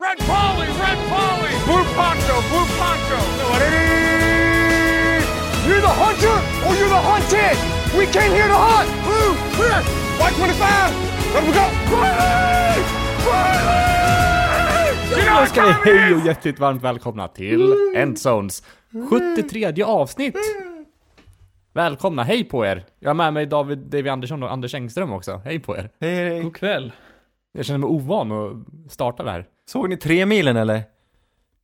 Red 0.00 0.18
Polly, 0.18 0.66
Red 0.66 0.98
Polly, 1.12 1.52
Blue 1.66 1.84
Poncho, 1.96 2.36
Blue 2.50 2.66
Poncho. 2.78 3.18
You're 5.66 5.80
the 5.80 5.94
hunter 6.02 6.36
or 6.66 6.74
you're 6.78 6.88
the 6.88 7.02
hunted! 7.10 7.56
We 7.98 8.06
came 8.06 8.32
here 8.32 8.48
to 8.48 8.54
hunt! 8.54 8.88
Blue, 9.04 9.32
red, 9.64 9.84
white 10.18 10.34
25! 10.36 10.92
Let 11.34 11.44
we 11.46 11.52
go! 11.52 11.66
Riley! 11.96 12.84
Då 15.40 15.46
ska 15.46 15.62
ni 15.62 15.72
hej 15.72 16.14
och 16.14 16.26
hjärtligt 16.26 16.58
varmt 16.58 16.82
välkomna 16.82 17.28
till 17.28 17.74
Endzones 17.96 18.62
73 19.10 19.82
avsnitt! 19.82 20.36
Välkomna, 21.72 22.22
hej 22.22 22.44
på 22.44 22.66
er! 22.66 22.84
Jag 22.98 23.08
har 23.08 23.14
med 23.14 23.32
mig 23.32 23.46
David 23.46 23.78
David 23.78 24.08
Andersson 24.08 24.42
och 24.42 24.52
Anders 24.52 24.74
Engström 24.74 25.12
också, 25.12 25.40
hej 25.44 25.58
på 25.58 25.76
er! 25.76 25.90
Hej, 26.00 26.14
hej. 26.14 26.42
God 26.42 26.56
kväll. 26.56 26.92
Jag 27.52 27.64
känner 27.64 27.78
mig 27.78 27.88
ovan 27.88 28.32
att 28.32 28.92
starta 28.92 29.22
det 29.22 29.30
här. 29.30 29.46
Såg 29.72 29.88
ni 29.88 29.96
tre 29.96 30.26
milen 30.26 30.56
eller? 30.56 30.82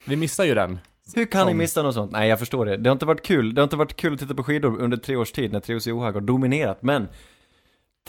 Vi 0.04 0.16
missar 0.16 0.44
ju 0.44 0.54
den. 0.54 0.78
Hur 1.14 1.24
kan 1.24 1.46
ni 1.46 1.50
Som- 1.50 1.58
missa 1.58 1.82
något 1.82 1.94
sånt? 1.94 2.12
Nej, 2.12 2.28
jag 2.28 2.38
förstår 2.38 2.66
det. 2.66 2.76
Det 2.76 2.88
har 2.90 2.92
inte 2.92 3.06
varit 3.06 3.26
kul. 3.26 3.54
Det 3.54 3.60
har 3.60 3.64
inte 3.64 3.76
varit 3.76 3.96
kul 3.96 4.14
att 4.14 4.20
titta 4.20 4.34
på 4.34 4.44
skidor 4.44 4.80
under 4.80 4.96
tre 4.96 5.16
års 5.16 5.32
tid 5.32 5.52
när 5.52 5.60
Trios 5.60 5.86
Johaug 5.86 6.14
har 6.14 6.20
dominerat, 6.20 6.82
men 6.82 7.08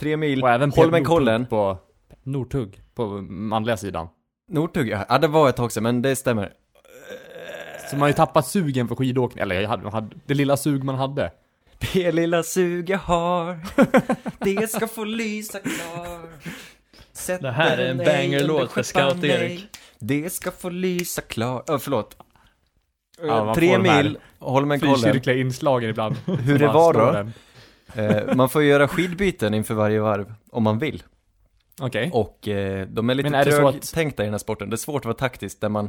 tre 0.00 0.16
mil, 0.16 0.42
Och 0.42 0.50
även 0.50 0.70
Holmenkollen, 0.72 1.46
på 1.46 1.78
Northug 2.22 2.80
på 2.94 3.06
manliga 3.28 3.76
sidan. 3.76 4.08
Northug, 4.48 4.88
ja, 4.88 5.06
ja, 5.08 5.18
det 5.18 5.28
var 5.28 5.48
ett 5.48 5.56
tag 5.56 5.72
sedan, 5.72 5.82
men 5.82 6.02
det 6.02 6.16
stämmer. 6.16 6.52
Så 7.90 7.96
man 7.96 8.00
har 8.00 8.08
ju 8.08 8.14
tappat 8.14 8.46
sugen 8.46 8.88
för 8.88 8.94
skidåkning, 8.94 9.42
eller 9.42 9.60
jag 9.60 9.68
hade, 9.68 9.82
jag 9.82 9.90
hade, 9.90 10.16
det 10.26 10.34
lilla 10.34 10.56
sug 10.56 10.84
man 10.84 10.94
hade. 10.94 11.32
Det 11.92 12.12
lilla 12.12 12.42
sug 12.42 12.90
jag 12.90 12.98
har, 12.98 13.58
det 14.44 14.70
ska 14.70 14.88
få 14.88 15.04
lysa 15.04 15.58
klar. 15.58 16.28
Sätt 17.12 17.42
Det 17.42 17.50
här 17.50 17.78
är 17.78 17.90
en 17.90 17.98
banger-låt 17.98 18.72
för 18.72 19.10
under 19.12 19.60
Mig. 20.00 20.22
Det 20.22 20.30
ska 20.30 20.50
få 20.50 20.68
lysa 20.68 21.20
klar. 21.22 21.62
Öh, 21.68 21.78
förlåt. 21.78 22.16
Ja, 23.22 23.54
tre 23.54 23.68
får 23.68 23.78
de 23.82 23.88
här 23.88 24.02
mil, 24.02 24.18
Holmenkollen. 24.38 24.96
Frikyrkliga 24.98 25.36
inslagen 25.36 25.90
ibland. 25.90 26.16
Hur 26.26 26.58
det 26.58 26.66
var 26.66 26.92
då? 26.92 27.30
Eh, 28.02 28.34
man 28.36 28.48
får 28.48 28.62
göra 28.62 28.88
skidbyten 28.88 29.54
inför 29.54 29.74
varje 29.74 30.00
varv, 30.00 30.34
om 30.50 30.62
man 30.62 30.78
vill. 30.78 31.02
Okej. 31.80 32.10
Och 32.12 32.48
eh, 32.48 32.86
de 32.88 33.10
är 33.10 33.14
lite 33.14 33.28
är 33.28 33.50
så 33.50 33.68
att- 33.68 33.72
trögtänkta 33.74 34.22
i 34.22 34.26
den 34.26 34.34
här 34.34 34.38
sporten. 34.38 34.70
Det 34.70 34.74
är 34.74 34.76
svårt 34.78 35.00
att 35.02 35.04
vara 35.04 35.14
taktisk 35.16 35.60
där 35.60 35.68
man 35.68 35.88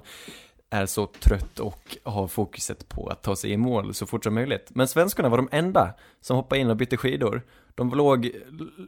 är 0.69 0.85
så 0.85 1.05
trött 1.05 1.59
och 1.59 1.97
har 2.03 2.27
fokuset 2.27 2.89
på 2.89 3.07
att 3.07 3.23
ta 3.23 3.35
sig 3.35 3.51
i 3.51 3.57
mål 3.57 3.93
så 3.93 4.05
fort 4.05 4.23
som 4.23 4.33
möjligt. 4.33 4.67
Men 4.69 4.87
svenskarna 4.87 5.29
var 5.29 5.37
de 5.37 5.49
enda 5.51 5.93
som 6.21 6.35
hoppade 6.35 6.61
in 6.61 6.69
och 6.69 6.77
bytte 6.77 6.97
skidor. 6.97 7.41
De 7.79 7.89
låg 7.89 8.31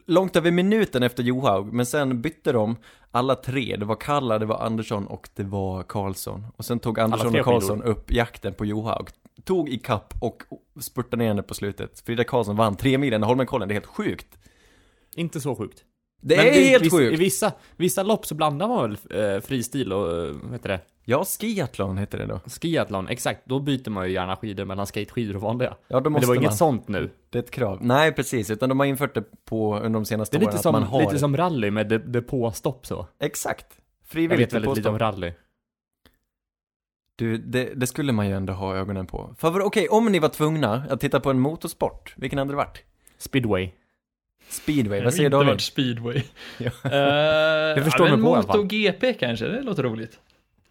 långt 0.05 0.35
över 0.35 0.51
minuten 0.51 1.03
efter 1.03 1.23
Johaug, 1.23 1.73
men 1.73 1.85
sen 1.85 2.21
bytte 2.21 2.51
de 2.51 2.75
alla 3.11 3.35
tre. 3.35 3.75
Det 3.75 3.85
var 3.85 3.95
Kalla, 3.95 4.39
det 4.39 4.45
var 4.45 4.59
Andersson 4.59 5.07
och 5.07 5.29
det 5.35 5.43
var 5.43 5.83
Karlsson. 5.83 6.45
Och 6.57 6.65
sen 6.65 6.79
tog 6.79 6.99
Andersson 6.99 7.39
och 7.39 7.45
Karlsson 7.45 7.83
upp 7.83 8.11
jakten 8.11 8.53
på 8.53 8.65
Johaug. 8.65 9.09
Tog 9.43 9.69
i 9.69 9.77
kapp 9.77 10.13
och 10.21 10.43
spurtade 10.79 11.15
ner 11.17 11.27
henne 11.27 11.43
på 11.43 11.53
slutet. 11.53 11.99
Frida 11.99 12.23
Karlsson 12.23 12.55
vann 12.55 12.75
tre 12.75 12.97
milen 12.97 13.23
i 13.23 13.25
Holmenkollen, 13.25 13.67
det 13.67 13.71
är 13.71 13.75
helt 13.75 13.85
sjukt. 13.85 14.37
Inte 15.15 15.41
så 15.41 15.55
sjukt. 15.55 15.83
Det 16.23 16.37
Men 16.37 16.45
är 16.45 16.51
i- 16.51 16.63
helt 16.67 16.83
viss- 16.83 16.91
sjukt! 16.91 17.13
I 17.13 17.15
vissa, 17.15 17.51
vissa 17.77 18.03
lopp 18.03 18.25
så 18.25 18.35
blandar 18.35 18.67
man 18.67 18.89
väl 19.09 19.35
eh, 19.35 19.41
fristil 19.41 19.93
och, 19.93 20.17
eh, 20.17 20.35
vad 20.43 20.51
heter 20.51 20.69
det, 20.69 20.79
Ja, 21.05 21.25
skiathlon 21.25 21.97
heter 21.97 22.17
det 22.17 22.25
då. 22.25 22.39
skiathlon, 22.61 23.07
exakt. 23.07 23.41
Då 23.45 23.59
byter 23.59 23.89
man 23.89 24.07
ju 24.07 24.13
gärna 24.13 24.35
skidor 24.35 24.65
mellan 24.65 24.87
skateskidor 24.87 25.35
och 25.35 25.41
vanliga. 25.41 25.75
Ja, 25.87 25.99
då 25.99 26.03
Men 26.03 26.11
måste 26.11 26.23
det 26.25 26.27
var 26.27 26.35
man. 26.35 26.43
inget 26.43 26.55
sånt 26.57 26.87
nu. 26.87 27.09
Det 27.29 27.37
är 27.37 27.43
ett 27.43 27.51
krav. 27.51 27.77
Nej, 27.81 28.11
precis. 28.11 28.49
Utan 28.49 28.69
de 28.69 28.79
har 28.79 28.85
infört 28.87 29.13
det 29.13 29.23
på 29.45 29.75
under 29.75 29.89
de 29.99 30.05
senaste 30.05 30.37
Det 30.37 30.43
är 30.43 30.47
åren. 30.47 30.55
lite 30.55 30.69
att 30.69 30.73
man 30.73 30.81
som, 30.83 30.91
har... 30.91 31.01
lite 31.01 31.19
som 31.19 31.37
rally 31.37 31.71
med 31.71 31.87
de- 31.87 31.97
depåstopp 31.97 32.85
så. 32.85 33.07
Exakt. 33.19 33.65
Jag 33.69 34.07
Frivilligt 34.09 34.47
vet 34.47 34.53
väldigt 34.53 34.77
lite 34.77 34.89
om 34.89 34.99
rally. 34.99 35.33
Du, 37.15 37.37
det, 37.37 37.71
det 37.75 37.87
skulle 37.87 38.11
man 38.11 38.27
ju 38.27 38.35
ändå 38.35 38.53
ha 38.53 38.75
ögonen 38.75 39.05
på. 39.07 39.35
För 39.37 39.61
okej, 39.61 39.87
om 39.89 40.05
ni 40.11 40.19
var 40.19 40.29
tvungna 40.29 40.83
att 40.89 40.99
titta 40.99 41.19
på 41.19 41.29
en 41.29 41.39
motorsport, 41.39 42.13
vilken 42.17 42.39
hade 42.39 42.51
det 42.51 42.57
varit? 42.57 42.83
Speedway. 43.17 43.71
Speedway, 44.51 44.99
Det 44.99 45.03
vad 45.05 45.13
har 45.13 45.17
säger 45.17 45.25
inte 45.25 45.35
David? 45.37 45.47
varit 45.49 45.61
speedway. 45.61 46.23
Ja. 46.57 46.65
uh, 47.77 47.83
förstår 47.83 48.07
ja, 48.07 48.15
mig 48.15 48.23
på. 48.23 48.35
MotoGP 48.35 49.13
kanske, 49.13 49.45
det 49.47 49.61
låter 49.61 49.83
roligt. 49.83 50.19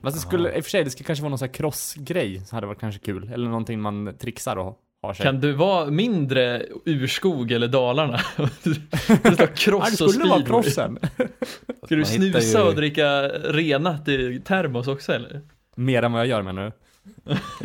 Fast 0.02 0.16
det 0.16 0.20
skulle, 0.20 0.56
i 0.56 0.60
och 0.60 0.64
för 0.64 0.70
sig, 0.70 0.84
det 0.84 0.90
skulle 0.90 1.06
kanske 1.06 1.22
vara 1.22 1.28
någon 1.30 1.38
sån 1.38 1.48
här 1.48 1.54
crossgrej, 1.54 2.40
så 2.46 2.56
hade 2.56 2.64
det 2.64 2.68
varit 2.68 2.80
kanske 2.80 3.00
kul. 3.00 3.30
Eller 3.34 3.46
någonting 3.48 3.80
man 3.80 4.14
trixar 4.18 4.56
och 4.56 4.78
har 5.02 5.14
sig. 5.14 5.24
Kan 5.26 5.40
du 5.40 5.52
vara 5.52 5.86
mindre 5.90 6.62
urskog 6.84 7.52
eller 7.52 7.68
Dalarna? 7.68 8.20
du 8.62 8.74
ska 8.74 9.42
Ja, 9.42 9.46
cross 9.46 9.96
det 9.98 10.04
och 10.04 10.10
skulle 10.10 10.28
vara 10.28 10.40
speedway. 10.40 10.62
crossen. 10.62 10.98
Ska 11.86 11.94
du 11.96 12.04
snusa 12.04 12.58
ju- 12.58 12.64
och 12.64 12.74
dricka 12.74 13.22
renat 13.28 14.08
i 14.08 14.40
termos 14.44 14.88
också 14.88 15.12
eller? 15.12 15.40
Mer 15.76 16.02
än 16.02 16.12
vad 16.12 16.20
jag 16.20 16.28
gör 16.28 16.42
med 16.42 16.54
nu. 16.54 16.72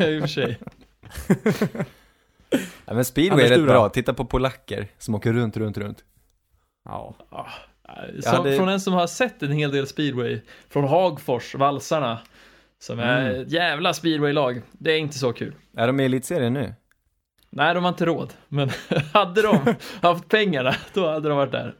I 0.06 0.18
och 0.18 0.20
för 0.20 0.26
sig. 0.26 0.58
Ja, 2.86 2.94
men 2.94 3.04
speedway 3.04 3.44
Anders, 3.44 3.50
är 3.56 3.60
rätt 3.60 3.68
bra. 3.68 3.88
Titta 3.88 4.14
på 4.14 4.24
polacker 4.24 4.88
som 4.98 5.14
åker 5.14 5.32
runt, 5.32 5.56
runt, 5.56 5.78
runt. 5.78 6.04
Ja. 6.84 7.14
Så, 8.22 8.28
hade- 8.30 8.56
Från 8.56 8.68
en 8.68 8.80
som 8.80 8.92
har 8.92 9.06
sett 9.06 9.42
en 9.42 9.52
hel 9.52 9.70
del 9.70 9.86
speedway, 9.86 10.40
från 10.68 10.84
Hagfors, 10.84 11.54
valsarna, 11.54 12.18
som 12.78 12.98
är 12.98 13.20
Mm. 13.30 13.42
ett 13.42 13.52
jävla 13.52 13.94
speedwaylag. 13.94 14.62
Det 14.72 14.92
är 14.92 14.98
inte 14.98 15.18
så 15.18 15.32
kul. 15.32 15.54
Är 15.76 15.86
de 15.86 16.00
i 16.00 16.04
elitserien 16.04 16.52
nu? 16.52 16.74
Nej, 17.50 17.74
de 17.74 17.84
har 17.84 17.88
inte 17.88 18.04
råd. 18.04 18.32
Men 18.48 18.70
hade 19.12 19.42
de 19.42 19.74
haft 20.02 20.28
pengarna, 20.28 20.74
då 20.94 21.08
hade 21.10 21.28
de 21.28 21.36
varit 21.38 21.52
där. 21.52 21.74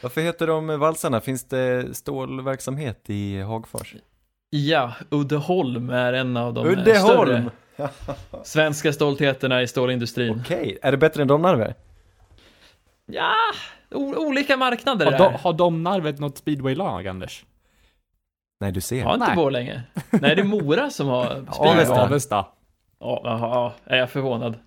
Varför 0.00 0.20
heter 0.20 0.46
de 0.46 0.66
valsarna? 0.80 1.20
Finns 1.20 1.44
det 1.44 1.96
stålverksamhet 1.96 3.04
i 3.10 3.40
Hagfors? 3.40 3.94
Ja, 4.50 4.92
Uddeholm 5.10 5.90
är 5.90 6.12
en 6.12 6.36
av 6.36 6.54
de 6.54 6.66
Uddeholm! 6.66 6.96
större 7.26 7.50
svenska 8.44 8.92
stoltheterna 8.92 9.62
i 9.62 9.66
stålindustrin. 9.66 10.40
Okej, 10.40 10.78
är 10.82 10.90
det 10.90 10.96
bättre 10.98 11.22
än 11.22 11.28
Domnarvet? 11.28 11.76
Ja, 13.06 13.34
o- 13.90 14.14
olika 14.16 14.56
marknader 14.56 15.04
Har, 15.12 15.18
de, 15.18 15.34
har 15.34 15.52
Domnarvet 15.52 16.18
något 16.18 16.38
speedwaylag, 16.38 17.06
Anders? 17.06 17.44
Nej, 18.60 18.72
du 18.72 18.80
ser. 18.80 19.04
Har 19.04 19.14
inte 19.14 19.26
Nej. 19.26 19.36
Borlänge. 19.36 19.82
Nej, 20.10 20.36
det 20.36 20.42
är 20.42 20.44
Mora 20.44 20.90
som 20.90 21.06
har 21.08 21.26
speedway. 21.52 21.70
Avesta. 21.72 22.02
Avesta. 22.02 22.46
Ja, 22.98 23.20
ja, 23.24 23.74
är 23.84 23.98
jag 23.98 24.10
förvånad. 24.10 24.58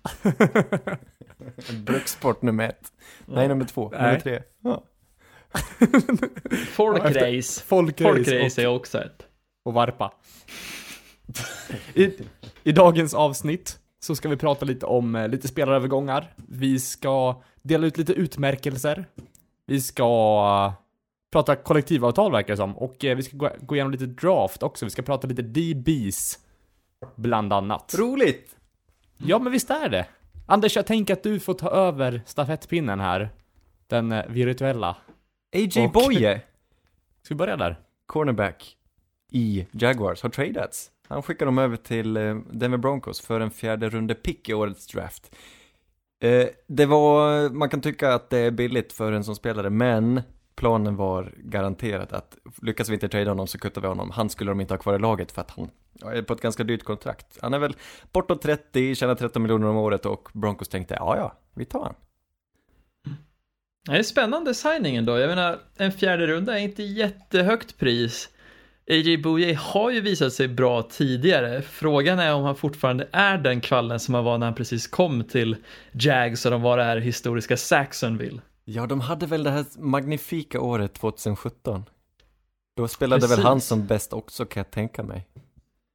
Brukssport 1.86 2.42
nummer 2.42 2.68
ett. 2.68 2.92
Nej, 3.26 3.48
nummer 3.48 3.64
två. 3.64 3.88
Nej. 3.92 4.00
Nummer 4.02 4.20
tre. 4.20 4.42
Ja. 4.64 4.82
Folkrace. 6.70 7.62
Folkrace 7.66 8.04
Folkrace 8.04 8.62
är 8.62 8.66
också 8.66 8.98
ett. 8.98 9.26
och 9.64 9.74
varpa. 9.74 10.12
I, 11.94 12.12
I 12.62 12.72
dagens 12.72 13.14
avsnitt 13.14 13.78
så 14.00 14.16
ska 14.16 14.28
vi 14.28 14.36
prata 14.36 14.64
lite 14.64 14.86
om 14.86 15.14
eh, 15.16 15.28
lite 15.28 15.48
spelarövergångar. 15.48 16.32
Vi 16.36 16.80
ska 16.80 17.42
dela 17.62 17.86
ut 17.86 17.98
lite 17.98 18.12
utmärkelser. 18.12 19.04
Vi 19.66 19.80
ska 19.80 20.04
eh, 20.68 20.82
prata 21.32 21.56
kollektivavtal 21.56 22.32
verkar 22.32 22.52
det 22.52 22.56
som. 22.56 22.76
Och 22.78 23.04
eh, 23.04 23.16
vi 23.16 23.22
ska 23.22 23.36
gå, 23.36 23.50
gå 23.60 23.74
igenom 23.74 23.92
lite 23.92 24.06
draft 24.06 24.62
också. 24.62 24.84
Vi 24.86 24.90
ska 24.90 25.02
prata 25.02 25.26
lite 25.28 25.42
DBs. 25.42 26.38
Bland 27.16 27.52
annat. 27.52 27.94
Roligt! 27.98 28.56
Ja, 29.18 29.38
men 29.38 29.52
visst 29.52 29.70
är 29.70 29.88
det. 29.88 30.06
Anders, 30.46 30.76
jag 30.76 30.86
tänker 30.86 31.12
att 31.14 31.22
du 31.22 31.40
får 31.40 31.54
ta 31.54 31.70
över 31.70 32.22
stafettpinnen 32.26 33.00
här. 33.00 33.30
Den 33.86 34.12
eh, 34.12 34.26
virtuella. 34.28 34.96
A.J. 35.56 35.84
Och- 35.86 35.92
Boye, 35.92 36.40
Ska 37.22 37.34
vi 37.34 37.38
börja 37.38 37.56
där? 37.56 37.80
cornerback 38.06 38.76
i 39.32 39.66
Jaguars, 39.72 40.22
har 40.22 40.30
tradats. 40.30 40.90
Han 41.08 41.22
skickar 41.22 41.46
dem 41.46 41.58
över 41.58 41.76
till 41.76 42.16
eh, 42.16 42.36
Denver 42.50 42.78
Broncos 42.78 43.20
för 43.20 43.40
en 43.40 43.50
fjärde 43.50 43.88
runde 43.88 44.14
pick 44.14 44.48
i 44.48 44.54
årets 44.54 44.86
draft. 44.86 45.36
Eh, 46.20 46.46
det 46.66 46.86
var, 46.86 47.48
man 47.50 47.68
kan 47.68 47.80
tycka 47.80 48.14
att 48.14 48.30
det 48.30 48.38
är 48.38 48.50
billigt 48.50 48.92
för 48.92 49.12
en 49.12 49.24
som 49.24 49.34
spelare, 49.34 49.70
men 49.70 50.20
planen 50.56 50.96
var 50.96 51.32
garanterat 51.36 52.12
att 52.12 52.36
lyckas 52.62 52.88
vi 52.88 52.94
inte 52.94 53.08
trada 53.08 53.30
honom 53.30 53.46
så 53.46 53.58
kuttar 53.58 53.80
vi 53.80 53.88
honom. 53.88 54.10
Han 54.10 54.30
skulle 54.30 54.50
de 54.50 54.60
inte 54.60 54.74
ha 54.74 54.78
kvar 54.78 54.94
i 54.94 54.98
laget 54.98 55.32
för 55.32 55.40
att 55.40 55.50
han 55.50 55.70
är 56.04 56.22
på 56.22 56.34
ett 56.34 56.40
ganska 56.40 56.64
dyrt 56.64 56.84
kontrakt. 56.84 57.38
Han 57.42 57.54
är 57.54 57.58
väl 57.58 57.76
bortåt 58.12 58.42
30, 58.42 58.94
tjänar 58.94 59.14
13 59.14 59.42
miljoner 59.42 59.66
om 59.66 59.76
året 59.76 60.06
och 60.06 60.28
Broncos 60.32 60.68
tänkte 60.68 60.94
ja 60.94 61.16
ja, 61.16 61.38
vi 61.54 61.64
tar 61.64 61.82
han. 61.84 61.94
Mm. 63.06 63.18
Det 63.84 63.98
är 63.98 64.02
spännande 64.02 64.54
signingen 64.54 65.04
då. 65.04 65.18
Jag 65.18 65.28
menar, 65.28 65.58
en 65.76 65.92
fjärde 65.92 66.26
runda 66.26 66.58
är 66.58 66.62
inte 66.62 66.82
jättehögt 66.82 67.78
pris. 67.78 68.28
A.J. 68.90 69.18
Bouye 69.18 69.54
har 69.54 69.90
ju 69.90 70.00
visat 70.00 70.32
sig 70.32 70.48
bra 70.48 70.82
tidigare. 70.82 71.62
Frågan 71.62 72.18
är 72.18 72.34
om 72.34 72.42
han 72.42 72.56
fortfarande 72.56 73.08
är 73.12 73.38
den 73.38 73.60
kvallen 73.60 74.00
som 74.00 74.14
han 74.14 74.24
var 74.24 74.38
när 74.38 74.46
han 74.46 74.54
precis 74.54 74.86
kom 74.86 75.24
till 75.24 75.56
Jags 75.92 76.44
och 76.44 76.50
de 76.50 76.62
var 76.62 76.76
det 76.76 76.84
här 76.84 76.96
historiska 76.96 77.56
Saxonville. 77.56 78.40
Ja, 78.64 78.86
de 78.86 79.00
hade 79.00 79.26
väl 79.26 79.44
det 79.44 79.50
här 79.50 79.64
magnifika 79.78 80.60
året 80.60 80.94
2017. 80.94 81.84
Då 82.76 82.88
spelade 82.88 83.20
Precis. 83.20 83.38
väl 83.38 83.44
han 83.44 83.60
som 83.60 83.86
bäst 83.86 84.12
också 84.12 84.44
kan 84.44 84.60
jag 84.60 84.70
tänka 84.70 85.02
mig. 85.02 85.26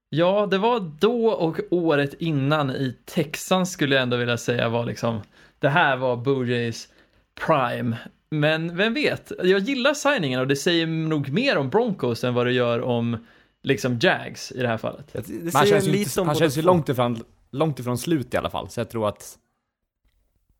Ja, 0.09 0.47
det 0.51 0.57
var 0.57 0.79
då 0.99 1.27
och 1.27 1.59
året 1.71 2.13
innan 2.19 2.71
i 2.71 2.97
Texas 3.05 3.71
skulle 3.71 3.95
jag 3.95 4.01
ändå 4.01 4.17
vilja 4.17 4.37
säga 4.37 4.69
var 4.69 4.85
liksom, 4.85 5.21
det 5.59 5.69
här 5.69 5.97
var 5.97 6.15
Bouye's 6.15 6.87
prime. 7.35 7.97
Men 8.29 8.77
vem 8.77 8.93
vet, 8.93 9.31
jag 9.43 9.59
gillar 9.59 9.93
signingen 9.93 10.39
och 10.39 10.47
det 10.47 10.55
säger 10.55 10.87
nog 10.87 11.29
mer 11.29 11.57
om 11.57 11.69
Broncos 11.69 12.23
än 12.23 12.33
vad 12.33 12.45
det 12.45 12.51
gör 12.51 12.81
om 12.81 13.17
liksom 13.63 13.99
Jags 14.01 14.51
i 14.51 14.61
det 14.61 14.67
här 14.67 14.77
fallet. 14.77 15.13
Det, 15.13 15.43
det 15.43 15.53
han 15.53 15.65
känns 15.65 15.87
ju, 15.87 15.91
lite 15.91 16.19
inte, 16.19 16.23
han 16.23 16.35
känns 16.35 16.57
ju 16.57 16.61
långt 16.61 16.89
ifrån, 16.89 17.23
långt 17.51 17.79
ifrån 17.79 17.97
slut 17.97 18.33
i 18.33 18.37
alla 18.37 18.49
fall, 18.49 18.69
så 18.69 18.79
jag 18.79 18.89
tror 18.89 19.07
att... 19.07 19.37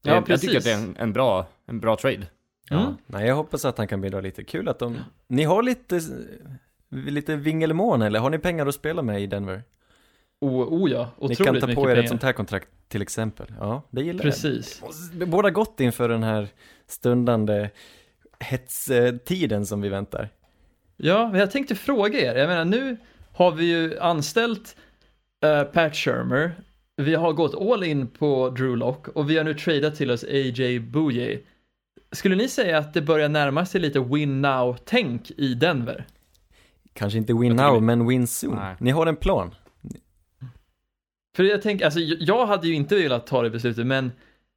Ja, 0.02 0.12
jag, 0.12 0.30
jag 0.30 0.42
tycker 0.42 0.58
att 0.58 0.64
precis. 0.64 0.64
det 0.64 0.72
är 0.72 0.76
en, 0.76 0.96
en, 1.00 1.14
bra, 1.14 1.46
en 1.66 1.80
bra 1.80 1.96
trade. 1.96 2.28
Ja. 2.70 2.82
Mm. 2.82 2.94
Nej, 3.08 3.28
jag 3.28 3.36
hoppas 3.36 3.66
att 3.66 3.78
han 3.78 3.88
kan 3.88 4.02
bidra 4.02 4.22
lite. 4.22 4.44
Kul 4.44 4.70
att 4.70 4.80
de... 4.80 4.98
Ni 5.28 5.44
har 5.44 5.64
lite, 5.64 6.02
lite 6.90 7.36
vingelmån 7.36 8.02
eller 8.02 8.20
har 8.20 8.30
ni 8.30 8.40
pengar 8.40 8.66
att 8.66 8.76
spela 8.76 9.02
med 9.02 9.22
i 9.22 9.28
Denver? 9.28 9.64
Oh, 10.42 10.74
oh 10.74 10.92
ja, 10.92 11.10
Ni 11.20 11.26
otroligt 11.26 11.38
kan 11.38 11.60
ta 11.60 11.68
mycket 11.68 11.76
på 11.76 11.90
er 11.90 11.94
pengar. 11.94 12.04
ett 12.04 12.10
sånt 12.10 12.24
här 12.24 12.34
kontrakt 12.34 12.68
till 12.88 13.02
exempel. 13.02 13.48
Ja, 13.60 13.82
det 13.92 14.02
gillar 14.02 14.26
jag. 14.26 14.34
Precis. 14.34 14.82
Det 15.14 15.26
båda 15.26 15.50
gott 15.50 15.80
inför 15.80 16.10
den 16.10 16.24
här 16.24 16.48
stundande 16.88 17.70
hetstiden 18.40 19.66
som 19.66 19.82
vi 19.82 19.90
väntar. 19.90 20.30
Ja, 20.98 21.30
men 21.32 21.40
jag 21.40 21.52
tänkte 21.52 21.76
fråga 21.76 22.20
er. 22.20 22.36
Jag 22.36 22.48
menar, 22.48 22.66
nu 22.66 22.98
har 23.34 23.52
vi 23.52 23.66
ju 23.66 24.00
anställt 24.00 24.76
uh, 25.46 25.64
Pat 25.64 25.96
Shermer. 25.96 26.52
Vi 26.98 27.16
har 27.16 27.34
gått 27.34 27.56
all 27.56 27.84
in 27.84 28.08
på 28.08 28.50
Drew 28.50 28.78
Lock 28.78 29.08
och 29.08 29.30
vi 29.30 29.38
har 29.38 29.44
nu 29.44 29.54
tradat 29.54 29.96
till 29.96 30.12
oss 30.12 30.24
AJ 30.24 30.80
Bouye. 30.80 31.40
Skulle 32.12 32.36
ni 32.36 32.48
säga 32.48 32.78
att 32.78 32.94
det 32.94 33.02
börjar 33.02 33.30
närma 33.30 33.66
sig 33.66 33.82
lite 33.82 34.00
win 34.00 34.42
now-tänk 34.46 35.32
i 35.38 35.54
Denver? 35.54 36.06
Kanske 36.94 37.18
inte 37.18 37.34
win 37.34 37.58
Jag 37.58 37.74
now, 37.74 37.84
men 37.84 38.08
win 38.08 38.28
soon. 38.28 38.56
Nej. 38.56 38.76
Ni 38.80 38.92
har 38.92 39.06
en 39.08 39.16
plan. 39.16 39.56
För 41.36 41.44
jag 41.44 41.62
tänker, 41.62 41.86
alltså 41.86 42.00
jag 42.00 42.46
hade 42.46 42.68
ju 42.68 42.74
inte 42.74 42.96
velat 42.96 43.28
ta 43.28 43.42
det 43.42 43.50
beslutet, 43.50 43.88
men 43.88 44.12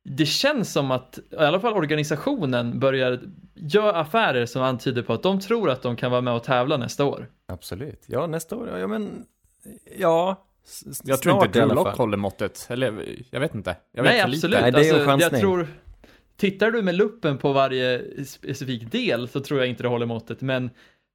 det 0.04 0.26
känns 0.26 0.72
som 0.72 0.90
att 0.90 1.18
i 1.30 1.36
alla 1.36 1.60
fall 1.60 1.72
organisationen 1.72 2.80
börjar 2.80 3.20
göra 3.54 3.92
affärer 3.96 4.46
som 4.46 4.62
antyder 4.62 5.02
på 5.02 5.12
att 5.12 5.22
de 5.22 5.40
tror 5.40 5.70
att 5.70 5.82
de 5.82 5.96
kan 5.96 6.10
vara 6.10 6.20
med 6.20 6.34
och 6.34 6.42
tävla 6.44 6.76
nästa 6.76 7.04
år. 7.04 7.26
Absolut. 7.48 8.02
Ja, 8.06 8.26
nästa 8.26 8.56
år, 8.56 8.78
ja 8.78 8.86
men, 8.86 9.24
ja. 9.98 10.46
s- 10.64 11.00
Jag 11.04 11.22
tror 11.22 11.44
inte 11.44 11.58
i 11.58 11.62
alla 11.62 11.74
Drew 11.74 11.84
Lock 11.84 11.86
fall. 11.88 11.96
håller 11.96 12.16
måttet. 12.16 12.66
Eller, 12.70 13.04
jag 13.30 13.40
vet 13.40 13.54
inte. 13.54 13.76
Jag 13.92 14.02
vet 14.02 14.12
Nej, 14.12 14.20
absolut. 14.20 14.60
Nej, 14.60 14.72
det 14.72 14.88
är 14.88 15.00
en 15.02 15.08
alltså, 15.10 15.30
jag 15.30 15.40
tror, 15.40 15.66
tittar 16.36 16.70
du 16.70 16.82
med 16.82 16.94
luppen 16.94 17.38
på 17.38 17.52
varje 17.52 18.02
specifik 18.26 18.92
del 18.92 19.28
så 19.28 19.40
tror 19.40 19.60
jag 19.60 19.68
inte 19.68 19.82
det 19.82 19.88
håller 19.88 20.06
måttet, 20.06 20.40
men 20.40 20.70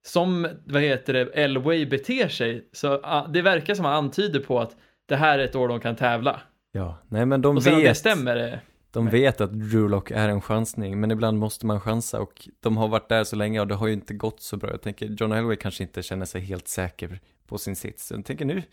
som, 0.05 0.47
vad 0.65 0.81
heter 0.81 1.13
det, 1.13 1.21
Elway 1.21 1.85
beter 1.85 2.27
sig, 2.27 2.67
så 2.71 3.00
ah, 3.03 3.27
det 3.27 3.41
verkar 3.41 3.75
som 3.75 3.85
att 3.85 3.91
han 3.95 4.03
antyder 4.05 4.39
på 4.39 4.59
att 4.59 4.75
det 5.09 5.15
här 5.15 5.39
är 5.39 5.44
ett 5.44 5.56
år 5.56 5.67
de 5.67 5.79
kan 5.79 5.95
tävla. 5.95 6.41
Ja, 6.71 6.97
nej 7.07 7.25
men 7.25 7.41
de 7.41 7.57
Och 7.57 7.63
sen 7.63 7.73
om 7.73 7.79
det 7.79 7.85
vet, 7.85 7.97
stämmer, 7.97 8.35
det, 8.35 8.59
de 8.91 9.09
vet 9.09 9.41
att 9.41 9.51
Drew 9.51 9.89
Lock 9.89 10.11
är 10.11 10.29
en 10.29 10.41
chansning, 10.41 11.00
men 11.00 11.11
ibland 11.11 11.39
måste 11.39 11.65
man 11.65 11.81
chansa 11.81 12.21
och 12.21 12.50
de 12.59 12.77
har 12.77 12.88
varit 12.88 13.09
där 13.09 13.23
så 13.23 13.35
länge 13.35 13.59
och 13.59 13.67
det 13.67 13.75
har 13.75 13.88
ju 13.88 13.94
inte 13.94 14.13
gått 14.13 14.41
så 14.41 14.57
bra. 14.57 14.69
Jag 14.69 14.81
tänker, 14.81 15.06
John 15.06 15.31
Elway 15.31 15.56
kanske 15.56 15.83
inte 15.83 16.03
känner 16.03 16.25
sig 16.25 16.41
helt 16.41 16.67
säker 16.67 17.19
på 17.47 17.57
sin 17.57 17.75
sits. 17.75 18.11
Jag 18.11 18.25
tänker 18.25 18.45
nu 18.45 18.63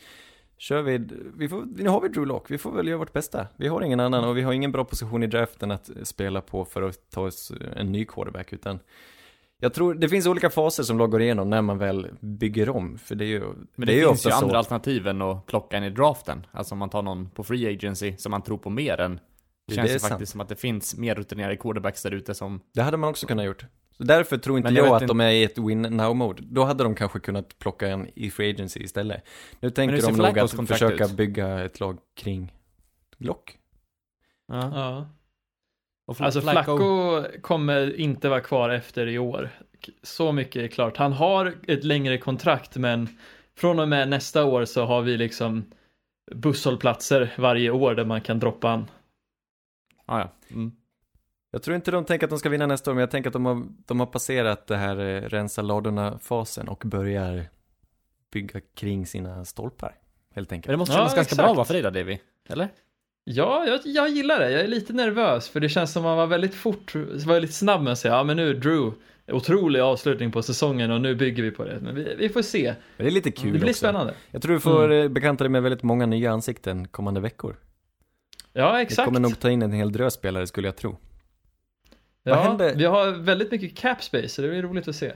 kör 0.59 0.83
vi, 0.83 1.09
vi 1.37 1.49
får, 1.49 1.65
nu 1.77 1.89
har 1.89 2.01
vi 2.01 2.09
Drew 2.09 2.27
Lock, 2.27 2.51
vi 2.51 2.59
får 2.59 2.73
väl 2.73 2.89
göra 2.89 2.99
vårt 2.99 3.13
bästa. 3.13 3.47
Vi 3.57 3.69
har 3.69 3.83
ingen 3.83 4.01
annan 4.01 4.25
och 4.25 4.37
vi 4.37 4.43
har 4.43 4.53
ingen 4.53 4.73
bra 4.73 4.85
position 4.85 5.23
i 5.23 5.27
draften 5.27 5.71
att 5.71 5.91
spela 6.03 6.41
på 6.41 6.65
för 6.65 6.83
att 6.83 7.11
ta 7.11 7.21
oss 7.21 7.53
en 7.77 7.93
ny 7.93 8.05
quarterback, 8.05 8.53
utan 8.53 8.79
jag 9.61 9.75
tror 9.75 9.95
det 9.95 10.09
finns 10.09 10.27
olika 10.27 10.51
faser 10.51 10.83
som 10.83 10.99
lag 10.99 11.11
går 11.11 11.23
igenom 11.23 11.51
när 11.51 11.63
man 11.63 11.79
väl 11.79 12.11
bygger 12.21 12.71
om, 12.71 12.99
för 12.99 13.15
det 13.15 13.25
är 13.25 13.29
ju, 13.29 13.41
Men 13.77 13.87
det, 13.87 13.93
är 13.93 13.97
ju 13.97 14.07
finns 14.07 14.27
ju 14.27 14.31
andra 14.31 14.51
så. 14.51 14.57
alternativ 14.57 15.07
än 15.07 15.23
att 15.23 15.47
plocka 15.47 15.77
en 15.77 15.85
i 15.85 15.91
draften. 15.91 16.47
Alltså 16.53 16.75
om 16.75 16.79
man 16.79 16.91
tar 16.91 17.03
någon 17.03 17.31
på 17.31 17.45
free 17.45 17.75
agency 17.75 18.17
som 18.17 18.31
man 18.31 18.43
tror 18.43 18.59
på 18.59 18.71
mer 18.71 19.01
än. 19.01 19.15
Det 19.15 19.21
Det 19.69 19.75
känns 19.75 19.89
är 19.89 19.93
ju 19.93 19.99
sant. 19.99 20.11
faktiskt 20.11 20.33
som 20.33 20.41
att 20.41 20.49
det 20.49 20.57
finns 20.57 20.97
mer 20.97 21.15
rutinerade 21.15 21.57
quarterbacks 21.57 22.03
där 22.03 22.11
ute 22.15 22.35
som... 22.35 22.61
Det 22.75 22.83
hade 22.83 22.97
man 22.97 23.11
också 23.11 23.27
kunnat 23.27 23.45
gjort. 23.47 23.65
Så 23.97 24.05
därför 24.05 24.37
tror 24.39 24.57
inte 24.59 24.67
Men 24.69 24.77
jag, 24.77 24.87
jag 24.87 24.97
att 24.97 25.03
inte- 25.03 25.11
de 25.11 25.21
är 25.21 25.31
i 25.31 25.45
ett 25.45 25.59
win 25.59 25.87
now-mode. 25.87 26.43
Då 26.43 26.65
hade 26.65 26.85
de 26.85 26.95
kanske 26.95 27.21
kunnat 27.21 27.59
plocka 27.59 27.89
en 27.89 28.09
i 28.19 28.31
free 28.31 28.51
agency 28.51 28.81
istället. 28.81 29.23
Nu 29.61 29.71
tänker 29.71 30.03
de 30.03 30.13
nog 30.17 30.39
att 30.39 30.69
försöka 30.69 31.05
ut? 31.05 31.13
bygga 31.17 31.65
ett 31.65 31.81
lag 31.81 31.99
kring 32.17 32.53
Lock. 33.19 33.59
Ja. 34.49 34.71
ja. 34.75 35.07
Och 36.07 36.17
Fla- 36.17 36.25
Alltså 36.25 36.41
Flacco 36.41 37.23
kommer 37.43 38.01
inte 38.01 38.29
vara 38.29 38.41
kvar 38.41 38.71
efter 38.71 39.07
i 39.07 39.19
år. 39.19 39.51
Så 40.03 40.33
mycket 40.33 40.63
är 40.63 40.69
klart. 40.69 40.97
Han 40.97 41.13
har 41.13 41.55
ett 41.67 41.85
längre 41.85 42.19
kontrakt 42.19 42.77
men 42.77 43.09
från 43.57 43.79
och 43.79 43.89
med 43.89 44.09
nästa 44.09 44.45
år 44.45 44.65
så 44.65 44.85
har 44.85 45.03
vi 45.03 45.17
liksom 45.17 45.65
busshållplatser 46.35 47.35
varje 47.39 47.71
år 47.71 47.95
där 47.95 48.05
man 48.05 48.21
kan 48.21 48.39
droppa 48.39 48.71
an. 48.71 48.91
Ja, 50.07 50.19
ja. 50.21 50.33
Mm. 50.55 50.73
Jag 51.51 51.63
tror 51.63 51.77
inte 51.77 51.91
de 51.91 52.05
tänker 52.05 52.27
att 52.27 52.31
de 52.31 52.39
ska 52.39 52.49
vinna 52.49 52.67
nästa 52.67 52.91
år, 52.91 52.95
men 52.95 53.01
jag 53.01 53.11
tänker 53.11 53.29
att 53.31 53.33
de 53.33 53.47
har, 53.47 53.63
de 53.87 54.01
har 54.01 54.07
passerat 54.07 54.67
det 54.67 54.77
här 54.77 54.99
eh, 54.99 55.21
rensa 55.23 55.63
ladorna-fasen 55.63 56.69
och 56.69 56.83
börjar 56.87 57.45
bygga 58.33 58.61
kring 58.75 59.07
sina 59.07 59.45
stolpar. 59.45 59.95
Helt 60.35 60.51
Men 60.51 60.57
enkelt. 60.57 60.73
det 60.73 60.77
måste 60.77 60.93
Ja, 60.93 60.97
kännas 60.99 61.15
ganska 61.15 61.33
exakt. 61.33 61.47
bra 61.47 61.55
va 61.55 61.65
för 61.65 61.75
dig 61.75 61.83
då 61.83 61.91
Davy? 61.91 62.19
Eller? 62.49 62.69
Ja, 63.29 63.65
jag, 63.67 63.81
jag 63.85 64.09
gillar 64.09 64.39
det. 64.39 64.51
Jag 64.51 64.61
är 64.61 64.69
lite 64.69 64.93
nervös 64.93 65.49
för 65.49 65.61
det 65.61 65.69
känns 65.69 65.93
som 65.93 66.03
man 66.03 66.17
var 66.17 66.27
väldigt 66.27 66.55
fort, 66.55 66.95
lite 67.41 67.53
snabb 67.53 67.83
med 67.83 67.93
att 67.93 67.99
säga 67.99 68.15
ja 68.15 68.25
men 68.25 68.37
nu 68.37 68.55
Drew, 68.55 68.93
otrolig 69.27 69.81
avslutning 69.81 70.33
på 70.33 70.43
säsongen 70.43 70.91
och 70.91 71.01
nu 71.01 71.15
bygger 71.15 71.43
vi 71.43 71.51
på 71.51 71.65
det. 71.65 71.79
Men 71.83 71.95
vi, 71.95 72.15
vi 72.19 72.29
får 72.29 72.43
se. 72.43 72.75
Men 72.97 73.05
det 73.07 73.11
är 73.11 73.15
lite 73.15 73.31
kul 73.31 73.53
det 73.53 73.59
blir 73.59 73.71
också. 73.71 73.79
spännande. 73.79 74.15
Jag 74.31 74.43
tror 74.43 74.55
du 74.55 74.61
får 74.61 74.93
mm. 74.93 75.15
bekanta 75.15 75.45
dig 75.45 75.51
med 75.51 75.63
väldigt 75.63 75.83
många 75.83 76.07
nya 76.07 76.33
ansikten 76.33 76.89
kommande 76.89 77.21
veckor. 77.21 77.57
Ja, 78.53 78.73
Det 78.73 78.81
exakt. 78.81 79.07
kommer 79.07 79.21
nog 79.21 79.41
ta 79.41 79.51
in 79.51 79.63
en 79.63 79.73
hel 79.73 79.93
drös 79.93 80.15
spelare 80.15 80.47
skulle 80.47 80.69
jag 80.69 80.77
tro. 80.77 80.97
ja? 82.23 82.59
Vi 82.75 82.85
har 82.85 83.11
väldigt 83.11 83.51
mycket 83.51 83.77
cap 83.77 84.03
space 84.03 84.29
så 84.29 84.43
det 84.43 84.49
blir 84.49 84.63
roligt 84.63 84.89
att 84.89 84.97
se. 84.97 85.13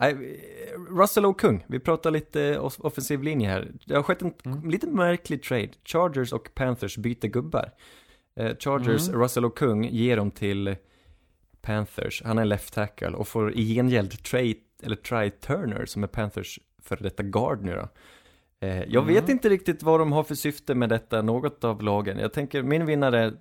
Nej, 0.00 0.40
Russell 0.90 1.26
och 1.26 1.40
Kung, 1.40 1.64
vi 1.68 1.78
pratar 1.80 2.10
lite 2.10 2.58
off- 2.58 2.80
offensiv 2.80 3.22
linje 3.22 3.48
här. 3.48 3.72
Det 3.86 3.94
har 3.94 4.02
skett 4.02 4.22
en 4.22 4.32
Mm. 4.44 4.70
lite 4.70 4.86
märklig 4.86 5.42
trade. 5.42 5.68
Chargers 5.84 6.32
och 6.32 6.54
Panthers 6.54 6.96
byter 6.96 7.26
gubbar. 7.28 7.70
Eh, 8.36 8.56
Chargers, 8.58 9.08
Mm. 9.08 9.20
Russell 9.20 9.44
och 9.44 9.58
Kung 9.58 9.84
ger 9.84 10.16
dem 10.16 10.30
till 10.30 10.76
Panthers. 11.62 12.22
Han 12.24 12.38
är 12.38 12.44
left 12.44 12.74
tackle 12.74 13.08
och 13.08 13.28
får 13.28 13.52
i 13.52 13.74
gengäld 13.74 14.22
Trey, 14.24 14.54
eller 14.82 14.96
Try 14.96 15.30
Turner 15.30 15.86
som 15.86 16.02
är 16.02 16.06
Panthers 16.06 16.58
före 16.82 16.98
detta 17.02 17.22
guard 17.22 17.62
nu 17.62 17.74
då. 17.74 17.88
Eh, 18.66 18.78
jag 18.78 19.02
Mm. 19.02 19.06
vet 19.14 19.28
inte 19.28 19.48
riktigt 19.48 19.82
vad 19.82 20.00
de 20.00 20.12
har 20.12 20.24
för 20.24 20.34
syfte 20.34 20.74
med 20.74 20.88
detta, 20.88 21.22
något 21.22 21.64
av 21.64 21.82
lagen. 21.82 22.18
Jag 22.18 22.32
tänker, 22.32 22.62
min 22.62 22.86
vinnare 22.86 23.32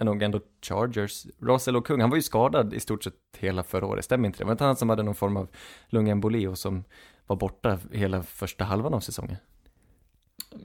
är 0.00 0.04
nog 0.04 0.22
ändå 0.22 0.40
Chargers. 0.62 1.26
Russell 1.38 1.76
och 1.76 1.86
Kung, 1.86 2.00
han 2.00 2.10
var 2.10 2.16
ju 2.16 2.22
skadad 2.22 2.74
i 2.74 2.80
stort 2.80 3.04
sett 3.04 3.14
hela 3.38 3.62
förra 3.62 3.86
året, 3.86 4.04
stämmer 4.04 4.26
inte 4.26 4.38
det? 4.38 4.44
Var 4.44 4.50
det 4.50 4.52
inte 4.52 4.64
han 4.64 4.76
som 4.76 4.88
hade 4.88 5.02
någon 5.02 5.14
form 5.14 5.36
av 5.36 5.48
lungemboli 5.88 6.46
och 6.46 6.58
som 6.58 6.84
var 7.26 7.36
borta 7.36 7.78
hela 7.92 8.22
första 8.22 8.64
halvan 8.64 8.94
av 8.94 9.00
säsongen? 9.00 9.36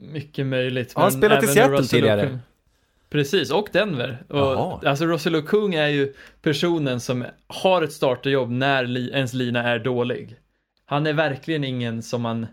Mycket 0.00 0.46
möjligt. 0.46 0.92
Ja, 0.94 1.00
han 1.00 1.12
men 1.12 1.20
spelade 1.20 1.44
i 1.44 1.48
Seattle 1.48 1.76
Russell 1.76 1.88
tidigare. 1.88 2.38
Precis, 3.10 3.50
och 3.50 3.68
Denver. 3.72 4.24
Jaha. 4.28 4.56
Och, 4.56 4.84
alltså 4.84 5.06
Russell 5.06 5.36
Okung 5.36 5.74
är 5.74 5.88
ju 5.88 6.14
personen 6.42 7.00
som 7.00 7.24
har 7.46 7.82
ett 7.82 7.92
starterjobb 7.92 8.50
när 8.50 8.84
li, 8.84 9.10
ens 9.10 9.32
lina 9.32 9.62
är 9.62 9.78
dålig. 9.78 10.36
Han 10.84 11.06
är 11.06 11.12
verkligen 11.12 11.64
ingen 11.64 12.02
som 12.02 12.22
man 12.22 12.46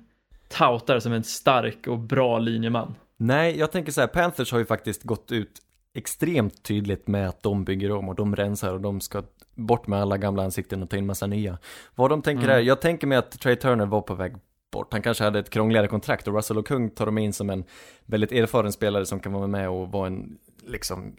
toutar 0.47 0.99
som 0.99 1.13
en 1.13 1.23
stark 1.23 1.87
och 1.87 1.99
bra 1.99 2.39
linjeman. 2.39 2.95
Nej, 3.17 3.59
jag 3.59 3.71
tänker 3.71 3.91
så 3.91 4.01
här, 4.01 4.07
Panthers 4.07 4.51
har 4.51 4.59
ju 4.59 4.65
faktiskt 4.65 5.03
gått 5.03 5.31
ut 5.31 5.61
extremt 5.93 6.63
tydligt 6.63 7.07
med 7.07 7.29
att 7.29 7.43
de 7.43 7.63
bygger 7.63 7.91
om 7.91 8.09
och 8.09 8.15
de 8.15 8.35
rensar 8.35 8.73
och 8.73 8.81
de 8.81 9.01
ska 9.01 9.23
bort 9.55 9.87
med 9.87 10.01
alla 10.01 10.17
gamla 10.17 10.43
ansikten 10.43 10.83
och 10.83 10.89
ta 10.89 10.97
in 10.97 11.05
massa 11.05 11.27
nya. 11.27 11.57
Vad 11.95 12.09
de 12.09 12.21
tänker 12.21 12.43
Mm. 12.43 12.55
är, 12.57 12.61
jag 12.61 12.81
tänker 12.81 13.07
mig 13.07 13.17
att 13.17 13.39
Trey 13.39 13.55
Turner 13.55 13.85
var 13.85 14.01
på 14.01 14.13
väg 14.15 14.33
bort. 14.71 14.87
Han 14.93 15.01
kanske 15.01 15.23
hade 15.23 15.39
ett 15.39 15.49
krångligare 15.49 15.87
kontrakt 15.87 16.27
och 16.27 16.35
Russell 16.35 16.57
och 16.57 16.67
Kung 16.67 16.89
tar 16.89 17.05
de 17.05 17.17
in 17.17 17.33
som 17.33 17.49
en 17.49 17.63
väldigt 18.05 18.31
erfaren 18.31 18.71
spelare 18.71 19.05
som 19.05 19.19
kan 19.19 19.33
vara 19.33 19.47
med 19.47 19.69
och 19.69 19.91
vara 19.91 20.07
en, 20.07 20.37
liksom, 20.67 21.15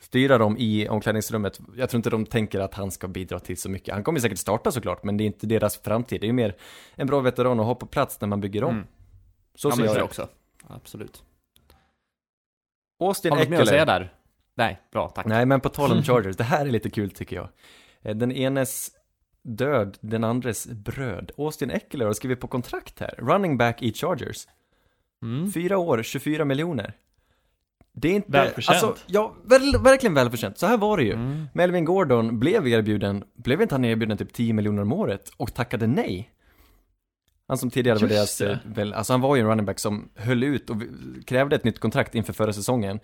styra 0.00 0.38
dem 0.38 0.56
i 0.58 0.88
omklädningsrummet. 0.88 1.60
Jag 1.76 1.90
tror 1.90 1.98
inte 1.98 2.10
de 2.10 2.26
tänker 2.26 2.60
att 2.60 2.74
han 2.74 2.90
ska 2.90 3.08
bidra 3.08 3.38
till 3.38 3.56
så 3.56 3.70
mycket. 3.70 3.94
Han 3.94 4.04
kommer 4.04 4.20
säkert 4.20 4.38
starta 4.38 4.72
såklart, 4.72 5.04
men 5.04 5.16
det 5.16 5.24
är 5.24 5.26
inte 5.26 5.46
deras 5.46 5.76
framtid. 5.82 6.20
Det 6.20 6.28
är 6.28 6.32
mer 6.32 6.56
en 6.94 7.06
bra 7.06 7.20
veteran 7.20 7.60
att 7.60 7.66
ha 7.66 7.74
på 7.74 7.86
plats 7.86 8.20
när 8.20 8.28
man 8.28 8.40
bygger 8.40 8.64
om. 8.64 8.74
Mm. 8.74 8.86
Så 9.54 9.68
ja, 9.68 9.76
ser 9.76 9.84
jag 9.84 9.96
det. 9.96 10.02
också. 10.02 10.28
Absolut. 10.68 11.22
Austin 12.98 13.32
Har 13.32 13.44
du 13.44 13.50
mer 13.50 13.60
att 13.60 13.68
säga 13.68 13.84
där? 13.84 14.12
Nej, 14.54 14.80
bra, 14.92 15.08
tack. 15.08 15.26
Nej, 15.26 15.46
men 15.46 15.60
på 15.60 15.68
tal 15.68 15.92
om 15.92 16.02
Chargers, 16.02 16.36
det 16.36 16.44
här 16.44 16.66
är 16.66 16.70
lite 16.70 16.90
kul 16.90 17.10
tycker 17.10 17.36
jag. 17.36 17.48
Eh, 18.02 18.16
Den 18.16 18.32
enes 18.32 18.90
död, 19.42 19.98
den 20.00 20.24
andres 20.24 20.66
bröd. 20.66 21.30
Austin 21.38 21.70
Eckler 21.70 22.06
har 22.06 22.12
skrivit 22.12 22.40
på 22.40 22.48
kontrakt 22.48 23.00
här. 23.00 23.14
Running 23.18 23.56
back 23.58 23.82
i 23.82 23.92
Chargers. 23.92 24.46
Mm. 25.22 25.52
Fyra 25.52 25.78
år, 25.78 26.02
24 26.02 26.44
miljoner. 26.44 26.92
Det 27.92 28.08
är 28.08 28.12
inte... 28.12 28.32
Välförtjänt. 28.32 28.82
Alltså, 28.82 29.04
ja, 29.06 29.36
väl, 29.44 29.76
verkligen 29.82 30.14
välförtjänt. 30.14 30.58
Så 30.58 30.66
här 30.66 30.76
var 30.76 30.96
det 30.96 31.02
ju. 31.04 31.12
Mm. 31.12 31.46
Melvin 31.54 31.84
Gordon 31.84 32.38
blev 32.38 32.68
erbjuden, 32.68 33.24
blev 33.34 33.62
inte 33.62 33.74
han 33.74 33.84
erbjuden 33.84 34.18
typ 34.18 34.32
10 34.32 34.52
miljoner 34.52 34.82
om 34.82 34.92
året 34.92 35.30
och 35.36 35.54
tackade 35.54 35.86
nej? 35.86 36.30
Han 37.48 37.58
som 37.58 37.70
tidigare 37.70 37.98
var 37.98 38.08
deras, 38.08 38.40
eh, 38.40 38.56
väl, 38.64 38.94
alltså 38.94 39.12
han 39.12 39.20
var 39.20 39.36
ju 39.36 39.40
en 39.42 39.48
running 39.48 39.66
back 39.66 39.78
som 39.78 40.08
höll 40.14 40.42
ut 40.42 40.70
och 40.70 40.76
krävde 41.26 41.56
ett 41.56 41.64
nytt 41.64 41.78
kontrakt 41.78 42.14
inför 42.14 42.32
förra 42.32 42.52
säsongen. 42.52 43.00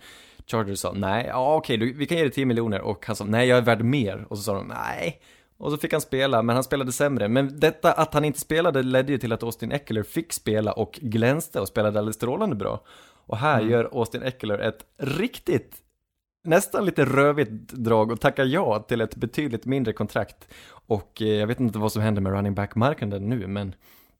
Chargers 0.47 0.79
sa 0.79 0.91
nej, 0.93 1.25
ja 1.29 1.55
okej, 1.55 1.77
du- 1.77 1.93
vi 1.93 2.05
kan 2.05 2.17
ge 2.17 2.23
dig 2.23 2.31
10 2.31 2.45
miljoner 2.45 2.81
och 2.81 3.05
han 3.07 3.15
sa 3.15 3.25
nej, 3.25 3.47
jag 3.47 3.57
är 3.57 3.61
värd 3.61 3.81
mer 3.83 4.25
och 4.29 4.37
så 4.37 4.43
sa 4.43 4.53
de 4.53 4.67
nej. 4.67 5.21
Och 5.57 5.71
så 5.71 5.77
fick 5.77 5.91
han 5.91 6.01
spela, 6.01 6.41
men 6.41 6.55
han 6.55 6.63
spelade 6.63 6.91
sämre. 6.91 7.27
Men 7.27 7.59
detta 7.59 7.91
att 7.91 8.13
han 8.13 8.25
inte 8.25 8.39
spelade 8.39 8.83
ledde 8.83 9.11
ju 9.11 9.17
till 9.17 9.31
att 9.33 9.43
Austin 9.43 9.71
Eckler 9.71 10.03
fick 10.03 10.33
spela 10.33 10.71
och 10.71 10.99
glänste 11.01 11.59
och 11.59 11.67
spelade 11.67 11.99
alldeles 11.99 12.15
strålande 12.15 12.55
bra. 12.55 12.83
Och 13.27 13.37
här 13.37 13.57
Mm. 13.59 13.71
gör 13.71 13.89
Austin 13.93 14.23
Eckler 14.23 14.59
ett 14.59 14.85
riktigt, 14.97 15.75
nästan 16.43 16.85
lite 16.85 17.05
rövigt 17.05 17.51
drag 17.73 18.11
och 18.11 18.21
tackar 18.21 18.45
ja 18.45 18.79
till 18.79 19.01
ett 19.01 19.15
betydligt 19.15 19.65
mindre 19.65 19.93
kontrakt. 19.93 20.47
Och 20.69 21.21
eh, 21.21 21.27
jag 21.27 21.47
vet 21.47 21.59
inte 21.59 21.79
vad 21.79 21.91
som 21.91 22.01
händer 22.01 22.21
med 22.21 22.31
running 22.31 22.53
back-marknaden 22.55 23.29
nu, 23.29 23.47
men 23.47 23.75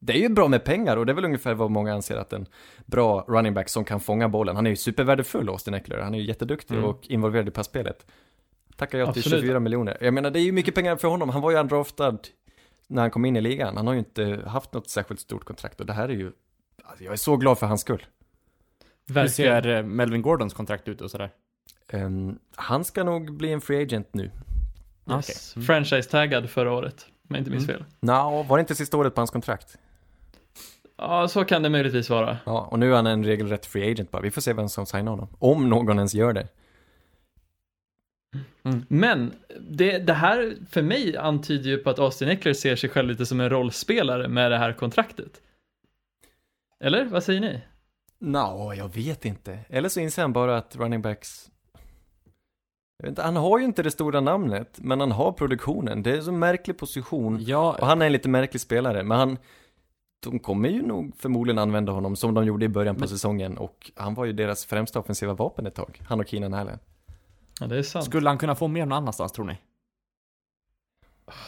det 0.05 0.13
är 0.13 0.17
ju 0.19 0.29
bra 0.29 0.47
med 0.47 0.63
pengar 0.63 0.97
och 0.97 1.05
det 1.05 1.11
är 1.11 1.13
väl 1.13 1.25
ungefär 1.25 1.53
vad 1.53 1.71
många 1.71 1.93
anser 1.93 2.17
att 2.17 2.33
en 2.33 2.45
bra 2.85 3.25
running 3.27 3.53
back 3.53 3.69
som 3.69 3.85
kan 3.85 3.99
fånga 3.99 4.29
bollen. 4.29 4.55
Han 4.55 4.65
är 4.65 4.69
ju 4.69 4.75
supervärdefull, 4.75 5.49
Austin 5.49 5.73
Eckler. 5.73 5.99
Han 5.99 6.13
är 6.15 6.19
ju 6.19 6.25
jätteduktig 6.25 6.75
Mm. 6.75 6.89
och 6.89 7.07
involverad 7.07 7.47
i 7.47 7.51
passspelet. 7.51 8.05
Tackar 8.75 8.97
jag 8.97 9.13
till 9.13 9.21
Absolut. 9.21 9.41
24 9.41 9.59
miljoner. 9.59 9.97
Jag 10.01 10.13
menar, 10.13 10.31
det 10.31 10.39
är 10.39 10.43
ju 10.43 10.51
mycket 10.51 10.75
pengar 10.75 10.95
för 10.95 11.07
honom. 11.07 11.29
Han 11.29 11.41
var 11.41 11.51
ju 11.51 11.57
undraftad 11.57 12.17
när 12.87 13.01
han 13.01 13.11
kom 13.11 13.25
in 13.25 13.35
i 13.35 13.41
ligan. 13.41 13.77
Han 13.77 13.87
har 13.87 13.93
ju 13.93 13.99
inte 13.99 14.41
haft 14.47 14.73
något 14.73 14.89
särskilt 14.89 15.19
stort 15.19 15.45
kontrakt 15.45 15.79
och 15.79 15.85
det 15.85 15.93
här 15.93 16.09
är 16.09 16.13
ju, 16.13 16.31
alltså, 16.83 17.03
jag 17.03 17.13
är 17.13 17.17
så 17.17 17.37
glad 17.37 17.57
för 17.59 17.67
hans 17.67 17.81
skull. 17.81 18.05
Hur 19.07 19.27
ser 19.27 19.67
eh, 19.67 19.83
Melvin 19.83 20.21
Gordons 20.21 20.53
kontrakt 20.53 20.87
ut 20.87 21.01
och 21.01 21.11
sådär? 21.11 21.29
Ehm, 21.89 22.39
han 22.55 22.83
ska 22.83 23.03
nog 23.03 23.37
bli 23.37 23.51
en 23.51 23.61
free 23.61 23.81
agent 23.81 24.07
nu. 24.13 24.31
Yes. 25.11 25.53
Franchise-taggad 25.67 26.49
förra 26.49 26.71
året, 26.73 27.05
om 27.29 27.35
jag 27.35 27.37
inte 27.41 27.51
minns 27.51 27.63
Mm. 27.69 27.75
fel. 27.77 27.85
Nå, 27.99 28.43
var 28.43 28.57
det 28.57 28.59
inte 28.59 28.75
sista 28.75 28.97
året 28.97 29.15
på 29.15 29.21
hans 29.21 29.31
kontrakt? 29.31 29.77
Ja, 30.97 31.27
så 31.27 31.45
kan 31.45 31.63
det 31.63 31.69
möjligtvis 31.69 32.09
vara. 32.09 32.37
Ja, 32.45 32.67
och 32.71 32.79
nu 32.79 32.91
är 32.91 32.95
han 32.95 33.07
en 33.07 33.23
regelrätt 33.23 33.65
free 33.65 33.91
agent 33.91 34.11
bara. 34.11 34.21
Vi 34.21 34.31
får 34.31 34.41
se 34.41 34.53
vem 34.53 34.69
som 34.69 34.85
signar 34.85 35.11
honom. 35.11 35.27
Om 35.39 35.69
någon 35.69 35.97
ens 35.97 36.13
gör 36.13 36.33
det. 36.33 36.47
Men 38.87 39.33
det, 39.59 39.97
det 39.97 40.13
här 40.13 40.55
för 40.69 40.81
mig 40.81 41.17
antyder 41.17 41.69
ju 41.69 41.77
på 41.77 41.89
att 41.89 41.99
Austin 41.99 42.29
Eckler 42.29 42.53
ser 42.53 42.75
sig 42.75 42.89
själv 42.89 43.09
lite 43.09 43.25
som 43.25 43.39
en 43.39 43.49
rollspelare 43.49 44.27
med 44.27 44.51
det 44.51 44.57
här 44.57 44.73
kontraktet. 44.73 45.41
Eller 46.79 47.05
vad 47.05 47.23
säger 47.23 47.41
ni? 47.41 47.61
Nå, 48.19 48.73
jag 48.77 48.93
vet 48.95 49.25
inte. 49.25 49.59
Eller 49.69 49.89
så 49.89 49.99
inser 49.99 50.21
han 50.21 50.33
bara 50.33 50.57
att 50.57 50.75
running 50.75 51.01
backs... 51.01 51.51
Jag 52.97 53.05
vet 53.05 53.09
inte, 53.09 53.21
han 53.21 53.35
har 53.35 53.59
ju 53.59 53.65
inte 53.65 53.83
det 53.83 53.91
stora 53.91 54.21
namnet, 54.21 54.79
men 54.81 54.99
han 54.99 55.11
har 55.11 55.31
produktionen. 55.31 56.03
Det 56.03 56.11
är 56.11 56.17
en 56.17 56.23
så 56.23 56.31
märklig 56.31 56.77
position. 56.77 57.37
Ja, 57.41 57.77
Och 57.79 57.87
han 57.87 58.01
är 58.01 58.05
en 58.05 58.11
lite 58.11 58.29
märklig 58.29 58.61
spelare, 58.61 59.03
men 59.03 59.17
han... 59.17 59.37
De 60.19 60.39
kommer 60.39 60.69
ju 60.69 60.81
nog 60.81 61.15
förmodligen 61.17 61.57
använda 61.59 61.91
honom 61.91 62.15
som 62.15 62.33
de 62.33 62.45
gjorde 62.45 62.65
i 62.65 62.69
början 62.69 62.95
på 62.95 62.99
Men- 62.99 63.09
säsongen 63.09 63.57
och 63.57 63.91
han 63.95 64.13
var 64.13 64.25
ju 64.25 64.33
deras 64.33 64.65
främsta 64.65 64.99
offensiva 64.99 65.33
vapen 65.33 65.65
ett 65.65 65.75
tag. 65.75 66.01
Han 66.07 66.19
och 66.19 66.27
Keenan 66.27 66.53
Allen. 66.53 66.79
Ja, 67.59 67.67
det 67.67 67.77
är 67.77 67.83
sant. 67.83 68.05
skulle 68.05 68.29
han 68.29 68.37
kunna 68.37 68.55
få 68.55 68.67
mer 68.67 68.85
någon 68.85 68.97
annanstans 68.97 69.31
tror 69.31 69.45
ni? 69.45 69.57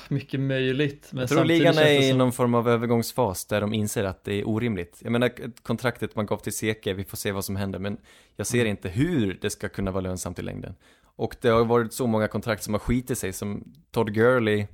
Mycket 0.10 0.40
möjligt. 0.40 1.10
Men 1.12 1.20
Jag 1.20 1.30
tror 1.30 1.46
ligan 1.46 1.78
är 1.78 2.00
i 2.02 2.10
som- 2.10 2.18
någon 2.18 2.32
form 2.32 2.54
av 2.54 2.70
övergångsfas 2.70 3.46
där 3.46 3.62
de 3.62 3.74
inser 3.74 4.04
att 4.04 4.24
det 4.24 4.34
är 4.42 4.48
orimligt. 4.48 5.00
Jag 5.04 5.12
menar, 5.12 5.32
kontraktet 5.64 6.16
man 6.16 6.26
gav 6.26 6.38
till 6.38 6.54
Seke, 6.58 6.94
vi 6.94 7.04
får 7.04 7.18
se 7.18 7.32
vad 7.32 7.46
som 7.46 7.56
händer, 7.56 7.80
men 7.80 7.98
jag 8.36 8.48
ser 8.48 8.66
inte 8.66 8.90
hur 8.90 9.38
det 9.42 9.50
ska 9.50 9.70
kunna 9.70 9.92
vara 9.92 10.02
lönsamt 10.02 10.40
i 10.40 10.42
längden. 10.42 10.76
Och 11.04 11.36
det 11.42 11.50
har 11.50 11.66
varit 11.66 11.94
så 11.94 12.08
många 12.08 12.28
kontrakt 12.28 12.64
som 12.64 12.74
har 12.74 12.80
skitit 12.80 13.18
sig, 13.18 13.34
som 13.34 13.74
Todd 13.92 14.14
Gurley, 14.14 14.68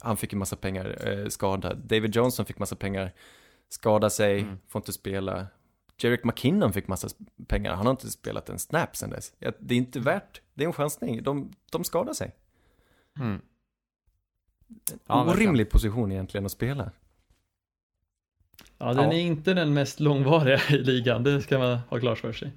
han 0.00 0.16
fick 0.16 0.32
ju 0.32 0.38
massa 0.38 0.56
pengar 0.56 1.08
eh, 1.08 1.28
skadad. 1.28 1.78
David 1.78 2.16
Johnson 2.16 2.46
fick 2.46 2.58
massa 2.58 2.76
pengar, 2.76 3.12
skada 3.68 4.10
sig, 4.10 4.40
Mm. 4.40 4.58
får 4.68 4.80
inte 4.80 4.92
spela. 4.92 5.46
Jerick 5.98 6.24
McKinnon 6.24 6.72
fick 6.72 6.88
massa 6.88 7.08
pengar, 7.46 7.74
han 7.74 7.86
har 7.86 7.90
inte 7.90 8.10
spelat 8.10 8.48
en 8.48 8.58
snap 8.58 8.96
sen 8.96 9.10
dess. 9.10 9.32
Det 9.58 9.74
är 9.74 9.78
inte 9.78 10.00
värt, 10.00 10.40
det 10.54 10.64
är 10.64 10.66
en 10.66 10.72
chansning, 10.72 11.22
de, 11.22 11.52
de 11.70 11.84
skadar 11.84 12.12
sig. 12.12 12.34
Mm. 13.18 13.40
Ja, 15.06 15.30
Orimlig 15.30 15.70
position 15.70 16.12
egentligen 16.12 16.46
att 16.46 16.52
spela. 16.52 16.90
Ja, 18.78 18.86
den 18.94 19.04
Ja. 19.04 19.12
är 19.12 19.20
inte 19.20 19.54
den 19.54 19.74
mest 19.74 20.00
långvariga 20.00 20.60
i 20.70 20.78
ligan, 20.78 21.22
det 21.24 21.42
ska 21.42 21.58
man 21.58 21.76
ha 21.76 22.00
klart 22.00 22.18
för 22.18 22.32
sig. 22.32 22.52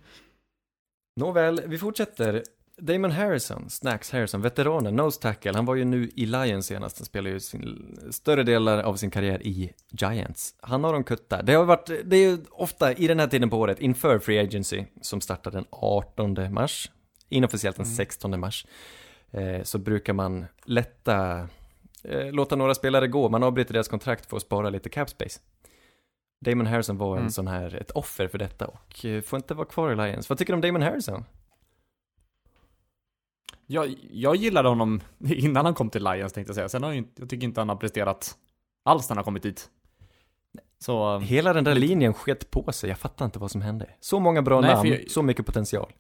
Nåväl, 1.16 1.62
vi 1.66 1.78
fortsätter. 1.78 2.44
Damon 2.78 3.12
Harrison, 3.12 3.70
Snacks 3.70 4.12
Harrison, 4.12 4.42
veteranen, 4.42 4.96
nose 4.96 5.22
tackle, 5.22 5.52
han 5.56 5.66
var 5.66 5.76
ju 5.76 5.86
nu 5.86 6.10
i 6.16 6.26
Lions 6.26 6.66
senast, 6.66 6.98
han 7.00 7.06
spelar 7.06 7.30
ju 7.30 7.40
sin, 7.40 7.98
större 8.12 8.44
delar 8.44 8.84
av 8.84 8.96
sin 8.96 9.12
karriär 9.12 9.48
i 9.48 9.74
Giants. 9.92 10.56
Han 10.62 10.84
har 10.84 10.94
de 10.94 11.04
kuttat. 11.04 11.46
Det 11.46 11.54
har 11.54 11.66
varit, 11.66 11.90
det 12.06 12.18
är 12.18 12.30
ju 12.32 12.38
ofta 12.52 12.94
i 12.94 13.08
den 13.08 13.20
här 13.20 13.28
tiden 13.28 13.50
på 13.50 13.58
året, 13.60 13.80
inför 13.80 14.20
Free 14.20 14.40
Agency, 14.40 14.84
som 15.02 15.22
startar 15.22 15.52
den 15.52 15.66
18 15.70 16.54
mars, 16.54 16.92
inofficiellt 17.30 17.78
den 17.78 17.86
16 17.86 18.40
mars, 18.40 18.66
eh, 19.32 19.64
så 19.64 19.78
brukar 19.78 20.14
man 20.14 20.46
lätta, 20.66 21.48
eh, 22.04 22.32
låta 22.32 22.56
några 22.56 22.76
spelare 22.76 23.08
gå, 23.08 23.30
man 23.30 23.44
avbryter 23.44 23.74
deras 23.74 23.88
kontrakt 23.88 24.26
för 24.30 24.38
att 24.38 24.44
spara 24.44 24.70
lite 24.70 24.90
cap 24.90 25.10
space. 25.10 25.40
Damon 26.46 26.68
Harrison 26.68 26.98
var 26.98 27.12
en 27.14 27.20
Mm. 27.20 27.32
sån 27.32 27.48
här, 27.48 27.76
ett 27.76 27.92
offer 27.92 28.28
för 28.28 28.38
detta 28.38 28.68
och 28.68 29.06
eh, 29.06 29.22
får 29.22 29.38
inte 29.38 29.54
vara 29.54 29.68
kvar 29.68 29.92
i 29.92 29.96
Lions. 29.96 30.30
Vad 30.30 30.38
tycker 30.38 30.54
du 30.54 30.56
om 30.56 30.62
Damon 30.62 30.82
Harrison? 30.82 31.26
Jag, 33.74 33.96
jag 34.12 34.36
gillade 34.36 34.70
honom 34.70 35.02
innan 35.28 35.66
han 35.66 35.74
kom 35.74 35.90
till 35.90 36.04
Lions 36.04 36.34
tänkte 36.34 36.50
jag 36.50 36.56
säga. 36.56 36.70
Sen 36.70 36.84
har 36.84 36.94
jag, 36.94 37.06
jag 37.16 37.30
tycker 37.30 37.44
inte 37.48 37.62
han 37.62 37.70
har 37.70 37.76
presterat 37.76 38.38
alls 38.86 39.10
när 39.10 39.16
han 39.16 39.18
har 39.18 39.24
kommit 39.24 39.44
dit. 39.44 39.70
Så, 40.80 41.20
Hela 41.20 41.54
den 41.54 41.64
där 41.64 41.76
linjen 41.76 42.14
sket 42.14 42.52
på 42.52 42.72
sig, 42.72 42.90
jag 42.90 43.00
fattar 43.00 43.26
inte 43.26 43.40
vad 43.40 43.52
som 43.52 43.62
hände. 43.62 43.90
Så 44.00 44.20
många 44.20 44.42
bra 44.42 44.62
Nej, 44.62 44.74
namn, 44.76 44.90
jag- 44.90 45.12
så 45.12 45.22
mycket 45.22 45.46
potential. 45.46 45.94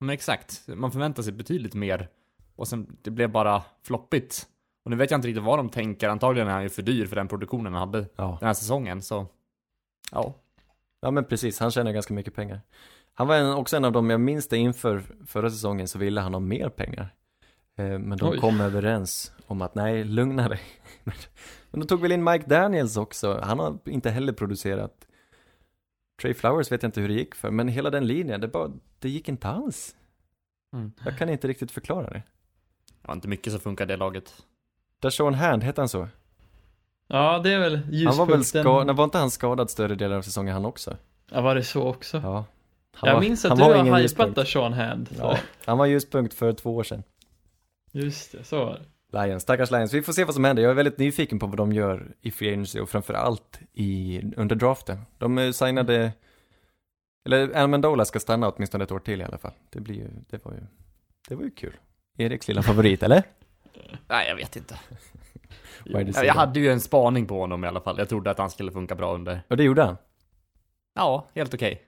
men 0.00 0.10
exakt. 0.10 0.68
Man 0.68 0.92
förväntar 0.92 1.22
sig 1.22 1.32
betydligt 1.32 1.74
mer. 1.74 2.08
Och 2.56 2.68
sen, 2.68 2.96
det 3.02 3.10
blev 3.10 3.30
bara 3.32 3.62
floppigt. 3.82 4.48
Och 4.84 4.90
nu 4.90 4.96
vet 4.96 5.10
jag 5.10 5.18
inte 5.18 5.28
riktigt 5.28 5.44
vad 5.44 5.58
de 5.58 5.68
tänker. 5.68 6.08
Antagligen 6.08 6.48
är 6.48 6.52
han 6.52 6.62
ju 6.62 6.68
för 6.68 6.82
dyr 6.82 7.06
för 7.06 7.16
den 7.16 7.28
produktionen 7.28 7.72
han 7.74 7.80
hade 7.88 8.06
Ja. 8.16 8.36
den 8.40 8.46
här 8.46 8.54
säsongen, 8.54 9.02
så. 9.02 9.26
Ja. 10.12 10.34
ja, 11.00 11.10
men 11.10 11.24
precis, 11.24 11.58
han 11.60 11.70
tjänar 11.70 11.92
ganska 11.92 12.14
mycket 12.14 12.34
pengar. 12.34 12.60
Han 13.14 13.26
var 13.26 13.36
en, 13.36 13.54
också 13.54 13.76
en 13.76 13.84
av 13.84 13.92
dem, 13.92 14.10
jag 14.10 14.20
minns 14.20 14.48
det 14.48 14.56
inför 14.56 15.02
förra 15.26 15.50
säsongen 15.50 15.88
så 15.88 15.98
ville 15.98 16.20
han 16.20 16.34
ha 16.34 16.40
mer 16.40 16.68
pengar. 16.68 17.14
Eh, 17.76 17.98
men 17.98 18.18
de 18.18 18.30
Oj. 18.30 18.38
kom 18.38 18.60
överens 18.60 19.32
om 19.46 19.62
att 19.62 19.74
nej, 19.74 20.04
lugna 20.04 20.48
dig. 20.48 20.60
men 21.70 21.80
de 21.80 21.86
tog 21.86 22.00
väl 22.00 22.12
in 22.12 22.24
Mike 22.24 22.46
Daniels 22.46 22.96
också, 22.96 23.40
han 23.42 23.58
har 23.58 23.78
inte 23.84 24.10
heller 24.10 24.32
producerat. 24.32 25.06
Trey 26.22 26.34
Flowers 26.34 26.72
vet 26.72 26.82
jag 26.82 26.88
inte 26.88 27.00
hur 27.00 27.08
det 27.08 27.14
gick 27.14 27.34
för, 27.34 27.50
men 27.50 27.68
hela 27.68 27.90
den 27.90 28.06
linjen, 28.06 28.40
det, 28.40 28.48
bara, 28.48 28.70
det 28.98 29.08
gick 29.08 29.28
inte 29.28 29.48
alls. 29.48 29.96
Mm. 30.72 30.92
Jag 31.04 31.18
kan 31.18 31.28
inte 31.28 31.48
riktigt 31.48 31.70
förklara 31.70 32.10
det. 32.10 32.22
Det 33.02 33.08
var 33.08 33.14
inte 33.14 33.28
mycket 33.28 33.52
som 33.52 33.60
funkade 33.60 33.92
i 33.92 33.96
det 33.96 34.00
laget. 34.00 34.34
Dashawn 35.00 35.34
Hand, 35.34 35.62
hette 35.62 35.80
han 35.80 35.88
så? 35.88 36.08
Ja, 37.08 37.38
det 37.38 37.52
är 37.52 37.58
väl 37.58 37.72
ljuspunkten. 37.72 38.06
Han 38.06 38.16
var 38.16 38.26
väl 38.26 38.44
skadad, 38.44 38.96
var 38.96 39.04
inte 39.04 39.18
han 39.18 39.30
skadad 39.30 39.70
större 39.70 39.94
delar 39.94 40.16
av 40.16 40.22
säsongen 40.22 40.54
han 40.54 40.64
också? 40.64 40.96
Ja, 41.30 41.40
var 41.40 41.54
det 41.54 41.64
så 41.64 41.82
också? 41.82 42.20
Ja. 42.22 42.44
Han 42.94 43.08
jag 43.08 43.14
var- 43.14 43.20
minns 43.20 43.44
att 43.44 43.56
du 43.56 43.62
har 43.62 44.00
hypat 44.00 44.48
Sean 44.48 44.72
Hand. 44.72 45.08
Ja, 45.18 45.38
han 45.64 45.78
var 45.78 45.86
ljuspunkt 45.86 46.34
för 46.34 46.52
två 46.52 46.76
år 46.76 46.82
sedan. 46.82 47.02
Just 47.92 48.32
det, 48.32 48.44
så 48.44 48.64
var 48.64 48.72
det. 48.72 48.84
Lions, 49.26 49.42
stackars 49.42 49.70
Lions. 49.70 49.92
Vi 49.94 50.02
får 50.02 50.12
se 50.12 50.24
vad 50.24 50.34
som 50.34 50.44
händer. 50.44 50.62
Jag 50.62 50.70
är 50.70 50.74
väldigt 50.74 50.98
nyfiken 50.98 51.38
på 51.38 51.46
vad 51.46 51.56
de 51.56 51.72
gör 51.72 52.14
i 52.20 52.30
Free 52.30 52.48
Agency 52.48 52.80
och 52.80 52.88
framförallt 52.88 53.60
i, 53.72 54.20
under 54.36 54.56
draften. 54.56 54.98
De 55.18 55.38
eh, 55.38 55.50
signade, 55.50 56.12
eller 57.26 57.56
Amendola 57.56 58.04
ska 58.04 58.20
stanna 58.20 58.48
åtminstone 58.50 58.84
ett 58.84 58.92
år 58.92 58.98
till 58.98 59.20
i 59.20 59.24
alla 59.24 59.38
fall. 59.38 59.52
Det 59.70 59.80
blir 59.80 59.94
ju, 59.94 60.08
det 60.30 60.44
var 60.44 60.52
ju, 60.52 60.60
det 61.28 61.34
var 61.34 61.42
ju 61.42 61.50
kul. 61.50 61.72
Eriks 62.18 62.48
lilla 62.48 62.62
favorit, 62.62 63.02
eller? 63.02 63.22
Nej, 64.08 64.28
jag 64.28 64.36
vet 64.36 64.56
inte. 64.56 64.78
Jag, 65.84 66.08
jag 66.24 66.34
hade 66.34 66.60
ju 66.60 66.72
en 66.72 66.80
spaning 66.80 67.26
på 67.26 67.40
honom 67.40 67.64
i 67.64 67.68
alla 67.68 67.80
fall. 67.80 67.98
Jag 67.98 68.08
trodde 68.08 68.30
att 68.30 68.38
han 68.38 68.50
skulle 68.50 68.72
funka 68.72 68.94
bra 68.94 69.14
under. 69.14 69.42
Och 69.48 69.56
det 69.56 69.64
gjorde 69.64 69.82
han. 69.82 69.96
Ja, 70.94 71.26
helt 71.34 71.54
okej. 71.54 71.72
Eh, 71.72 71.78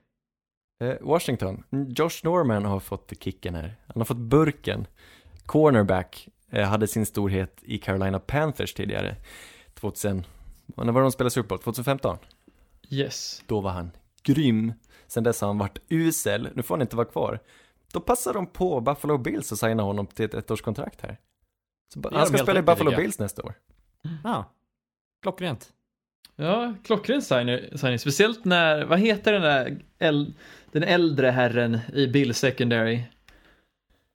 Washington, 1.01 1.65
Mm, 1.71 1.89
Josh 1.89 2.21
Norman 2.25 2.65
har 2.65 2.81
fått 2.81 3.13
kicken 3.21 3.55
här. 3.55 3.77
Han 3.87 4.01
har 4.01 4.05
fått 4.05 4.17
burken. 4.17 4.87
Cornerback 5.47 6.29
eh, 6.51 6.69
hade 6.69 6.87
sin 6.87 7.07
storhet 7.07 7.59
i 7.63 7.79
Carolina 7.79 8.19
Panthers 8.19 8.75
tidigare. 8.75 9.17
2000, 9.75 10.25
när 10.67 10.93
var 10.93 11.01
det 11.01 11.05
de 11.05 11.13
spelade 11.13 11.31
Super 11.31 11.49
Bowl? 11.49 11.59
2015? 11.59 12.19
Yes. 12.91 13.43
Då 13.47 13.61
var 13.61 13.71
han 13.71 13.91
grym. 14.23 14.73
Sen 15.07 15.25
dess 15.25 15.41
har 15.41 15.49
han 15.49 15.59
varit 15.59 15.79
usel. 15.89 16.49
Nu 16.55 16.63
får 16.63 16.75
han 16.75 16.83
inte 16.83 16.97
vara 16.97 17.07
kvar. 17.07 17.41
Då 17.93 18.01
passar 18.01 18.35
de 18.35 18.47
på 18.47 18.81
Buffalo 18.81 19.19
Bills 19.19 19.53
och 19.53 19.59
signa 19.59 19.83
honom 19.83 20.07
till 20.07 20.25
ett 20.25 20.35
ettårskontrakt 20.35 21.01
här. 21.01 21.19
Så 21.95 22.11
han 22.13 22.27
ska 22.27 22.39
spela 22.39 22.59
i 22.59 22.63
Buffalo. 22.63 22.97
Bills 22.97 23.19
nästa 23.19 23.43
år. 23.43 23.55
Ja. 24.25 24.53
Klockrent. 25.23 25.73
Ja, 26.37 26.75
klockren 26.85 27.23
signing. 27.23 27.99
Speciellt 27.99 28.45
när, 28.45 28.85
vad 28.85 28.99
heter 28.99 29.33
den 29.33 29.43
där, 29.43 29.79
äl, 29.99 30.35
den 30.73 30.83
äldre 30.83 31.31
herren 31.31 31.79
i 31.95 32.07
Bill 32.07 32.35
Secondary? 32.35 33.01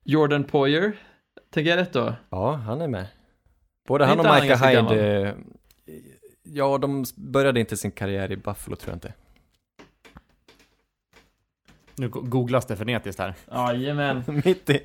Jordan 0.04 0.44
Poyer? 0.44 0.92
Tänker 1.50 1.70
jag 1.70 1.76
rätt 1.78 1.92
då? 1.92 2.14
Ja, 2.30 2.52
han 2.52 2.80
är 2.80 2.88
med. 2.88 3.06
Både 3.88 4.04
han 4.04 4.20
och 4.20 4.26
han 4.26 4.42
Micah 4.42 4.68
Hyde. 4.68 5.26
eh, 5.26 5.34
Ja, 6.44 6.78
de 6.78 7.04
började 7.16 7.60
inte 7.60 7.76
sin 7.76 7.90
karriär 7.90 8.32
i 8.32 8.36
Buffalo 8.36 8.76
tror 8.76 8.90
jag 8.90 8.96
inte. 8.96 9.12
Nu 11.96 12.08
go- 12.08 12.20
googlas 12.20 12.66
det 12.66 12.76
frenetiskt 12.76 13.20
här. 13.20 13.34
Jajamän. 13.52 14.22
mitt 14.44 14.70
i, 14.70 14.80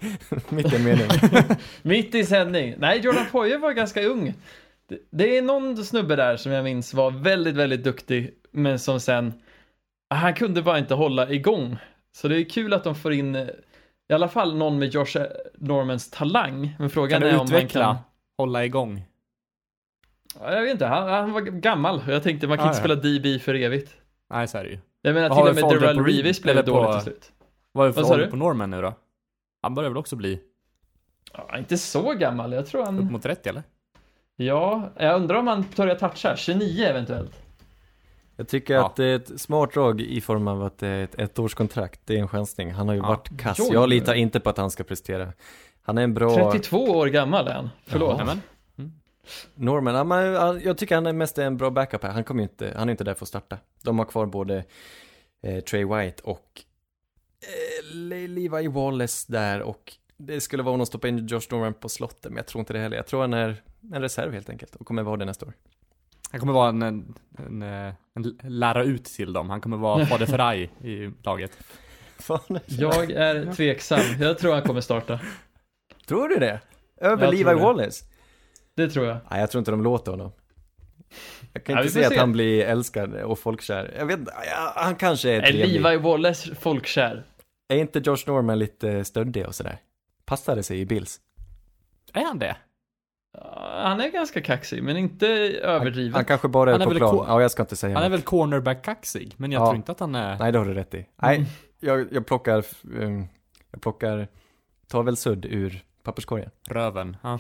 mitt 0.50 0.74
i 0.74 0.76
en 0.76 0.84
mening. 0.84 1.08
Mitt 1.82 2.16
i 2.16 2.24
sändning. 2.26 2.76
Nej, 2.78 3.00
Jordan 3.00 3.26
Poyer 3.32 3.58
var 3.58 3.72
ganska 3.72 4.02
ung. 4.04 4.34
Det, 4.90 5.00
det 5.12 5.38
är 5.38 5.42
någon 5.42 5.86
snubbe 5.86 6.16
där 6.16 6.38
som 6.38 6.52
jag 6.52 6.64
minns 6.64 6.94
var 6.94 7.12
väldigt, 7.12 7.56
väldigt 7.56 7.84
duktig, 7.84 8.34
men 8.52 8.80
som 8.80 9.00
sen, 9.00 9.34
han 10.10 10.34
kunde 10.34 10.62
bara 10.62 10.78
inte 10.80 10.94
hålla 10.94 11.30
igång. 11.30 11.78
Så 12.12 12.28
det 12.28 12.40
är 12.42 12.50
kul 12.50 12.74
att 12.74 12.84
de 12.84 12.96
får 12.96 13.14
in 13.14 13.36
i 13.36 14.14
alla 14.14 14.28
fall 14.28 14.56
någon 14.58 14.80
med 14.80 14.90
Josh 14.94 15.18
Normans 15.58 16.12
talang. 16.12 16.76
Men 16.80 16.90
frågan 16.90 17.22
Kan 17.22 17.30
är 17.30 17.40
om 17.40 17.46
utveckla? 17.46 17.86
kan... 17.86 17.96
Hålla 18.38 18.66
igång? 18.66 19.04
Ja, 20.40 20.54
Jag 20.54 20.62
vet 20.62 20.72
inte, 20.72 20.86
han, 20.86 21.10
han 21.10 21.32
var 21.34 21.42
gammal. 21.42 22.02
Jag 22.08 22.24
tänkte 22.24 22.48
man 22.48 22.58
kan 22.58 22.68
Ah, 22.68 22.70
inte 22.70 22.90
ja. 22.90 22.96
spela 22.96 23.18
DB 23.20 23.40
för 23.42 23.54
evigt. 23.54 23.94
Nej, 24.30 24.48
så 24.48 24.58
är 24.58 24.64
det 24.64 24.70
ju. 24.70 24.80
Jag 25.02 25.14
menar 25.14 25.30
till 25.30 25.50
och 25.50 25.56
med 25.72 25.82
Darrell? 25.82 26.06
Reeves 26.06 26.42
blev 26.42 26.56
på- 26.56 26.62
dåligt 26.62 26.92
till 26.92 27.02
slut. 27.02 27.32
Vad 27.72 27.84
är 27.86 27.88
det 27.88 27.94
för 27.94 28.14
ålder 28.14 28.28
på 28.30 28.36
Norman 28.36 28.70
nu 28.70 28.82
då? 28.82 28.94
Han 29.62 29.76
börjar 29.76 29.90
väl 29.90 29.98
också 29.98 30.16
bli 30.16 30.40
Ja, 31.34 31.58
inte 31.58 31.78
så 31.78 32.14
gammal, 32.14 32.54
jag 32.54 32.68
tror 32.68 32.82
upp 32.82 32.86
han... 32.88 33.12
mot 33.12 33.24
30 33.24 33.50
eller? 33.50 33.64
Ja, 34.40 34.90
jag 34.98 35.16
undrar 35.16 35.36
om 35.36 35.48
han 35.48 35.66
börjar 35.76 35.96
toucha, 35.96 36.36
29 36.36 36.86
eventuellt. 36.86 37.32
Jag 38.36 38.48
tycker 38.48 38.74
Ja. 38.74 38.86
att 38.86 38.96
det 38.96 39.06
är 39.06 39.16
ett 39.16 39.42
smart 39.42 39.74
drag 39.74 40.02
i 40.02 40.22
form 40.22 40.48
av 40.48 40.64
att 40.64 40.78
det 40.78 40.88
är 40.88 41.04
ett 41.04 41.20
ettårskontrakt. 41.20 42.02
Det 42.06 42.16
är 42.16 42.20
en 42.20 42.28
chansning. 42.28 42.72
Han 42.72 42.88
har 42.88 42.96
ju 42.96 43.02
Ja. 43.02 43.08
varit 43.08 43.40
kass. 43.40 43.70
Jag 43.72 43.90
litar 43.90 44.14
inte 44.14 44.40
på 44.40 44.50
att 44.50 44.58
han 44.58 44.72
ska 44.72 44.84
prestera. 44.84 45.34
Han 45.82 45.98
är 45.98 46.02
en 46.04 46.14
bra... 46.14 46.52
32 46.52 46.78
år 46.84 47.08
gammal 47.08 47.48
är 47.48 47.54
han. 47.54 47.70
Förlåt. 47.86 48.22
Norman, 49.56 49.96
ja, 49.96 50.04
men, 50.04 50.26
ja, 50.26 50.60
jag 50.60 50.78
tycker 50.78 50.96
han 50.96 51.06
är 51.06 51.14
mest 51.14 51.38
en 51.38 51.58
bra 51.58 51.70
backup 51.70 52.04
här. 52.04 52.12
Han 52.12 52.24
kommer 52.24 52.44
inte, 52.44 52.74
han 52.78 52.90
är 52.90 52.92
inte 52.92 53.04
där 53.04 53.14
för 53.14 53.26
att 53.26 53.30
starta. 53.30 53.58
De 53.84 54.00
har 54.00 54.06
kvar 54.06 54.26
både 54.26 54.64
eh, 55.44 55.60
Trey 55.64 55.86
White 55.86 56.24
och 56.24 56.62
eh, 57.42 57.96
Le- 57.96 58.28
Levi 58.28 58.68
Wallace 58.68 59.32
där 59.32 59.62
och 59.62 59.94
det 60.18 60.42
skulle 60.42 60.64
vara 60.64 60.74
om 60.74 60.80
de 60.80 60.86
stoppar 60.86 61.08
in 61.08 61.28
Josh 61.28 61.42
Norman 61.52 61.74
på 61.74 61.90
slottet, 61.90 62.24
men 62.26 62.36
jag 62.36 62.48
tror 62.48 62.60
inte 62.60 62.74
det 62.74 62.80
heller. 62.80 62.98
Jag 62.98 63.08
tror 63.08 63.22
han 63.22 63.34
är 63.34 63.56
en 63.94 64.02
reserv 64.02 64.34
helt 64.34 64.50
enkelt 64.50 64.76
och 64.76 64.88
kommer 64.88 65.04
vara 65.04 65.18
det 65.18 65.26
nästa 65.26 65.46
år. 65.46 65.54
Han 66.32 66.40
kommer 66.40 66.54
vara 66.54 66.70
en, 66.70 66.82
en, 66.82 67.16
en, 67.38 67.64
en 68.14 68.38
lära 68.44 68.84
ut 68.84 69.06
till 69.06 69.34
dem. 69.34 69.50
Han 69.50 69.62
kommer 69.62 69.78
vara 69.78 70.06
fader 70.06 70.26
Ferrari 70.26 70.70
i 70.84 71.12
laget. 71.24 71.60
Fan. 72.20 72.60
Jag 72.66 73.12
är 73.12 73.54
tveksam. 73.54 74.00
Jag 74.20 74.38
tror 74.38 74.54
han 74.54 74.64
kommer 74.64 74.82
starta. 74.82 75.20
Tror 76.08 76.30
du 76.30 76.36
det? 76.36 76.60
Över 77.02 77.32
Levi. 77.32 77.44
Wallace? 77.44 78.06
Det 78.76 78.90
tror 78.90 79.06
jag. 79.06 79.18
Nej, 79.32 79.40
jag 79.40 79.52
tror 79.52 79.60
inte 79.60 79.72
de 79.72 79.84
låter 79.84 80.12
honom. 80.12 80.32
Jag 81.54 81.64
kan 81.64 81.76
Ja, 81.76 81.82
inte 81.82 81.94
får 81.94 82.00
se 82.00 82.06
att 82.06 82.18
han 82.18 82.32
blir 82.32 82.66
älskad 82.66 83.14
och 83.16 83.40
folkkär. 83.40 83.94
Jag 83.98 84.06
vet 84.06 84.20
han 84.76 84.96
kanske 84.96 85.30
är 85.30 85.42
Är 85.42 85.52
trevlig. 85.52 85.82
Levi 85.82 85.98
Wallace 85.98 86.56
folkkär? 86.56 87.24
Är 87.68 87.78
inte 87.78 88.00
Josh 88.00 88.18
Norman 88.28 88.60
lite 88.60 89.06
stöddig 89.06 89.46
och 89.48 89.56
sådär? 89.56 89.78
Passade 90.26 90.64
sig 90.64 90.80
i 90.80 90.86
Bills. 90.86 91.20
Är 92.14 92.24
han 92.24 92.40
det? 92.40 92.58
Han 93.82 94.00
är 94.00 94.10
ganska 94.12 94.42
kaxig, 94.42 94.84
men 94.84 94.98
inte 94.98 95.28
överdriven. 95.64 96.14
Han 96.14 96.26
kanske 96.26 96.48
bara 96.48 96.70
är 96.70 96.74
Han 96.74 96.82
är 96.82 96.86
på 96.86 96.90
väl 96.90 97.00
plan. 97.00 97.26
Ja, 97.28 97.42
jag 97.42 97.52
ska 97.52 97.64
inte 97.64 97.76
säga 97.76 97.96
Han 97.96 98.04
är 98.04 98.10
något. 98.10 98.20
väl 98.20 98.26
cornerback-kaxig, 98.26 99.34
men 99.38 99.52
jag 99.52 99.62
Ja. 99.62 99.66
tror 99.66 99.76
inte 99.76 99.92
att 99.92 100.00
han 100.00 100.16
är... 100.16 100.38
Nej, 100.40 100.52
det 100.52 100.58
har 100.58 100.66
du 100.66 100.74
rätt 100.74 100.94
i. 100.94 101.06
Nej, 101.22 101.46
jag, 101.80 102.08
jag 102.14 102.26
plockar, 102.26 102.66
um, 102.94 103.28
jag 103.72 103.82
plockar, 103.82 104.28
tar 104.88 105.04
väl 105.04 105.18
sudd 105.18 105.46
ur 105.46 105.84
papperskorgen. 106.04 106.50
Röven. 106.70 107.18
Ja. 107.24 107.40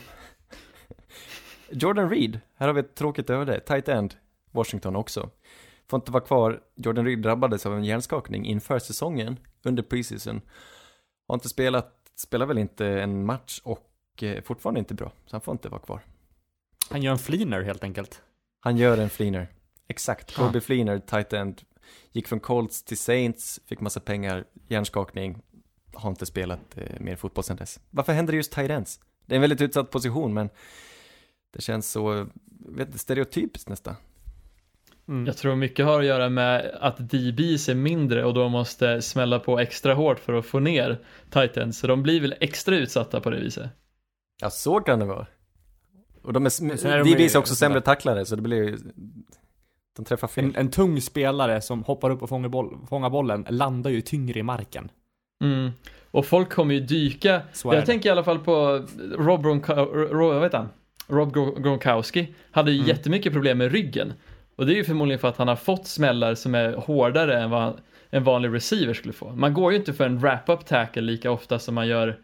Jordan 1.72 2.10
Reed, 2.10 2.40
här 2.56 2.68
har 2.68 2.74
vi 2.74 2.80
ett 2.80 2.96
tråkigt 2.96 3.30
öde. 3.30 3.60
Tight 3.60 3.90
end, 3.90 4.16
Washington 4.52 4.96
också. 4.96 5.30
Får 5.90 5.98
inte 5.98 6.12
vara 6.12 6.24
kvar. 6.24 6.60
Jordan 6.76 7.06
Reed 7.06 7.20
drabbades 7.22 7.66
av 7.66 7.74
en 7.76 7.84
hjärnskakning 7.84 8.46
inför 8.46 8.80
säsongen, 8.80 9.40
under 9.64 9.84
preseason. 9.84 10.42
Har 11.28 11.36
inte 11.36 11.50
spelat, 11.50 11.94
spelar 12.16 12.46
väl 12.46 12.58
inte 12.58 12.88
en 12.88 13.26
match 13.26 13.62
och 13.64 13.80
eh, 14.24 14.42
fortfarande 14.42 14.80
inte 14.80 14.94
bra, 14.94 15.12
så 15.26 15.36
han 15.36 15.42
får 15.42 15.52
inte 15.52 15.70
vara 15.70 15.82
kvar. 15.82 16.02
Han 16.90 17.02
gör 17.02 17.12
en 17.12 17.20
fleener 17.20 17.62
helt 17.62 17.84
enkelt. 17.84 18.22
Han 18.60 18.78
gör 18.78 18.98
en 18.98 19.10
fleener. 19.10 19.48
Exakt. 19.88 20.36
Kobe 20.36 20.62
Fleener, 20.62 21.00
tight 21.00 21.34
end. 21.34 21.62
Gick 22.12 22.28
från 22.28 22.40
Colts 22.40 22.84
till 22.84 22.98
Saints, 22.98 23.60
fick 23.66 23.80
massa 23.80 24.00
pengar, 24.00 24.46
hjärnskakning. 24.68 25.42
Har 25.94 26.10
inte 26.10 26.26
spelat 26.26 26.78
eh, 26.78 27.00
mer 27.00 27.16
fotboll 27.16 27.44
sedan 27.44 27.58
dess. 27.58 27.80
Varför 27.90 28.14
händer 28.14 28.34
det 28.34 28.38
just 28.38 28.52
tight 28.52 28.70
ends? 28.70 29.00
Det 29.26 29.34
är 29.34 29.36
en 29.36 29.42
väldigt 29.42 29.62
utsatt 29.62 29.92
position, 29.92 30.34
men 30.34 30.50
det 31.54 31.62
känns 31.62 31.92
så, 31.92 32.28
vet 32.66 33.00
stereotypiskt 33.00 33.70
nästan. 33.70 33.96
Mm. 35.08 35.26
Jag 35.26 35.38
tror 35.38 35.56
mycket 35.56 35.86
har 35.86 36.00
att 36.00 36.06
göra 36.06 36.30
med 36.30 36.78
att 36.82 36.98
DBs 36.98 37.70
är 37.70 37.76
mindre 37.76 38.26
och 38.26 38.34
då 38.34 38.50
måste 38.50 39.02
smälla 39.02 39.40
på 39.40 39.60
extra 39.60 39.94
hårt 39.94 40.20
för 40.20 40.34
att 40.34 40.46
få 40.46 40.60
ner 40.60 41.00
Titans. 41.30 41.80
Så 41.80 41.88
de 41.88 42.04
blir 42.04 42.22
väl 42.22 42.36
extra 42.40 42.78
utsatta 42.78 43.22
på 43.22 43.30
det 43.30 43.40
viset. 43.40 43.70
Ja, 44.42 44.50
så 44.50 44.80
kan 44.80 45.00
det 45.00 45.06
vara. 45.06 45.26
Och 46.24 46.34
de 46.34 46.46
är, 46.46 46.50
sen 46.50 46.72
är 46.72 47.38
också 47.38 47.56
sämre 47.56 47.82
tacklare, 47.82 48.26
så 48.26 48.36
det 48.36 48.42
blir 48.42 48.58
ju, 48.64 48.78
de 49.96 50.06
träffar 50.06 50.28
fel. 50.28 50.46
En, 50.46 50.56
en 50.56 50.70
tung 50.72 51.02
spelare 51.02 51.62
som 51.62 51.84
hoppar 51.84 52.10
upp 52.10 52.22
och 52.22 52.30
fångar, 52.30 52.50
boll, 52.50 52.78
fångar 52.90 53.10
bollen 53.10 53.46
landar 53.50 53.92
ju 53.92 54.02
tyngre 54.02 54.40
i 54.40 54.44
marken. 54.44 54.92
Mm. 55.44 55.72
Och 56.12 56.26
folk 56.26 56.50
kommer 56.50 56.74
ju 56.74 56.80
dyka. 56.80 57.42
Så 57.54 57.68
Jag 57.74 57.82
det. 57.82 57.86
tänker 57.86 58.10
i 58.10 58.12
alla 58.12 58.24
fall 58.24 58.40
på 58.40 58.86
Rob, 59.18 59.44
Gronka, 59.44 59.76
Ro, 59.86 60.28
vad 60.34 60.44
heter 60.44 60.58
han? 60.58 60.70
Rob 61.08 61.34
Gro- 61.36 61.60
Gronkowski. 61.62 62.34
Hade 62.52 62.72
ju 62.72 62.78
Mm. 62.78 62.88
jättemycket 62.90 63.34
problem 63.34 63.58
med 63.58 63.72
ryggen. 63.72 64.14
Och 64.56 64.66
det 64.66 64.74
är 64.74 64.76
ju 64.76 64.84
förmodligen 64.84 65.20
för 65.20 65.28
att 65.28 65.38
han 65.38 65.48
har 65.48 65.56
fått 65.56 65.88
smällar 65.88 66.36
som 66.36 66.56
är 66.56 66.74
hårdare 66.74 67.42
än 67.42 67.50
vad 67.50 67.80
en 68.10 68.24
vanlig 68.24 68.54
receiver 68.54 68.94
skulle 68.94 69.14
få. 69.14 69.32
Man 69.36 69.54
går 69.54 69.72
ju 69.72 69.78
inte 69.78 69.94
för 69.94 70.06
en 70.06 70.20
wrap-up 70.20 70.66
tackle 70.66 71.02
lika 71.02 71.32
ofta 71.32 71.60
som 71.60 71.76
man 71.76 71.88
gör 71.88 72.20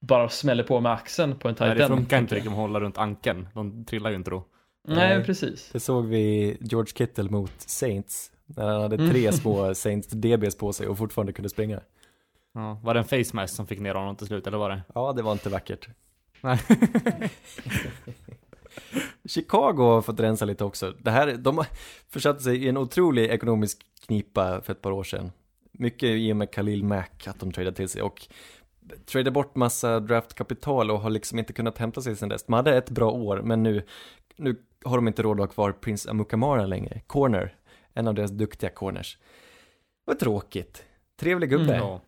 bara 0.00 0.28
smäller 0.28 0.62
på 0.64 0.80
med 0.80 0.92
axeln 0.92 1.38
på 1.38 1.48
en 1.48 1.56
Nej, 1.60 1.68
tight 1.68 1.78
det 1.78 1.84
end. 1.84 1.94
funkar 1.94 2.18
inte 2.18 2.34
riktigt 2.34 2.50
att 2.52 2.56
hålla 2.58 2.80
runt 2.80 2.98
ankeln. 2.98 3.48
De 3.54 3.84
trillar 3.84 4.10
ju 4.10 4.16
inte 4.16 4.30
då. 4.30 4.44
Nej, 4.88 5.16
Nej. 5.16 5.24
precis. 5.26 5.70
Det 5.72 5.80
såg 5.80 6.06
vi 6.06 6.56
George 6.60 6.92
Kittle 6.94 7.30
mot 7.30 7.52
Saints, 7.56 8.32
när 8.46 8.68
han 8.68 8.82
hade 8.82 8.96
Mm. 8.96 9.10
tre 9.10 9.32
små 9.32 9.74
Saints 9.74 10.08
DBs 10.08 10.56
på 10.56 10.72
sig 10.72 10.88
och 10.88 10.98
fortfarande 10.98 11.32
kunde 11.32 11.48
springa. 11.48 11.80
Ja, 12.54 12.80
var 12.82 12.94
det 12.94 13.00
en 13.00 13.04
face 13.24 13.36
mask 13.36 13.54
som 13.54 13.66
fick 13.66 13.80
ner 13.80 13.94
honom 13.94 14.16
till 14.16 14.26
slut, 14.26 14.46
eller 14.46 14.58
var 14.58 14.70
det? 14.70 14.82
Ja, 14.94 15.12
det 15.12 15.22
var 15.22 15.32
inte 15.32 15.48
vackert. 15.48 15.88
Nej. 16.40 16.58
Chicago 19.24 19.76
har 19.82 20.02
fått 20.02 20.20
rensa 20.20 20.44
lite 20.44 20.64
också. 20.64 20.94
Det 20.98 21.10
här, 21.10 21.36
de 21.36 21.58
har 21.58 21.66
försatt 22.08 22.42
sig 22.42 22.64
i 22.64 22.68
en 22.68 22.76
otrolig 22.76 23.24
ekonomisk 23.30 23.78
knipa 24.06 24.60
för 24.60 24.72
ett 24.72 24.82
par 24.82 24.90
år 24.92 25.04
sedan. 25.04 25.32
Mycket 25.72 26.08
i 26.08 26.32
och 26.32 26.36
med 26.36 26.50
Khalil 26.50 26.84
Mack, 26.84 27.26
att 27.26 27.40
de 27.40 27.52
tradade 27.52 27.76
till 27.76 27.88
sig 27.88 28.02
och 28.02 28.26
tradade 29.06 29.30
bort 29.30 29.56
massa 29.56 30.00
draftkapital 30.00 30.90
och 30.90 31.00
har 31.00 31.10
liksom 31.10 31.38
inte 31.38 31.52
kunnat 31.52 31.78
hämta 31.78 32.00
sig 32.02 32.16
sedan 32.16 32.28
dess. 32.28 32.44
De 32.44 32.52
hade 32.52 32.76
ett 32.76 32.90
bra 32.90 33.10
år, 33.10 33.40
men 33.44 33.62
nu, 33.62 33.82
nu 34.36 34.56
har 34.84 34.96
de 34.96 35.08
inte 35.08 35.22
råd 35.22 35.40
att 35.40 35.46
ha 35.46 35.52
kvar 35.54 35.72
Prince 35.72 36.10
Amukamara 36.10 36.66
längre. 36.66 37.00
Corner, 37.06 37.54
en 37.94 38.08
av 38.08 38.14
deras 38.14 38.30
duktiga 38.30 38.70
corners. 38.70 39.18
Vad 40.04 40.18
tråkigt. 40.18 40.84
Trevlig 41.20 41.50
gubbe. 41.50 41.74
Mm, 41.74 41.76
Ja. 41.76 42.00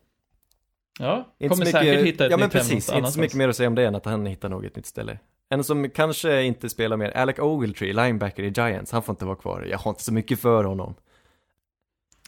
Ja, 1.01 1.25
Inte 1.39 1.55
kommer 1.55 1.65
så 1.65 1.71
säkert 1.71 1.91
mycket, 1.91 2.07
hitta 2.07 2.25
ett 2.25 2.31
Ja 2.31 2.37
men 2.37 2.47
nytt 2.47 2.55
hem 2.55 2.61
precis, 2.61 2.93
inte 2.93 3.11
så 3.13 3.21
mycket 3.21 3.37
mer 3.37 3.49
att 3.49 3.57
säga 3.57 3.67
om 3.69 3.75
det 3.75 3.87
än 3.87 3.95
att 3.95 4.05
han 4.05 4.27
hittar 4.27 4.49
nog 4.49 4.65
ett 4.65 4.77
nytt 4.77 4.87
ställe. 4.87 5.19
En 5.49 5.65
som 5.65 5.91
kanske 5.91 6.43
inte 6.43 6.69
spelar 6.69 6.97
mer, 6.97 7.11
Alec 7.11 7.39
Ogletree, 7.39 7.93
linebacker 7.93 8.43
i 8.43 8.49
Giants, 8.49 8.93
han 8.93 9.03
får 9.03 9.13
inte 9.13 9.25
vara 9.25 9.37
kvar. 9.37 9.67
Jag 9.71 9.79
har 9.79 9.91
inte 9.91 10.03
så 10.03 10.13
mycket 10.13 10.39
för 10.41 10.65
honom. 10.65 10.95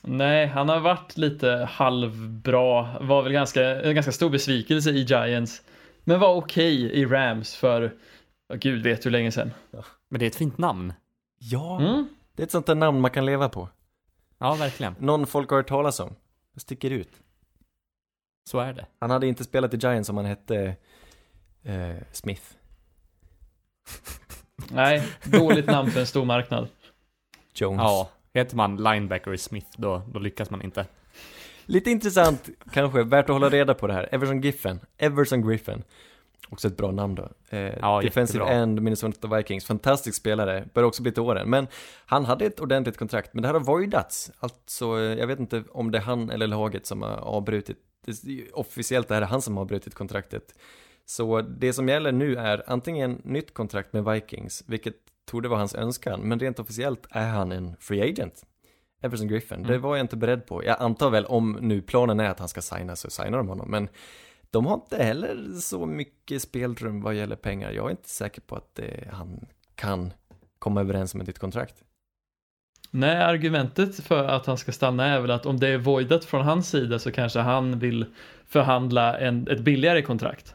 Nej, 0.02 0.46
han 0.46 0.68
har 0.68 0.80
varit 0.80 1.16
lite 1.16 1.68
halvbra, 1.70 2.98
var 3.00 3.22
väl 3.22 3.32
ganska, 3.32 3.80
en 3.82 3.94
ganska 3.94 4.12
stor 4.12 4.30
besvikelse 4.30 4.90
i 4.90 5.02
Giants. 5.02 5.62
Men 6.04 6.20
var 6.20 6.34
okej 6.34 6.74
i 6.82 7.06
Rams 7.06 7.54
för, 7.56 7.94
gud 8.54 8.82
vet 8.82 9.06
hur 9.06 9.10
länge 9.10 9.32
sedan. 9.32 9.50
Men 10.08 10.18
det 10.18 10.24
är 10.24 10.30
ett 10.30 10.36
fint 10.36 10.58
namn. 10.58 10.92
Ja, 11.38 11.80
Mm? 11.80 12.08
det 12.36 12.42
är 12.42 12.44
ett 12.44 12.50
sånt 12.50 12.66
där 12.66 12.74
namn 12.74 13.00
man 13.00 13.10
kan 13.10 13.26
leva 13.26 13.48
på. 13.48 13.68
Ja, 14.38 14.54
verkligen. 14.54 14.94
Någon 14.98 15.26
folk 15.26 15.50
har 15.50 15.56
hört 15.56 15.68
talas 15.68 16.00
om. 16.00 16.14
Det 16.54 16.60
sticker 16.60 16.90
ut. 16.90 17.10
Så 18.50 18.58
är 18.58 18.72
det. 18.72 18.86
Han 18.98 19.10
hade 19.10 19.26
inte 19.26 19.44
spelat 19.44 19.74
i 19.74 19.76
Giants 19.76 20.08
om 20.10 20.16
han 20.16 20.26
hette 20.26 20.76
eh, 21.62 21.96
Smith. 22.12 22.42
Nej, 24.72 25.02
dåligt 25.24 25.66
namn 25.66 25.90
för 25.90 26.00
en 26.00 26.06
stor 26.06 26.24
marknad. 26.24 26.68
Jones. 27.54 27.80
Ja, 27.82 28.10
heter 28.34 28.56
man 28.56 28.76
linebacker 28.76 29.36
Smith 29.36 29.66
då, 29.76 30.02
då 30.12 30.18
lyckas 30.18 30.50
man 30.50 30.62
inte. 30.62 30.86
Lite 31.66 31.90
intressant, 31.90 32.48
kanske, 32.72 33.02
värt 33.02 33.24
att 33.24 33.30
hålla 33.34 33.48
reda 33.48 33.74
på 33.74 33.86
det 33.86 33.92
här. 33.92 34.08
Everson 34.12 34.40
Griffin. 34.40 34.80
Everson 34.98 35.48
Griffin. 35.48 35.82
Också 36.48 36.68
ett 36.68 36.76
bra 36.76 36.90
namn 36.90 37.14
då. 37.14 37.28
Eh, 37.48 37.60
Ja, 37.80 38.00
defensive 38.02 38.44
jättebra. 38.44 38.62
end, 38.62 38.82
Minnesota 38.82 39.36
Vikings. 39.36 39.64
Fantastisk 39.64 40.16
spelare. 40.16 40.68
Börjar 40.74 40.86
också 40.88 41.02
bli 41.02 41.12
till 41.12 41.22
åren. 41.22 41.50
Men 41.50 41.66
han 42.06 42.24
hade 42.24 42.44
ett 42.46 42.60
ordentligt 42.60 42.96
kontrakt. 42.96 43.34
Men 43.34 43.42
det 43.42 43.48
här 43.48 43.54
har 43.54 43.60
voidats. 43.60 44.30
Alltså, 44.38 44.84
eh, 44.98 45.18
jag 45.18 45.26
vet 45.26 45.38
inte 45.40 45.64
om 45.70 45.90
det 45.90 45.98
är 45.98 46.02
han 46.02 46.30
eller 46.30 46.46
laget 46.46 46.86
som 46.86 47.02
har 47.02 47.10
avbrutit. 47.16 47.76
Det, 48.04 48.52
officiellt 48.52 49.08
det 49.08 49.14
här 49.14 49.22
är 49.22 49.26
han 49.26 49.42
som 49.42 49.56
har 49.56 49.60
avbrutit 49.62 49.94
kontraktet. 49.94 50.54
Så 51.06 51.40
det 51.40 51.72
som 51.72 51.88
gäller 51.88 52.12
nu 52.12 52.36
är 52.36 52.62
antingen 52.66 53.20
nytt 53.24 53.54
kontrakt 53.54 53.92
med 53.92 54.04
Vikings, 54.04 54.64
vilket 54.66 54.94
torde 55.24 55.48
vara 55.48 55.58
hans 55.58 55.74
önskan, 55.74 56.20
men 56.20 56.40
rent 56.40 56.58
officiellt 56.58 57.06
är 57.10 57.28
han 57.28 57.52
en 57.52 57.76
free 57.80 58.10
agent. 58.10 58.44
Everson 59.02 59.28
Griffin. 59.28 59.58
Mm. 59.58 59.70
Det 59.70 59.78
var 59.78 59.96
jag 59.96 60.04
inte 60.04 60.16
beredd 60.16 60.46
på. 60.46 60.64
Jag 60.64 60.76
antar 60.80 61.10
väl 61.10 61.24
om 61.24 61.58
nu 61.60 61.82
planen 61.82 62.20
är 62.20 62.30
att 62.30 62.38
han 62.38 62.48
ska 62.48 62.60
signa 62.60 62.96
så 62.96 63.10
signar 63.10 63.38
de 63.38 63.48
honom. 63.48 63.70
Men 63.70 63.88
de 64.50 64.66
har 64.66 64.74
inte 64.74 65.02
heller 65.02 65.60
så 65.60 65.86
mycket 65.86 66.42
spelrum 66.42 67.02
vad 67.02 67.14
gäller 67.14 67.36
pengar. 67.36 67.70
Jag 67.70 67.86
är 67.86 67.90
inte 67.90 68.08
säker 68.08 68.40
på 68.40 68.56
att 68.56 68.74
det, 68.74 69.08
han 69.12 69.46
kan 69.74 70.12
komma 70.58 70.80
överens 70.80 71.14
om 71.14 71.20
ett 71.20 71.26
nytt 71.26 71.38
kontrakt. 71.38 71.84
Nej, 72.90 73.16
argumentet 73.16 73.96
för 73.96 74.28
att 74.28 74.46
han 74.46 74.58
ska 74.58 74.72
stanna 74.72 75.06
är 75.06 75.20
väl 75.20 75.30
att 75.30 75.46
om 75.46 75.60
det 75.60 75.68
är 75.68 75.78
voidat 75.78 76.24
från 76.24 76.44
hans 76.44 76.68
sida 76.68 76.98
så 76.98 77.12
kanske 77.12 77.38
han 77.38 77.78
vill 77.78 78.06
förhandla 78.46 79.18
en, 79.18 79.48
ett 79.48 79.60
billigare 79.60 80.02
kontrakt. 80.02 80.54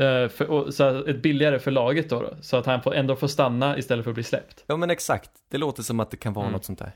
Eh, 0.00 0.28
för, 0.28 0.50
och, 0.50 0.74
så 0.74 1.04
ett 1.06 1.22
billigare 1.22 1.58
för 1.58 1.70
laget 1.70 2.10
då, 2.10 2.20
då, 2.22 2.36
så 2.40 2.56
att 2.56 2.66
han 2.66 2.82
får, 2.82 2.94
ändå 2.94 3.16
får 3.16 3.28
stanna 3.28 3.78
istället 3.78 4.04
för 4.04 4.10
att 4.10 4.14
bli 4.14 4.24
släppt. 4.24 4.64
Ja 4.66 4.76
men 4.76 4.90
exakt, 4.90 5.30
det 5.48 5.58
låter 5.58 5.82
som 5.82 6.00
att 6.00 6.10
det 6.10 6.16
kan 6.16 6.32
vara 6.32 6.44
Mm. 6.46 6.52
något 6.52 6.64
sånt 6.64 6.78
där. 6.78 6.92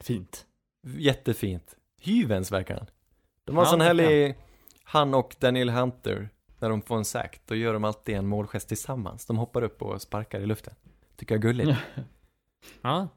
Fint. 0.00 0.46
Jättefint. 0.86 1.76
Hyvens 2.00 2.52
verkar 2.52 2.76
han. 2.76 2.86
De 3.44 3.56
har 3.56 3.64
en 3.64 3.70
sån 3.70 3.80
härlig, 3.80 4.34
han 4.84 5.14
och 5.14 5.36
Daniel 5.38 5.70
Hunter, 5.70 6.28
när 6.58 6.68
de 6.68 6.82
får 6.82 6.96
en 6.96 7.04
sack, 7.04 7.40
då 7.46 7.54
gör 7.54 7.72
de 7.72 7.84
alltid 7.84 8.14
en 8.16 8.26
målgest 8.26 8.68
tillsammans. 8.68 9.26
De 9.26 9.38
hoppar 9.38 9.62
upp 9.62 9.82
och 9.82 10.02
sparkar 10.02 10.40
i 10.40 10.46
luften. 10.46 10.74
Tycker 11.16 11.34
jag 11.34 11.38
är 11.44 11.48
gulligt. 11.48 11.78
Ja. 12.82 13.08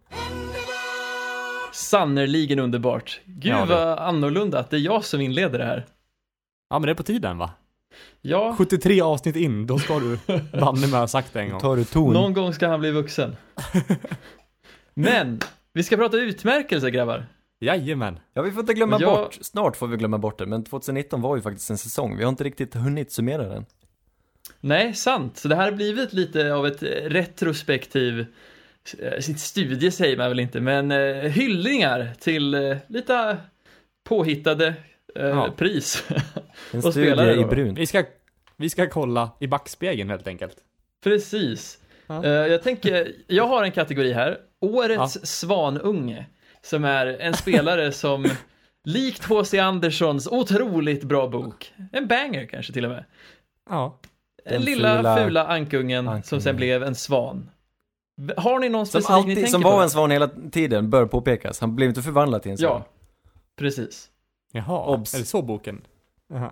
Sannerligen 1.74 2.60
underbart. 2.60 3.22
Gud 3.26 3.52
Ja, 3.54 3.66
vad 3.66 4.00
annorlunda 4.00 4.60
att 4.60 4.70
det 4.70 4.78
är 4.78 4.80
jag 4.82 5.06
som 5.06 5.22
inleder 5.22 5.60
det 5.60 5.66
här. 5.66 5.86
ja, 6.70 6.80
men 6.80 6.86
det 6.86 6.92
är 6.92 6.96
på 6.96 7.04
tiden 7.04 7.38
va? 7.38 7.52
Ja, 8.22 8.56
73 8.58 9.02
avsnitt 9.02 9.36
in, 9.36 9.68
då 9.68 9.80
ska 9.80 10.00
du 10.00 10.20
banne 10.60 10.88
mig 10.88 11.00
ha 11.00 11.08
sagt 11.08 11.34
det 11.34 11.40
en 11.40 11.50
gång. 11.50 11.60
Tar 11.60 11.76
du 11.76 11.86
ton? 11.86 12.14
någon 12.14 12.34
gång 12.34 12.54
ska 12.54 12.68
han 12.68 12.80
bli 12.80 12.92
vuxen. 12.92 13.36
Men, 14.94 15.40
vi 15.74 15.84
ska 15.84 15.98
prata 15.98 16.18
utmärkelser 16.18 16.90
grabbar. 16.90 17.26
Jajamän. 17.60 18.20
Ja, 18.34 18.42
vi 18.42 18.52
får 18.52 18.60
inte 18.60 18.74
glömma 18.74 18.98
jag- 19.00 19.18
bort, 19.18 19.38
snart 19.42 19.76
får 19.76 19.88
vi 19.88 19.98
glömma 19.98 20.18
bort 20.18 20.40
det, 20.40 20.46
men 20.46 20.64
2019 20.64 21.22
var 21.22 21.36
ju 21.36 21.42
faktiskt 21.42 21.70
en 21.70 21.78
säsong. 21.78 22.18
Vi 22.18 22.24
har 22.24 22.30
inte 22.30 22.44
riktigt 22.44 22.74
hunnit 22.76 23.12
summera 23.12 23.44
den. 23.48 23.66
Nej, 24.60 24.94
sant. 24.94 25.38
Så 25.38 25.48
det 25.48 25.56
här 25.56 25.64
har 25.64 25.72
blivit 25.72 26.14
lite 26.14 26.54
av 26.54 26.68
ett 26.68 26.84
eh, 26.84 26.88
retrospektiv, 26.88 28.26
eh, 29.00 29.20
sitt 29.20 29.40
studie 29.40 29.92
säger 29.92 30.18
man 30.18 30.30
väl 30.30 30.40
inte, 30.40 30.60
men 30.62 30.92
eh, 30.92 31.14
hyllningar 31.16 32.14
till 32.20 32.54
eh, 32.54 32.78
lite 32.88 33.38
påhittade 34.04 34.74
eh, 35.16 35.26
Ja. 35.26 35.50
pris. 35.58 36.04
En 36.72 36.82
studie 36.92 37.42
i 37.42 37.46
brunt. 37.46 37.78
Vi 37.78 37.86
ska, 37.88 38.04
vi 38.58 38.70
ska 38.70 38.90
kolla 38.90 39.30
i 39.40 39.48
backspegeln 39.48 40.10
helt 40.10 40.28
enkelt. 40.28 40.56
Precis. 41.04 41.78
Ja. 42.08 42.24
Eh, 42.26 42.30
jag 42.32 42.64
tänker, 42.64 43.12
jag 43.28 43.48
har 43.48 43.64
en 43.64 43.72
kategori 43.72 44.14
här, 44.14 44.38
Årets 44.62 45.26
svanunge, 45.26 46.26
som 46.62 46.84
är 46.86 47.06
en 47.08 47.34
spelare 47.34 47.92
som 47.92 48.26
likt 48.84 49.26
H.C. 49.26 49.60
Anderssons 49.60 50.28
otroligt 50.28 51.04
bra 51.04 51.28
bok, 51.28 51.74
en 51.92 52.08
banger 52.08 52.46
kanske 52.46 52.74
till 52.74 52.86
och 52.86 52.92
med, 52.92 53.06
Ja. 53.70 54.00
den 54.50 54.62
lilla 54.62 54.98
fula 54.98 55.18
fula 55.18 55.48
ankungen, 55.48 56.06
som 56.06 56.14
ankungen. 56.14 56.42
sen 56.42 56.56
blev 56.56 56.84
en 56.84 56.96
svan. 56.96 57.50
Har 58.38 58.60
ni 58.60 58.70
någon 58.70 58.86
Som 58.86 59.02
specifik 59.02 59.10
ni 59.10 59.16
alltid, 59.32 59.36
tänker 59.36 59.52
som 59.52 59.62
på? 59.62 59.70
var 59.72 59.84
en 59.84 59.90
svan 59.90 60.12
hela 60.12 60.28
tiden, 60.52 60.90
bör 60.90 61.06
påpekas. 61.06 61.60
Han 61.60 61.76
blev 61.76 61.90
inte 61.90 62.02
förvandlad 62.02 62.42
till 62.42 62.52
en 62.52 62.58
svan. 62.58 62.70
Ja, 62.86 62.88
precis. 63.60 64.08
Jaha, 64.52 64.94
Obs. 64.96 65.14
är 65.14 65.20
det 65.20 65.26
så 65.26 65.42
boken? 65.42 65.88
Jaha. 66.28 66.52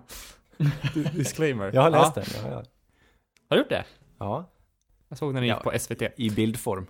Disclaimer. 1.14 1.70
Jag 1.74 1.82
har 1.82 1.90
läst 1.90 2.16
ja. 2.16 2.22
den, 2.22 2.50
ja, 2.50 2.56
ja. 2.56 2.64
Har 3.48 3.56
du 3.56 3.62
gjort 3.62 3.68
det? 3.68 3.84
ja. 4.18 4.50
Jag 5.08 5.18
såg 5.18 5.34
den 5.34 5.42
gick 5.42 5.52
Ja. 5.52 5.60
på 5.60 5.78
SVT. 5.78 6.02
I 6.16 6.30
bildform. 6.30 6.86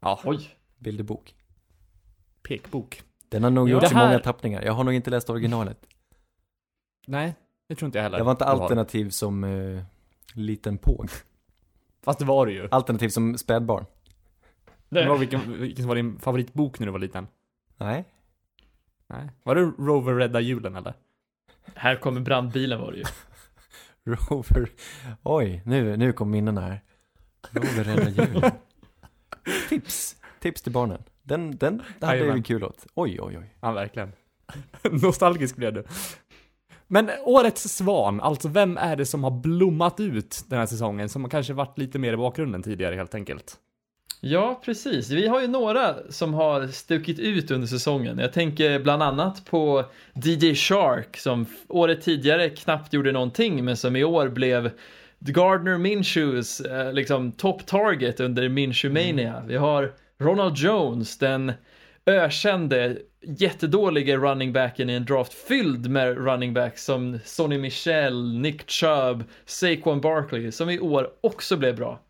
Ja, 0.00 0.20
Oj. 0.24 0.50
Bilderbok. 0.78 1.34
pekbok. 2.42 3.02
Den 3.28 3.42
har 3.44 3.50
nog 3.50 3.68
Det 3.68 3.72
i 3.86 3.94
här- 3.94 4.06
många 4.06 4.18
tappningar. 4.18 4.62
Jag 4.62 4.72
har 4.72 4.84
nog 4.84 4.94
inte 4.94 5.10
läst 5.10 5.30
originalet. 5.30 5.86
Nej, 7.06 7.34
det 7.68 7.74
tror 7.74 7.86
inte 7.86 7.98
jag 7.98 8.02
heller. 8.02 8.18
Jag 8.18 8.24
var 8.24 8.32
inte 8.32 8.44
du 8.44 8.48
alternativ 8.48 9.10
som 9.10 9.44
eh, 9.44 9.82
liten 10.34 10.78
påg. 10.78 11.08
Fast 12.02 12.18
det 12.18 12.24
var 12.24 12.46
det 12.46 12.52
ju. 12.52 12.68
Alternativ 12.70 13.08
som 13.08 13.38
spädbarn. 13.38 13.84
Det 14.88 15.08
var 15.08 15.18
vilken, 15.18 15.60
vilken 15.60 15.86
var 15.88 15.94
din 15.94 16.18
favoritbok 16.18 16.78
när 16.78 16.86
du 16.86 16.92
var 16.92 16.98
liten? 16.98 17.26
Nej. 17.76 18.04
Nej. 19.08 19.30
Var 19.42 19.54
det 19.54 19.60
Rover 19.60 20.14
rädda 20.14 20.40
julen 20.40 20.76
eller? 20.76 20.94
Här 21.74 21.96
kommer 21.96 22.20
brandbilen 22.20 22.80
var 22.80 22.92
det 22.92 22.98
ju. 22.98 23.04
Rover. 24.14 24.70
Oj, 25.22 25.62
nu, 25.64 25.96
nu 25.96 26.12
kom 26.12 26.30
minnena 26.30 26.60
här. 26.60 26.80
Rover 27.50 27.84
räddar 27.84 28.10
julen. 28.10 28.50
Tips. 29.68 30.16
Tips 30.40 30.62
till 30.62 30.72
barnen. 30.72 31.02
Den, 31.22 31.56
den 31.56 31.82
det 31.98 32.06
hade 32.06 32.32
vi 32.32 32.42
kul 32.42 32.64
åt. 32.64 32.86
Oj, 32.94 33.20
oj, 33.20 33.38
oj. 33.38 33.56
Ja, 33.60 33.72
verkligen. 33.72 34.12
Nostalgisk 35.02 35.56
blev 35.56 35.72
du. 35.72 35.84
Men 36.86 37.10
årets 37.24 37.62
svan, 37.62 38.20
alltså 38.20 38.48
vem 38.48 38.76
är 38.76 38.96
det 38.96 39.06
som 39.06 39.24
har 39.24 39.30
blommat 39.30 40.00
ut 40.00 40.44
den 40.48 40.58
här 40.58 40.66
säsongen? 40.66 41.08
Som 41.08 41.22
har 41.22 41.30
kanske 41.30 41.52
varit 41.52 41.78
lite 41.78 41.98
mer 41.98 42.12
i 42.12 42.16
bakgrunden 42.16 42.62
tidigare 42.62 42.94
helt 42.94 43.14
enkelt. 43.14 43.56
Ja, 44.26 44.60
precis. 44.64 45.10
Vi 45.10 45.28
har 45.28 45.40
ju 45.40 45.48
några 45.48 45.94
som 46.08 46.34
har 46.34 46.66
stuckit 46.66 47.18
ut 47.18 47.50
under 47.50 47.66
säsongen. 47.66 48.18
Jag 48.18 48.32
tänker 48.32 48.78
bland 48.78 49.02
annat 49.02 49.44
på 49.44 49.84
DJ 50.14 50.54
Shark 50.54 51.16
som 51.16 51.46
året 51.68 52.02
tidigare 52.02 52.50
knappt 52.50 52.92
gjorde 52.92 53.12
någonting 53.12 53.64
men 53.64 53.76
som 53.76 53.96
i 53.96 54.04
år 54.04 54.28
blev 54.28 54.70
Gardner 55.18 55.78
Minshews 55.78 56.60
eh, 56.60 56.92
liksom 56.92 57.32
top 57.32 57.66
target 57.66 58.20
under 58.20 58.48
Minshew 58.48 59.06
Mania. 59.06 59.42
Vi 59.46 59.56
har 59.56 59.92
Ronald 60.18 60.56
Jones, 60.56 61.18
den 61.18 61.52
ökände 62.06 62.96
jättedåliga 63.22 64.16
running 64.16 64.52
backen 64.52 64.90
i 64.90 64.92
en 64.92 65.04
draft 65.04 65.32
fylld 65.32 65.90
med 65.90 66.16
running 66.26 66.54
backs 66.54 66.84
som 66.84 67.18
Sonny 67.24 67.58
Michel, 67.58 68.38
Nick 68.38 68.70
Chubb, 68.70 69.24
Saquon 69.44 70.00
Barkley 70.00 70.52
som 70.52 70.70
i 70.70 70.80
år 70.80 71.10
också 71.20 71.56
blev 71.56 71.76
bra. 71.76 72.03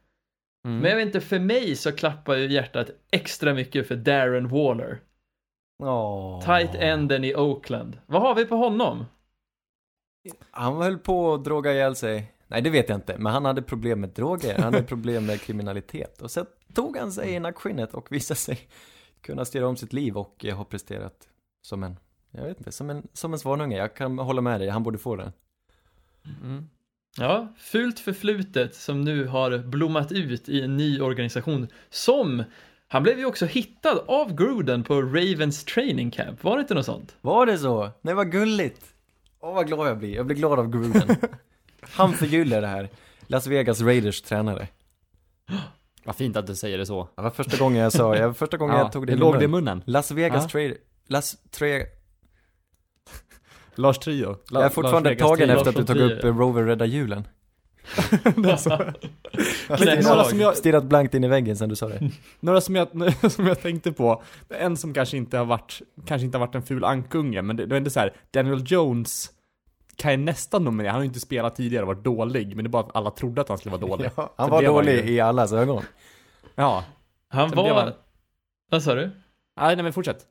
Mm. 0.65 0.79
Men 0.79 0.91
jag 0.91 0.97
vet 0.97 1.07
inte, 1.07 1.21
för 1.21 1.39
mig 1.39 1.77
så 1.77 1.93
klappar 1.93 2.35
ju 2.37 2.53
hjärtat 2.53 2.91
extra 3.11 3.55
mycket 3.55 3.89
för 3.89 3.97
Darren 3.97 4.49
Waller. 4.49 5.01
Åh. 5.83 6.41
Tight 6.45 6.75
enden 6.75 7.25
i 7.25 7.35
Oakland. 7.35 7.99
Vad 8.07 8.23
har 8.23 8.35
vi 8.35 8.45
på 8.45 8.57
honom? 8.57 9.05
Han 10.51 10.77
höll 10.77 10.99
på 10.99 11.35
att 11.35 11.45
droga 11.45 11.73
ihjäl 11.73 11.97
sig. 11.97 12.35
Nej, 12.47 12.63
det 12.63 12.71
vet 12.71 12.89
jag 12.89 12.97
inte. 12.97 13.19
Men 13.19 13.33
han 13.33 13.45
hade 13.45 13.63
problem 13.63 14.01
med 14.01 14.11
droger. 14.11 14.55
Han 14.55 14.75
hade 14.75 14.87
problem 14.87 15.27
med 15.27 15.41
kriminalitet. 15.41 16.23
Och 16.23 16.31
sen 16.31 16.47
tog 16.75 16.97
han 16.97 17.13
sig 17.13 17.31
i 17.31 17.41
nackskinnet 17.41 17.95
och 17.95 18.13
visade 18.13 18.39
sig 18.39 18.59
kunna 19.21 19.45
styra 19.45 19.69
om 19.69 19.77
sitt 19.77 19.93
liv 19.93 20.17
och 20.17 20.45
eh, 20.45 20.57
har 20.57 20.65
presterat 20.65 21.29
som 21.63 21.83
en, 21.83 21.99
jag 22.31 22.45
vet 22.45 22.59
inte, 22.59 22.73
som 22.73 22.91
en, 22.91 23.09
som 23.13 23.33
en 23.33 23.39
svanunge. 23.39 23.77
Jag 23.77 23.97
kan 23.97 24.19
hålla 24.19 24.41
med 24.41 24.61
dig, 24.61 24.69
han 24.69 24.83
borde 24.83 24.99
få 24.99 25.17
den. 25.17 25.33
Mm. 26.43 26.69
Ja, 27.19 27.55
fult 27.59 27.99
förflutet 28.01 28.75
som 28.75 29.01
nu 29.01 29.27
har 29.27 29.59
blommat 29.59 30.13
ut 30.13 30.49
i 30.49 30.61
en 30.63 30.77
ny 30.77 31.01
organisation 31.01 31.69
som 31.91 32.45
han 32.89 33.03
blev 33.03 33.19
ju 33.19 33.25
också 33.27 33.47
hittad 33.47 33.99
av 34.07 34.35
Gruden 34.35 34.85
på 34.85 35.03
Ravens 35.03 35.65
training 35.65 36.11
camp. 36.11 36.45
Var 36.45 36.57
det 36.57 36.61
inte 36.61 36.75
något 36.75 36.87
sånt? 36.87 37.17
Var 37.21 37.47
det 37.47 37.59
så? 37.59 37.91
Nej, 38.03 38.15
vad 38.15 38.33
gulligt! 38.33 38.81
Åh, 39.41 39.55
vad 39.55 39.67
glad 39.67 39.89
jag 39.89 39.99
blir. 39.99 40.15
Jag 40.15 40.27
blir 40.27 40.37
glad 40.37 40.59
av 40.59 40.71
Gruden. 40.71 41.17
Han 41.83 42.13
förgyller 42.13 42.61
det 42.61 42.67
här. 42.67 42.89
Las 43.27 43.47
Vegas 43.47 43.81
Raiders 43.81 44.23
tränare. 44.23 44.69
Vad 46.07 46.17
fint 46.17 46.37
att 46.37 46.47
du 46.47 46.55
säger 46.55 46.79
det 46.79 46.87
så. 46.87 47.09
Det 47.17 47.23
var 47.23 47.31
första 47.31 47.57
gången 47.57 47.83
jag 47.83 47.93
sa, 47.93 48.17
jag, 48.17 48.37
första 48.37 48.57
gången 48.57 48.77
jag 48.77 48.93
tog 48.93 49.07
det 49.07 49.13
i 49.13 49.15
det 49.15 49.21
min 49.21 49.31
låg 49.31 49.39
det 49.39 49.45
i 49.45 49.49
mun. 49.49 49.65
munnen. 49.65 49.83
Las 49.87 50.11
Vegas 50.11 50.43
Ja. 50.45 50.49
Trader, 50.49 50.77
Las 51.09 51.37
Tre... 51.51 51.87
Lars 53.75 53.99
Trio. 53.99 54.29
La- 54.29 54.37
Jag 54.61 54.65
är 54.65 54.69
fortfarande 54.69 55.11
Lars 55.11 55.19
tagen 55.19 55.51
efter 55.51 55.69
att 55.69 55.77
du 55.77 55.85
tog 55.85 55.97
upp 55.97 56.25
eh, 56.25 56.37
Rover 56.39 56.63
rädda 56.63 56.85
julen. 56.87 57.27
Några 58.37 58.57
som 60.25 60.41
jag- 60.41 60.57
Stirrat 60.57 60.85
blankt 60.85 61.15
in 61.15 61.25
i 61.25 61.29
väggen 61.29 61.57
sen 61.57 61.69
du 61.69 61.77
sa 61.77 61.89
det. 61.89 62.11
Några 62.41 62.61
som 62.61 62.77
jag, 62.77 62.89
som 63.33 63.47
jag 63.47 63.61
tänkte 63.61 63.93
på, 63.93 64.23
en 64.49 64.77
som 64.77 64.95
kanske 64.95 65.17
inte 65.17 65.39
har 65.39 65.45
varit, 65.45 65.83
kanske 66.07 66.25
inte 66.27 66.39
har 66.39 66.47
varit 66.47 66.55
en 66.55 66.63
ful 66.63 66.85
ankunge, 66.85 67.43
men 67.43 67.57
det, 67.57 67.67
det 67.67 67.75
är 67.75 67.79
inte 67.79 67.91
så 67.91 68.01
här. 68.01 68.13
Daniel 68.31 68.63
Jones 68.67 69.31
kan 69.97 70.11
jag 70.11 70.21
nästan 70.21 70.65
nominera, 70.65 70.93
han 70.93 70.99
har 70.99 71.03
ju 71.03 71.09
inte 71.09 71.21
spelat 71.21 71.57
tidigare 71.57 71.83
och 71.83 71.89
varit 71.89 72.05
dålig, 72.05 72.57
men 72.57 72.65
det 72.65 72.69
är 72.69 72.71
bara 72.71 72.83
att 72.83 72.97
alla 72.97 73.11
trodde 73.11 73.41
att 73.41 73.49
han 73.49 73.59
skulle 73.59 73.77
vara 73.77 73.81
dålig. 73.91 74.11
han 74.17 74.29
Så 74.37 74.49
var 74.49 74.63
det 74.63 74.69
var 74.69 74.83
dålig 74.83 75.05
ju- 75.05 75.11
i 75.15 75.21
allas 75.21 75.53
ögon. 75.53 75.83
Ja. 76.55 76.85
Han 77.29 77.49
Sen 77.51 77.59
var... 77.59 77.75
han- 77.83 77.93
Vad 78.71 78.83
sa 78.83 78.95
du? 78.95 79.11
Nej, 79.61 79.77
nej 79.77 79.83
men 79.83 79.93
fortsätt. 79.93 80.27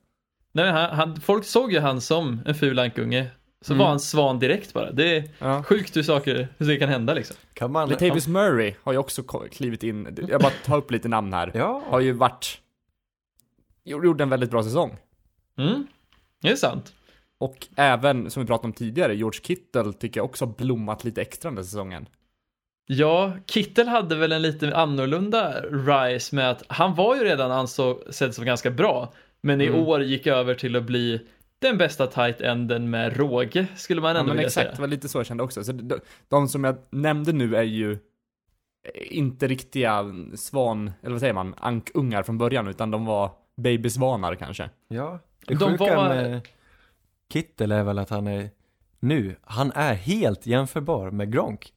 Nej, 0.54 0.70
han, 0.70 0.90
han, 0.96 1.20
folk 1.20 1.44
såg 1.44 1.72
ju 1.72 1.80
han 1.80 2.00
som 2.00 2.40
en 2.46 2.54
ful 2.54 2.78
ankunge. 2.78 3.26
Så 3.60 3.72
Mm. 3.72 3.78
var 3.78 3.88
han 3.88 4.00
svan 4.00 4.38
direkt 4.38 4.72
bara. 4.72 4.92
Det 4.92 5.16
är 5.16 5.28
Ja. 5.38 5.62
sjukt 5.62 5.96
hur 5.96 6.02
saker, 6.02 6.48
hur 6.58 6.66
det 6.66 6.76
kan 6.76 6.88
hända 6.88 7.14
liksom. 7.14 7.36
Kan 7.54 7.72
man... 7.72 7.88
Latavius 7.88 8.26
Murray 8.28 8.74
har 8.82 8.92
ju 8.92 8.98
också 8.98 9.22
klivit 9.52 9.82
in, 9.82 10.26
jag 10.28 10.40
bara 10.40 10.52
tar 10.64 10.76
upp 10.76 10.90
lite 10.90 11.08
namn 11.08 11.32
här. 11.32 11.50
Ja. 11.54 11.82
Har 11.86 12.00
ju 12.00 12.12
varit, 12.12 12.58
gjorde 13.84 14.22
en 14.22 14.30
väldigt 14.30 14.50
bra 14.50 14.62
säsong. 14.62 14.96
Mm, 15.58 15.86
det 16.42 16.50
är 16.50 16.56
sant. 16.56 16.94
Och 17.38 17.66
även, 17.76 18.30
som 18.30 18.42
vi 18.42 18.46
pratade 18.46 18.66
om 18.66 18.72
tidigare, 18.72 19.14
George 19.16 19.40
Kittle 19.42 19.92
tycker 19.92 20.20
jag 20.20 20.24
också 20.24 20.44
har 20.46 20.52
blommat 20.52 21.04
lite 21.04 21.22
extra 21.22 21.50
den 21.50 21.56
här 21.58 21.64
säsongen. 21.64 22.08
Ja, 22.86 23.32
Kittel 23.46 23.88
hade 23.88 24.14
väl 24.16 24.32
en 24.32 24.42
lite 24.42 24.76
annorlunda 24.76 25.60
rise 25.62 26.34
med 26.36 26.50
att 26.50 26.62
han 26.68 26.94
var 26.94 27.16
ju 27.16 27.24
redan 27.24 27.50
ansedd 27.52 28.34
som 28.34 28.44
ganska 28.44 28.70
bra, 28.70 29.12
men 29.44 29.60
i 29.60 29.66
Mm. 29.66 29.80
år 29.80 30.02
gick 30.02 30.26
över 30.26 30.54
till 30.54 30.76
att 30.76 30.84
bli 30.84 31.26
den 31.58 31.78
bästa 31.78 32.06
tight 32.06 32.40
enden 32.40 32.90
med 32.90 33.16
råge, 33.16 33.66
skulle 33.76 34.00
man 34.00 34.10
Ja, 34.14 34.20
ändå 34.20 34.28
men 34.28 34.36
vilja 34.36 34.46
exakt, 34.46 34.70
det 34.70 34.76
säga. 34.76 34.80
var 34.80 34.88
lite 34.88 35.08
så 35.08 35.18
jag 35.18 35.26
kände 35.26 35.42
också. 35.42 35.64
Så 35.64 35.72
de, 35.72 35.98
de 36.28 36.48
som 36.48 36.64
jag 36.64 36.76
nämnde 36.90 37.32
nu 37.32 37.56
är 37.56 37.62
ju 37.62 37.98
inte 39.10 39.46
riktiga 39.46 40.04
svan, 40.34 40.92
eller 41.02 41.10
vad 41.12 41.20
säger 41.20 41.34
man, 41.34 41.54
ankungar 41.58 42.22
från 42.22 42.38
början, 42.38 42.68
utan 42.68 42.90
de 42.90 43.04
var 43.04 43.30
babysvanar 43.56 44.34
kanske. 44.34 44.70
Ja, 44.88 45.18
det 45.46 45.54
De 45.54 45.70
sjuka 45.70 45.96
var- 45.96 46.08
med 46.08 46.48
Kittel 47.32 47.72
är 47.72 47.82
väl 47.84 47.98
att 47.98 48.10
han 48.10 48.26
är 48.26 48.50
nu, 49.00 49.36
han 49.42 49.72
är 49.74 49.94
helt 49.94 50.46
jämförbar 50.46 51.10
med 51.10 51.32
Gronk. 51.32 51.72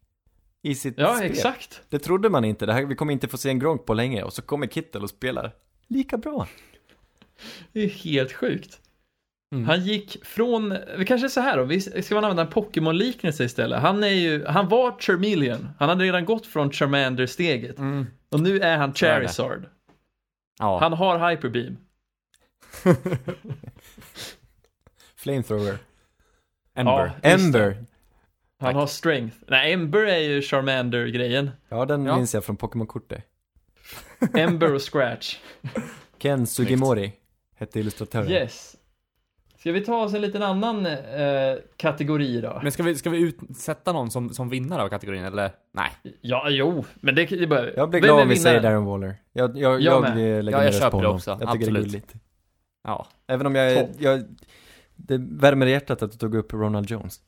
I 0.62 0.75
sitt 0.75 0.93
Ja, 0.97 1.15
spel. 1.15 1.32
exakt. 1.32 1.82
Det 1.89 1.99
trodde 1.99 2.30
man 2.30 2.45
inte, 2.45 2.65
det 2.65 2.73
här, 2.73 2.86
vi 2.86 2.95
kommer 2.95 3.13
inte 3.13 3.27
få 3.27 3.38
se 3.38 3.49
en 3.49 3.60
Gronk 3.60 3.86
på 3.86 3.93
länge 3.93 4.23
och 4.23 4.34
så 4.34 4.41
kommer 4.41 4.67
Kittel 4.67 5.03
och 5.03 5.10
spelar 5.10 5.51
lika 5.88 6.17
bra. 6.17 6.47
Det 7.73 7.80
är 7.84 7.88
helt 7.89 8.32
sjukt. 8.34 8.80
Mm. 9.52 9.65
Han 9.67 9.86
gick 9.86 10.26
från, 10.26 10.78
vi 10.97 11.06
kanske 11.06 11.30
så 11.30 11.41
här 11.41 11.58
då, 11.58 11.63
vi 11.63 11.82
ska 11.82 12.15
man 12.15 12.23
använda 12.23 12.41
en 12.43 12.50
Pokémon-liknelse 12.50 13.43
istället. 13.43 13.82
Han 13.82 14.04
är 14.04 14.08
ju, 14.08 14.45
han 14.45 14.67
var 14.67 14.95
Charmeleon. 15.00 15.69
Han 15.80 15.89
hade 15.89 16.04
redan 16.04 16.26
gått 16.26 16.45
från 16.45 16.71
Charmander-steget. 16.71 17.78
Mm. 17.80 18.06
Och 18.30 18.39
nu 18.39 18.60
är 18.60 18.78
han. 18.78 18.93
Charizard. 18.93 19.65
Ja. 20.60 20.80
Han 20.80 20.93
har 20.93 21.30
Hyperbeam. 21.30 21.78
Flamethrower. 25.15 25.78
Ember. 26.76 26.91
Ja. 27.23 27.30
Ember. 27.30 27.86
Han 28.60 28.76
har 28.76 28.88
Strength. 28.88 29.38
Nej, 29.47 29.73
Ember 29.73 30.00
är 30.06 30.17
ju 30.19 30.41
Charmander-grejen. 30.41 31.52
Ja, 31.69 31.86
den 31.86 32.06
Ja. 32.06 32.15
minns 32.15 32.34
jag 32.34 32.45
från 32.45 32.58
Pokémon-kortet. 32.58 33.23
Ember 34.34 34.73
och 34.73 34.82
Scratch. 34.91 35.38
Ken 36.17 36.47
Sugimori 36.47 37.13
hette 37.58 37.80
illustratören. 37.80 38.32
Yes. 38.32 38.76
Ska 39.58 39.72
vi 39.72 39.86
ta 39.86 40.04
oss 40.04 40.13
en 40.13 40.22
liten 40.22 40.43
annan 40.43 40.86
eh, 40.86 41.56
kategori 41.78 42.41
då? 42.41 42.60
Men 42.63 42.72
ska 42.72 42.84
vi, 42.84 42.96
ska 42.96 43.10
vi 43.10 43.20
utsätta 43.20 43.93
någon 43.93 44.12
som, 44.12 44.30
som 44.30 44.50
vinnare 44.50 44.82
av 44.82 44.89
kategorin, 44.89 45.24
eller? 45.24 45.52
Nej. 45.74 45.91
Ja, 46.22 46.50
jo, 46.50 46.86
men 46.96 47.15
det, 47.15 47.26
det 47.26 47.48
behöver 47.48 47.74
Jag 47.78 47.89
blir 47.89 48.00
glad 48.00 48.22
om 48.22 48.30
vi 48.30 48.36
säger 48.36 48.62
Darren 48.62 48.86
Waller. 48.86 49.15
Jag, 49.34 49.58
jag, 49.58 49.82
Jag 49.82 50.04
jag, 50.04 50.15
lägger 50.15 50.58
Ja, 50.58 50.63
jag 50.63 50.74
köper 50.74 50.89
på 50.91 51.02
det 51.02 51.08
också, 51.08 51.30
Jag 51.30 51.39
tycker 51.39 51.52
det 51.52 51.54
är 51.54 51.56
absolut. 51.56 51.86
gulligt. 51.86 52.13
Ja. 52.84 53.08
Även 53.28 53.46
om 53.46 53.56
jag, 53.56 53.88
jag, 54.00 54.24
det 54.96 55.17
värmer 55.17 55.65
i 55.65 55.72
hjärtat 55.72 56.02
att 56.04 56.12
du 56.12 56.17
tog 56.17 56.36
upp 56.36 56.54
Ronald 56.54 56.89
Jones. 56.89 57.22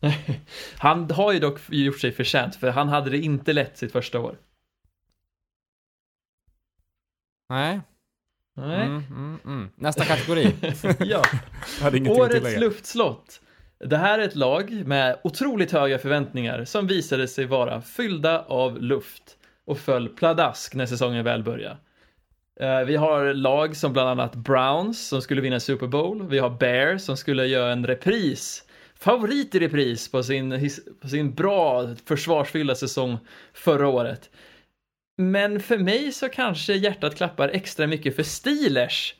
Han 0.78 1.10
har 1.10 1.32
ju 1.32 1.38
dock 1.38 1.60
gjort 1.68 2.00
sig 2.00 2.12
förtjänt, 2.12 2.56
för 2.56 2.70
han 2.70 2.88
hade 2.88 3.10
det 3.10 3.18
inte 3.18 3.52
lätt 3.52 3.78
sitt 3.78 3.92
första 3.92 4.20
år. 4.20 4.38
Nej. 7.48 7.80
Nej. 8.56 8.86
Mm, 8.86 9.02
mm, 9.10 9.38
mm. 9.44 9.68
Nästa 9.76 10.04
kategori. 10.04 10.54
ja. 10.98 11.22
Årets 12.08 12.56
luftslott. 12.60 13.40
Det 13.78 13.96
här 13.96 14.18
är 14.18 14.22
ett 14.24 14.36
lag 14.36 14.82
med 14.86 15.18
otroligt 15.24 15.72
höga 15.72 15.98
förväntningar 15.98 16.64
som 16.64 16.86
visade 16.86 17.28
sig 17.28 17.44
vara 17.46 17.82
fyllda 17.82 18.40
av 18.42 18.82
luft 18.82 19.22
och 19.66 19.78
föll 19.78 20.08
pladask 20.08 20.74
när 20.74 20.86
säsongen 20.86 21.24
väl 21.24 21.42
började. 21.42 21.76
Eh, 22.60 22.80
Vi 22.80 22.96
har 22.96 23.34
lag 23.34 23.76
som 23.76 23.92
bland 23.92 24.08
annat 24.08 24.34
Browns 24.34 25.08
som 25.08 25.22
skulle 25.22 25.40
vinna 25.40 25.60
Super 25.60 25.86
Bowl. 25.86 26.28
Vi 26.28 26.38
har 26.38 26.50
Bears 26.50 27.02
som 27.02 27.16
skulle 27.16 27.46
göra 27.46 27.72
en 27.72 27.86
repris. 27.86 28.62
Favorit 28.98 29.54
i 29.54 29.58
repris 29.58 30.10
på 30.10 30.22
sin, 30.22 30.70
på 31.00 31.08
sin 31.08 31.34
bra 31.34 31.94
försvarsfyllda 32.04 32.74
säsong 32.74 33.18
förra 33.54 33.88
året. 33.88 34.30
Men 35.16 35.60
för 35.60 35.78
mig 35.78 36.12
så 36.12 36.28
kanske 36.28 36.74
hjärtat 36.74 37.16
klappar 37.16 37.48
extra 37.48 37.86
mycket 37.86 38.16
för 38.16 38.22
Steelers. 38.22 39.14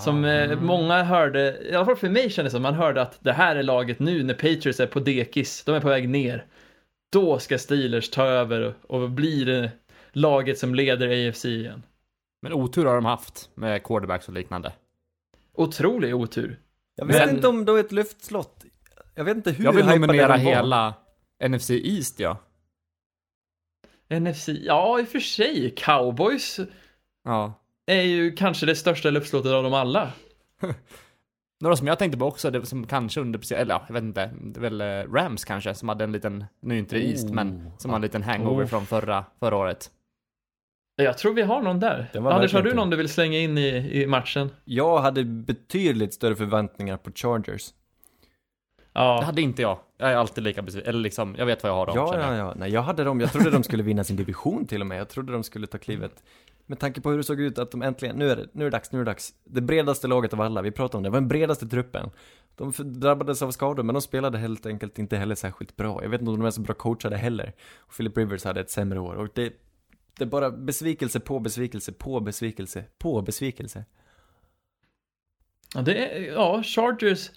Som 0.00 0.24
eh, 0.24 0.60
många 0.60 1.02
hörde, 1.02 1.58
i 1.70 1.74
alla 1.74 1.84
fall 1.84 1.96
för 1.96 2.08
mig 2.08 2.30
kändes 2.30 2.52
det 2.52 2.56
som, 2.56 2.62
man 2.62 2.74
hörde 2.74 3.02
att 3.02 3.18
det 3.20 3.32
här 3.32 3.56
är 3.56 3.62
laget 3.62 3.98
nu 3.98 4.22
när 4.22 4.34
Patriots 4.34 4.80
är 4.80 4.86
på 4.86 5.00
dekis, 5.00 5.64
de 5.64 5.74
är 5.74 5.80
på 5.80 5.88
väg 5.88 6.08
ner. 6.08 6.44
Då 7.12 7.38
ska 7.38 7.58
Steelers 7.58 8.10
ta 8.10 8.24
över 8.24 8.74
och 8.86 9.10
bli 9.10 9.44
det 9.44 9.70
laget 10.12 10.58
som 10.58 10.74
leder 10.74 11.28
AFC 11.28 11.44
igen. 11.44 11.82
Men 12.42 12.52
otur 12.52 12.84
har 12.84 12.94
de 12.94 13.04
haft 13.04 13.50
med 13.54 13.82
quarterbacks 13.82 14.28
och 14.28 14.34
liknande. 14.34 14.72
Otrolig 15.54 16.16
otur. 16.16 16.58
Jag 16.96 17.06
vet 17.06 17.26
Men- 17.26 17.34
inte 17.36 17.48
om 17.48 17.64
då 17.64 17.76
ett 17.76 17.92
luftslott. 17.92 18.64
Jag 19.14 19.24
vet 19.24 19.36
inte 19.36 19.50
hur 19.50 19.64
Jag 19.64 19.72
vill 19.72 19.86
nominera 19.86 20.28
var. 20.28 20.36
hela 20.36 20.94
NFC 21.48 21.70
East, 21.70 22.20
ja. 22.20 22.38
NFC, 24.10 24.48
ja 24.48 25.00
i 25.00 25.02
och 25.02 25.08
för 25.08 25.20
sig, 25.20 25.74
Cowboys 25.76 26.60
Ja. 27.24 27.52
är 27.86 28.02
ju 28.02 28.32
kanske 28.32 28.66
det 28.66 28.76
största 28.76 29.10
luftslottet 29.10 29.52
av 29.52 29.62
dem 29.62 29.74
alla. 29.74 30.12
Några 31.60 31.76
som 31.76 31.86
jag 31.86 31.98
tänkte 31.98 32.18
på 32.18 32.24
också, 32.26 32.50
det 32.50 32.66
som 32.66 32.86
kanske 32.86 33.20
underpresterar, 33.20 33.60
eller 33.60 33.74
ja, 33.74 33.84
jag 33.86 33.94
vet 33.94 34.02
inte, 34.02 34.30
det 34.42 34.58
är 34.58 34.62
väl 34.62 34.80
eh, 34.80 35.12
Rams 35.12 35.44
kanske, 35.44 35.74
som 35.74 35.88
hade 35.88 36.04
en 36.04 36.12
liten, 36.12 36.44
nu 36.62 36.74
är 36.74 36.78
inte 36.78 36.96
det 36.96 37.02
East, 37.10 37.28
Oh. 37.28 37.32
men 37.34 37.70
som 37.78 37.90
hade 37.90 37.98
en 37.98 38.02
liten 38.02 38.22
hangover 38.22 38.64
Oh. 38.64 38.68
från 38.68 38.86
förra, 38.86 39.24
förra 39.40 39.56
året. 39.56 39.90
Jag 40.96 41.18
tror 41.18 41.34
vi 41.34 41.42
har 41.42 41.62
någon 41.62 41.80
där. 41.80 42.10
Anders, 42.14 42.52
har 42.52 42.62
du 42.62 42.74
någon 42.74 42.90
du 42.90 42.96
vill 42.96 43.08
slänga 43.08 43.38
in 43.38 43.58
i, 43.58 43.90
i 44.02 44.06
matchen? 44.06 44.50
Jag 44.64 44.98
hade 44.98 45.24
betydligt 45.24 46.14
större 46.14 46.36
förväntningar 46.36 46.96
på 46.96 47.10
Chargers. 47.14 47.70
Det 48.96 49.02
Ja, 49.02 49.22
hade 49.22 49.42
inte 49.42 49.62
jag. 49.62 49.78
Jag 49.98 50.10
är 50.10 50.16
alltid 50.16 50.44
lika 50.44 50.62
besviken, 50.62 50.88
eller 50.88 51.00
liksom, 51.00 51.34
jag 51.38 51.46
vet 51.46 51.62
vad 51.62 51.70
jag 51.72 51.76
har 51.76 51.86
dem, 51.86 51.96
Ja, 51.96 52.12
känner 52.12 52.32
ja, 52.32 52.36
jag. 52.36 52.46
ja. 52.46 52.54
Nej, 52.56 52.70
jag 52.72 52.82
hade 52.82 53.04
dem. 53.04 53.20
Jag 53.20 53.32
trodde 53.32 53.50
de 53.50 53.62
skulle 53.62 53.82
vinna 53.82 54.04
sin 54.04 54.16
division 54.16 54.66
till 54.66 54.80
och 54.80 54.86
med. 54.86 54.98
Jag 55.00 55.08
trodde 55.08 55.32
de 55.32 55.42
skulle 55.44 55.66
ta 55.66 55.78
klivet. 55.78 56.22
Med 56.66 56.78
tanke 56.78 57.00
på 57.00 57.10
hur 57.10 57.16
det 57.16 57.24
såg 57.24 57.40
ut, 57.40 57.58
att 57.58 57.70
de 57.70 57.82
äntligen, 57.82 58.16
nu 58.16 58.30
är 58.30 58.36
det, 58.36 58.46
nu 58.52 58.66
är 58.66 58.70
det 58.70 58.76
dags, 58.76 58.92
nu 58.92 59.00
är 59.00 59.04
det 59.04 59.10
dags. 59.10 59.34
Det 59.44 59.60
bredaste 59.60 60.06
laget 60.08 60.32
av 60.32 60.40
alla, 60.40 60.62
vi 60.62 60.70
pratade 60.70 60.96
om 60.96 61.02
det, 61.02 61.06
det 61.06 61.10
var 61.12 61.20
den 61.20 61.28
bredaste 61.28 61.68
truppen. 61.68 62.10
De 62.54 62.72
drabbades 63.00 63.42
av 63.42 63.50
skador, 63.50 63.82
men 63.82 63.94
de 63.94 64.02
spelade 64.02 64.38
helt 64.38 64.66
enkelt 64.66 64.98
inte 64.98 65.16
heller 65.16 65.34
särskilt 65.34 65.76
bra. 65.76 66.02
Jag 66.02 66.08
vet 66.10 66.20
inte 66.20 66.30
om 66.30 66.38
de 66.38 66.46
är 66.46 66.50
så 66.50 66.60
bra 66.60 66.74
coachade 66.74 67.16
heller. 67.16 67.52
Och 67.78 67.96
Philip 67.96 68.16
Rivers 68.16 68.44
hade 68.44 68.60
ett 68.60 68.70
sämre 68.70 69.00
år. 69.00 69.14
Och 69.14 69.28
det, 69.34 69.52
det 70.18 70.24
är 70.24 70.28
bara 70.28 70.50
besvikelse 70.50 71.20
på 71.20 71.38
besvikelse 71.40 71.92
på 71.92 72.20
besvikelse 72.20 72.84
på 72.98 73.22
besvikelse. 73.22 73.84
Ja, 75.74 75.82
det 75.82 75.96
är, 75.96 76.32
ja, 76.32 76.62
Chargers. 76.62 77.30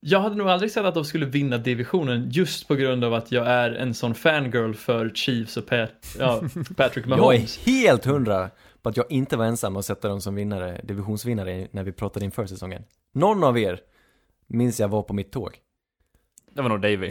Jag 0.00 0.20
hade 0.20 0.36
nog 0.36 0.48
aldrig 0.48 0.70
sett 0.70 0.84
att 0.84 0.94
de 0.94 1.04
skulle 1.04 1.26
vinna 1.26 1.58
divisionen 1.58 2.28
just 2.30 2.68
på 2.68 2.74
grund 2.74 3.04
av 3.04 3.14
att 3.14 3.32
jag 3.32 3.46
är 3.46 3.70
en 3.70 3.94
sån 3.94 4.14
fangirl 4.14 4.74
för 4.74 5.10
Chiefs 5.14 5.56
och 5.56 5.66
Pat, 5.66 6.16
ja, 6.18 6.42
Patrick 6.76 7.06
Jag 7.06 7.18
Mahomes. 7.18 7.66
är 7.66 7.70
helt 7.70 8.04
hundra 8.04 8.50
på 8.82 8.88
att 8.88 8.96
jag 8.96 9.06
inte 9.12 9.36
var 9.36 9.44
ensam 9.44 9.76
att 9.76 9.84
sätta 9.84 10.08
dem 10.08 10.20
som 10.20 10.34
vinnare, 10.34 10.80
divisionsvinnare 10.84 11.68
när 11.70 11.84
vi 11.84 11.92
pratade 11.92 12.24
inför 12.24 12.46
säsongen. 12.46 12.82
Någon 13.14 13.44
av 13.44 13.58
er 13.58 13.80
minns 14.46 14.80
jag 14.80 14.88
var 14.88 15.02
på 15.02 15.14
mitt 15.14 15.32
tåg. 15.32 15.50
Det 16.54 16.62
var 16.62 16.68
nog 16.68 16.80
Davy. 16.80 17.10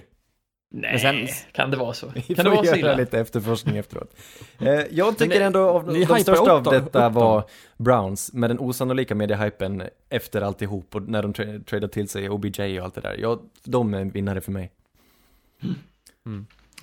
Nej, 0.71 0.99
sen- 0.99 1.27
kan 1.51 1.71
det 1.71 1.77
vara 1.77 1.93
så? 1.93 2.07
Vi 2.15 2.21
Kan 2.21 2.35
det 2.45 2.51
får 2.51 2.55
vara 2.55 2.65
så 2.65 2.75
illa? 2.75 2.95
lite 2.95 3.19
efterforskning 3.19 3.77
efteråt. 3.77 4.15
Eh, 4.59 4.67
jag 4.91 5.17
tycker 5.17 5.39
ni- 5.39 5.45
ändå 5.45 5.69
av 5.69 5.85
de 5.85 6.05
största 6.05 6.51
av 6.53 6.63
detta 6.63 7.09
var 7.09 7.43
Browns, 7.77 8.33
med 8.33 8.49
den 8.49 8.59
osannolika 8.59 9.15
mediehypen 9.15 9.83
efter 10.09 10.41
alltihop 10.41 10.95
och 10.95 11.01
när 11.01 11.21
de 11.21 11.33
tra- 11.33 11.63
tradade 11.63 11.93
till 11.93 12.09
sig 12.09 12.29
OBJ 12.29 12.79
och 12.79 12.85
allt 12.85 12.95
det 12.95 13.01
där. 13.01 13.15
Ja, 13.19 13.41
de 13.63 13.93
är 13.93 14.01
en 14.01 14.09
vinnare 14.09 14.41
för 14.41 14.51
mig. 14.51 14.71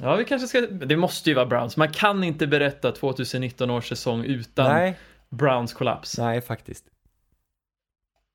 Ja, 0.01 0.17
vi 0.17 0.25
kanske 0.25 0.49
ska, 0.49 0.61
det 0.61 0.97
måste 0.97 1.31
ju 1.31 1.35
vara 1.37 1.47
Browns. 1.47 1.77
Man 1.77 1.93
kan 1.93 2.25
inte 2.25 2.47
berätta 2.47 2.93
2019 2.93 3.71
års 3.71 3.89
säsong 3.89 4.25
utan 4.25 4.73
Nej, 4.73 4.99
Browns 5.29 5.73
kollaps. 5.73 6.19
nej 6.19 6.41
faktiskt. 6.41 6.85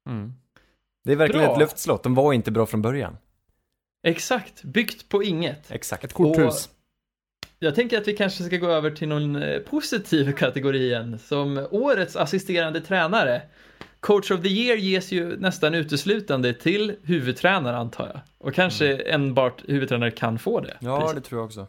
Mm. 0.10 0.34
Det 1.04 1.12
är 1.12 1.16
verkligen 1.16 1.46
Bra. 1.46 1.54
ett 1.54 1.60
luftslott, 1.60 2.04
de 2.04 2.16
var 2.16 2.34
inte 2.34 2.52
bra 2.52 2.66
från 2.66 2.82
början. 2.82 3.18
Exakt, 4.04 4.64
byggt 4.64 5.10
på 5.10 5.24
inget. 5.24 5.72
Exakt. 5.72 6.04
Ett 6.04 6.14
korthus. 6.14 6.70
Jag 7.60 7.76
tänker 7.76 7.98
att 7.98 8.08
vi 8.08 8.16
kanske 8.16 8.44
ska 8.44 8.58
gå 8.58 8.68
över 8.68 8.92
till 8.92 9.08
någon 9.08 9.36
eh, 9.36 9.60
positiv 9.60 10.32
kategori 10.38 10.86
igen, 10.86 11.20
som 11.20 11.68
årets 11.72 12.16
assisterande 12.16 12.82
tränare. 12.82 13.42
Coach 14.00 14.32
of 14.32 14.42
the 14.42 14.50
year 14.50 14.78
ges 14.78 15.12
ju 15.12 15.38
nästan 15.38 15.74
uteslutande 15.74 16.54
till 16.54 16.96
huvudtränare 17.04 17.78
antar 17.78 18.08
jag. 18.08 18.22
Och 18.38 18.54
kanske 18.54 18.96
enbart 18.96 19.64
huvudtränare 19.68 20.12
kan 20.12 20.40
få 20.40 20.60
det. 20.60 20.78
Ja, 20.80 21.00
priset. 21.00 21.16
det 21.16 21.30
tror 21.30 21.40
jag 21.42 21.46
också. 21.46 21.68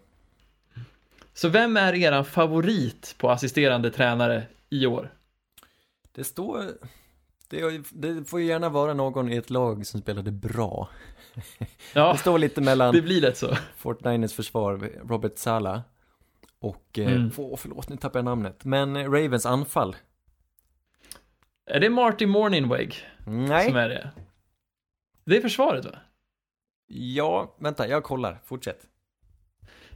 Så 1.34 1.48
vem 1.48 1.76
är 1.76 1.94
eran 1.94 2.24
favorit 2.24 3.14
på 3.18 3.30
assisterande 3.30 3.90
tränare 3.90 4.42
i 4.70 4.86
år? 4.86 5.12
Det 6.12 6.24
står... 6.24 6.64
Det, 7.48 7.82
det 7.92 8.24
får 8.24 8.40
ju 8.40 8.46
gärna 8.46 8.68
vara 8.68 8.94
någon 8.94 9.32
i 9.32 9.36
ett 9.36 9.50
lag 9.50 9.86
som 9.86 10.00
spelade 10.00 10.30
bra. 10.32 10.88
Ja, 11.94 12.12
Det 12.12 12.18
står 12.18 12.38
lite 12.38 12.60
mellan 12.60 12.94
det 12.94 13.02
blir 13.02 13.20
lätt 13.20 13.36
så. 13.36 13.54
Fortniners 13.76 14.32
försvar, 14.32 14.76
Robert 15.08 15.38
Sala 15.38 15.82
och, 16.60 16.98
eh, 16.98 17.12
Mm. 17.12 17.30
få- 17.30 17.56
förlåt 17.56 17.88
nu 17.88 17.96
tappar 17.96 18.18
jag 18.18 18.24
namnet, 18.24 18.64
men 18.64 18.96
eh, 18.96 19.10
Ravens 19.10 19.46
anfall. 19.46 19.96
Är 21.70 21.80
det 21.80 21.90
Marty 21.90 22.26
Morningweg 22.26 22.94
Nej, 23.26 23.66
som 23.66 23.76
är 23.76 23.88
det? 23.88 24.10
Det 25.24 25.36
är 25.36 25.40
försvaret 25.40 25.84
va? 25.84 25.98
ja, 26.90 27.56
vänta, 27.58 27.88
jag 27.88 28.04
kollar, 28.04 28.40
fortsätt. 28.44 28.86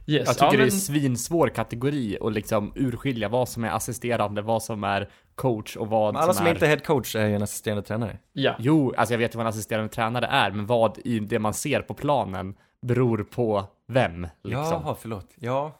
Yes. 0.05 0.27
Jag 0.27 0.35
tycker 0.35 0.45
ja, 0.45 0.51
det 0.51 0.55
är 0.55 0.57
men, 0.57 0.65
en 0.65 0.71
svinsvår 0.71 1.47
kategori 1.47 2.17
att 2.21 2.33
liksom 2.33 2.73
urskilja 2.75 3.29
vad 3.29 3.49
som 3.49 3.63
är 3.63 3.69
assisterande, 3.69 4.41
vad 4.41 4.63
som 4.63 4.83
är 4.83 5.09
coach 5.35 5.75
och 5.77 5.87
vad 5.87 6.13
Men 6.13 6.23
alla 6.23 6.33
som 6.33 6.45
är... 6.45 6.51
inte 6.51 6.65
är 6.65 6.69
head 6.69 6.79
coach 6.79 7.15
är 7.15 7.27
ju 7.27 7.35
en 7.35 7.43
assisterande 7.43 7.81
tränare. 7.83 8.17
ja. 8.33 8.55
Jo, 8.59 8.93
alltså 8.97 9.13
jag 9.13 9.19
vet 9.19 9.33
ju 9.35 9.37
vad 9.37 9.45
en 9.45 9.49
assisterande 9.49 9.89
tränare 9.89 10.25
är, 10.25 10.51
men 10.51 10.65
vad 10.65 10.97
i 11.05 11.19
det 11.19 11.39
man 11.39 11.53
ser 11.53 11.81
på 11.81 11.93
planen 11.93 12.55
beror 12.81 13.23
på 13.23 13.65
vem, 13.87 14.27
liksom. 14.43 14.63
Jaha, 14.63 14.95
förlåt. 14.99 15.27
Ja, 15.35 15.79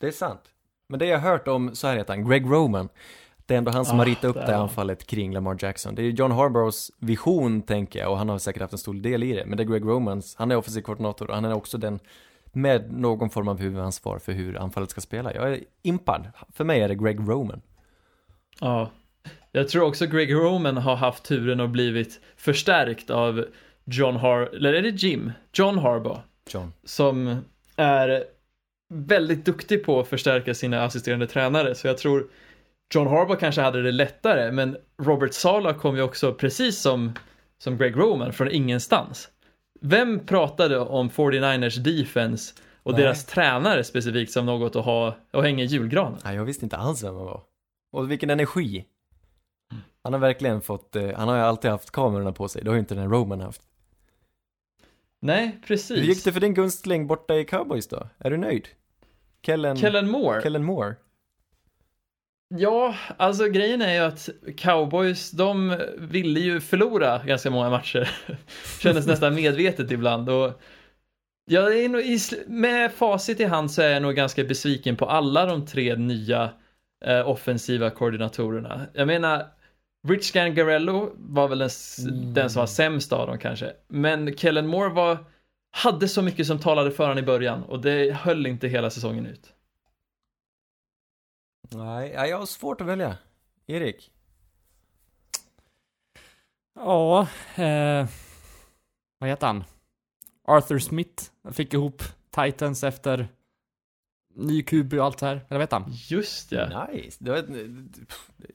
det 0.00 0.06
är 0.06 0.12
sant. 0.12 0.40
Men 0.88 0.98
det 0.98 1.06
jag 1.06 1.18
har 1.18 1.30
hört 1.30 1.48
om, 1.48 1.74
så 1.74 1.86
här 1.86 1.96
heter 1.96 2.14
han, 2.14 2.28
Greg 2.28 2.44
Roman. 2.46 2.88
Det 3.46 3.54
är 3.54 3.58
ändå 3.58 3.70
han 3.70 3.84
som 3.84 3.96
Ah, 3.96 3.98
har 4.00 4.06
ritat 4.06 4.24
upp 4.24 4.36
det 4.36 4.52
här 4.52 4.60
anfallet 4.60 5.06
kring 5.06 5.32
Lamar 5.32 5.56
Jackson. 5.58 5.94
Det 5.94 6.02
är 6.02 6.04
ju 6.04 6.10
John 6.10 6.30
Harbaughs 6.30 6.90
vision, 6.98 7.62
tänker 7.62 7.98
jag, 7.98 8.10
och 8.10 8.18
han 8.18 8.28
har 8.28 8.38
säkert 8.38 8.62
haft 8.62 8.72
en 8.72 8.78
stor 8.78 8.94
del 8.94 9.22
i 9.22 9.32
det. 9.32 9.46
Men 9.46 9.56
det 9.56 9.62
är 9.62 9.64
Greg 9.64 9.84
Romans, 9.84 10.34
han 10.38 10.50
är 10.50 10.56
offensiv 10.56 10.82
koordinator 10.82 11.28
och 11.28 11.34
han 11.34 11.44
är 11.44 11.54
också 11.54 11.78
den 11.78 12.00
med 12.56 12.92
någon 12.92 13.30
form 13.30 13.48
av 13.48 13.60
huvudansvar 13.60 14.18
för 14.18 14.32
hur 14.32 14.56
anfallet 14.56 14.90
ska 14.90 15.00
spela. 15.00 15.34
Jag 15.34 15.52
är 15.52 15.60
impad. 15.82 16.28
För 16.52 16.64
mig 16.64 16.80
är 16.80 16.88
det 16.88 16.94
Greg 16.94 17.18
Roman. 17.18 17.62
Ja. 18.60 18.90
Jag 19.52 19.68
tror 19.68 19.84
också 19.84 20.06
Greg 20.06 20.34
Roman 20.34 20.76
har 20.76 20.96
haft 20.96 21.24
turen 21.24 21.60
och 21.60 21.68
blivit 21.68 22.20
förstärkt 22.36 23.10
av 23.10 23.44
John 23.84 24.16
Har... 24.16 24.40
Eller 24.40 24.72
är 24.72 24.82
det 24.82 24.88
Jim? 24.88 25.32
John 25.52 25.78
Harbaugh. 25.78 26.20
John. 26.50 26.72
Som 26.84 27.44
är 27.76 28.24
väldigt 28.88 29.44
duktig 29.44 29.84
på 29.84 30.00
att 30.00 30.08
förstärka 30.08 30.54
sina 30.54 30.84
assisterande 30.84 31.26
tränare. 31.26 31.74
Så 31.74 31.86
jag 31.86 31.98
tror 31.98 32.26
John 32.94 33.06
Harbaugh 33.06 33.40
kanske 33.40 33.60
hade 33.60 33.82
det 33.82 33.92
lättare. 33.92 34.52
Men 34.52 34.76
Robert 35.02 35.34
Sala 35.34 35.74
kom 35.74 35.96
ju 35.96 36.02
också 36.02 36.34
precis 36.34 36.80
som, 36.80 37.12
som 37.58 37.78
Greg 37.78 37.96
Roman 37.96 38.32
från 38.32 38.50
ingenstans. 38.50 39.30
Vem 39.88 40.26
pratade 40.26 40.78
om 40.78 41.10
49ers 41.10 41.78
defense 41.78 42.54
och 42.82 42.92
Nej. 42.92 43.02
deras 43.02 43.24
tränare 43.24 43.84
specifikt 43.84 44.32
som 44.32 44.46
något 44.46 44.76
att 44.76 44.84
ha 44.84 45.16
och 45.32 45.42
hänga 45.42 45.64
i 45.64 45.66
julgranen? 45.66 46.18
Nej, 46.24 46.36
jag 46.36 46.44
visste 46.44 46.64
inte 46.64 46.76
alls 46.76 47.04
vem 47.04 47.14
han 47.14 47.24
var. 47.24 47.42
Och 47.92 48.10
vilken 48.10 48.30
energi. 48.30 48.84
Han 50.02 50.12
har 50.12 50.20
verkligen 50.20 50.60
fått, 50.60 50.96
eh, 50.96 51.10
han 51.16 51.28
har 51.28 51.36
ju 51.36 51.42
alltid 51.42 51.70
haft 51.70 51.90
kamerorna 51.90 52.32
på 52.32 52.48
sig. 52.48 52.62
Det 52.64 52.70
har 52.70 52.74
ju 52.74 52.80
inte 52.80 52.94
den 52.94 53.10
Roman 53.10 53.40
haft. 53.40 53.62
Nej, 55.20 55.60
precis. 55.66 55.98
Hur 55.98 56.02
gick 56.04 56.24
det 56.24 56.32
för 56.32 56.40
din 56.40 56.54
gunstling 56.54 57.06
borta 57.06 57.34
i 57.34 57.44
Cowboys 57.44 57.88
då? 57.88 58.08
Är 58.18 58.30
du 58.30 58.36
nöjd? 58.36 58.68
Kellen, 59.42 59.76
Kellen 59.76 60.10
Moore? 60.10 60.42
Kellen 60.42 60.64
Moore? 60.64 60.94
Ja, 62.48 62.94
alltså 63.16 63.44
grejen 63.48 63.82
är 63.82 63.92
ju 63.94 64.00
att 64.00 64.28
cowboys, 64.56 65.30
de 65.30 65.76
ville 65.98 66.40
ju 66.40 66.60
förlora 66.60 67.18
ganska 67.24 67.50
många 67.50 67.70
matcher. 67.70 68.10
Kändes 68.82 69.06
nästan 69.06 69.34
medvetet 69.34 69.90
ibland 69.90 70.28
och 70.30 70.60
jag 71.50 71.80
är 71.80 71.88
nog 71.88 72.02
med 72.46 72.92
facit 72.92 73.40
i 73.40 73.44
hand 73.44 73.70
så 73.70 73.82
är 73.82 73.88
jag 73.88 74.02
nog 74.02 74.14
ganska 74.14 74.44
besviken 74.44 74.96
på 74.96 75.06
alla 75.06 75.46
de 75.46 75.66
tre 75.66 75.96
nya 75.96 76.50
eh, 77.04 77.28
offensiva 77.28 77.90
koordinatorerna. 77.90 78.86
Jag 78.92 79.06
menar, 79.06 79.46
Rich 80.08 80.32
Gangarello 80.32 81.12
var 81.16 81.48
väl 81.48 81.58
den, 81.58 81.66
s- 81.66 81.96
den 82.34 82.50
som 82.50 82.60
var 82.60 82.66
sämst 82.66 83.12
av 83.12 83.26
dem 83.26 83.38
kanske. 83.38 83.72
Men 83.88 84.36
Kellen 84.36 84.66
Moore 84.66 84.88
var, 84.94 85.18
hade 85.76 86.08
så 86.08 86.22
mycket 86.22 86.46
som 86.46 86.58
talade 86.58 86.90
för 86.90 87.04
honom 87.04 87.18
i 87.18 87.22
början 87.26 87.62
och 87.62 87.80
det 87.80 88.12
höll 88.16 88.46
inte 88.46 88.68
hela 88.68 88.90
säsongen 88.90 89.26
ut. 89.26 89.52
Nej, 91.70 92.10
jag 92.10 92.38
har 92.38 92.46
svårt 92.46 92.80
att 92.80 92.86
välja. 92.86 93.16
Erik? 93.66 94.12
Ja, 96.74 97.28
eh, 97.54 98.06
vad 99.18 99.30
heter 99.30 99.46
han? 99.46 99.64
Arthur 100.44 100.78
Smith 100.78 101.24
fick 101.52 101.74
ihop 101.74 102.02
Titans 102.30 102.84
efter 102.84 103.28
ny 104.34 104.62
QB 104.62 104.92
och 104.94 105.04
allt 105.04 105.18
så 105.18 105.26
här. 105.26 105.40
Eller 105.48 105.58
vet 105.58 105.72
han? 105.72 105.84
Just 105.88 106.52
ja. 106.52 106.86
Nice. 106.88 107.16
Det 107.24 107.30
var 107.30 107.44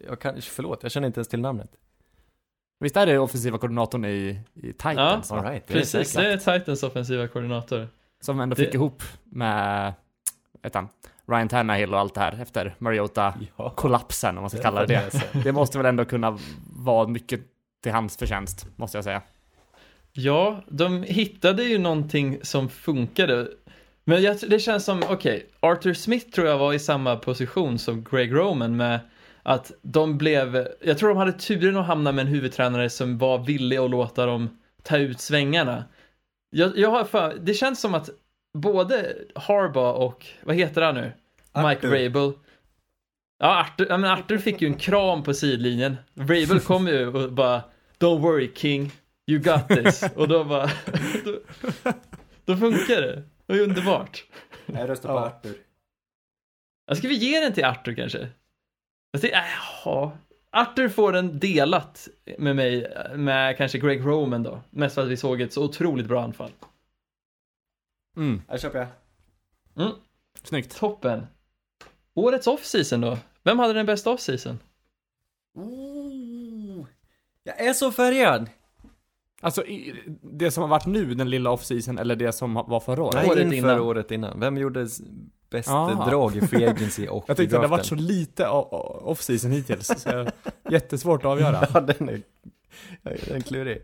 jag 0.08 0.20
kan, 0.20 0.42
förlåt, 0.42 0.84
jag 0.84 0.92
känner 0.92 1.08
inte 1.08 1.20
ens 1.20 1.28
till 1.28 1.40
namnet. 1.42 1.76
Visst 2.80 2.98
är 2.98 3.06
det 3.06 3.20
offensiva 3.20 3.58
koordinatorn 3.58 4.06
i, 4.06 4.42
i 4.54 4.74
Titans? 4.74 5.28
Ja, 5.30 5.36
right, 5.36 5.68
det 5.68 5.74
är 5.74 5.78
Precis, 5.78 6.14
det 6.14 6.34
är 6.34 6.38
Titans 6.60 6.84
offensiva 6.84 7.28
koordinator. 7.28 7.88
Som 8.22 8.40
ändå 8.40 8.56
Det- 8.56 8.66
fick 8.66 8.74
ihop 8.74 9.04
med, 9.24 9.94
vet 10.62 10.76
han, 10.76 10.88
Ryan 11.32 11.48
Tannehill 11.48 11.94
och 11.94 12.00
allt 12.00 12.14
det 12.14 12.22
här 12.22 12.40
efter 12.42 12.76
Mariota-kollapsen, 12.78 14.38
om 14.38 14.42
man 14.42 14.50
ska 14.50 14.58
Det 14.58 14.64
kalla 14.64 14.86
det 14.86 15.12
det. 15.34 15.44
Det 15.44 15.52
måste 15.52 15.78
väl 15.78 15.88
ändå 15.88 16.06
kunna 16.06 16.38
vara 16.76 17.08
mycket 17.08 17.42
till 17.84 17.92
hans 17.92 18.18
förtjänst, 18.18 18.68
måste 18.76 18.98
jag 18.98 19.04
säga. 19.04 19.22
Ja, 20.14 20.64
de 20.68 21.04
hittade 21.04 21.64
ju 21.64 21.78
någonting 21.78 22.40
som 22.42 22.70
funkade. 22.70 23.48
Men 24.04 24.24
jag, 24.24 24.38
det 24.48 24.60
känns 24.60 24.86
som, 24.86 25.04
okej, 25.10 25.50
Arthur 25.60 25.94
Smith 25.94 26.30
tror 26.30 26.48
jag 26.48 26.58
var 26.58 26.74
i 26.74 26.80
samma 26.80 27.16
position 27.16 27.80
som 27.80 28.04
Greg 28.04 28.34
Roman 28.34 28.78
med 28.78 29.00
att 29.44 29.72
de 29.82 30.18
blev, 30.18 30.68
jag 30.82 30.98
tror 30.98 31.10
de 31.10 31.18
hade 31.18 31.34
turen 31.34 31.78
att 31.78 31.86
hamna 31.86 32.12
med 32.12 32.22
en 32.22 32.28
huvudtränare 32.28 32.90
som 32.90 33.18
var 33.18 33.38
villig 33.38 33.78
att 33.78 33.90
låta 33.90 34.26
dem 34.26 34.60
ta 34.84 34.98
ut 34.98 35.20
svängarna. 35.20 35.84
Jag, 36.50 36.78
jag 36.78 36.92
har 36.92 37.04
för, 37.04 37.38
det 37.42 37.54
känns 37.54 37.82
som 37.82 37.94
att 37.94 38.10
både 38.54 39.16
Harbaugh 39.36 40.00
och, 40.00 40.26
vad 40.44 40.56
heter 40.56 40.82
han 40.82 40.96
nu? 40.96 41.12
Mike. 41.54 41.88
Vrabel. 41.88 42.34
Ja, 43.38 43.60
Arthur, 43.62 43.88
ja, 43.90 43.98
men 43.98 44.12
Arthur 44.12 44.38
fick 44.38 44.62
ju 44.62 44.68
en 44.68 44.78
kram 44.78 45.24
på 45.24 45.34
sidlinjen. 45.34 45.98
Vrabel 46.14 46.60
kom 46.60 46.88
ju 46.88 47.08
och 47.08 47.32
bara 47.34 47.64
Don't 48.00 48.20
worry 48.22 48.52
King, 48.56 48.92
you 49.32 49.40
got 49.40 49.68
this. 49.68 50.04
Och 50.16 50.28
då 50.28 50.44
bara, 50.44 50.66
då, 51.26 51.40
då 52.46 52.58
funkar 52.58 53.02
det. 53.02 53.24
Det 53.46 53.54
är 53.54 53.60
underbart. 53.62 54.26
Jag 54.66 54.90
röstar 54.90 55.10
på 55.10 55.16
Ja. 55.16 55.26
Arthur. 55.26 55.56
Ja, 56.86 56.96
Ska 56.96 57.08
vi 57.08 57.16
ge 57.16 57.40
den 57.40 57.54
till 57.54 57.66
Arthur 57.66 57.94
kanske? 57.96 58.30
Jag 59.12 59.22
tycker, 59.22 59.36
äh, 59.38 59.44
ja. 59.86 60.18
Arthur 60.52 60.90
får 60.90 61.12
den 61.14 61.40
delat 61.40 62.08
med 62.38 62.56
mig, 62.56 62.94
med 63.16 63.58
kanske 63.58 63.78
Greg 63.80 64.06
Roman 64.06 64.44
då. 64.44 64.62
Mest 64.70 64.96
för 64.96 65.02
att 65.02 65.08
vi 65.08 65.18
såg 65.18 65.42
ett 65.42 65.54
så 65.54 65.64
otroligt 65.64 66.08
bra 66.08 66.24
anfall. 66.24 66.52
Mm, 68.18 68.42
Jag 68.48 68.62
köper 68.62 68.80
jag. 68.80 68.88
Mm, 69.86 69.96
snyggt. 70.44 70.78
toppen. 70.78 71.28
Årets 72.14 72.48
offseason 72.48 73.02
då? 73.02 73.18
Vem 73.44 73.60
hade 73.60 73.74
den 73.74 73.86
bästa 73.86 74.12
offseason? 74.12 74.60
Oh, 75.56 76.86
jag 77.44 77.60
är 77.60 77.74
så 77.74 77.92
färgad! 77.92 78.50
Alltså, 79.42 79.64
det 80.22 80.52
som 80.52 80.62
har 80.62 80.68
varit 80.68 80.86
nu, 80.86 81.14
den 81.14 81.30
lilla 81.30 81.50
offseason, 81.50 81.98
eller 81.98 82.16
det 82.16 82.32
som 82.32 82.54
var 82.54 82.80
förra 82.80 83.04
året? 83.04 83.16
Nej, 83.16 83.30
Året 83.30 83.44
inför 83.44 83.58
innan. 83.58 83.80
året 83.80 84.12
innan. 84.12 84.40
Vem 84.40 84.58
gjorde 84.58 84.88
bäst 85.50 85.70
Aha. 85.70 86.06
drag 86.10 86.36
i 86.36 86.42
free 86.42 86.66
agency 86.70 87.08
och 87.08 87.26
Jag 87.28 87.38
tyckte 87.38 87.56
det 87.56 87.62
har 87.62 87.68
varit 87.68 87.86
så 87.86 87.96
lite 87.96 88.48
offseason 88.48 89.52
hittills, 89.52 89.88
så 89.88 90.10
jag, 90.10 90.32
jättesvårt 90.74 91.20
att 91.20 91.26
avgöra. 91.26 91.68
Ja, 91.74 91.82
den 91.82 92.10
är, 92.10 92.22
den 93.04 93.36
är 93.36 93.40
klurig. 93.42 93.82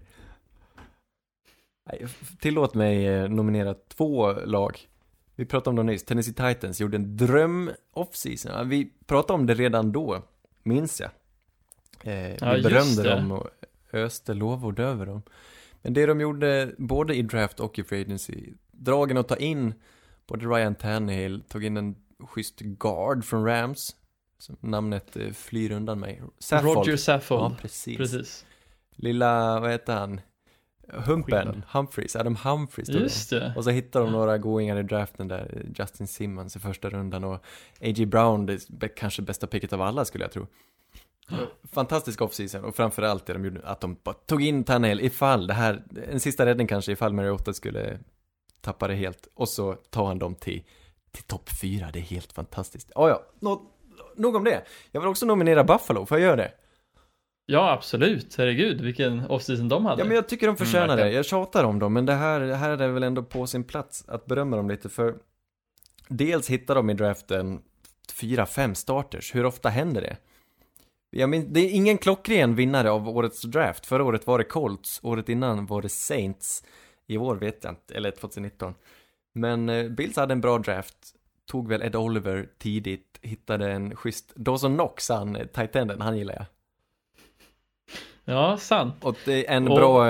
Tillåt 2.40 2.74
mig 2.74 3.08
eh, 3.08 3.30
nominera 3.30 3.74
två 3.74 4.32
lag. 4.34 4.80
Vi 5.38 5.46
pratade 5.46 5.70
om 5.70 5.76
dem 5.76 5.86
nyss. 5.86 6.04
Tennessee 6.04 6.34
Titans 6.34 6.82
gjorde 6.82 6.98
en 6.98 7.18
dröm 7.18 7.72
offseason. 7.92 8.70
Vi 8.70 8.94
pratade 9.06 9.40
om 9.40 9.46
det 9.46 9.54
redan 9.54 9.92
då, 9.92 10.22
minns 10.64 11.02
jag. 11.02 11.10
Eh, 12.04 12.30
Ja, 12.42 12.54
vi 12.54 12.62
berömde 12.62 13.04
dem 13.04 13.32
och 13.32 13.50
öste 13.94 14.34
lovord 14.34 14.80
över 14.80 15.06
dem. 15.06 15.22
Men 15.82 15.94
det 15.94 16.06
de 16.06 16.22
gjorde 16.22 16.72
både 16.78 17.16
i 17.16 17.22
draft 17.22 17.60
och 17.60 17.80
i 17.80 17.84
free 17.84 18.02
agency, 18.02 18.54
dragen 18.72 19.18
att 19.18 19.28
ta 19.28 19.36
in 19.36 19.74
både 20.28 20.46
Ryan 20.46 20.76
Tannehill, 20.76 21.42
tog 21.48 21.64
in 21.64 21.78
en 21.78 21.96
schysst 22.20 22.60
guard 22.60 23.26
från 23.26 23.46
Rams, 23.46 23.96
som 24.38 24.58
namnet 24.60 25.18
eh, 25.18 25.32
flyr 25.32 25.72
undan 25.72 26.00
mig. 26.00 26.22
Saffold. 26.40 26.78
Roger 26.78 26.98
Saffold. 26.98 27.42
Ja, 27.54 27.58
precis. 27.62 27.98
Precis. 27.98 28.46
Lilla, 28.96 29.60
vad 29.60 29.72
heter 29.72 29.94
han? 29.96 30.22
Humpen. 30.94 31.64
Humphreys, 31.68 32.16
Adam 32.16 32.36
Humphreys. 32.36 32.90
Just 32.90 33.30
det. 33.30 33.54
Och 33.56 33.64
så 33.64 33.70
hittar 33.70 34.02
de 34.02 34.12
några 34.12 34.38
goingar 34.38 34.80
i 34.80 34.84
draften 34.84 35.28
där, 35.28 35.66
Justin 35.76 36.08
Simmons 36.08 36.56
i 36.56 36.60
första 36.60 36.90
rundan 36.90 37.24
och 37.24 37.36
A.J. 37.82 38.06
Brown, 38.06 38.46
det 38.68 38.88
kanske 38.88 39.22
bästa 39.22 39.48
picket 39.48 39.74
av 39.74 39.82
alla 39.82 40.06
skulle 40.06 40.24
jag 40.24 40.32
tro. 40.32 40.48
Fantastisk 41.72 42.22
offseason 42.22 42.64
och 42.66 42.76
framförallt 42.76 43.26
det 43.26 43.34
de 43.34 43.46
gjorde, 43.46 43.62
att 43.64 43.82
de 43.82 43.98
bara 44.04 44.16
tog 44.16 44.44
in 44.44 44.64
Tannehill 44.64 45.02
ifall 45.02 45.48
det 45.48 45.54
här, 45.54 45.84
en 46.12 46.20
sista 46.20 46.46
räddning 46.46 46.68
kanske 46.68 46.92
ifall 46.92 47.14
Mariota 47.14 47.54
skulle 47.54 48.00
tappa 48.62 48.88
det 48.88 48.96
helt. 48.96 49.28
Och 49.34 49.50
så 49.50 49.74
tar 49.74 50.06
han 50.06 50.20
dem 50.20 50.36
till, 50.36 50.64
till 51.12 51.24
topp 51.24 51.50
fyra, 51.62 51.90
det 51.94 52.00
är 52.00 52.04
helt 52.04 52.34
fantastiskt. 52.34 52.92
Oh, 52.96 53.10
ja, 53.10 53.24
Nå, 53.40 53.62
nog 54.16 54.36
om 54.36 54.44
det. 54.44 54.64
Jag 54.92 55.02
vill 55.02 55.10
också 55.10 55.26
nominera 55.26 55.64
Buffalo, 55.64 56.06
får 56.06 56.20
jag 56.20 56.26
göra 56.26 56.36
det? 56.36 56.52
Ja, 57.50 57.72
absolut. 57.72 58.36
Herregud, 58.38 58.82
vilken 58.82 59.26
offseason 59.26 59.70
de 59.70 59.86
hade. 59.86 60.02
Ja 60.02 60.06
men 60.06 60.16
jag 60.16 60.30
tycker 60.30 60.48
de 60.48 60.58
förtjänar 60.58 60.94
Mm, 60.94 60.98
det, 60.98 61.12
jag 61.12 61.26
tjatar 61.26 61.64
om 61.64 61.80
dem, 61.80 61.94
men 61.94 62.06
det 62.06 62.14
här, 62.14 62.40
det 62.40 62.56
här 62.56 62.70
är 62.70 62.78
det 62.78 62.88
väl 62.88 63.04
ändå 63.04 63.24
på 63.24 63.48
sin 63.48 63.64
plats 63.64 64.06
att 64.08 64.26
berömma 64.26 64.58
dem 64.58 64.70
lite 64.70 64.90
för 64.90 65.16
Dels 66.08 66.50
hittar 66.50 66.76
de 66.76 66.90
i 66.90 66.94
draften 66.94 67.62
fyra, 68.14 68.46
fem 68.46 68.76
starters, 68.76 69.36
hur 69.36 69.46
ofta 69.46 69.70
händer 69.70 70.02
det? 70.02 70.18
Jag 71.10 71.30
men, 71.30 71.54
det 71.54 71.60
är 71.60 71.70
ingen 71.70 71.98
klockren 71.98 72.56
vinnare 72.56 72.92
av 72.92 73.10
årets 73.10 73.42
draft, 73.42 73.86
förra 73.86 74.04
året 74.04 74.28
var 74.28 74.38
det 74.38 74.44
Colts, 74.44 75.00
året 75.04 75.30
innan 75.30 75.66
var 75.66 75.82
det 75.82 75.90
Saints, 75.90 76.64
i 77.08 77.18
år 77.18 77.36
vet 77.36 77.64
jag 77.64 77.72
inte, 77.72 77.96
eller 77.96 78.12
2019 78.12 78.74
Men 79.34 79.70
eh, 79.70 79.90
Bills 79.90 80.16
hade 80.16 80.32
en 80.32 80.42
bra 80.42 80.58
draft, 80.58 80.98
tog 81.46 81.68
väl 81.68 81.82
Ed 81.82 81.96
Oliver 81.96 82.50
tidigt, 82.58 83.20
hittade 83.22 83.72
en 83.72 83.96
schysst, 83.96 84.36
Dawson 84.36 84.74
Knox, 84.74 85.10
han 85.10 85.36
eh, 85.36 85.46
tight 85.46 85.76
enden, 85.76 86.02
han 86.02 86.18
gillar 86.18 86.34
jag. 86.34 86.46
Ja, 88.30 88.58
sant. 88.58 88.96
Och 89.04 89.16
det 89.26 89.48
är 89.50 89.56
en 89.58 89.68
Och- 89.68 89.76
bra 89.78 90.08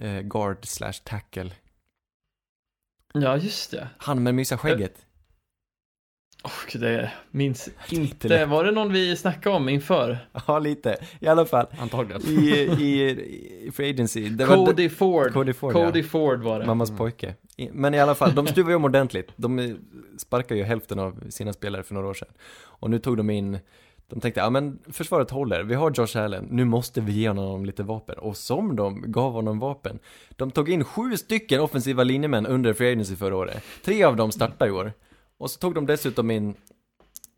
eh, 0.00 0.20
guard 0.20 0.66
slash 0.66 0.92
tackle. 1.04 1.50
Ja, 3.14 3.36
just 3.36 3.70
det. 3.70 3.88
Han 3.98 4.22
med 4.22 4.34
mysiga 4.34 4.58
skägget. 4.58 5.06
Och 6.42 6.76
det 6.80 7.12
minns 7.30 7.68
Lite 7.88 8.02
inte. 8.02 8.28
lätt. 8.28 8.48
Var 8.48 8.64
det 8.64 8.70
någon 8.70 8.92
vi 8.92 9.16
snackade 9.16 9.56
om 9.56 9.68
inför? 9.68 10.28
Ja, 10.46 10.58
lite. 10.58 10.96
I 11.20 11.26
alla 11.26 11.46
fall. 11.46 11.66
Antagligen. 11.78 12.22
I, 12.22 12.50
i, 12.80 13.10
i 13.66 13.70
Free 13.72 13.90
Agency. 13.90 14.28
Det 14.28 14.46
var 14.46 14.56
Cody 14.66 14.88
Ford. 14.88 15.32
Cody 15.32 15.52
Ford, 15.52 15.72
Cody 15.72 16.00
ja. 16.00 16.06
Ford 16.06 16.40
var 16.42 16.60
det. 16.60 16.66
Mammas 16.66 16.90
pojke. 16.90 17.34
I- 17.56 17.70
Men 17.72 17.94
i 17.94 18.00
alla 18.00 18.14
fall, 18.14 18.34
de 18.34 18.46
stuvar 18.46 18.70
ju 18.70 18.76
om 18.76 18.84
ordentligt. 18.84 19.32
De 19.36 19.78
sparkade 20.18 20.60
ju 20.60 20.64
hälften 20.66 20.98
av 20.98 21.30
sina 21.30 21.52
spelare 21.52 21.82
för 21.82 21.94
några 21.94 22.08
år 22.08 22.14
sedan. 22.14 22.28
Och 22.56 22.90
nu 22.90 22.98
tog 22.98 23.16
de 23.16 23.30
in, 23.30 23.58
de 24.08 24.20
tänkte, 24.20 24.40
ja 24.40 24.50
men 24.50 24.78
försvaret 24.92 25.30
håller, 25.30 25.62
vi 25.62 25.74
har 25.74 25.92
Josh 25.96 26.16
Allen, 26.16 26.48
nu 26.50 26.64
måste 26.64 27.00
vi 27.00 27.12
ge 27.12 27.28
honom 27.28 27.64
lite 27.64 27.82
vapen. 27.82 28.18
Och 28.18 28.36
som 28.36 28.76
de 28.76 29.12
gav 29.12 29.32
honom 29.32 29.58
vapen, 29.58 29.98
de 30.30 30.50
tog 30.50 30.68
in 30.68 30.84
sju 30.84 31.16
stycken 31.16 31.60
offensiva 31.60 32.04
linjemän 32.04 32.46
under 32.46 32.72
Free 32.72 32.92
Agency 32.92 33.16
förra 33.16 33.36
året. 33.36 33.62
Tre 33.84 34.04
av 34.04 34.16
dem 34.16 34.32
startar 34.32 34.66
i 34.66 34.70
år. 34.70 34.92
Och 35.38 35.50
så 35.50 35.58
tog 35.58 35.74
de 35.74 35.86
dessutom 35.86 36.30
in 36.30 36.54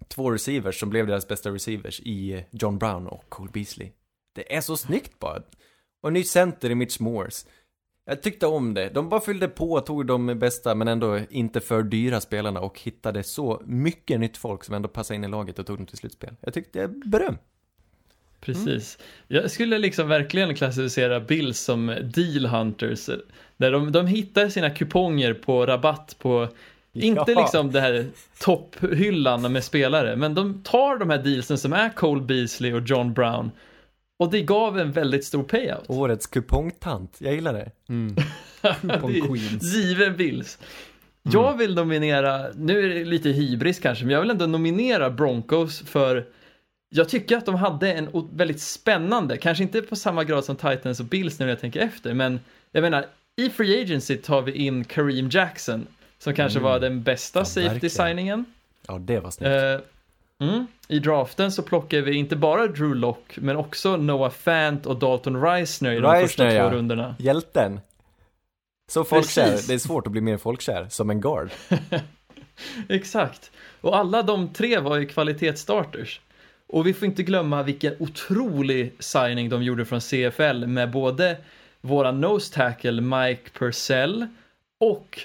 två 0.09 0.31
receivers 0.31 0.81
som 0.81 0.91
blev 0.91 1.07
deras 1.07 1.29
bästa 1.29 1.51
receivers 1.51 2.01
i 2.01 2.45
John 2.51 2.79
Brown 2.79 3.07
och 3.07 3.25
Cole 3.29 3.51
Beasley. 3.53 3.91
Det 4.35 4.57
är 4.57 4.61
så 4.61 4.77
snyggt 4.77 5.19
bara. 5.19 5.43
Och 6.03 6.09
en 6.09 6.14
ny 6.14 6.25
center 6.25 6.71
i 6.71 6.75
Mitch 6.75 7.01
Moores. 7.01 7.47
Jag 8.09 8.23
tyckte 8.23 8.47
om 8.47 8.75
det. 8.75 8.89
De 8.89 9.09
bara 9.09 9.21
fyllde 9.21 9.49
på, 9.49 9.81
tog 9.81 10.07
de 10.07 10.39
bästa 10.39 10.75
men 10.75 10.89
ändå 10.89 11.21
inte 11.31 11.61
för 11.61 11.83
dyra 11.83 12.21
spelarna 12.21 12.61
och 12.61 12.81
hittade 12.81 13.23
så 13.23 13.63
mycket 13.67 14.21
nytt 14.21 14.37
folk 14.37 14.65
som 14.65 14.75
ändå 14.75 14.89
passade 14.89 15.17
in 15.17 15.25
i 15.25 15.29
laget 15.29 15.59
och 15.59 15.67
tog 15.67 15.77
dem 15.77 15.87
till 15.87 15.97
slutspel. 15.99 16.35
Jag 16.41 16.55
tyckte 16.55 16.89
beröm. 16.89 17.37
Precis. 18.41 18.99
Jag 19.29 19.51
skulle 19.51 19.79
liksom 19.79 20.09
verkligen 20.09 20.55
klassificera 20.55 21.21
Bills 21.21 21.61
som 21.61 21.87
deal 21.87 22.47
hunters. 22.47 23.11
Där 23.57 23.73
de, 23.73 23.93
de 23.93 24.07
hittar 24.07 24.49
sina 24.49 24.71
kuponger 24.71 25.35
på 25.35 25.67
rabatt 25.67 26.17
på, 26.19 26.49
inte 26.93 27.33
Ja. 27.33 27.41
liksom 27.41 27.73
det 27.73 27.81
här 27.81 28.07
topphyllan 28.41 29.53
med 29.53 29.65
spelare, 29.65 30.17
men 30.17 30.35
de 30.35 30.63
tar 30.63 30.99
de 30.99 31.11
här 31.11 31.19
dealsen 31.19 31.59
som 31.59 31.73
är 31.73 31.89
Cole 31.89 32.23
Beasley 32.23 32.73
och 32.73 32.83
John 32.87 33.13
Brown 33.13 33.51
och 34.19 34.31
det 34.31 34.43
gav 34.43 34.79
en 34.79 34.93
väldigt 34.93 35.25
stor 35.25 35.43
payout. 35.43 35.85
Årets 35.91 36.27
kupongtant, 36.27 37.17
jag 37.19 37.35
gillar 37.35 37.53
det. 37.53 37.71
Mm. 37.89 38.14
Det 38.62 38.69
är 38.93 39.27
Queens. 39.27 39.75
Given 39.75 40.17
Bills. 40.17 40.59
Jag 41.23 41.57
vill 41.59 41.75
nominera, 41.75 42.47
nu 42.55 42.79
är 42.79 42.95
det 42.95 43.05
lite 43.05 43.29
hybris 43.29 43.79
kanske, 43.79 44.05
men 44.05 44.12
jag 44.14 44.21
vill 44.21 44.31
ändå 44.31 44.47
nominera 44.47 45.11
Broncos 45.11 45.81
för 45.81 46.27
jag 46.89 47.09
tycker 47.09 47.37
att 47.37 47.47
de 47.47 47.55
hade 47.55 47.93
en 47.93 48.09
väldigt 48.33 48.61
spännande, 48.61 49.37
kanske 49.37 49.62
inte 49.64 49.83
på 49.83 49.97
samma 49.97 50.25
grad 50.25 50.45
som 50.45 50.57
Titans 50.57 51.01
och 51.01 51.07
Bills 51.07 51.39
nu 51.39 51.45
när 51.47 51.53
jag 51.53 51.61
tänker 51.61 51.81
efter, 51.81 52.14
men 52.14 52.41
jag 52.73 52.83
menar, 52.83 53.07
i 53.37 53.51
Free 53.51 53.83
Agency 53.83 54.17
tar 54.17 54.43
vi 54.43 54.53
in 54.53 54.85
Kareem 54.85 55.29
Jackson, 55.31 55.87
som 56.19 56.35
kanske 56.35 56.59
Mm. 56.59 56.71
var 56.71 56.81
den 56.81 57.03
bästa 57.03 57.39
Ja, 57.41 57.45
safety 57.45 57.69
verkligen. 57.69 57.91
signingen. 57.91 58.45
Ja, 58.89 58.99
det 58.99 59.21
var 59.21 59.31
snyggt. 59.31 59.85
Mm. 60.43 60.66
I 60.89 60.99
draften 60.99 61.53
så 61.53 61.62
plockar 61.62 62.01
vi 62.01 62.14
inte 62.14 62.37
bara 62.37 62.66
Drew 62.66 62.95
Lock 62.95 63.37
men 63.37 63.57
också 63.57 63.97
Noah 63.97 64.30
Fant 64.30 64.87
och 64.87 64.99
Dalton 64.99 65.43
Reisner 65.43 65.93
i 65.93 65.95
de 65.95 66.03
Reisner, 66.03 66.26
första 66.26 66.51
två 66.51 66.57
ja. 66.57 66.70
rundorna. 66.70 67.14
Hjälten. 67.18 67.80
Så 68.93 69.05
folkkär, 69.05 69.51
Precis. 69.51 69.66
det 69.66 69.74
är 69.74 69.78
svårt 69.78 70.07
att 70.07 70.12
bli 70.12 70.20
mer 70.20 70.37
folkkär 70.37 70.87
som 70.91 71.11
en 71.11 71.20
guard. 71.20 71.51
Exakt. 72.89 73.51
Och 73.80 73.97
alla 73.97 74.22
de 74.22 74.53
tre 74.53 74.78
var 74.78 74.97
ju 74.97 75.07
kvalitetsstarters. 75.07 76.20
Och 76.66 76.87
vi 76.87 76.95
får 76.95 77.07
inte 77.07 77.22
glömma 77.22 77.62
vilken 77.62 77.95
otrolig 77.99 78.93
signing 78.99 79.49
de 79.49 79.62
gjorde 79.62 79.84
från 79.84 80.01
CFL 80.01 80.66
med 80.66 80.91
både 80.91 81.37
våran 81.80 82.20
nose 82.20 82.55
tackle 82.55 83.01
Mike 83.01 83.51
Purcell 83.59 84.26
och 84.80 85.20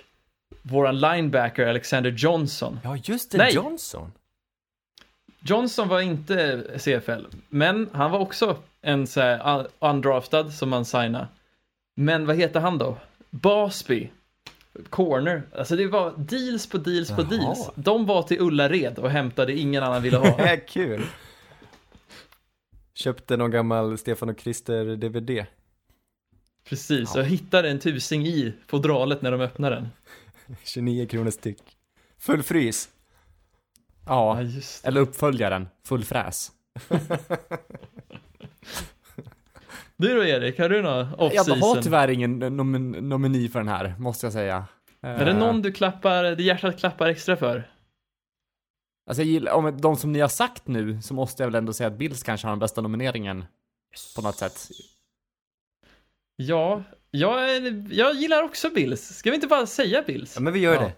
våran 0.62 0.99
linebacker 0.99 1.68
Alexander 1.68 2.12
Johnson. 2.12 2.80
Ja, 2.84 2.97
just 3.03 3.32
det, 3.32 3.38
Nej. 3.38 3.53
Johnson. 3.53 4.12
Johnson 5.44 5.88
var 5.88 6.02
inte 6.02 6.64
CFL, 6.80 7.26
men 7.50 7.89
han 7.94 8.12
var 8.12 8.20
också 8.20 8.58
en 8.82 9.08
så 9.08 9.22
här 9.22 9.39
un- 9.39 9.68
undraftad 9.80 10.50
som 10.52 10.70
man 10.70 10.86
signade. 10.86 11.28
Men 11.96 12.26
vad 12.26 12.36
heter 12.36 12.60
han 12.60 12.78
då? 12.78 12.98
Basby. 13.30 14.10
Corner. 14.89 15.44
Alltså 15.56 15.76
det 15.76 15.88
var 15.88 16.14
deals 16.18 16.68
på 16.70 16.78
deals 16.78 17.10
på 17.10 17.22
Jaha. 17.22 17.30
deals. 17.30 17.70
De 17.76 18.06
var 18.06 18.24
till 18.24 18.42
Ullared 18.42 19.00
och 19.00 19.10
hämtade 19.10 19.58
ingen 19.58 19.84
annan 19.84 20.02
ville 20.02 20.18
ha. 20.18 20.58
Kul. 20.68 21.04
Köpte 22.94 23.38
någon 23.38 23.52
gammal 23.52 23.98
Stefan 23.98 24.30
och 24.30 24.38
Krister-DVD. 24.38 25.46
Precis, 26.64 27.16
och 27.16 27.24
hittade 27.26 27.70
en 27.70 27.80
tusing 27.80 28.26
i 28.28 28.54
fodralet 28.68 29.22
när 29.22 29.32
de 29.32 29.42
öppnade 29.42 29.76
den. 29.76 29.88
29 30.64 31.08
kronor 31.08 31.32
styck. 31.32 31.62
Full 32.18 32.44
frys. 32.44 32.89
Ja, 34.12 34.41
just 34.41 34.86
eller 34.86 35.01
uppföljaren, 35.01 35.68
full 35.86 36.03
fräs. 36.05 36.51
Du 39.97 40.16
då 40.16 40.24
Erik, 40.24 40.59
har 40.59 40.70
du 40.70 40.82
några 40.82 40.97
Jag 41.34 41.43
har 41.43 41.82
tyvärr 41.82 42.07
ingen 42.07 42.43
nomin- 42.43 43.01
nomini 43.01 43.49
för 43.49 43.59
den 43.59 43.68
här, 43.68 43.95
måste 43.99 44.26
jag 44.26 44.34
säga. 44.34 44.66
Är 45.01 45.26
det 45.26 45.34
någon 45.34 45.62
du 45.62 45.72
klappar, 45.72 46.24
det 46.24 46.43
hjärtat 46.43 46.80
klappar 46.80 47.07
extra 47.07 47.38
för? 47.38 47.72
Alltså 49.09 49.22
jag 49.22 49.28
gillar, 49.28 49.51
om 49.53 49.78
de 49.82 49.95
som 49.95 50.12
ni 50.12 50.20
har 50.20 50.28
sagt 50.28 50.68
nu, 50.68 51.01
så 51.01 51.14
måste 51.14 51.43
jag 51.43 51.47
väl 51.47 51.55
ändå 51.55 51.74
säga 51.74 51.88
att 51.88 51.97
Bills 51.97 52.24
kanske 52.24 52.47
har 52.47 52.51
den 52.51 52.59
bästa 52.59 52.82
nomineringen. 52.82 53.45
På 54.16 54.22
något 54.22 54.36
sätt. 54.36 54.70
Ja, 56.36 56.84
jag, 57.12 57.62
jag 57.91 58.14
gillar 58.16 58.43
också 58.43 58.70
Bills. 58.70 59.01
Ska 59.18 59.30
vi 59.30 59.36
inte 59.36 59.47
bara 59.47 59.66
säga 59.68 60.03
Bills? 60.07 60.36
Ja, 60.36 60.41
men 60.41 60.53
vi 60.53 60.59
gör 60.59 60.74
Ja. 60.74 60.82
det. 60.82 60.93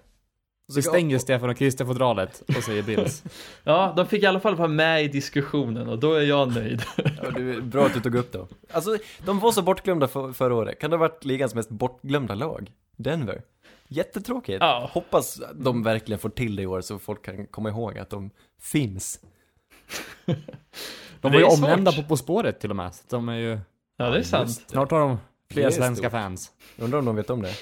Vi 0.76 0.82
stänger 0.82 1.18
Stefan 1.20 1.50
och 1.50 1.58
Christer 1.58 1.86
fodralet 1.86 2.44
och 2.58 2.64
säger 2.64 2.84
Bills. 2.84 3.24
Ja, 3.64 3.94
de 3.98 4.08
fick 4.08 4.24
i 4.24 4.26
alla 4.26 4.40
fall 4.40 4.56
vara 4.56 4.68
med 4.68 5.04
i 5.04 5.08
diskussionen 5.08 5.90
och 5.90 6.00
då 6.00 6.14
är 6.14 6.22
jag 6.22 6.54
nöjd. 6.54 6.84
Ja, 7.24 7.32
du, 7.36 7.62
bra 7.62 7.86
att 7.86 7.94
du 7.94 8.00
tog 8.00 8.16
upp 8.16 8.32
det. 8.32 8.48
Alltså, 8.72 8.98
de 9.26 9.40
var 9.40 9.52
så 9.52 9.62
bortglömda 9.62 10.08
för, 10.08 10.34
förra 10.34 10.56
året. 10.56 10.80
Kan 10.80 10.90
det 10.90 10.96
ha 10.98 11.00
varit 11.02 11.26
ligans 11.26 11.56
mest 11.56 11.70
bortglömda 11.70 12.36
lag? 12.36 12.72
Denver. 12.96 13.42
Jättetråkigt. 13.88 14.58
Ja. 14.62 14.90
Hoppas 14.94 15.42
de 15.54 15.84
verkligen 15.84 16.20
får 16.20 16.30
till 16.30 16.56
det 16.56 16.62
i 16.64 16.68
år 16.68 16.82
så 16.82 17.00
folk 17.00 17.26
kan 17.26 17.48
komma 17.48 17.70
ihåg 17.70 17.98
att 18.00 18.10
de 18.10 18.30
finns. 18.62 19.20
De 20.26 20.34
Det 21.22 21.30
var 21.30 21.40
ju 21.40 21.46
är 21.46 21.54
omnämnda 21.54 21.92
på 21.92 22.04
På 22.04 22.18
spåret 22.18 22.60
till 22.60 22.70
och 22.70 22.76
med. 22.76 22.96
Så 22.96 23.02
de 23.10 23.30
är 23.30 23.36
ju, 23.38 23.60
Ja, 23.98 24.10
det 24.10 24.18
är 24.18 24.24
sant. 24.24 24.52
snart 24.68 24.92
har 24.92 25.00
de 25.00 25.10
Det 25.48 25.54
fler 25.54 25.66
är 25.66 25.72
svenska 25.72 26.10
stort. 26.10 26.12
fans. 26.12 26.52
Undrar 26.78 27.00
om 27.00 27.06
de 27.06 27.16
vet 27.16 27.30
om 27.30 27.42
det. 27.42 27.54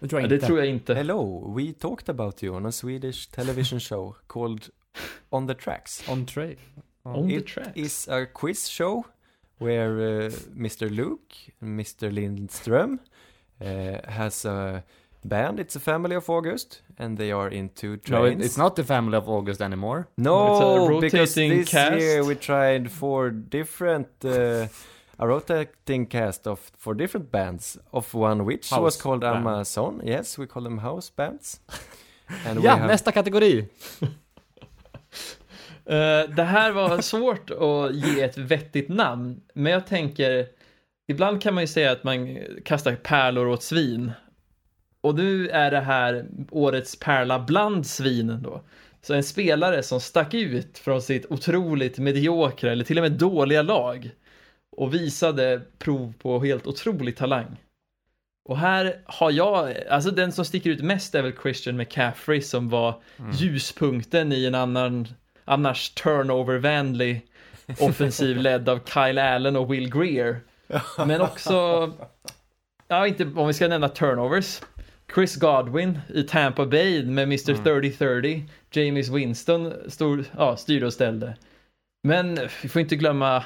Det 0.00 0.08
tror 0.08 0.20
Ja, 0.20 0.22
jag 0.24 0.30
det 0.30 0.34
inte. 0.34 0.46
tror 0.46 0.58
jag 0.58 0.68
inte. 0.68 0.94
Hello, 0.94 1.52
we 1.56 1.72
talked 1.72 2.08
about 2.08 2.42
you 2.42 2.56
on 2.56 2.66
a 2.66 2.72
Swedish 2.72 3.30
television 3.30 3.80
show 3.80 4.14
called 4.26 4.68
On 5.30 5.46
the 5.48 5.54
Tracks. 5.54 6.02
On 6.10 6.26
trade. 6.26 6.56
On 7.02 7.28
the 7.28 7.34
It 7.36 7.46
tracks. 7.46 7.72
is 7.74 8.08
a 8.08 8.26
quiz 8.32 8.68
show 8.68 9.04
where 9.58 9.90
uh, 10.26 10.30
Mr. 10.56 10.90
Luke, 10.90 11.34
Mr. 11.62 12.10
Lindström, 12.10 12.98
uh, 13.60 14.10
has 14.10 14.44
a 14.44 14.82
band. 15.22 15.60
It's 15.60 15.76
a 15.76 15.80
family 15.80 16.16
of 16.16 16.30
August, 16.30 16.82
and 16.98 17.18
they 17.18 17.32
are 17.32 17.50
into 17.54 17.86
No, 17.88 17.96
trains. 17.96 18.40
it- 18.40 18.46
it's 18.46 18.58
not 18.58 18.74
the 18.76 18.84
family 18.84 19.16
of 19.16 19.28
August 19.28 19.60
anymore. 19.60 20.06
No, 20.16 20.54
It's 20.56 20.96
a 20.96 21.00
because 21.00 21.34
this 21.34 21.72
year 21.72 22.16
cast. 22.18 22.28
we 22.28 22.34
tried 22.36 22.90
four 22.90 23.30
different, 23.30 24.08
uh, 24.24 24.66
a 25.20 25.26
rotating 25.26 26.06
cast 26.06 26.46
of 26.46 26.70
four 26.78 26.94
different 26.94 27.30
bands, 27.30 27.78
of 27.90 28.14
one 28.14 28.44
which 28.44 28.70
House 28.70 28.80
was 28.82 29.02
called 29.02 29.20
band. 29.20 29.36
Amazon. 29.46 30.00
Yes, 30.04 30.38
we 30.38 30.46
call 30.46 30.64
them 30.64 30.78
house 30.78 31.12
bands. 31.16 31.60
And 32.46 32.64
Ja, 32.64 32.70
have- 32.76 32.86
nästa 32.86 33.12
kategori! 33.12 33.68
Eh, 35.86 36.30
det 36.36 36.42
här 36.42 36.72
var 36.72 37.00
svårt 37.00 37.50
att 37.50 37.94
ge 37.94 38.22
ett 38.22 38.38
vettigt 38.38 38.88
namn, 38.88 39.40
men 39.54 39.72
jag 39.72 39.86
tänker, 39.86 40.46
ibland 41.08 41.42
kan 41.42 41.54
man 41.54 41.62
ju 41.62 41.66
säga 41.66 41.92
att 41.92 42.04
man 42.04 42.38
kastar 42.64 42.94
pärlor 42.94 43.46
åt 43.48 43.62
svin. 43.62 44.12
Och 45.00 45.14
nu 45.14 45.48
är 45.48 45.70
det 45.70 45.80
här 45.80 46.26
årets 46.50 46.98
pärla 46.98 47.38
bland 47.38 47.86
svinen 47.86 48.42
då. 48.42 48.60
Så 49.02 49.14
en 49.14 49.22
spelare 49.24 49.82
som 49.82 50.00
stack 50.00 50.34
ut 50.34 50.78
från 50.78 51.02
sitt 51.02 51.26
otroligt 51.30 51.98
mediokra 51.98 52.72
eller 52.72 52.84
till 52.84 52.98
och 52.98 53.02
med 53.02 53.12
dåliga 53.12 53.62
lag 53.62 54.10
och 54.76 54.94
visade 54.94 55.62
prov 55.78 56.14
på 56.18 56.40
helt 56.40 56.66
otrolig 56.66 57.16
talang. 57.16 57.56
Och 58.48 58.58
här 58.58 59.00
har 59.04 59.30
jag, 59.30 59.74
alltså 59.90 60.10
den 60.10 60.32
som 60.32 60.44
sticker 60.44 60.70
ut 60.70 60.82
mest 60.82 61.14
är 61.14 61.22
väl 61.22 61.32
Christian 61.42 61.76
McCaffrey 61.76 62.40
som 62.40 62.68
var 62.68 63.02
ljuspunkten 63.32 64.32
i 64.32 64.46
en 64.46 64.54
annan, 64.54 65.08
annars 65.44 65.90
turnover-vänlig 65.90 67.20
offensiv 67.80 68.36
ledd 68.36 68.68
av 68.68 68.80
Kyle 68.94 69.18
Allen 69.18 69.56
och 69.56 69.72
Will 69.72 69.92
Greer. 69.92 70.40
Men 71.06 71.20
också, 71.20 71.92
ja 72.88 73.06
inte 73.06 73.24
om 73.24 73.46
vi 73.46 73.54
ska 73.54 73.68
nämna 73.68 73.88
turnovers. 73.88 74.60
Chris 75.14 75.36
Godwin 75.36 75.98
i 76.14 76.22
Tampa 76.22 76.66
Bay 76.66 77.04
med 77.04 77.22
Mr. 77.22 77.50
Mm. 77.50 77.64
3030. 77.64 78.44
James 78.72 79.08
Winston 79.08 79.72
stod, 79.88 80.24
ja, 80.36 80.56
styrde 80.56 80.86
och 80.86 80.92
ställde. 80.92 81.36
Men 82.02 82.38
vi 82.62 82.68
får 82.68 82.82
inte 82.82 82.96
glömma, 82.96 83.44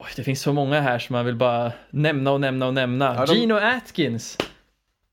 oj, 0.00 0.06
det 0.16 0.24
finns 0.24 0.40
så 0.42 0.52
många 0.52 0.80
här 0.80 0.98
som 0.98 1.12
man 1.14 1.26
vill 1.26 1.36
bara 1.36 1.72
nämna 1.90 2.32
och 2.32 2.40
nämna 2.40 2.66
och 2.66 2.74
nämna. 2.74 3.14
Ja, 3.14 3.26
de- 3.26 3.34
Gino 3.34 3.54
Atkins. 3.54 4.38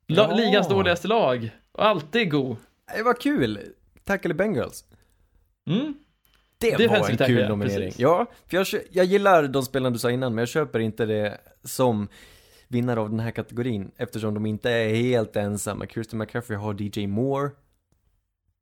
La- 0.08 0.28
Ja. 0.30 0.36
Ligans 0.36 0.68
dåligaste 0.70 1.08
lag. 1.08 1.50
Och 1.72 1.86
alltid 1.86 2.32
god. 2.32 2.56
Det 2.98 3.04
var 3.04 3.14
kul! 3.22 3.60
Tackle 4.04 4.34
Bengals. 4.34 4.84
Mm. 5.70 5.94
Det 6.58 6.72
Defensive 6.72 7.00
var 7.00 7.10
en 7.10 7.18
kul 7.18 7.50
nominering. 7.50 7.78
precis. 7.86 8.00
Ja, 8.00 8.26
för 8.48 8.58
jag, 8.58 8.66
jag 8.92 9.06
gillar 9.06 9.44
de 9.48 9.64
spelarna 9.64 9.94
du 9.94 10.00
sa 10.00 10.12
innan, 10.12 10.36
men 10.36 10.42
jag 10.42 10.48
köper 10.50 10.80
inte 10.80 11.06
det 11.06 11.38
som 11.64 12.08
vinnare 12.68 13.00
av 13.00 13.10
den 13.10 13.20
här 13.20 13.32
kategorin, 13.32 13.92
eftersom 13.98 14.34
de 14.34 14.46
inte 14.46 14.72
är 14.72 14.96
helt 14.96 15.36
ensamma. 15.36 15.86
Kirsten 15.88 16.20
McCaffrey 16.20 16.58
har 16.60 16.82
DJ 16.82 17.08
Moore, 17.08 17.50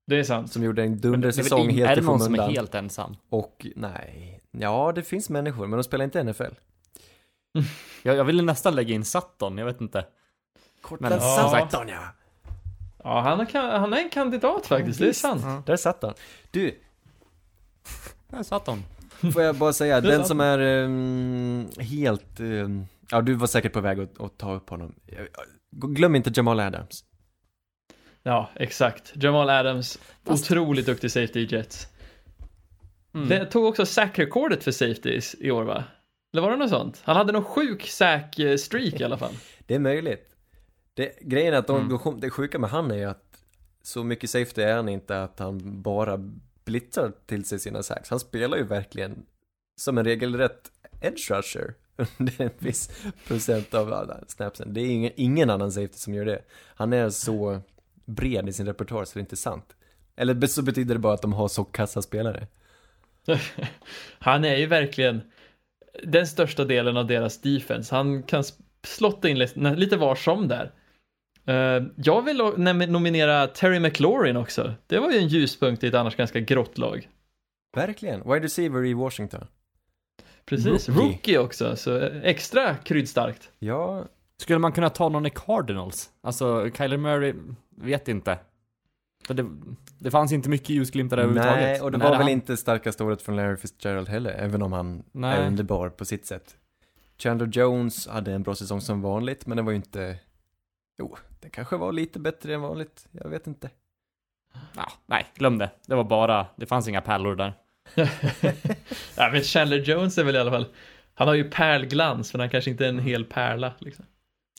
Det 0.08 0.16
är 0.20 0.24
sant. 0.24 0.52
som 0.52 0.64
gjorde 0.64 0.84
en 0.84 0.92
det- 0.92 0.98
det 0.98 1.08
dundersäsong 1.08 1.70
helt 1.70 1.92
Är 1.92 1.96
det 1.96 2.02
i 2.02 2.06
någon 2.06 2.20
som 2.20 2.34
är 2.34 2.38
skymundan. 2.38 2.56
helt 2.56 2.76
ensam? 2.76 3.16
Och 3.30 3.68
nej, 3.76 4.35
ja 4.60 4.92
det 4.96 5.04
finns 5.04 5.30
människor, 5.30 5.68
men 5.68 5.78
de 5.78 5.84
spelar 5.84 6.06
inte 6.06 6.24
NFL. 6.24 6.54
Jag, 8.04 8.16
jag 8.16 8.24
ville 8.24 8.44
nästan 8.44 8.76
lägga 8.76 8.94
in 8.96 9.06
Sutton, 9.06 9.58
jag 9.58 9.66
vet 9.66 9.82
inte. 9.82 10.06
Men 11.00 11.12
som 11.12 11.20
satt 11.20 11.52
sagt, 11.52 11.74
han 11.74 11.88
ja! 11.88 12.02
Ja, 13.04 13.22
han, 13.22 13.40
är- 13.40 13.78
han 13.80 13.94
är 13.94 13.98
en 13.98 14.10
kandidat 14.10 14.68
faktiskt, 14.68 15.00
det 15.00 15.08
är 15.10 15.14
sant. 15.14 15.42
Ja. 15.46 15.64
Där 15.66 15.76
satt 15.78 16.04
han. 16.04 16.14
Du, 16.52 16.80
där 18.28 18.44
satt 18.44 18.66
de. 18.66 18.84
får 19.34 19.42
jag 19.42 19.56
bara 19.56 19.74
säga, 19.74 20.02
den 20.02 20.26
som 20.26 20.40
är 20.40 20.60
ehm, 20.60 21.68
helt, 21.80 22.40
ehm, 22.40 22.86
ja 23.12 23.22
du 23.22 23.34
var 23.34 23.48
säkert 23.48 23.74
på 23.74 23.82
väg 23.82 24.00
att, 24.00 24.22
att 24.22 24.38
ta 24.38 24.54
upp 24.54 24.70
honom. 24.70 24.96
Glöm 25.72 26.16
inte 26.16 26.32
Jamal 26.36 26.60
Adams. 26.60 27.04
Ja, 28.24 28.50
exakt. 28.56 29.12
Jamal 29.16 29.50
Adams, 29.50 30.00
Fast- 30.24 30.52
otroligt 30.52 30.86
duktig 30.86 31.12
safety 31.12 31.40
i 31.40 31.46
Jets. 31.56 31.88
Mm. 33.16 33.30
Det 33.30 33.46
tog 33.46 33.66
också 33.66 33.86
sack-rekordet 33.86 34.64
för 34.64 34.72
safeties 34.72 35.36
i 35.40 35.52
år 35.52 35.64
va? 35.64 35.84
Eller 36.34 36.42
var 36.42 36.52
det 36.52 36.58
något 36.58 36.70
sånt? 36.70 37.02
Han 37.04 37.16
hade 37.16 37.32
någon 37.34 37.44
sjuk 37.44 37.82
sack-streak 37.88 39.02
i 39.02 39.04
alla 39.04 39.18
fall. 39.18 39.34
Det 39.68 39.76
är 39.76 39.80
möjligt. 39.80 40.30
Det, 40.94 41.20
grejen 41.22 41.54
är 41.54 41.58
att 41.58 41.68
de, 41.68 42.00
Mm. 42.06 42.20
det 42.20 42.30
sjuka 42.30 42.60
med 42.60 42.70
han 42.70 42.92
är 42.92 42.96
ju 42.96 43.04
att 43.06 43.44
så 43.84 44.04
mycket 44.04 44.30
safety 44.30 44.62
är 44.62 44.76
han 44.76 44.90
inte 44.90 45.24
att 45.24 45.40
han 45.40 45.82
bara 45.82 46.18
blitzar 46.66 47.12
till 47.26 47.46
sig 47.46 47.60
sina 47.60 47.84
sacks. 47.84 48.10
Han 48.10 48.20
spelar 48.20 48.58
ju 48.58 48.64
verkligen 48.64 49.26
som 49.76 49.98
en 49.98 50.06
regelrätt 50.06 50.72
edge 51.02 51.32
rusher 51.32 51.74
under 52.20 52.42
en 52.42 52.50
viss 52.58 52.90
procent 53.28 53.74
av 53.74 53.94
alla 53.94 54.20
snapsen. 54.28 54.74
Det 54.74 54.82
är 54.82 54.86
ingen, 54.86 55.12
ingen 55.16 55.50
annan 55.50 55.72
safety 55.72 55.98
som 55.98 56.14
gör 56.14 56.26
det. 56.26 56.42
Han 56.76 56.94
är 56.94 57.10
så 57.10 57.62
bred 58.06 58.50
i 58.50 58.54
sin 58.54 58.66
repertoar 58.66 59.06
så 59.06 59.14
det 59.14 59.20
är 59.20 59.22
inte 59.22 59.36
sant. 59.36 59.76
Eller 60.16 60.48
så 60.48 60.62
betyder 60.62 60.96
det 60.96 61.00
bara 61.00 61.14
att 61.14 61.22
de 61.22 61.34
har 61.34 61.48
så 61.48 61.64
kassa 61.64 62.02
spelare. 62.02 62.48
Han 64.20 64.46
är 64.46 64.56
ju 64.56 64.66
verkligen 64.66 65.22
den 66.04 66.28
största 66.28 66.66
delen 66.66 66.98
av 66.98 67.08
deras 67.08 67.42
defense. 67.42 67.96
Han 67.96 68.24
kan 68.24 68.44
slotta 68.84 69.30
in 69.30 69.40
lite- 69.40 69.98
var 69.98 70.16
som 70.16 70.48
där. 70.48 70.72
Eh, 71.46 71.84
jag 71.96 72.22
vill 72.22 72.38
nominera 72.90 73.48
Terry 73.48 73.80
McLaurin 73.80 74.38
också. 74.38 74.74
Det 74.88 75.00
var 75.00 75.12
ju 75.12 75.18
en 75.18 75.28
ljuspunkt 75.28 75.84
i 75.84 75.88
ett 75.88 75.94
annars 75.94 76.16
ganska 76.16 76.40
grått 76.40 76.78
lag. 76.78 77.10
Verkligen. 77.76 78.20
Wide 78.24 78.40
receiver 78.46 78.86
i 78.86 78.94
Washington. 78.94 79.48
Precis, 80.46 80.90
Rookie. 80.90 81.04
rookie, 81.04 81.38
också, 81.40 81.76
så 81.76 81.98
eh, 81.98 82.22
extra 82.24 82.76
kryddstarkt. 82.76 83.52
Ja, 83.60 84.06
Skulle 84.42 84.60
man 84.60 84.72
kunna 84.72 84.90
ta 84.90 85.10
någon 85.10 85.26
i 85.26 85.30
Cardinals? 85.30 86.10
Alltså, 86.22 86.70
Kyler 86.78 86.98
Murray, 86.98 87.34
vet 87.78 88.08
inte. 88.08 88.38
Det, 89.28 89.46
det 90.00 90.12
fanns 90.12 90.32
inte 90.32 90.50
mycket 90.50 90.70
ljusglimtar 90.70 91.18
överhuvudtaget. 91.18 91.62
Nej, 91.62 91.82
och 91.82 91.92
det 91.92 91.98
var 91.98 92.10
väl 92.10 92.18
han- 92.22 92.28
inte 92.30 92.58
starkaste 92.58 93.04
året 93.04 93.22
från 93.22 93.36
Larry 93.36 93.58
Fitzgerald 93.58 94.10
heller, 94.10 94.32
även 94.32 94.62
om 94.62 94.74
han 94.74 95.04
Nej. 95.12 95.38
är 95.40 95.48
underbar 95.48 95.90
på 95.90 96.06
sitt 96.06 96.26
sätt. 96.26 96.56
Chandler 97.18 97.48
Jones 97.48 98.08
hade 98.08 98.34
en 98.34 98.44
bra 98.44 98.56
säsong 98.56 98.82
som 98.82 99.02
vanligt, 99.02 99.46
men 99.46 99.58
det 99.58 99.64
var 99.64 99.72
ju 99.72 99.76
inte... 99.78 100.18
Jo, 101.00 101.18
det 101.40 101.50
kanske 101.50 101.78
var 101.78 101.92
lite 101.92 102.20
bättre 102.20 102.54
än 102.54 102.62
vanligt, 102.62 103.08
jag 103.12 103.30
vet 103.30 103.48
inte. 103.48 103.70
Ja, 104.76 104.92
nej, 105.06 105.26
glöm 105.36 105.58
det. 105.58 105.70
Det 105.88 105.96
var 105.96 106.04
bara, 106.04 106.46
det 106.56 106.66
fanns 106.66 106.88
inga 106.88 107.02
pärlor 107.02 107.36
där. 107.36 107.54
ja, 109.18 109.30
men 109.32 109.42
Chandler 109.42 109.78
Jones 109.78 110.18
är 110.18 110.24
väl 110.24 110.36
i 110.36 110.40
alla 110.40 110.52
fall, 110.52 110.66
han 111.14 111.28
har 111.28 111.36
ju 111.36 111.50
pärlglans, 111.50 112.34
men 112.34 112.40
han 112.40 112.50
kanske 112.50 112.72
inte 112.72 112.86
är 112.86 112.90
en 112.90 113.00
hel 113.00 113.26
pärla. 113.26 113.74
Liksom. 113.80 114.06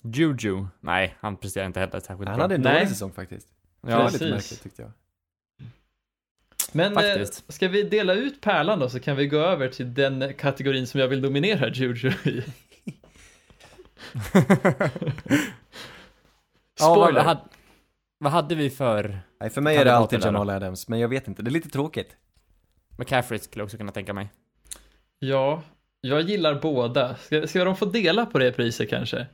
Juju, 0.03 0.67
nej, 0.81 1.15
han 1.21 1.37
presterar 1.37 1.67
inte 1.67 1.81
heller 1.81 2.01
särskilt 2.01 2.09
Han 2.29 2.37
bra. 2.37 2.45
hade 2.45 2.55
en 2.55 2.61
Nej. 2.61 2.75
dålig 2.75 2.89
säsong 2.89 3.13
faktiskt. 3.13 3.49
Ja, 3.91 3.97
det 3.97 4.03
var 4.03 4.05
precis. 4.05 4.21
lite 4.21 4.35
märkligt 4.35 4.63
tyckte 4.63 4.83
jag. 4.83 4.91
Men 6.73 6.93
eh, 6.93 7.03
Faktiskt. 7.03 7.53
ska 7.53 7.69
vi 7.69 7.83
dela 7.83 8.15
ut 8.15 8.41
pärlan 8.41 8.79
då, 8.79 8.89
så 8.89 9.01
kan 9.01 9.17
vi 9.17 9.27
gå 9.27 9.39
över 9.39 9.69
till 9.69 9.95
den 9.95 10.35
kategorin 10.35 10.87
som 10.87 11.01
jag 11.01 11.09
vill 11.09 11.21
dominera 11.23 11.69
Juju 11.69 12.13
i. 12.25 12.43
ja, 16.79 16.95
vad, 16.95 16.97
Spoiler! 16.97 17.37
vad, 18.19 18.33
hade, 18.33 18.55
vi 18.55 18.71
för 18.71 19.19
Nej, 19.41 19.51
för 19.51 19.61
mig 19.61 19.77
är 19.77 19.85
det 19.85 19.97
alltid? 19.97 20.25
Jamal 20.25 20.51
Adams, 20.51 20.89
men 20.89 20.99
jag 20.99 21.09
vet 21.09 21.29
inte, 21.29 21.43
det 21.43 21.49
är 21.49 21.53
lite 21.53 21.69
tråkigt. 21.69 22.17
McCaffrey 22.99 23.39
skulle 23.39 23.61
jag 23.61 23.65
också 23.65 23.77
kunna 23.77 23.93
tänka 23.93 24.13
mig. 24.13 24.29
Ja, 25.19 25.63
jag 26.01 26.21
gillar 26.21 26.55
båda. 26.55 27.17
Ska, 27.17 27.47
ska 27.47 27.65
de 27.65 27.77
få 27.77 27.85
dela 27.85 28.27
på 28.27 28.39
det 28.39 28.53
priset 28.53 28.91
kanske? 28.91 29.27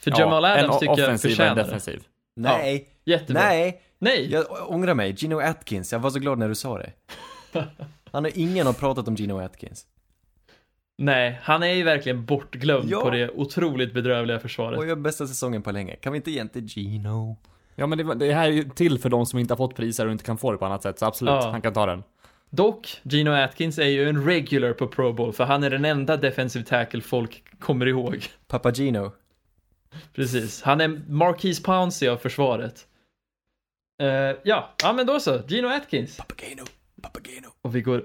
För 0.00 0.10
Ja, 0.10 0.18
Jamal 0.18 0.44
Adams 0.44 0.78
tycker 0.78 0.98
jag 0.98 1.04
offensiv 1.04 1.08
och 1.08 1.10
en 1.10 1.18
förtjänar 1.18 1.54
det. 1.56 1.62
defensiv. 1.62 2.04
Nej, 2.36 2.88
Jättebra. 3.04 3.42
nej, 3.42 3.80
Nej! 3.98 4.30
jag 4.32 4.44
ångrar 4.70 4.94
mig. 4.94 5.14
Gino 5.18 5.40
Atkins, 5.40 5.92
jag 5.92 5.98
var 6.00 6.10
så 6.10 6.18
glad 6.18 6.38
när 6.38 6.48
du 6.48 6.54
sa 6.54 6.78
det. 6.78 6.92
Han 8.12 8.24
har 8.24 8.32
ingen 8.34 8.66
har 8.66 8.72
pratat 8.72 9.08
om 9.08 9.14
Gino 9.14 9.40
Atkins. 9.40 9.86
Nej, 10.98 11.38
han 11.42 11.62
är 11.62 11.72
ju 11.72 11.82
verkligen 11.82 12.24
bortglömd 12.24 12.90
Ja. 12.90 13.00
på 13.00 13.10
det 13.10 13.30
otroligt 13.30 13.94
bedrövliga 13.94 14.38
försvaret. 14.38 14.78
Och 14.78 14.86
gör 14.86 14.96
bästa 14.96 15.26
säsongen 15.26 15.62
på 15.62 15.70
länge. 15.72 15.96
Kan 15.96 16.12
vi 16.12 16.16
inte 16.16 16.30
ge 16.30 16.48
till 16.48 16.64
Gino? 16.66 17.36
Ja 17.74 17.86
men 17.86 17.98
det, 17.98 18.04
var- 18.04 18.14
det 18.14 18.32
här 18.32 18.44
är 18.48 18.52
ju 18.52 18.64
till 18.64 18.98
för 18.98 19.08
de 19.08 19.26
som 19.26 19.38
inte 19.38 19.52
har 19.54 19.56
fått 19.56 19.76
priser 19.76 20.06
och 20.06 20.12
inte 20.12 20.24
kan 20.24 20.38
få 20.38 20.52
det 20.52 20.58
på 20.58 20.66
annat 20.66 20.82
sätt, 20.82 20.98
så 20.98 21.06
absolut, 21.06 21.30
Ja. 21.34 21.50
han 21.50 21.62
kan 21.62 21.72
ta 21.72 21.86
den. 21.86 22.02
Dock, 22.50 23.00
Gino 23.02 23.30
Atkins 23.30 23.78
är 23.78 23.86
ju 23.86 24.08
en 24.08 24.24
regular 24.24 24.72
på 24.72 24.86
Pro 24.88 25.12
Bowl, 25.12 25.32
för 25.32 25.44
han 25.44 25.64
är 25.64 25.70
den 25.70 25.84
enda 25.84 26.16
defensive 26.16 26.64
tackle 26.64 27.00
folk 27.00 27.42
kommer 27.58 27.86
ihåg. 27.88 28.24
Pappa 28.48 28.70
Gino. 28.72 29.12
Precis, 30.14 30.62
han 30.62 30.80
är 30.80 30.88
Marquise 31.08 31.62
Pouncey 31.62 32.08
av 32.08 32.16
försvaret. 32.16 32.86
Eh, 34.02 34.08
ja, 34.44 34.74
ja 34.82 34.92
men 34.92 35.06
då 35.06 35.20
så, 35.20 35.42
Gino 35.48 35.68
Atkins. 35.68 36.16
Papageno, 36.16 36.62
Papageno. 37.02 37.48
Och 37.62 37.76
vi 37.76 37.80
går... 37.82 38.04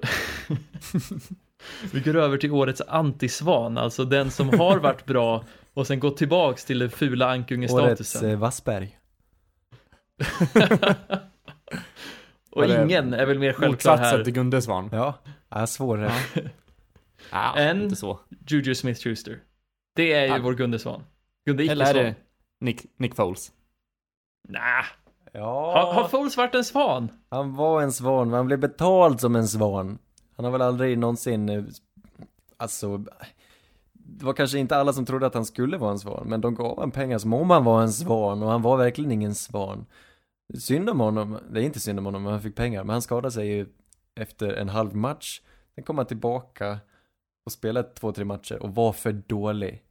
vi 1.93 1.99
går 1.99 2.15
över 2.15 2.37
till 2.37 2.51
årets 2.51 2.81
antisvan, 2.87 3.77
alltså 3.77 4.05
den 4.05 4.31
som 4.31 4.49
har 4.59 4.77
varit 4.77 5.05
bra 5.05 5.43
och 5.73 5.87
sen 5.87 5.99
gått 5.99 6.17
tillbaks 6.17 6.65
till 6.65 6.79
den 6.79 6.89
fula 6.89 7.25
Årets 7.25 7.33
ankungestatusen. 7.37 8.29
eh, 8.29 8.37
Vassberg. 8.37 8.97
och 12.51 12.63
Eller 12.63 12.83
ingen 12.85 13.13
är 13.13 13.25
väl 13.25 13.39
mer 13.39 13.53
självklar 13.53 13.97
här. 13.97 14.23
till 14.23 14.33
Gunde 14.33 14.61
Svan. 14.61 14.89
Ja, 14.91 15.13
ja 15.49 15.67
svårare. 15.67 16.11
Ja, 17.31 17.57
En- 17.57 17.81
inte 17.83 17.95
så. 17.95 18.19
Juju 18.47 18.73
Smith-Schuster. 18.75 19.39
Det 19.95 20.13
är 20.13 20.21
ju 20.21 20.27
Ja. 20.27 20.39
vår 20.43 20.53
Gunde 20.53 20.79
Svan. 20.79 21.03
Gunde 21.47 21.63
Eller 21.63 21.85
är 21.85 21.93
det 21.93 22.15
Nick, 22.59 22.85
Nick 22.97 23.15
Foles? 23.15 23.51
Nah. 24.49 24.85
Ja, 25.31 25.71
Har, 25.73 25.93
har 25.93 26.07
Foles 26.07 26.37
varit 26.37 26.55
en 26.55 26.63
svan? 26.63 27.11
han 27.29 27.55
var 27.55 27.81
en 27.81 27.91
svan, 27.91 28.27
men 28.27 28.37
han 28.37 28.45
blev 28.45 28.59
betald 28.59 29.19
som 29.21 29.35
en 29.35 29.47
svan. 29.47 29.99
Han 30.35 30.45
har 30.45 30.51
väl 30.51 30.61
aldrig 30.61 30.97
någonsin, 30.97 31.49
eh, 31.49 31.63
alltså, 32.57 32.97
det 33.93 34.25
var 34.25 34.33
kanske 34.33 34.59
inte 34.59 34.77
alla 34.77 34.93
som 34.93 35.05
trodde 35.05 35.25
att 35.27 35.33
han 35.33 35.45
skulle 35.45 35.77
vara 35.77 35.91
en 35.91 35.99
svan, 35.99 36.27
men 36.29 36.41
de 36.41 36.55
gav 36.55 36.75
honom 36.75 36.91
pengar 36.91 37.17
som 37.17 37.33
om 37.33 37.49
han 37.49 37.63
var 37.63 37.81
en 37.81 37.91
svan, 37.93 38.43
och 38.43 38.49
han 38.49 38.61
var 38.61 38.77
verkligen 38.77 39.11
ingen 39.11 39.35
svan. 39.35 39.85
Synd 40.59 40.89
om 40.89 40.99
honom, 40.99 41.39
det 41.51 41.61
är 41.61 41.63
inte 41.63 41.79
synd 41.79 41.99
om 41.99 42.05
honom, 42.05 42.25
han 42.25 42.41
fick 42.41 42.55
pengar, 42.55 42.83
men 42.83 42.93
han 42.93 43.01
skadade 43.01 43.31
sig 43.31 43.47
ju 43.47 43.65
efter 44.15 44.53
en 44.53 44.69
halv 44.69 44.95
match. 44.95 45.41
Sen 45.75 45.83
kom 45.83 45.97
han 45.97 46.07
tillbaka 46.07 46.79
och 47.45 47.51
spelade 47.51 47.89
två, 47.89 48.11
tre 48.11 48.25
matcher 48.25 48.63
och 48.63 48.75
var 48.75 48.93
för 48.93 49.11
dålig. 49.11 49.83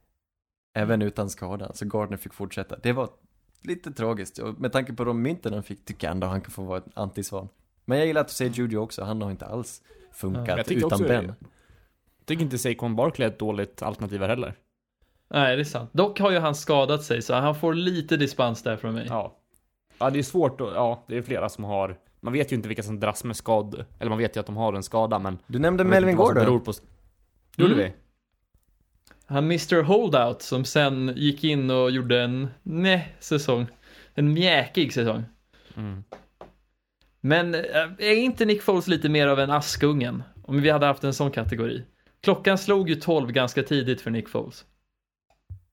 Även 0.81 1.01
utan 1.01 1.29
skada, 1.29 1.73
så 1.73 1.85
Gardner 1.85 2.17
fick 2.17 2.33
fortsätta. 2.33 2.75
Det 2.83 2.93
var 2.93 3.09
lite 3.61 3.91
tragiskt, 3.91 4.39
och 4.39 4.59
med 4.59 4.71
tanke 4.71 4.93
på 4.93 5.03
de 5.03 5.21
mynten 5.21 5.53
han 5.53 5.63
fick 5.63 5.85
tycker 5.85 6.07
jag 6.07 6.11
ändå 6.11 6.27
han 6.27 6.41
kan 6.41 6.51
få 6.51 6.63
vara 6.63 6.77
en 6.77 6.91
antisvan. 6.93 7.49
Men 7.85 7.97
jag 7.97 8.07
gillar 8.07 8.21
att 8.21 8.27
du 8.27 8.33
säger 8.33 8.51
Judy 8.51 8.77
också, 8.77 9.03
han 9.03 9.21
har 9.21 9.31
inte 9.31 9.45
alls 9.45 9.81
funkat 10.11 10.71
utan 10.71 10.83
också- 10.83 11.03
Ben. 11.03 11.25
Jag 12.19 12.25
tycker 12.25 12.43
inte 12.43 12.57
Saquon 12.57 12.95
Barkley 12.95 13.27
är 13.27 13.31
ett 13.31 13.39
dåligt 13.39 13.81
alternativ 13.81 14.21
heller. 14.21 14.55
Nej, 15.29 15.55
det 15.55 15.61
är 15.61 15.63
sant. 15.63 15.89
Dock 15.93 16.19
har 16.19 16.31
ju 16.31 16.39
han 16.39 16.55
skadat 16.55 17.03
sig, 17.03 17.21
så 17.21 17.33
han 17.33 17.55
får 17.55 17.73
lite 17.73 18.17
dispens 18.17 18.63
där 18.63 18.77
från 18.77 18.93
mig. 18.93 19.05
Ja. 19.09 19.37
Ja, 19.99 20.09
det 20.09 20.19
är 20.19 20.23
svårt 20.23 20.61
att, 20.61 20.67
ja, 20.75 21.03
det 21.07 21.17
är 21.17 21.21
flera 21.21 21.49
som 21.49 21.63
har, 21.63 21.97
man 22.19 22.33
vet 22.33 22.51
ju 22.51 22.55
inte 22.55 22.67
vilka 22.67 22.83
som 22.83 22.99
dras 22.99 23.23
med 23.23 23.35
skad, 23.35 23.85
eller 23.99 24.09
man 24.09 24.17
vet 24.17 24.35
ju 24.35 24.39
att 24.39 24.45
de 24.45 24.57
har 24.57 24.73
en 24.73 24.83
skada 24.83 25.19
men 25.19 25.39
Du 25.47 25.59
nämnde 25.59 25.83
Melvin 25.83 26.15
Gordon. 26.15 26.33
beror 26.43 26.59
på. 26.59 26.73
Gjorde 27.57 27.73
Mm. 27.73 27.85
vi? 27.85 27.93
Han 29.29 29.43
Mr 29.43 29.83
Holdout 29.83 30.41
som 30.41 30.65
sen 30.65 31.13
gick 31.15 31.43
in 31.43 31.69
och 31.69 31.91
gjorde 31.91 32.21
en 32.21 32.47
nej 32.63 33.15
säsong. 33.19 33.67
en 34.13 34.33
mjäkig 34.33 34.93
säsong. 34.93 35.23
Mm. 35.75 36.03
Men 37.21 37.55
äh, 37.55 37.61
är 37.97 38.15
inte 38.15 38.45
Nick 38.45 38.61
Foles 38.61 38.87
lite 38.87 39.09
mer 39.09 39.27
av 39.27 39.39
en 39.39 39.51
Askungen? 39.51 40.23
Om 40.43 40.61
vi 40.61 40.69
hade 40.69 40.85
haft 40.85 41.03
en 41.03 41.13
sån 41.13 41.31
kategori. 41.31 41.83
Klockan 42.21 42.57
slog 42.57 42.89
ju 42.89 42.95
12 42.95 43.31
ganska 43.31 43.63
tidigt 43.63 44.01
för 44.01 44.11
Nick 44.11 44.29
Foles. 44.29 44.65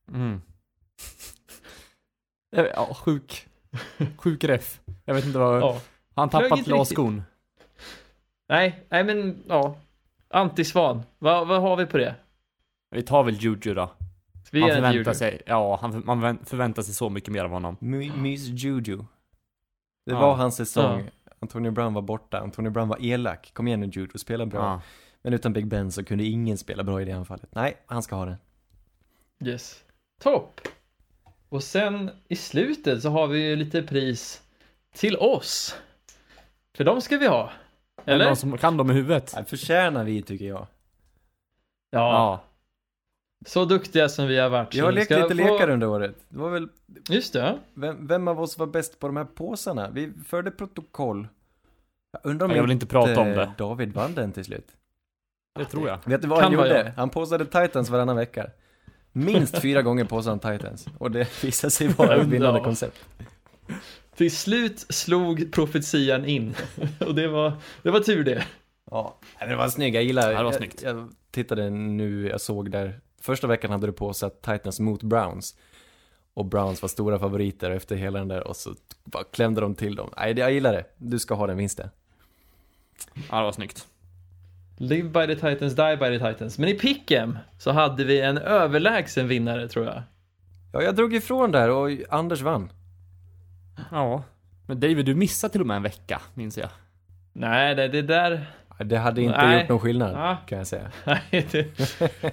Mm. 0.09 0.41
Eh, 2.57 2.65
Ja, 2.75 2.95
sjuk. 2.95 3.47
Sjuk 4.17 4.45
ref. 4.45 4.81
Jag 5.05 5.15
vet 5.15 5.27
inte 5.27 5.39
vad... 5.39 5.61
Ja. 5.63 5.81
Han 6.15 6.31
tappat 6.31 6.65
glasskon. 6.65 7.23
Nej, 8.49 8.85
nej 8.89 9.05
men 9.05 9.43
ja. 9.49 9.79
Antisvan. 10.29 11.03
Vad, 11.19 11.49
vad 11.49 11.63
har 11.63 11.77
vi 11.77 11.87
på 11.87 11.99
det? 11.99 12.15
Vi 12.95 13.03
tar 13.03 13.23
väl 13.25 13.35
Juju 13.35 13.75
då. 13.75 13.91
Vi 14.51 14.63
en 14.63 14.69
förväntar 14.69 14.93
Juju. 14.93 15.15
sig, 15.15 15.43
ja, 15.47 15.79
han, 15.81 16.03
man 16.07 16.21
förvän- 16.21 16.45
förväntar 16.45 16.83
sig 16.83 16.95
så 16.95 17.11
mycket 17.11 17.33
mer 17.33 17.45
av 17.45 17.51
honom. 17.51 17.77
My, 17.81 18.13
Mys 18.13 18.41
Juju. 18.47 18.97
Det 20.07 20.13
Ja. 20.13 20.21
var 20.21 20.35
hans 20.35 20.57
säsong. 20.57 21.11
Antonio 21.39 21.71
Brown 21.71 21.95
var 21.95 22.03
borta, 22.03 22.41
Antonio 22.41 22.71
Brown 22.71 22.89
var 22.89 22.99
elak. 23.05 23.51
Kom 23.55 23.67
igen 23.69 23.81
nu 23.81 23.87
Juju, 23.87 24.09
spela 24.19 24.47
bra. 24.47 24.61
Ja. 24.61 24.81
Men 25.23 25.33
utan 25.35 25.53
Big 25.53 25.67
Ben 25.67 25.93
så 25.93 26.05
kunde 26.05 26.25
ingen 26.25 26.59
spela 26.59 26.85
bra 26.85 27.03
i 27.03 27.05
det 27.05 27.13
anfallet. 27.13 27.49
Nej, 27.55 27.77
han 27.87 28.03
ska 28.03 28.17
ha 28.17 28.25
den. 28.25 28.37
Yes. 29.45 29.85
Topp. 30.23 30.61
Och 31.49 31.63
sen 31.63 32.11
i 32.29 32.37
slutet 32.37 33.03
så 33.03 33.09
har 33.11 33.27
vi 33.27 33.49
ju 33.49 33.57
lite 33.57 33.83
pris 33.83 34.43
till 34.95 35.17
oss. 35.17 35.77
För 36.77 36.85
de 36.85 37.01
ska 37.01 37.17
vi 37.19 37.27
ha. 37.27 37.51
Eller? 38.05 38.25
någon 38.27 38.37
som 38.37 38.59
kan 38.59 38.77
dem 38.77 38.91
i 38.91 38.95
huvudet? 38.95 39.35
Det 39.37 39.45
förtjänar 39.45 40.05
vi 40.05 40.23
tycker 40.23 40.45
jag. 40.45 40.67
Ja, 41.91 42.13
Ja. 42.13 42.41
Så 43.47 43.65
duktiga 43.65 44.09
som 44.09 44.27
vi 44.27 44.39
har 44.39 44.49
varit. 44.49 44.75
Vi 44.75 44.81
har 44.81 44.93
lekt 44.93 45.07
ska 45.07 45.17
lite 45.17 45.29
få- 45.43 45.53
lekar 45.53 45.69
under 45.71 45.87
året. 45.87 46.15
Det 46.29 46.39
var 46.39 46.51
väl, 46.51 46.69
Just 47.09 47.33
det. 47.33 47.59
vem, 47.75 48.07
vem 48.07 48.29
av 48.29 48.41
oss 48.41 48.59
var 48.59 48.67
bäst 48.67 48.99
på 49.01 49.07
de 49.07 49.17
här 49.17 49.25
påsarna? 49.25 49.91
Vi 49.91 50.13
förde 50.27 50.51
protokoll. 50.51 51.29
Jag 52.13 52.31
undrar 52.31 52.47
om 52.47 52.53
Jag 52.57 52.63
vill 52.63 52.71
inte 52.73 52.87
prata 52.87 53.21
om 53.21 53.29
det. 53.29 53.53
David 53.59 53.93
vann 53.93 54.15
den 54.15 54.33
till 54.33 54.45
slut. 54.45 54.67
Det 55.59 55.65
tror 55.65 55.89
jag. 55.89 55.99
Vet 56.05 56.23
du 56.23 56.29
vad 56.29 56.39
Kan 56.41 56.45
han 56.55 56.63
gjorde? 56.65 56.79
jag. 56.85 56.93
Han 56.93 57.11
påsade 57.11 57.45
Titans 57.45 57.91
varannan 57.91 58.17
vecka. 58.17 58.51
Minst 59.13 59.61
fyra 59.63 59.83
gånger 59.89 60.05
påsade 60.05 60.39
han 60.43 60.59
Titans. 60.59 60.87
Och 60.99 61.11
det 61.11 61.29
visade 61.45 61.71
sig 61.71 61.89
vara 61.89 62.17
ett 62.17 62.27
vinnande 62.27 62.61
koncept. 62.61 63.05
Till 64.17 64.37
slut 64.37 64.79
slog 64.89 65.53
profetian 65.53 66.25
in. 66.25 66.55
Och 67.07 67.15
det 67.15 67.29
var, 67.29 67.53
det 67.83 67.91
var 67.91 68.01
tur 68.01 68.25
det. 68.25 68.45
Ja, 68.91 69.19
men 69.41 69.49
det 69.49 69.57
var 69.57 69.69
snyggt. 69.69 69.95
Jag 69.95 70.05
gillar 70.05 70.29
det 70.29 70.35
var 70.37 70.45
jag, 70.45 70.55
snyggt. 70.55 70.83
Jag 70.83 71.09
tittade 71.31 71.71
nu, 71.71 72.29
jag 72.29 72.41
såg 72.41 72.71
där. 72.71 73.01
Första 73.25 73.47
veckan 73.47 73.71
hade 73.71 73.87
du 73.87 73.93
påsatt 73.93 74.43
Titans 74.43 74.81
mot 74.81 75.03
Browns. 75.03 75.57
Och 76.35 76.45
Browns 76.45 76.83
var 76.83 76.89
stora 76.89 77.19
favoriter 77.19 77.71
efter 77.71 77.97
hela 77.97 78.19
den 78.19 78.29
där 78.29 78.47
och 78.47 78.57
så 78.57 78.75
bara 79.05 79.25
klämde 79.25 79.61
de 79.61 79.75
till 79.75 79.95
dem. 79.95 80.11
Nej, 80.17 80.39
jag 80.39 80.53
gillar 80.53 80.73
det. 80.73 80.85
Du 80.97 81.19
ska 81.19 81.35
ha 81.35 81.47
den 81.47 81.57
vinsten. 81.57 81.91
Ja, 83.31 83.37
det 83.37 83.45
var 83.45 83.53
snyggt. 83.53 83.87
Live 84.77 85.09
by 85.09 85.35
the 85.35 85.35
Titans, 85.35 85.75
die 85.75 85.97
by 85.97 86.19
the 86.19 86.33
Titans. 86.33 86.59
Men 86.59 86.69
i 86.69 86.79
Pick'em 86.79 87.39
så 87.59 87.73
hade 87.73 88.05
vi 88.05 88.21
en 88.21 88.39
överlägsen 88.39 89.29
vinnare 89.29 89.69
tror 89.69 89.87
jag. 89.87 90.03
Ja, 90.73 90.83
jag 90.83 90.97
drog 90.97 91.15
ifrån 91.15 91.53
där 91.53 91.71
och 91.71 91.91
Anders 92.09 92.41
vann. 92.41 92.73
Ja. 93.91 94.23
Men 94.67 94.81
David, 94.81 95.07
du 95.07 95.15
missade 95.15 95.53
till 95.53 95.61
och 95.61 95.67
med 95.67 95.77
en 95.77 95.83
vecka, 95.83 96.21
minns 96.35 96.59
jag. 96.59 96.69
Nej, 97.33 97.75
det, 97.75 97.89
det 97.89 98.03
där... 98.03 98.47
Det 98.79 98.99
hade 98.99 99.23
inte 99.23 99.39
Nej. 99.47 99.61
gjort 99.61 99.69
någon 99.69 99.81
skillnad, 99.81 100.13
Ja. 100.17 100.37
kan 100.47 100.59
jag 100.59 100.67
säga. 100.67 100.91
Nej, 101.05 101.47
det, 101.53 101.67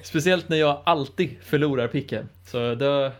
speciellt 0.05 0.49
när 0.49 0.57
jag 0.57 0.81
alltid 0.85 1.37
förlorar 1.41 1.87
Pick'em. 1.87 2.25
Så 2.45 2.75
det, 2.75 3.11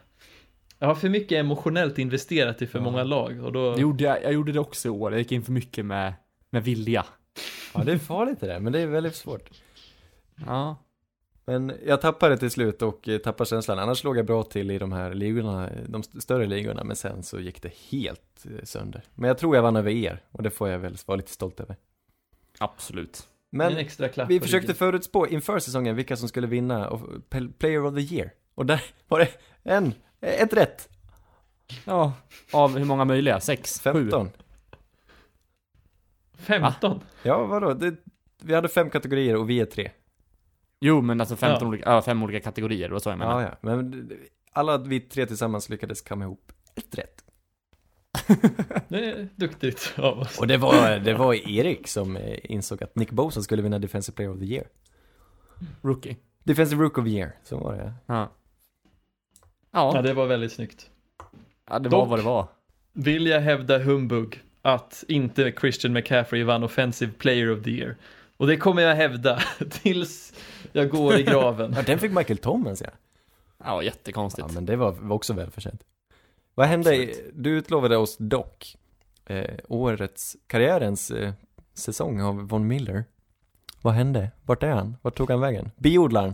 jag 0.80 0.88
har 0.88 0.96
för 0.96 1.10
mycket 1.10 1.32
emotionellt 1.40 1.98
investerat 2.00 2.62
i 2.62 2.68
för 2.68 2.80
många 2.80 3.04
lag 3.04 3.44
och 3.44 3.52
då... 3.52 3.76
Det 3.76 3.82
gjorde 3.82 4.04
jag, 4.04 4.24
jag 4.24 4.34
gjorde 4.34 4.52
det 4.52 4.60
också 4.60 4.88
i 4.88 4.92
år. 4.92 5.12
Jag 5.12 5.20
gick 5.20 5.32
in 5.32 5.44
för 5.44 5.52
mycket 5.52 5.86
med, 5.86 6.14
med 6.50 6.64
vilja. 6.64 7.06
Ja, 7.74 7.84
det 7.84 7.92
är 7.92 7.98
farligt 7.98 8.40
det 8.40 8.48
där, 8.48 8.60
men 8.60 8.74
det 8.74 8.80
är 8.80 8.88
väldigt 8.88 9.16
svårt. 9.16 9.50
Ja. 10.48 10.76
Men 11.46 11.74
jag 11.86 12.02
tappade 12.02 12.38
till 12.38 12.52
slut 12.52 12.82
och 12.82 13.10
eh, 13.10 13.18
tappade 13.18 13.50
känslan. 13.50 13.80
Annars 13.80 14.04
låg 14.04 14.18
jag 14.18 14.26
bra 14.26 14.44
till 14.44 14.72
i 14.72 14.78
de 14.78 14.92
här 14.92 15.14
ligorna, 15.14 15.70
de 15.88 16.02
st- 16.02 16.22
större 16.22 16.46
ligorna, 16.48 16.84
men 16.84 16.96
sen 16.96 17.24
så 17.24 17.40
gick 17.40 17.62
det 17.62 17.74
helt 17.92 18.46
eh, 18.46 18.64
sönder. 18.64 19.02
Men 19.16 19.28
jag 19.28 19.38
tror 19.38 19.56
jag 19.56 19.64
vann 19.64 19.76
över 19.76 19.92
er, 19.92 20.22
och 20.32 20.44
det 20.44 20.50
får 20.50 20.70
jag 20.70 20.80
väl 20.80 20.96
vara 21.06 21.16
lite 21.16 21.32
stolt 21.32 21.60
över. 21.60 21.76
Absolut. 22.62 23.28
en 23.52 23.58
Men 23.58 23.78
extra 23.78 24.10
klapp 24.10 24.30
vi 24.30 24.40
försökte 24.40 24.68
ryggen. 24.68 24.76
förutspå 24.76 25.28
inför 25.28 25.60
säsongen 25.60 25.96
vilka 25.96 26.16
som 26.16 26.30
skulle 26.30 26.48
vinna 26.48 26.90
och 26.90 27.02
Player 27.60 27.86
of 27.86 27.96
the 27.96 28.16
Year. 28.16 28.32
Och 28.56 28.66
där 28.66 28.82
var 29.08 29.20
det 29.20 29.30
en, 29.64 29.94
ett 30.22 30.54
rätt. 30.54 30.90
Ja. 31.86 32.14
Av 32.54 32.78
hur 32.78 32.86
många 32.86 33.06
möjliga? 33.06 33.40
Sex? 33.40 33.80
Sju? 33.80 33.92
15. 33.92 34.30
15? 36.38 37.00
Ja, 37.24 37.46
vadå? 37.46 37.74
Det, 37.74 37.96
vi 38.44 38.54
hade 38.56 38.70
fem 38.70 38.90
kategorier 38.90 39.36
och 39.36 39.50
vi 39.50 39.60
är 39.60 39.66
tre. 39.66 39.92
Jo, 40.80 41.02
men 41.02 41.20
alltså 41.22 41.36
15 41.36 41.60
Ja. 41.62 41.68
olika, 41.68 41.90
ja, 41.90 42.02
fem 42.02 42.24
olika 42.24 42.40
kategorier, 42.44 42.88
det 42.88 42.94
var 42.94 43.00
så 43.00 43.10
jag 43.10 43.18
menade. 43.18 43.44
Ja, 43.44 43.50
ja. 43.50 43.58
Men 43.62 44.12
alla 44.52 44.78
vi 44.78 45.00
tre 45.00 45.26
tillsammans 45.26 45.70
lyckades 45.70 46.02
kamma 46.02 46.24
ihop 46.26 46.52
ett 46.76 46.98
rätt. 46.98 47.24
Det 48.88 49.06
är 49.06 49.28
duktigt 49.36 49.94
av 49.98 50.20
oss. 50.20 50.40
Och 50.40 50.48
det 50.48 50.58
var, 50.58 51.00
det 51.00 51.14
var 51.14 51.34
Erik 51.50 51.88
som 51.88 52.18
eh, 52.18 52.38
insåg 52.44 52.84
att 52.84 52.96
Nick 52.96 53.12
Bosa 53.12 53.42
skulle 53.42 53.62
vinna 53.62 53.80
Defensive 53.80 54.16
Player 54.16 54.32
of 54.34 54.40
the 54.40 54.46
Year. 54.46 54.68
Rookie. 55.82 56.16
Defensive 56.44 56.84
Rook 56.84 56.98
of 56.98 57.06
the 57.06 57.12
Year, 57.12 57.32
så 57.44 57.58
var 57.58 57.74
det. 57.76 57.94
Ja. 58.06 58.30
Ja, 59.74 59.92
Ja, 59.96 60.02
det 60.02 60.14
var 60.14 60.26
väldigt 60.26 60.52
snyggt. 60.52 60.90
ja 61.70 61.80
det 61.80 61.90
var 61.90 62.00
Dock- 62.06 62.10
vad 62.10 62.20
det 62.20 62.24
var. 62.24 62.48
Vill 62.94 63.28
jag 63.28 63.42
hävda 63.42 63.80
humbug 63.80 64.42
att 64.62 65.04
inte 65.08 65.54
Christian 65.60 65.94
McCaffrey 65.94 66.44
vann 66.44 66.64
Offensive 66.64 67.12
Player 67.12 67.52
of 67.58 67.64
the 67.64 67.70
Year. 67.72 67.96
Och 68.38 68.48
det 68.48 68.58
kommer 68.58 68.82
jag 68.82 68.96
hävda 68.96 69.40
tills 69.70 70.34
jag 70.72 70.90
går 70.90 71.16
i 71.20 71.24
graven. 71.24 71.74
Ja, 71.76 71.82
den 71.82 72.00
fick 72.00 72.12
Michael 72.12 72.38
Thomas 72.38 72.82
ja. 72.82 72.90
Ja, 73.64 73.84
jättekonstigt. 73.84 74.48
Ja, 74.48 74.54
men 74.54 74.66
det 74.66 74.76
var, 74.76 74.92
var 74.92 75.16
också 75.16 75.34
välförtjänt. 75.34 75.82
Vad 76.56 76.68
hände? 76.68 76.90
Absolut. 76.90 77.32
Du 77.34 77.50
utlovade 77.50 77.98
oss 77.98 78.18
dock 78.20 78.76
eh, 79.26 79.56
årets, 79.68 80.38
karriärens 80.48 81.12
eh, 81.12 81.32
säsong 81.74 82.22
av 82.22 82.48
Von 82.48 82.68
Miller. 82.68 83.04
Vad 83.82 83.94
hände? 83.94 84.32
Vart 84.46 84.64
är 84.64 84.70
han? 84.72 84.98
Vart 85.02 85.16
tog 85.18 85.30
han 85.30 85.40
vägen? 85.40 85.72
Biodlaren. 85.78 86.34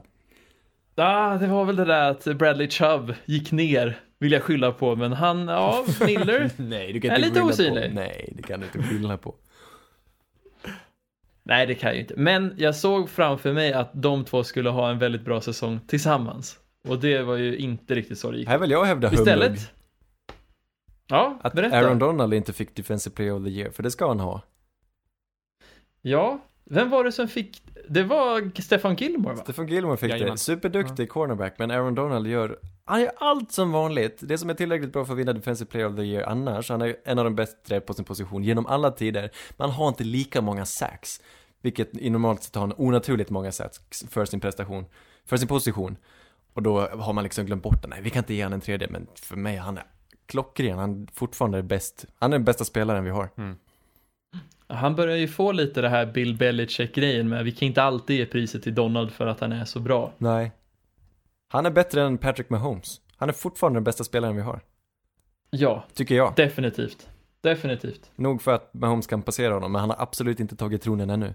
Ah, 0.96 1.38
det 1.38 1.48
var 1.48 1.66
väl 1.66 1.76
det 1.76 1.86
där 1.86 2.12
att 2.12 2.24
Bradley 2.24 2.70
Chubb 2.70 3.14
gick 3.26 3.52
ner, 3.52 4.00
vill 4.20 4.32
jag 4.32 4.42
skylla 4.44 4.72
på, 4.72 4.96
men 4.96 5.14
han, 5.14 5.48
ja, 5.48 5.86
Miller. 6.06 6.50
Nej, 6.58 6.94
du 6.94 7.02
kan 7.02 7.12
Är 7.12 7.16
inte 7.16 7.30
lite 7.30 7.42
osynlig. 7.42 7.90
på. 7.90 7.96
Nej, 7.96 8.34
det 8.38 8.44
kan 8.44 8.60
du 8.60 8.66
inte 8.66 8.84
skylla 8.84 9.18
på. 9.18 9.36
Nej, 11.44 11.68
det 11.68 11.76
kan 11.76 11.88
jag 11.88 11.96
ju 11.96 12.02
inte. 12.02 12.14
Men 12.18 12.54
jag 12.58 12.76
såg 12.76 13.10
framför 13.10 13.54
mig 13.54 13.74
att 13.74 13.90
de 13.94 14.26
två 14.26 14.44
skulle 14.44 14.70
ha 14.70 14.90
en 14.90 15.00
väldigt 15.00 15.22
bra 15.26 15.42
säsong 15.42 15.80
tillsammans. 15.88 16.60
Och 16.88 17.00
det 17.00 17.22
var 17.22 17.36
ju 17.36 17.58
inte 17.58 17.96
riktigt 17.96 18.20
så 18.20 18.32
det 18.32 18.38
gick. 18.38 18.48
Här 18.48 18.58
vill 18.58 18.72
jag 18.72 18.86
hävda 18.86 19.08
humbug. 19.10 19.58
Ja, 21.08 21.38
Att 21.42 21.54
berätta. 21.54 21.78
Aaron 21.78 22.00
Donald 22.00 22.34
inte 22.34 22.54
fick 22.54 22.76
Defensive 22.76 23.16
Player 23.16 23.34
of 23.34 23.44
the 23.44 23.50
Year, 23.50 23.72
för 23.72 23.84
det 23.84 23.92
ska 23.92 24.08
han 24.08 24.20
ha. 24.20 24.42
Ja, 26.02 26.40
vem 26.64 26.90
var 26.90 27.04
det 27.04 27.12
som 27.12 27.28
fick? 27.28 27.62
Det 27.90 28.04
var 28.04 28.62
Stefan 28.62 28.96
Gilmore 28.96 29.36
va? 29.36 29.44
Stefan 29.44 29.68
Gilmore 29.68 29.98
fick 29.98 30.10
Jajamän. 30.10 30.32
det. 30.32 30.38
Superduktig 30.38 31.10
cornerback, 31.10 31.54
men 31.58 31.72
Aaron 31.72 31.96
Donald 31.96 32.28
gör, 32.28 32.60
han 32.86 33.02
gör 33.02 33.12
allt 33.18 33.52
som 33.52 33.72
vanligt. 33.72 34.18
Det 34.22 34.38
som 34.38 34.50
är 34.50 34.54
tillräckligt 34.54 34.94
bra 34.94 35.06
för 35.06 35.14
att 35.14 35.20
vinna 35.20 35.34
Defensive 35.34 35.70
Player 35.70 35.90
of 35.90 35.96
the 35.96 36.02
Year 36.02 36.30
annars. 36.30 36.70
Han 36.70 36.82
är 36.82 36.96
en 37.06 37.20
av 37.20 37.26
de 37.26 37.36
bättre 37.36 37.80
på 37.80 37.94
sin 37.94 38.06
position 38.06 38.44
genom 38.44 38.66
alla 38.66 38.92
tider. 38.92 39.32
Man 39.58 39.70
har 39.70 39.88
inte 39.88 40.04
lika 40.04 40.42
många 40.42 40.66
sacks, 40.66 41.22
vilket 41.62 41.98
i 41.98 42.10
normalt 42.10 42.44
sett 42.44 42.56
har 42.56 42.62
han 42.62 42.74
onaturligt 42.78 43.30
många 43.30 43.52
sacks 43.52 44.06
för 44.10 44.26
sin 44.26 44.40
prestation, 44.40 44.86
för 45.26 45.38
sin 45.38 45.48
position. 45.48 45.98
Och 46.54 46.64
då 46.64 46.80
har 46.80 47.14
man 47.14 47.24
liksom 47.24 47.46
glömt 47.46 47.64
bort 47.64 47.82
det. 47.82 47.88
Nej, 47.88 48.02
vi 48.02 48.10
kan 48.10 48.20
inte 48.20 48.34
ge 48.34 48.44
han 48.44 48.54
en 48.54 48.62
tredje, 48.62 48.88
men 48.90 49.08
för 49.16 49.36
mig, 49.36 49.58
han 49.58 49.78
är 49.78 49.84
klockren. 50.28 50.78
Han 50.80 51.04
är 51.04 51.08
fortfarande 51.14 51.64
bäst. 51.64 52.06
Han 52.20 52.34
är 52.34 52.38
den 52.38 52.46
bästa 52.46 52.64
spelaren 52.66 53.04
vi 53.04 53.10
har. 53.10 53.30
Han 54.68 54.96
börjar 54.96 55.18
ju 55.18 55.28
få 55.28 55.52
lite 55.52 55.82
det 55.82 55.90
här 55.90 56.06
Bill 56.06 56.38
Belichick-grejen 56.38 57.30
med 57.30 57.44
vi 57.44 57.52
kan 57.52 57.68
inte 57.68 57.84
alltid 57.84 58.18
ge 58.18 58.26
priset 58.26 58.64
till 58.64 58.76
Donald 58.76 59.12
för 59.12 59.28
att 59.28 59.40
han 59.40 59.52
är 59.52 59.66
så 59.66 59.80
bra. 59.80 60.14
Nej. 60.18 60.52
Han 61.50 61.66
är 61.66 61.72
bättre 61.72 62.02
än 62.04 62.18
Patrick 62.18 62.50
Mahomes. 62.50 63.02
Han 63.16 63.30
är 63.30 63.34
fortfarande 63.34 63.78
den 63.78 63.84
bästa 63.84 64.04
spelaren 64.04 64.36
vi 64.36 64.42
har. 64.42 64.60
Ja, 65.50 65.84
Tycker 65.94 66.16
jag. 66.16 66.34
definitivt. 66.36 67.10
Definitivt. 67.42 68.12
Nog 68.16 68.42
för 68.42 68.54
att 68.54 68.74
Mahomes 68.74 69.08
kan 69.08 69.22
passera 69.22 69.54
honom, 69.54 69.72
men 69.72 69.82
han 69.82 69.90
har 69.90 70.02
absolut 70.02 70.40
inte 70.40 70.56
tagit 70.56 70.82
tronen 70.82 71.10
ännu. 71.10 71.34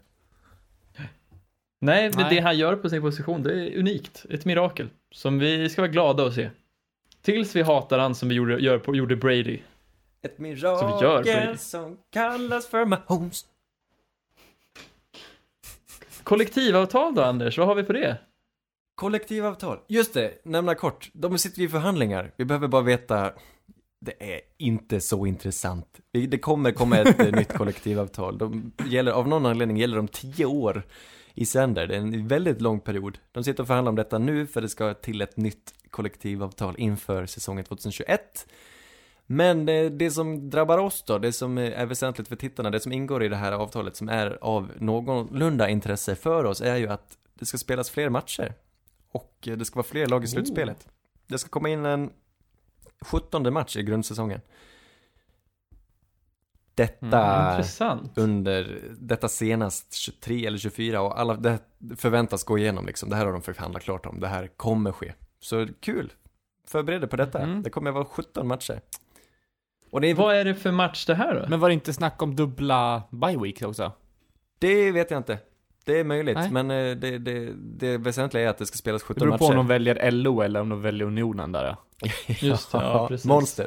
Nej, 1.81 2.11
men 2.15 2.21
Nej. 2.27 2.35
det 2.35 2.41
han 2.41 2.59
gör 2.59 2.77
på 2.77 2.89
sin 2.91 3.03
position, 3.03 3.43
det 3.43 3.53
är 3.53 3.79
unikt. 3.79 4.27
Ett 4.31 4.45
mirakel. 4.45 4.89
Som 5.11 5.39
vi 5.39 5.69
ska 5.69 5.83
vara 5.83 5.93
glada 5.93 6.27
att 6.27 6.35
se. 6.35 6.51
Tills 7.23 7.57
vi 7.57 7.63
hatar 7.63 7.99
han 7.99 8.15
som 8.15 8.29
vi 8.29 8.35
gjorde, 8.35 8.59
gör 8.59 8.79
på, 8.79 8.97
gjorde 8.97 9.17
Brady. 9.17 9.61
Ett 10.23 10.35
vi 10.39 10.43
mirakel 10.43 11.25
Brady. 11.25 11.57
som 11.57 11.99
kallas 12.11 12.67
för 12.67 12.85
Mahomes. 12.85 13.45
Kollektivavtal 16.23 17.15
då 17.15 17.23
Anders, 17.23 17.59
vad 17.59 17.67
har 17.67 17.75
vi 17.75 17.83
på 17.83 17.93
det? 17.93 18.19
Kollektivavtal. 18.95 19.79
Just 19.89 20.15
det, 20.15 20.45
nämna 20.45 20.75
kort. 20.75 21.11
De 21.13 21.39
sitter 21.39 21.59
ju 21.61 21.67
i 21.67 21.69
förhandlingar. 21.69 22.33
Vi 22.37 22.45
behöver 22.45 22.69
bara 22.69 22.83
veta 22.83 23.33
det 24.05 24.35
är 24.35 24.41
inte 24.59 25.01
så 25.01 25.27
intressant. 25.27 26.01
Det 26.13 26.27
det 26.27 26.39
kommer 26.39 26.73
komma 26.73 26.99
ett 26.99 27.21
eh, 27.21 27.33
nytt 27.33 27.53
kollektivavtal. 27.57 28.39
De 28.39 28.73
gäller, 28.87 29.13
av 29.13 29.29
någon 29.29 29.47
anledning 29.47 29.77
gäller 29.77 29.97
de 29.97 30.09
tio 30.09 30.47
år 30.47 30.83
i 31.35 31.45
sänder. 31.47 31.87
Det 31.87 31.95
är 31.95 31.99
en 31.99 32.29
väldigt 32.29 32.61
lång 32.61 32.81
period. 32.81 33.19
De 33.33 33.45
sitter 33.45 33.63
och 33.63 33.67
förhandlar 33.67 33.91
om 33.91 33.97
detta 33.97 34.19
nu 34.19 34.47
för 34.47 34.61
det 34.61 34.69
ska 34.69 34.95
till 34.95 35.21
ett 35.21 35.37
nytt 35.37 35.75
kollektivavtal 35.91 36.75
inför 36.79 37.27
säsongen 37.27 37.65
2021. 37.65 38.47
Men 39.27 39.67
det, 39.99 40.11
som 40.11 40.51
drabbar 40.51 40.79
oss 40.79 41.03
då, 41.03 41.19
det 41.19 41.33
som 41.33 41.59
är 41.59 41.87
väsentligt 41.87 42.29
för 42.29 42.37
tittarna, 42.37 42.71
det 42.71 42.81
som 42.81 42.93
ingår 42.93 43.25
i 43.25 43.29
det 43.29 43.37
här 43.37 43.53
avtalet 43.53 43.97
som 43.97 44.09
är 44.09 44.39
av 44.41 44.73
någorlunda 44.79 45.69
intresse 45.69 46.15
för 46.15 46.45
oss 46.45 46.61
är 46.61 46.77
ju 46.77 46.89
att 46.89 47.19
det 47.35 47.47
ska 47.47 47.59
spelas 47.59 47.91
fler 47.91 48.09
matcher. 48.09 48.55
Och 49.13 49.37
det 49.41 49.65
ska 49.65 49.77
vara 49.77 49.87
fler 49.87 50.07
lag 50.07 50.25
i 50.25 50.27
slutspelet. 50.27 50.89
Det 51.27 51.39
ska 51.39 51.49
komma 51.49 51.69
in 51.69 51.85
en 51.85 52.11
17 53.01 53.53
match 53.53 53.77
i 53.77 53.83
grundsäsongen. 53.83 54.41
Detta 56.75 57.51
Intressant. 57.51 58.19
under, 58.19 58.81
detta 58.99 59.29
senast 59.29 59.95
23 59.95 60.47
eller 60.47 60.59
24 60.59 61.01
och 61.03 61.21
alla, 61.21 61.35
det 61.35 61.59
förväntas 61.97 62.45
gå 62.45 62.59
igenom 62.59 62.87
liksom. 62.87 63.09
Det 63.11 63.17
här 63.17 63.27
har 63.27 63.33
de 63.33 63.43
förhandlat 63.43 63.83
klart 63.83 64.07
om, 64.07 64.21
det 64.21 64.29
här 64.29 64.47
kommer 64.47 64.93
ske. 64.93 65.13
Så 65.41 65.67
kul! 65.81 66.13
Förbered 66.69 67.01
dig 67.01 67.09
på 67.11 67.17
detta. 67.17 67.39
Mm. 67.39 67.63
Det 67.63 67.71
kommer 67.71 67.91
att 67.91 67.95
vara 67.95 68.05
17 68.05 68.49
matcher. 68.49 68.81
Och 69.91 70.01
det, 70.01 70.11
är, 70.11 70.15
Vad 70.15 70.35
är 70.37 70.45
det 70.45 70.55
för 70.55 70.71
match 70.73 71.07
det 71.07 71.15
här 71.15 71.35
då? 71.41 71.47
Men 71.49 71.61
var 71.61 71.69
det 71.69 71.75
inte 71.75 71.93
snack 71.93 72.23
om 72.23 72.37
dubbla 72.37 73.03
bye 73.11 73.39
weeks 73.39 73.63
också? 73.63 73.93
det 74.59 74.91
vet 74.93 75.11
jag 75.11 75.21
inte. 75.21 75.39
Det 75.85 76.01
är 76.01 76.05
möjligt, 76.05 76.35
Nej. 76.37 76.51
men 76.51 76.71
eh, 76.71 76.97
det, 76.97 77.19
det, 77.19 77.53
det 77.57 77.99
väsentliga 77.99 78.45
är 78.45 78.49
att 78.49 78.59
det 78.59 78.67
ska 78.67 78.77
spelas 78.77 79.03
Det 79.03 79.07
17 79.07 79.21
beror 79.21 79.31
matcher. 79.31 79.39
på 79.39 79.47
om 79.47 79.57
de 79.57 79.67
väljer 79.67 80.11
LO 80.11 80.41
eller 80.41 80.61
om 80.61 80.69
de 80.69 80.83
väljer 80.83 81.07
Unionen 81.07 81.53
där. 81.53 81.65
ja. 81.65 81.77
Just 82.27 82.73
det, 82.73 82.79
ja, 82.79 83.09
precis. 83.09 83.27
Monster. 83.27 83.67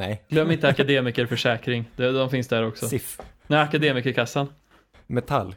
Nej. 0.00 0.22
Glöm 0.28 0.50
inte 0.50 0.68
akademikerförsäkring. 0.68 1.84
De, 1.96 2.12
de 2.12 2.30
finns 2.30 2.48
där 2.48 2.66
också. 2.66 2.88
SIF. 2.88 3.20
Nej, 3.46 3.60
akademikerkassan. 3.60 4.52
Metall. 5.06 5.54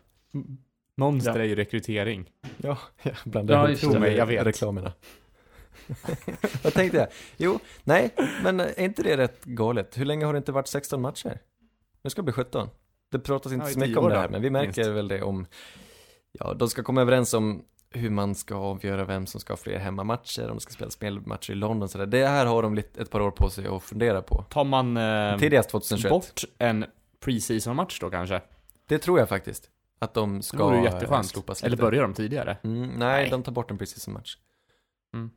Monster 0.98 1.36
Ja. 1.36 1.40
är 1.40 1.44
ju 1.44 1.56
rekrytering. 1.56 2.30
Ja, 2.58 2.78
jag 3.04 3.16
blandar 3.24 3.56
Ja, 3.56 3.70
ihop 3.70 3.84
just 3.84 4.00
mig, 4.00 4.16
jag 4.16 4.26
vet. 4.26 4.46
reklamerna. 4.46 4.94
Vad 6.64 6.74
tänkte 6.74 6.98
jag? 6.98 7.08
Jo, 7.38 7.60
nej, 7.84 8.10
men 8.44 8.60
är 8.60 8.80
inte 8.80 9.04
det 9.04 9.18
rätt 9.18 9.44
galet? 9.46 9.98
Hur 9.98 10.06
länge 10.06 10.26
har 10.26 10.34
det 10.34 10.38
inte 10.38 10.52
varit 10.52 10.68
16 10.68 11.02
matcher? 11.02 11.40
Nu 12.04 12.10
ska 12.10 12.22
det 12.22 12.24
bli 12.24 12.34
17. 12.34 12.70
Det 13.12 13.20
pratas 13.20 13.52
inte 13.54 13.66
Ja, 13.66 13.74
så 13.74 13.80
mycket 13.80 13.98
om 13.98 14.10
det 14.10 14.16
här, 14.18 14.30
men 14.30 14.42
vi 14.42 14.50
märker 14.50 14.68
minst. 14.84 14.92
väl 14.92 15.08
det 15.08 15.22
om, 15.22 15.46
ja, 16.32 16.54
de 16.54 16.70
ska 16.70 16.84
komma 16.84 17.02
överens 17.02 17.34
om 17.34 17.66
hur 17.94 18.10
man 18.10 18.36
ska 18.36 18.56
avgöra 18.56 19.06
vem 19.06 19.26
som 19.26 19.40
ska 19.42 19.54
ha 19.54 19.58
fler 19.58 19.80
hemmamatcher, 19.80 20.50
om 20.50 20.56
det 20.56 20.62
ska 20.62 20.74
spelas 20.74 21.02
mer 21.02 21.12
matcher 21.12 21.52
i 21.52 21.56
London 21.56 21.84
och 21.84 21.90
sådär. 21.90 22.06
Det 22.06 22.28
här 22.28 22.46
har 22.46 22.64
de 22.64 22.76
lite, 22.76 23.02
ett 23.02 23.10
par 23.10 23.20
år 23.22 23.32
på 23.32 23.50
sig 23.50 23.68
att 23.68 23.84
fundera 23.84 24.22
på. 24.22 24.44
Tar 24.50 24.64
man 24.64 24.98
eh, 24.98 25.38
Tidigast 25.38 25.70
2021. 25.70 26.10
bort 26.10 26.44
en 26.58 26.86
preseason-match 27.20 28.00
då 28.00 28.10
kanske? 28.10 28.42
Det 28.88 28.98
tror 28.98 29.20
jag 29.20 29.30
faktiskt. 29.30 29.70
Att 30.00 30.14
de 30.14 30.38
Det 30.38 30.44
ska 30.44 30.66
vore 30.66 30.78
ju 30.78 30.86
eh, 30.86 30.94
jätteskönt. 30.94 31.26
slopas 31.28 31.64
Eller 31.64 31.72
lite. 31.72 31.82
börjar 31.84 32.02
de 32.02 32.14
tidigare? 32.14 32.58
Mm, 32.64 32.82
nej, 32.82 32.92
Nej. 32.98 33.30
de 33.30 33.44
tar 33.44 33.52
bort 33.52 33.72
en 33.72 33.78
preseason 33.78 34.14
match. 34.14 34.38
Mm. 35.14 35.32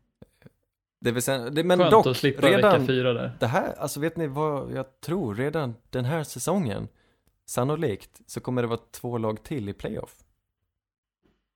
Det 1.00 1.10
är 1.10 1.14
väsent... 1.14 1.54
det, 1.54 1.64
men 1.64 1.78
Skönt 1.78 1.90
dock, 1.90 2.06
att 2.06 2.16
slippa 2.16 2.46
redan 2.48 2.72
vecka 2.72 2.86
fyra 2.86 3.12
där. 3.12 3.36
det 3.40 3.46
här, 3.46 3.74
alltså 3.78 4.00
vet 4.00 4.16
ni 4.16 4.26
vad 4.26 4.72
jag 4.72 5.00
tror? 5.00 5.34
Redan 5.34 5.74
den 5.90 6.04
här 6.04 6.22
säsongen, 6.24 6.88
sannolikt, 7.46 8.20
så 8.26 8.40
kommer 8.40 8.62
det 8.62 8.68
vara 8.68 8.80
två 8.90 9.18
lag 9.18 9.42
till 9.42 9.68
i 9.68 9.72
playoff. 9.72 10.16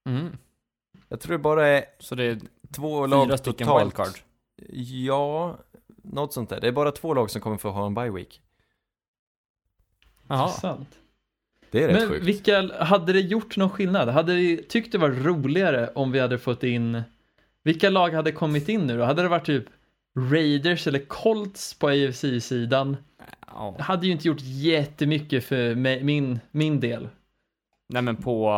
Mm. 0.09 0.37
Jag 1.09 1.21
tror 1.21 1.33
det 1.33 1.39
bara 1.39 1.67
är 1.69 1.85
Så 1.99 2.15
det 2.15 2.25
är 2.25 2.39
två 2.75 3.07
lag 3.07 3.27
fyra 3.27 3.39
stycken 3.39 3.67
totalt. 3.67 3.85
wildcard? 3.85 4.21
Ja, 5.07 5.59
något 6.03 6.33
sånt 6.33 6.51
där. 6.51 6.61
Det 6.61 6.69
är 6.69 6.73
bara 6.73 6.93
två 6.93 7.15
lag 7.15 7.31
som 7.31 7.41
kommer 7.41 7.57
få 7.57 7.71
ha 7.71 7.87
en 7.87 7.95
bye 7.95 8.11
week. 8.11 8.41
Jaha. 10.29 10.47
Intressant. 10.47 10.89
Det 11.71 11.83
är 11.85 11.89
rätt 11.89 12.01
Men 12.01 12.09
sjukt. 12.09 12.25
vilka, 12.27 12.85
hade 12.85 13.13
det 13.13 13.21
gjort 13.21 13.57
någon 13.57 13.71
skillnad? 13.71 14.09
Hade 14.09 14.35
vi 14.35 14.63
tyckt 14.63 14.93
det 14.93 14.99
var 14.99 15.11
roligare 15.11 15.91
om 15.95 16.13
vi 16.13 16.19
hade 16.21 16.39
fått 16.39 16.63
in, 16.63 17.03
vilka 17.63 17.91
lag 17.91 18.11
hade 18.11 18.33
kommit 18.33 18.69
in 18.69 18.87
nu 18.87 18.99
då? 18.99 19.05
Hade 19.05 19.23
det 19.23 19.29
varit 19.29 19.47
typ 19.47 19.65
Raiders 20.19 20.87
eller 20.87 20.99
Colts 20.99 21.75
på 21.75 21.89
AFC-sidan? 21.89 22.97
Ja. 23.47 23.75
Det 23.77 23.83
hade 23.83 24.07
ju 24.07 24.13
inte 24.13 24.29
gjort 24.29 24.41
jättemycket 24.41 25.45
för 25.45 25.75
mig, 25.75 26.05
min, 26.05 26.41
min 26.51 26.81
del. 26.81 27.09
Nej 27.89 28.03
men 28.03 28.17
på, 28.17 28.53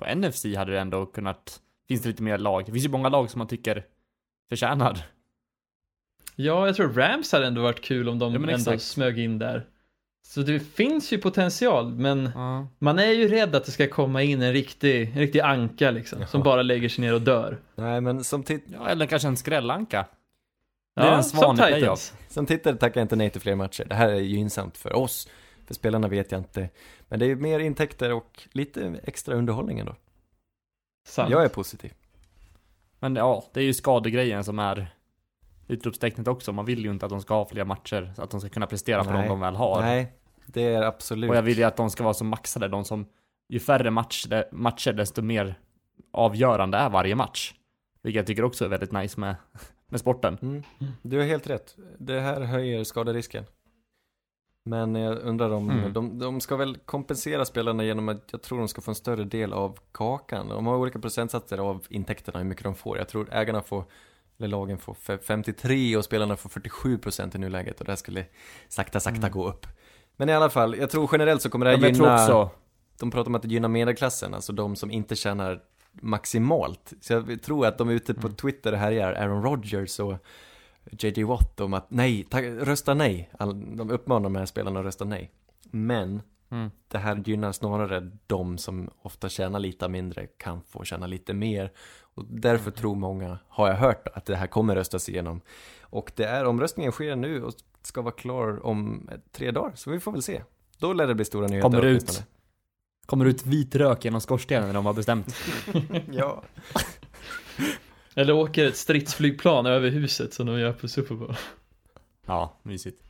på 0.00 0.14
NFC 0.14 0.44
hade 0.56 0.72
det 0.72 0.80
ändå 0.80 1.06
kunnat, 1.06 1.60
finns 1.88 2.02
det 2.02 2.08
lite 2.08 2.22
mer 2.22 2.38
lag. 2.38 2.64
Det 2.66 2.72
finns 2.72 2.84
ju 2.84 2.88
många 2.88 3.08
lag 3.08 3.30
som 3.30 3.38
man 3.38 3.48
tycker 3.48 3.84
förtjänar. 4.48 4.98
Ja, 6.36 6.66
jag 6.66 6.76
tror 6.76 6.88
Rams 6.92 7.32
hade 7.32 7.46
ändå 7.46 7.62
varit 7.62 7.80
kul 7.80 8.08
om 8.08 8.18
de 8.18 8.32
Ja, 8.32 8.38
ändå 8.40 8.52
exakt. 8.54 8.82
smög 8.82 9.18
in 9.18 9.38
där. 9.38 9.66
Så 10.26 10.40
det 10.40 10.60
finns 10.60 11.12
ju 11.12 11.18
potential, 11.18 11.92
men 11.94 12.30
Ja. 12.34 12.66
man 12.78 12.98
är 12.98 13.10
ju 13.10 13.28
rädd 13.28 13.54
att 13.54 13.64
det 13.64 13.70
ska 13.72 13.88
komma 13.88 14.22
in 14.22 14.42
en 14.42 14.52
riktig, 14.52 15.02
en 15.08 15.18
riktig 15.18 15.40
anka 15.40 15.90
liksom, 15.90 16.26
som 16.26 16.42
bara 16.42 16.62
lägger 16.62 16.88
sig 16.88 17.04
ner 17.04 17.14
och 17.14 17.20
dör. 17.22 17.58
Nej, 17.74 18.00
men 18.00 18.24
som, 18.24 18.42
tit- 18.42 18.64
ja, 18.72 18.88
eller 18.88 19.06
kanske 19.06 19.28
en 19.28 19.36
skrällanka. 19.36 20.06
Det 20.96 21.02
är 21.02 21.12
en 21.16 21.24
som 21.24 21.38
svan 21.38 21.70
i 21.70 21.74
Titans. 21.74 22.14
som 22.28 22.46
tittare 22.46 22.76
tackar 22.76 23.00
jag 23.00 23.04
inte 23.04 23.16
nej 23.16 23.30
till 23.30 23.40
fler 23.40 23.54
matcher. 23.54 23.84
Det 23.88 23.94
här 23.94 24.08
är 24.08 24.14
gynnsamt 24.20 24.76
för 24.76 24.92
oss. 24.92 25.28
För 25.70 25.74
spelarna 25.74 26.08
vet 26.08 26.32
jag 26.32 26.40
inte. 26.40 26.68
Men 27.08 27.18
det 27.18 27.26
är 27.26 27.36
mer 27.36 27.60
intäkter 27.60 28.12
och 28.12 28.48
lite 28.52 29.00
extra 29.04 29.34
underhållning 29.34 29.78
ändå. 29.78 29.96
Sant. 31.08 31.30
Jag 31.30 31.44
är 31.44 31.48
positiv. 31.48 31.92
Men 32.98 33.16
ja, 33.16 33.44
det 33.52 33.60
är 33.60 33.64
ju 33.64 33.74
skadegrejen 33.74 34.44
som 34.44 34.58
är 34.58 34.94
utropstecknet 35.68 36.28
också. 36.28 36.52
Man 36.52 36.64
vill 36.64 36.84
ju 36.84 36.90
inte 36.90 37.06
att 37.06 37.10
de 37.10 37.20
ska 37.20 37.34
ha 37.34 37.48
fler 37.48 37.64
matcher, 37.64 38.12
så 38.16 38.22
att 38.22 38.30
de 38.30 38.40
ska 38.40 38.48
kunna 38.48 38.66
prestera 38.66 39.04
för 39.04 39.12
Nej. 39.12 39.22
de 39.22 39.28
de 39.28 39.40
väl 39.40 39.56
har. 39.56 39.80
Nej, 39.80 40.12
det 40.46 40.62
är 40.62 40.82
absolut. 40.82 41.30
Och 41.30 41.36
jag 41.36 41.42
vill 41.42 41.58
ju 41.58 41.64
att 41.64 41.76
de 41.76 41.90
ska 41.90 42.04
vara 42.04 42.14
så 42.14 42.24
maxade, 42.24 42.68
de 42.68 42.84
som, 42.84 43.06
ju 43.48 43.60
färre 43.60 43.90
match, 43.90 44.26
matcher 44.52 44.92
desto 44.92 45.22
mer 45.22 45.58
avgörande 46.12 46.78
är 46.78 46.90
varje 46.90 47.14
match. 47.14 47.54
Vilket 48.02 48.18
jag 48.18 48.26
tycker 48.26 48.44
också 48.44 48.64
är 48.64 48.68
väldigt 48.68 48.92
nice 48.92 49.20
med, 49.20 49.36
med 49.86 50.00
sporten. 50.00 50.38
Mm. 50.42 50.62
Du 51.02 51.18
har 51.18 51.24
helt 51.24 51.50
rätt. 51.50 51.76
Det 51.98 52.20
här 52.20 52.40
höjer 52.40 52.84
skaderisken. 52.84 53.44
Men 54.70 54.94
jag 54.94 55.18
undrar 55.18 55.50
om, 55.50 55.70
Mm. 55.70 55.92
de, 55.92 56.18
de 56.18 56.40
ska 56.40 56.56
väl 56.56 56.76
kompensera 56.84 57.44
spelarna 57.44 57.84
genom 57.84 58.08
att 58.08 58.28
jag 58.30 58.42
tror 58.42 58.58
de 58.58 58.68
ska 58.68 58.80
få 58.80 58.90
en 58.90 58.94
större 58.94 59.24
del 59.24 59.52
av 59.52 59.78
kakan. 59.92 60.48
De 60.48 60.66
har 60.66 60.76
olika 60.76 60.98
procentsatser 60.98 61.58
av 61.58 61.86
intäkterna, 61.88 62.38
hur 62.38 62.46
mycket 62.46 62.64
de 62.64 62.74
får. 62.74 62.98
Jag 62.98 63.08
tror 63.08 63.28
ägarna 63.32 63.62
får, 63.62 63.84
eller 64.38 64.48
lagen 64.48 64.78
får 64.78 64.94
fe- 64.94 65.18
53 65.22 65.96
och 65.96 66.04
spelarna 66.04 66.36
får 66.36 66.48
47 66.50 66.98
procent 66.98 67.34
i 67.34 67.38
nuläget 67.38 67.80
och 67.80 67.86
det 67.86 67.92
här 67.92 67.96
skulle 67.96 68.24
sakta, 68.68 69.00
sakta 69.00 69.18
Mm. 69.18 69.30
gå 69.32 69.48
upp. 69.48 69.66
Men 70.16 70.28
i 70.28 70.32
alla 70.32 70.50
fall, 70.50 70.76
jag 70.78 70.90
tror 70.90 71.08
generellt 71.12 71.42
så 71.42 71.50
kommer 71.50 71.66
det 71.66 71.72
Ja, 71.72 71.78
här 71.78 71.94
tror 71.94 72.06
gynna, 72.08 72.14
också, 72.14 72.50
de 72.98 73.10
pratar 73.10 73.28
om 73.30 73.34
att 73.34 73.42
det 73.42 73.48
gynnar 73.48 73.68
medelklassen, 73.68 74.34
alltså 74.34 74.52
de 74.52 74.76
som 74.76 74.90
inte 74.90 75.16
tjänar 75.16 75.60
maximalt. 75.92 76.92
Så 77.00 77.12
jag 77.12 77.42
tror 77.42 77.66
att 77.66 77.78
de 77.78 77.88
är 77.88 77.92
ute 77.92 78.14
på 78.14 78.26
Mm. 78.26 78.36
Twitter 78.36 78.72
och 78.72 78.78
härjar, 78.78 79.12
Aaron 79.12 79.42
Rodgers 79.42 80.00
och 80.00 80.14
JJ 80.90 81.22
Watt 81.24 81.60
om 81.60 81.74
att 81.74 81.90
nej, 81.90 82.24
ta, 82.24 82.40
rösta 82.40 82.94
nej. 82.94 83.30
All, 83.38 83.76
de 83.76 83.90
uppmanar 83.90 84.22
de 84.24 84.36
här 84.36 84.46
spelarna 84.46 84.80
att 84.80 84.86
rösta 84.86 85.04
nej. 85.04 85.30
Men 85.70 86.22
mm, 86.50 86.70
det 86.88 86.98
här 86.98 87.22
gynnar 87.24 87.52
snarare 87.52 88.10
de 88.26 88.58
som 88.58 88.90
ofta 89.02 89.28
tjänar 89.28 89.58
lite 89.58 89.88
mindre 89.88 90.26
kan 90.26 90.62
få 90.62 90.84
tjäna 90.84 91.06
lite 91.06 91.34
mer. 91.34 91.72
Och 92.14 92.24
därför 92.24 92.70
tror 92.70 92.94
många, 92.94 93.38
har 93.48 93.68
jag 93.68 93.76
hört, 93.76 94.08
att 94.14 94.24
det 94.24 94.36
här 94.36 94.46
kommer 94.46 94.74
röstas 94.74 95.08
igenom. 95.08 95.40
Och 95.82 96.12
det 96.16 96.24
är, 96.24 96.44
omröstningen 96.44 96.92
sker 96.92 97.16
nu 97.16 97.44
och 97.44 97.54
ska 97.82 98.02
vara 98.02 98.14
klar 98.14 98.66
om 98.66 99.10
tre 99.32 99.50
dagar, 99.50 99.72
så 99.74 99.90
vi 99.90 100.00
får 100.00 100.12
väl 100.12 100.22
se. 100.22 100.42
Då 100.78 100.92
lär 100.92 101.06
det 101.06 101.14
bli 101.14 101.24
stora 101.24 101.46
nyheter 101.46 101.70
Kommer 101.70 101.86
ut. 101.86 102.24
kommer 103.06 103.24
ut 103.24 103.46
vit 103.46 103.74
rök 103.74 104.04
genom 104.04 104.20
skorstenen 104.20 104.66
när 104.66 104.74
de 104.74 104.86
har 104.86 104.94
bestämt. 104.94 105.34
Ja. 106.12 106.42
Eller 108.14 108.32
åker 108.32 108.66
ett 108.66 108.76
stridsflygplan 108.76 109.66
över 109.66 109.90
huset 109.90 110.34
som 110.34 110.46
de 110.46 110.60
gör 110.60 110.72
på 110.72 110.88
Super 110.88 111.14
Bowl. 111.14 111.36
Ja, 112.26 112.56
mysigt. 112.62 113.02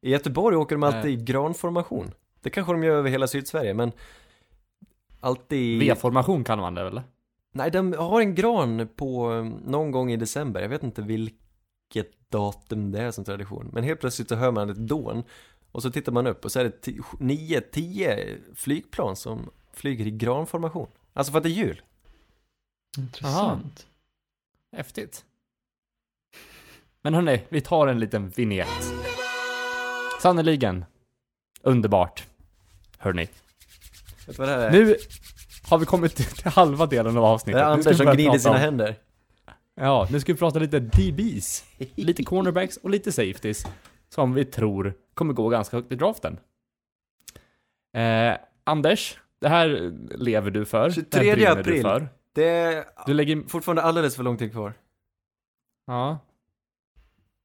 I 0.00 0.10
Göteborg 0.10 0.56
åker 0.56 0.74
de 0.76 0.82
alltid 0.82 1.10
i 1.10 1.16
Nej. 1.16 1.24
granformation. 1.24 2.12
Det 2.40 2.50
kanske 2.50 2.72
de 2.72 2.82
gör 2.84 2.96
över 2.96 3.10
hela 3.10 3.26
Sydsverige, 3.26 3.74
men 3.74 3.92
alltid... 5.20 5.78
V-formation 5.80 6.44
kan 6.44 6.58
man 6.58 6.74
det 6.74 6.80
eller? 6.86 7.02
Nej, 7.52 7.70
de 7.70 7.92
har 7.92 8.20
en 8.20 8.34
gran 8.34 8.88
på 8.96 9.30
um, 9.30 9.48
någon 9.48 9.90
gång 9.90 10.12
i 10.12 10.16
december. 10.16 10.60
Jag 10.60 10.68
vet 10.68 10.82
inte 10.82 11.02
vilket 11.02 12.30
datum 12.30 12.92
det 12.92 13.00
är 13.00 13.10
som 13.10 13.24
tradition. 13.24 13.70
Men 13.72 13.84
helt 13.84 14.00
plötsligt 14.00 14.28
så 14.28 14.34
hör 14.34 14.50
man 14.50 14.70
ett 14.70 14.76
dån. 14.76 15.22
Och 15.72 15.82
så 15.82 15.90
tittar 15.90 16.12
man 16.12 16.26
upp 16.26 16.44
och 16.44 16.52
så 16.52 16.60
är 16.60 16.64
det 16.64 16.86
ti- 16.86 17.02
nio, 17.20 17.60
tio 17.60 18.36
flygplan 18.54 19.16
som 19.16 19.50
flyger 19.72 20.06
i 20.06 20.10
granformation. 20.10 20.88
Alltså 21.12 21.32
för 21.32 21.38
att 21.38 21.42
det 21.44 21.50
är 21.50 21.50
jul. 21.50 21.80
Intressant. 22.98 23.86
Häftigt. 24.72 25.24
Men 27.02 27.14
hörni, 27.14 27.42
vi 27.48 27.60
tar 27.60 27.86
en 27.86 28.00
liten 28.00 28.28
vignett. 28.28 28.68
Sannerligen. 30.22 30.84
Underbart. 31.62 32.26
Hörni. 32.98 33.22
Vet 33.24 33.30
du 34.26 34.32
vad 34.32 34.48
det 34.48 34.54
här 34.54 34.60
är? 34.60 34.70
Nu 34.70 34.96
har 35.68 35.78
vi 35.78 35.86
kommit 35.86 36.16
till 36.16 36.50
halva 36.52 36.86
delen 36.86 37.06
av 37.06 37.22
det 37.22 37.28
avsnittet. 37.28 37.62
är 37.62 37.76
Nu 37.76 37.82
ska 37.82 37.90
Anders 37.90 37.98
som 37.98 38.06
gnider 38.16 38.38
sina 38.38 38.54
om- 38.54 38.60
händer. 38.60 38.96
Ja, 39.74 40.08
nu 40.10 40.20
ska 40.20 40.32
vi 40.32 40.38
prata 40.38 40.58
lite 40.58 40.80
DBs. 40.80 41.64
Lite 41.94 42.22
cornerbacks 42.22 42.76
och 42.76 42.90
lite 42.90 43.12
safeties. 43.12 43.66
som 44.08 44.34
vi 44.34 44.44
tror 44.44 44.94
kommer 45.14 45.32
gå 45.34 45.48
ganska 45.48 45.76
högt 45.76 45.92
i 45.92 45.94
draften. 45.94 46.38
Eh, 47.96 48.36
Anders, 48.64 49.18
det 49.40 49.48
här 49.48 49.92
lever 50.18 50.50
du 50.50 50.64
för. 50.64 50.90
23 50.90 51.20
det 51.22 51.26
här 51.26 51.34
brinner 51.36 51.54
Du, 51.54 51.60
april. 51.60 51.82
för. 51.82 52.08
Det 52.36 52.44
är 52.48 52.84
du 53.06 53.14
lägger, 53.14 53.48
fortfarande 53.48 53.82
alldeles 53.82 54.16
för 54.16 54.22
lång 54.22 54.36
tid 54.36 54.52
kvar. 54.52 54.74
ja. 55.86 56.18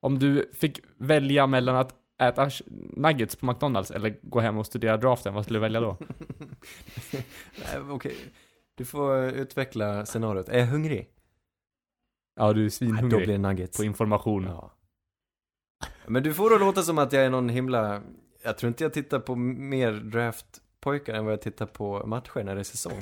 Om 0.03 0.19
du 0.19 0.51
fick 0.53 0.79
välja 0.97 1.47
mellan 1.47 1.75
att 1.75 1.95
äta 2.21 2.49
nuggets 2.95 3.35
på 3.35 3.45
McDonalds 3.45 3.91
eller 3.91 4.19
gå 4.21 4.39
hem 4.39 4.57
och 4.57 4.65
studera 4.65 4.97
draften, 4.97 5.33
vad 5.33 5.43
skulle 5.43 5.59
du 5.59 5.61
välja 5.61 5.79
då? 5.79 5.97
Nej, 7.11 7.79
Okej, 7.89 8.15
du 8.75 8.85
får 8.85 9.23
utveckla 9.25 10.05
scenariot. 10.05 10.49
Är 10.49 10.59
jag 10.59 10.67
hungrig? 10.67 11.09
Ja, 12.35 12.53
du 12.53 12.59
är 12.59 12.63
Nej, 12.63 12.63
Då 12.65 12.69
svinhungrig 12.69 13.19
blir 13.19 13.27
det 13.27 13.37
nuggets. 13.37 13.77
på 13.77 13.83
information. 13.83 14.43
Ja. 14.43 14.71
Men 16.07 16.23
du 16.23 16.33
får 16.33 16.49
då 16.49 16.57
låta 16.57 16.81
som 16.83 16.97
att 16.97 17.13
jag 17.13 17.25
är 17.25 17.29
någon 17.29 17.49
himla, 17.49 18.01
jag 18.43 18.57
tror 18.57 18.67
inte 18.67 18.83
jag 18.83 18.93
tittar 18.93 19.19
på 19.19 19.35
mer 19.35 19.91
draftpojkar 20.82 21.13
än 21.13 21.25
vad 21.25 21.34
jag 21.34 21.41
tittar 21.41 21.65
på 21.65 22.03
matcher 22.07 22.43
när 22.43 22.55
det 22.55 22.61
är 22.61 22.63
säsong. 22.63 23.01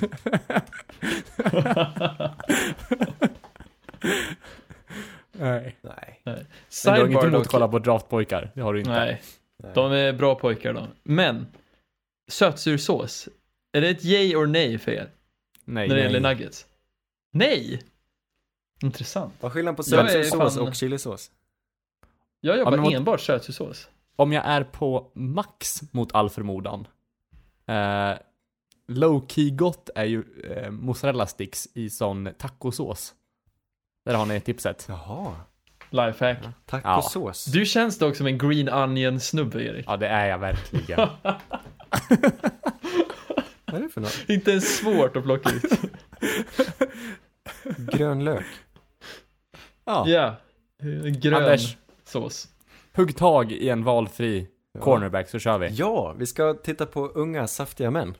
Nej. 5.32 5.76
Nej. 5.82 6.20
Men 6.24 6.44
du 6.84 6.90
har 6.90 7.06
inget 7.06 7.24
emot 7.24 7.40
att 7.40 7.48
kolla 7.48 7.68
på 7.68 7.78
draftpojkar? 7.78 8.50
Det 8.54 8.60
har 8.60 8.72
du 8.74 8.78
inte. 8.80 8.90
Nej, 8.92 9.22
Nej. 9.56 9.72
de 9.74 9.92
är 9.92 10.12
bra 10.12 10.34
pojkar 10.34 10.72
de. 10.72 10.88
Men, 11.02 11.46
sötsursås. 12.28 13.28
Är 13.72 13.80
det 13.80 13.88
ett 13.88 14.04
yay 14.04 14.36
or 14.36 14.46
nej 14.46 14.78
för 14.78 14.92
er? 14.92 15.10
Nej. 15.64 15.88
när 15.88 15.94
det 15.96 16.02
nej. 16.02 16.12
gäller 16.12 16.28
nuggets? 16.34 16.66
Nej! 17.32 17.82
Intressant. 18.82 19.34
Vad 19.40 19.50
är 19.50 19.54
skillnaden 19.54 19.76
på 19.76 19.82
sötsursås 19.82 20.54
fan- 20.56 20.68
och 20.68 20.74
chilisås? 20.74 21.30
Jag 22.40 22.58
jobbar 22.58 22.76
vad- 22.76 22.92
enbart 22.92 23.20
sötsursås. 23.20 23.88
Om 24.16 24.32
jag 24.32 24.44
är 24.46 24.64
på 24.64 25.10
max 25.14 25.80
mot 25.92 26.14
all 26.14 26.30
förmodan. 26.30 26.86
Eh, 27.70 28.18
low 28.88 29.26
key 29.28 29.50
gott 29.50 29.90
är 29.94 30.04
ju 30.04 30.24
eh, 30.44 30.70
mozzarella 30.70 31.26
sticks 31.26 31.68
i 31.74 31.90
sån 31.90 32.28
tacosås. 32.38 33.14
Där 34.04 34.14
har 34.14 34.26
ni 34.26 34.40
tipset. 34.40 34.86
Jaha. 34.88 35.34
Lifehack. 35.90 36.38
Tacosås. 36.66 37.44
Du 37.44 37.64
känns 37.64 37.98
dock 37.98 38.16
som 38.16 38.26
en 38.26 38.38
green 38.38 38.68
onion 38.68 39.20
snubbe 39.20 39.62
Erik. 39.62 39.84
Ja, 39.88 39.96
det 39.96 40.08
är 40.08 40.28
jag 40.28 40.38
verkligen. 40.38 40.98
Vad 43.64 43.74
är 43.74 43.80
det 43.82 43.88
för 43.88 44.00
något? 44.00 44.24
Inte 44.28 44.50
ens 44.50 44.76
svårt 44.78 45.16
att 45.16 45.22
plocka 45.22 45.50
ut. 45.50 45.80
Grön 47.92 48.24
lök. 48.24 48.46
Ja. 49.84 50.08
Ja, 50.08 50.36
grön 51.20 51.42
Anders. 51.42 51.76
sås. 52.04 52.48
Hugg 52.96 53.16
tag 53.16 53.52
i 53.52 53.68
en 53.68 53.84
valfri 53.84 54.48
cornerback 54.78 55.28
så 55.28 55.38
kör 55.38 55.58
vi. 55.58 55.68
Ja, 55.68 56.12
vi 56.12 56.26
ska 56.26 56.54
titta 56.54 56.86
på 56.86 57.06
unga 57.06 57.46
saftiga 57.46 57.90
män. 57.90 58.16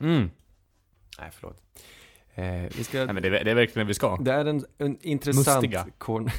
Mm. 0.00 0.30
Nej, 1.18 1.30
förlåt. 1.32 1.62
Eh, 2.34 2.44
vi 2.76 2.84
ska... 2.84 3.04
Nej 3.04 3.14
men 3.14 3.22
det 3.22 3.28
är, 3.28 3.44
det 3.44 3.50
är 3.50 3.54
verkligen 3.54 3.86
det 3.86 3.88
vi 3.88 3.94
ska. 3.94 4.16
Det 4.16 4.32
är 4.32 4.44
en, 4.44 4.64
en 4.78 4.98
intressant 5.00 5.62
Mustiga. 5.62 5.86
korn... 5.98 6.30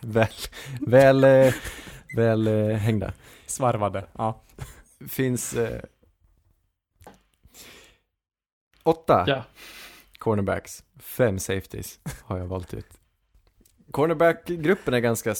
väl, 0.00 0.28
väl, 0.80 1.24
eh, 1.24 1.54
väl 2.16 2.46
eh, 2.46 2.76
hängda. 2.76 3.12
Svarvade. 3.46 4.06
Ja. 4.12 4.40
Finns 5.08 5.54
eh, 5.54 5.80
åtta 8.82 9.24
Ja. 9.26 9.44
cornerbacks, 10.18 10.84
fem 11.00 11.38
safeties 11.38 12.00
har 12.22 12.38
jag 12.38 12.46
valt 12.46 12.74
ut. 12.74 12.86
Cornerback-gruppen 13.90 14.94
är 14.94 14.98
ganska 15.00 15.34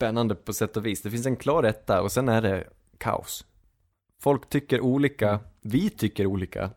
spännande 0.00 0.34
på 0.34 0.52
sätt 0.52 0.76
och 0.76 0.86
vis. 0.86 1.02
Det 1.02 1.10
finns 1.10 1.26
en 1.26 1.36
klar 1.36 1.62
etta 1.62 2.02
och 2.02 2.12
sen 2.12 2.28
är 2.28 2.42
det 2.42 2.64
kaos. 2.98 3.44
Folk 4.22 4.48
tycker 4.48 4.80
olika, 4.80 5.40
vi 5.60 5.90
tycker 5.90 6.26
olika. 6.26 6.70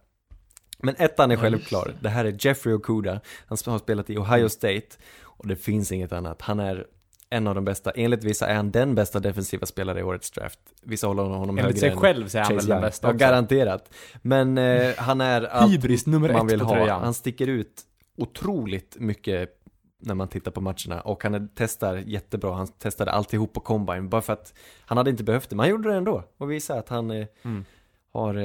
Men 0.78 0.96
ettan 0.98 1.32
är 1.32 1.36
självklar. 1.36 1.94
Det 2.02 2.10
här 2.10 2.26
är 2.26 2.36
Jeffrey 2.40 2.76
Okuda. 2.76 3.22
Han 3.46 3.58
har 3.66 3.80
spelat 3.80 4.10
i 4.10 4.18
Ohio 4.18 4.50
State 4.50 4.88
och 5.22 5.48
det 5.48 5.56
finns 5.56 5.92
inget 5.92 6.14
annat. 6.14 6.42
Han 6.42 6.60
är 6.60 6.88
en 7.30 7.48
av 7.48 7.56
de 7.56 7.66
bästa. 7.66 7.92
Enligt 7.92 8.24
vissa 8.24 8.48
är 8.48 8.56
han 8.56 8.72
den 8.72 8.96
bästa 8.96 9.20
defensiva 9.20 9.66
spelare 9.66 10.00
i 10.00 10.04
årets 10.04 10.32
draft. 10.32 10.60
Vissa 10.82 11.08
håller 11.08 11.24
honom 11.24 11.58
Enligt 11.58 11.64
högre 11.66 11.80
sig 11.80 11.90
än 11.90 11.98
själv 11.98 12.28
så 12.28 12.38
är 12.38 12.42
han 12.44 12.56
väl 12.56 12.66
den 12.66 12.82
bästa 12.82 13.08
Ja, 13.08 13.14
också. 13.14 13.18
garanterat. 13.18 13.94
Men 14.22 14.58
eh, 14.58 14.96
han 14.98 15.22
är 15.22 15.42
allt 15.42 16.06
nummer 16.06 16.34
man 16.34 16.48
vill 16.48 16.62
ha. 16.62 17.00
Han 17.00 17.14
sticker 17.14 17.48
ut 17.48 17.82
otroligt 18.18 18.96
mycket 19.00 19.63
när 20.06 20.16
man 20.16 20.28
tittar 20.28 20.52
på 20.52 20.62
matcherna 20.62 21.02
och 21.02 21.24
han 21.24 21.50
testar 21.56 21.96
jättebra. 21.96 22.54
Han 22.54 22.68
testade 22.68 23.12
alltihop 23.12 23.54
på 23.54 23.60
combine 23.60 24.10
bara 24.10 24.22
för 24.22 24.34
att 24.34 24.54
han 24.86 24.98
hade 24.98 25.10
inte 25.10 25.24
behövt 25.24 25.50
det, 25.50 25.56
men 25.56 25.64
han 25.64 25.70
gjorde 25.70 25.90
det 25.90 25.96
ändå 25.96 26.24
och 26.38 26.52
visade 26.52 26.80
att 26.80 26.90
han 26.90 27.12
eh, 27.12 27.28
Mm. 27.44 27.66
har 28.14 28.36
eh, 28.36 28.44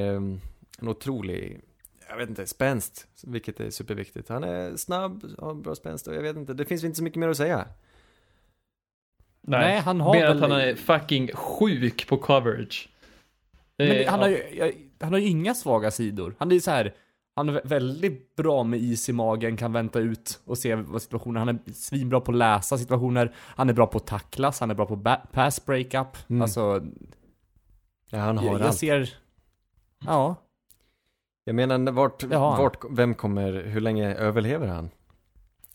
en 0.80 0.88
otrolig 0.88 1.60
jag 2.08 2.16
vet 2.16 2.28
inte, 2.28 2.46
spänst, 2.46 3.06
vilket 3.24 3.60
är 3.60 3.70
superviktigt. 3.70 4.28
Han 4.28 4.44
är 4.44 4.76
snabb, 4.76 5.24
har 5.38 5.54
bra 5.54 5.74
spänst 5.74 6.06
och 6.06 6.14
jag 6.14 6.22
vet 6.22 6.36
inte, 6.36 6.54
det 6.54 6.64
finns 6.64 6.84
inte 6.84 6.96
så 6.96 7.02
mycket 7.02 7.20
mer 7.20 7.28
att 7.28 7.36
säga. 7.36 7.68
Nej, 9.40 9.60
Nej, 9.60 9.78
han 9.80 10.00
har 10.00 10.14
Mer 10.14 10.20
väl- 10.26 10.36
att 10.44 10.50
han 10.50 10.60
är 10.60 10.74
fucking 10.74 11.30
sjuk 11.34 12.08
på 12.08 12.16
coverage. 12.16 12.88
Men 13.76 13.88
det, 13.88 14.04
Eh, 14.04 14.10
han, 14.10 14.20
ja. 14.20 14.24
har 14.26 14.30
ju, 14.66 14.72
han 15.00 15.12
har 15.12 15.20
ju 15.20 15.26
inga 15.28 15.54
svaga 15.54 15.90
sidor. 15.90 16.34
Han 16.38 16.52
är 16.52 16.60
så 16.60 16.70
här. 16.70 16.94
Han 17.38 17.48
är 17.48 17.52
vä- 17.52 17.60
väldigt 17.68 18.36
bra 18.36 18.64
med 18.64 18.80
is 18.80 19.08
i 19.08 19.12
magen, 19.12 19.56
kan 19.56 19.72
vänta 19.72 19.98
ut 19.98 20.40
och 20.44 20.58
se 20.58 20.74
vad 20.74 21.02
situationen, 21.02 21.36
han 21.36 21.48
är 21.66 21.72
svinbra 21.72 22.20
på 22.20 22.30
att 22.32 22.38
läsa 22.38 22.78
situationer, 22.78 23.34
han 23.36 23.68
är 23.68 23.72
bra 23.72 23.86
på 23.86 23.98
att 23.98 24.06
tacklas, 24.06 24.60
han 24.60 24.70
är 24.70 24.74
bra 24.74 24.86
på 24.86 25.16
pass 25.32 25.66
breakup, 25.66 26.16
Mm. 26.30 26.42
alltså, 26.42 26.82
Ja, 28.10 28.18
han 28.18 28.38
har 28.38 28.44
jag, 28.46 28.54
jag 28.54 28.62
allt. 28.62 28.76
ser, 28.78 29.14
ja, 30.06 30.34
Jag 31.44 31.54
menar, 31.54 31.92
vart, 31.92 32.24
vart, 32.58 32.84
vem 32.90 33.14
kommer, 33.14 33.52
hur 33.52 33.80
länge 33.80 34.14
överlever 34.14 34.66
han? 34.66 34.90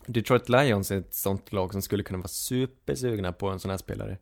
Detroit 0.06 0.50
Lions 0.50 0.92
är 0.92 0.98
ett 0.98 1.14
sånt 1.14 1.54
lag 1.54 1.72
som 1.72 1.82
skulle 1.82 2.04
kunna 2.04 2.18
vara 2.20 2.28
supersugna 2.28 3.32
på 3.34 3.50
en 3.50 3.60
sån 3.60 3.72
här 3.72 3.78
spelare. 3.78 4.18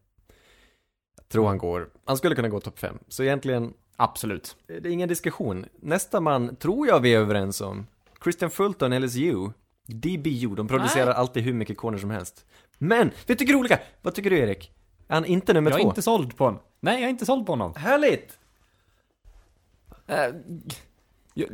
Jag 1.18 1.28
tror 1.30 1.48
han 1.48 1.58
går, 1.58 1.90
han 2.06 2.18
skulle 2.18 2.36
kunna 2.36 2.50
gå 2.50 2.60
topp 2.60 2.80
5. 2.80 2.98
Så 3.08 3.24
egentligen, 3.24 3.74
absolut. 4.04 4.56
det 4.68 4.74
är 4.78 4.88
ingen 4.88 5.10
diskussion. 5.10 5.66
Nästa 5.80 6.20
man 6.20 6.56
tror 6.56 6.88
jag 6.88 7.00
vi 7.00 7.14
är 7.14 7.20
överens 7.20 7.62
om. 7.62 7.88
Christian 8.24 8.52
Fulton, 8.52 9.00
LSU. 9.02 9.50
DBU, 9.88 10.56
de 10.56 10.68
producerar 10.68 11.06
Nej. 11.06 11.16
alltid 11.16 11.44
hur 11.44 11.54
mycket 11.54 11.78
corner 11.78 11.98
som 11.98 12.10
helst. 12.10 12.46
Men, 12.78 13.12
vi 13.28 13.36
tycker 13.36 13.56
olika! 13.56 13.80
Vad 14.02 14.14
tycker 14.16 14.30
du 14.30 14.38
Erik? 14.40 14.72
Är 15.08 15.14
han 15.14 15.26
inte 15.26 15.54
nummer 15.54 15.72
Jag 15.72 15.80
är 15.80 15.84
två? 15.84 15.90
inte 15.90 16.02
såld 16.02 16.38
på 16.38 16.44
honom. 16.46 16.60
Nej, 16.80 16.94
jag 16.96 17.04
är 17.06 17.10
inte 17.10 17.26
såld 17.26 17.46
på 17.46 17.52
honom. 17.52 17.74
Härligt! 17.76 18.38
Eh, 20.08 20.26
jag, 21.34 21.50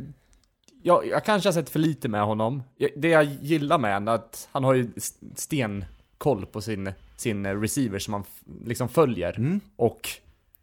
jag, 0.82 1.06
jag 1.06 1.24
kanske 1.24 1.48
har 1.48 1.52
sett 1.54 1.70
för 1.70 1.78
lite 1.78 2.08
med 2.08 2.22
honom. 2.24 2.62
Jag- 2.76 2.90
Det 2.96 3.08
jag 3.08 3.24
gillar 3.24 3.78
med 3.78 3.94
honom 3.94 4.08
är 4.08 4.12
att 4.14 4.48
han 4.52 4.64
har 4.64 4.74
ju 4.74 4.90
stenkoll 5.34 6.46
på 6.46 6.60
sin, 6.60 6.92
sin 7.16 7.46
eh, 7.46 7.60
receiver 7.60 7.98
som 7.98 8.14
han 8.14 8.24
liksom 8.64 8.88
följer. 8.88 9.36
Mm. 9.38 9.60
Och 9.76 10.08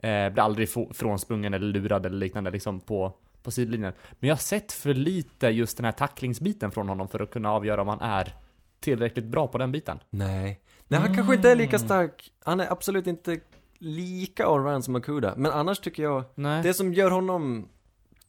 eh, 0.06 0.30
blir 0.34 0.43
aldrig 0.43 0.70
frånsprungen 0.93 1.53
eller 1.53 1.68
lurad 1.68 2.06
eller 2.06 2.18
liknande 2.18 2.51
liksom 2.51 2.80
på, 2.80 3.14
på 3.43 3.51
sidlinjen. 3.51 3.93
Men 4.20 4.28
jag 4.28 4.36
har 4.36 4.39
sett 4.41 4.72
för 4.72 4.93
lite 4.93 5.47
just 5.47 5.78
den 5.78 5.86
här 5.86 5.91
tacklingsbiten 5.91 6.72
från 6.72 6.89
honom 6.89 7.08
för 7.08 7.20
att 7.20 7.32
kunna 7.32 7.51
avgöra 7.51 7.82
om 7.82 7.88
han 7.88 8.01
är 8.01 8.34
tillräckligt 8.80 9.26
bra 9.26 9.47
på 9.47 9.58
den 9.58 9.72
biten. 9.72 9.99
Nej. 10.10 10.62
Nej, 10.88 10.99
han 10.99 11.16
kanske 11.16 11.36
inte 11.36 11.51
är 11.51 11.56
lika 11.56 11.80
stark. 11.80 12.32
Han 12.43 12.60
är 12.60 12.72
absolut 12.72 13.08
inte 13.08 13.39
lika 13.78 14.45
allround 14.45 14.84
som 14.86 14.95
Akuda. 14.95 15.34
Men 15.38 15.51
annars 15.51 15.80
tycker 15.80 16.03
jag, 16.03 16.24
Nej. 16.36 16.64
det 16.64 16.74
som 16.74 16.93
gör 16.93 17.12
honom, 17.12 17.68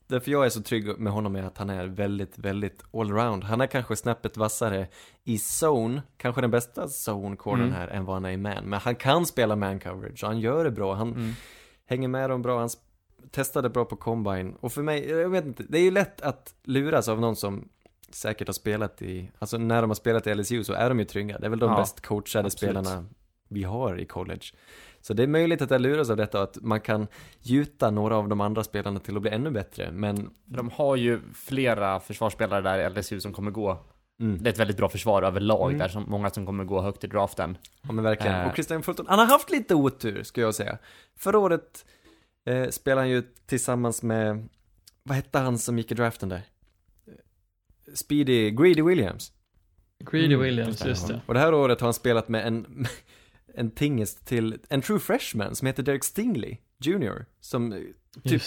därför 0.06 0.30
jag 0.30 0.46
är 0.46 0.50
så 0.50 0.62
trygg 0.62 0.98
med 0.98 1.12
honom 1.12 1.36
är 1.36 1.42
att 1.42 1.58
han 1.58 1.70
är 1.70 1.86
väldigt, 1.86 2.38
väldigt 2.38 2.82
allround. 2.92 3.44
Han 3.44 3.60
är 3.60 3.66
kanske 3.66 3.96
snäppet 3.96 4.36
vassare 4.36 4.86
i 5.24 5.38
zone, 5.62 6.02
kanske 6.16 6.40
den 6.40 6.50
bästa 6.50 6.86
zone-cornern 6.86 7.60
Mm. 7.62 7.72
här 7.74 7.88
än 7.88 8.04
vad 8.04 8.16
han 8.16 8.24
är 8.24 8.30
i 8.30 8.36
man. 8.36 8.64
Men 8.64 8.80
han 8.80 8.94
kan 8.94 9.26
spela 9.26 9.56
man 9.56 9.80
coverage 9.80 10.22
och 10.24 10.28
han 10.28 10.40
gör 10.40 10.64
det 10.64 10.70
bra. 10.70 10.94
Han 10.94 11.08
Mm. 11.12 11.32
Hänger 11.86 12.08
med 12.08 12.30
dem 12.30 12.42
bra, 12.42 12.58
han 12.58 12.68
testade 13.30 13.68
bra 13.68 13.84
på 13.84 13.96
combine. 13.96 14.56
Och 14.60 14.72
för 14.72 14.82
mig, 14.82 15.08
jag 15.10 15.28
vet 15.28 15.44
inte, 15.44 15.64
det 15.68 15.78
är 15.78 15.82
ju 15.82 15.90
lätt 15.90 16.20
att 16.20 16.54
luras 16.64 17.08
av 17.08 17.20
någon 17.20 17.36
som 17.36 17.68
säkert 18.10 18.48
har 18.48 18.52
spelat 18.52 19.02
i, 19.02 19.30
alltså 19.38 19.58
när 19.58 19.80
de 19.80 19.90
har 19.90 19.94
spelat 19.94 20.26
i 20.26 20.34
LSU 20.34 20.64
så 20.64 20.72
är 20.72 20.88
de 20.88 20.98
ju 20.98 21.04
trygga. 21.04 21.38
Det 21.38 21.46
är 21.46 21.50
väl 21.50 21.58
de 21.58 21.70
Ja, 21.70 21.76
bäst 21.76 22.00
coachade 22.00 22.46
absolut. 22.46 22.70
spelarna 22.70 23.06
vi 23.48 23.62
har 23.62 24.00
i 24.00 24.04
college. 24.06 24.46
Så 25.00 25.14
det 25.14 25.22
är 25.22 25.26
möjligt 25.26 25.62
att 25.62 25.70
jag 25.70 25.80
luras 25.80 26.10
av 26.10 26.16
detta 26.16 26.38
och 26.38 26.44
att 26.44 26.58
man 26.62 26.80
kan 26.80 27.06
gjuta 27.40 27.90
några 27.90 28.16
av 28.16 28.28
de 28.28 28.40
andra 28.40 28.64
spelarna 28.64 29.00
till 29.00 29.16
att 29.16 29.22
bli 29.22 29.30
ännu 29.30 29.50
bättre. 29.50 29.90
Men, 29.92 30.30
De 30.44 30.70
har 30.70 30.96
ju 30.96 31.20
flera 31.34 32.00
försvarsspelare 32.00 32.60
där 32.60 32.78
i 32.78 32.90
LSU 32.90 33.20
som 33.20 33.32
kommer 33.32 33.50
gå. 33.50 33.78
Mm, 34.20 34.42
Det 34.42 34.48
är 34.48 34.52
ett 34.52 34.58
väldigt 34.60 34.76
bra 34.76 34.88
försvar 34.88 35.22
överlag 35.22 35.68
Mm. 35.68 35.78
där, 35.78 35.88
som 35.88 36.04
många 36.08 36.30
som 36.30 36.46
kommer 36.46 36.64
gå 36.64 36.80
högt 36.80 37.04
i 37.04 37.06
draften. 37.06 37.58
ja 37.82 37.92
men 37.92 38.04
verkligen. 38.04 38.34
Eh. 38.40 38.46
Och 38.48 38.54
Christian 38.54 38.82
Fulton, 38.82 39.06
han 39.08 39.18
har 39.18 39.26
haft 39.26 39.50
lite 39.50 39.74
otur 39.74 40.22
ska 40.22 40.40
jag 40.40 40.54
säga. 40.54 40.78
Förra 41.16 41.38
året 41.38 41.84
eh, 42.46 42.68
spelade 42.68 43.00
han 43.00 43.10
ju 43.10 43.22
tillsammans 43.46 44.02
med, 44.02 44.48
vad 45.02 45.16
hette 45.16 45.38
han 45.38 45.58
som 45.58 45.78
gick 45.78 45.92
i 45.92 45.94
draften 45.94 46.28
där? 46.28 46.42
Speedy, 47.94 48.50
Greedy 48.50 48.82
Williams. 48.82 49.32
Greedy 50.10 50.34
Mm, 50.34 50.40
Williams, 50.40 50.84
just 50.84 51.08
det. 51.08 51.20
Och 51.26 51.34
det 51.34 51.40
här 51.40 51.54
året 51.54 51.80
har 51.80 51.86
han 51.86 51.94
spelat 51.94 52.28
med 52.28 52.46
en 52.46 52.86
en 53.54 53.70
tingest 53.70 54.26
till 54.26 54.58
en 54.68 54.82
true 54.82 54.98
freshman 55.00 55.54
som 55.54 55.66
heter 55.66 55.82
Derek 55.82 56.04
Stingley 56.04 56.56
Jr. 56.78 57.24
Som 57.40 57.72
eh, 57.72 57.78
typ 58.24 58.42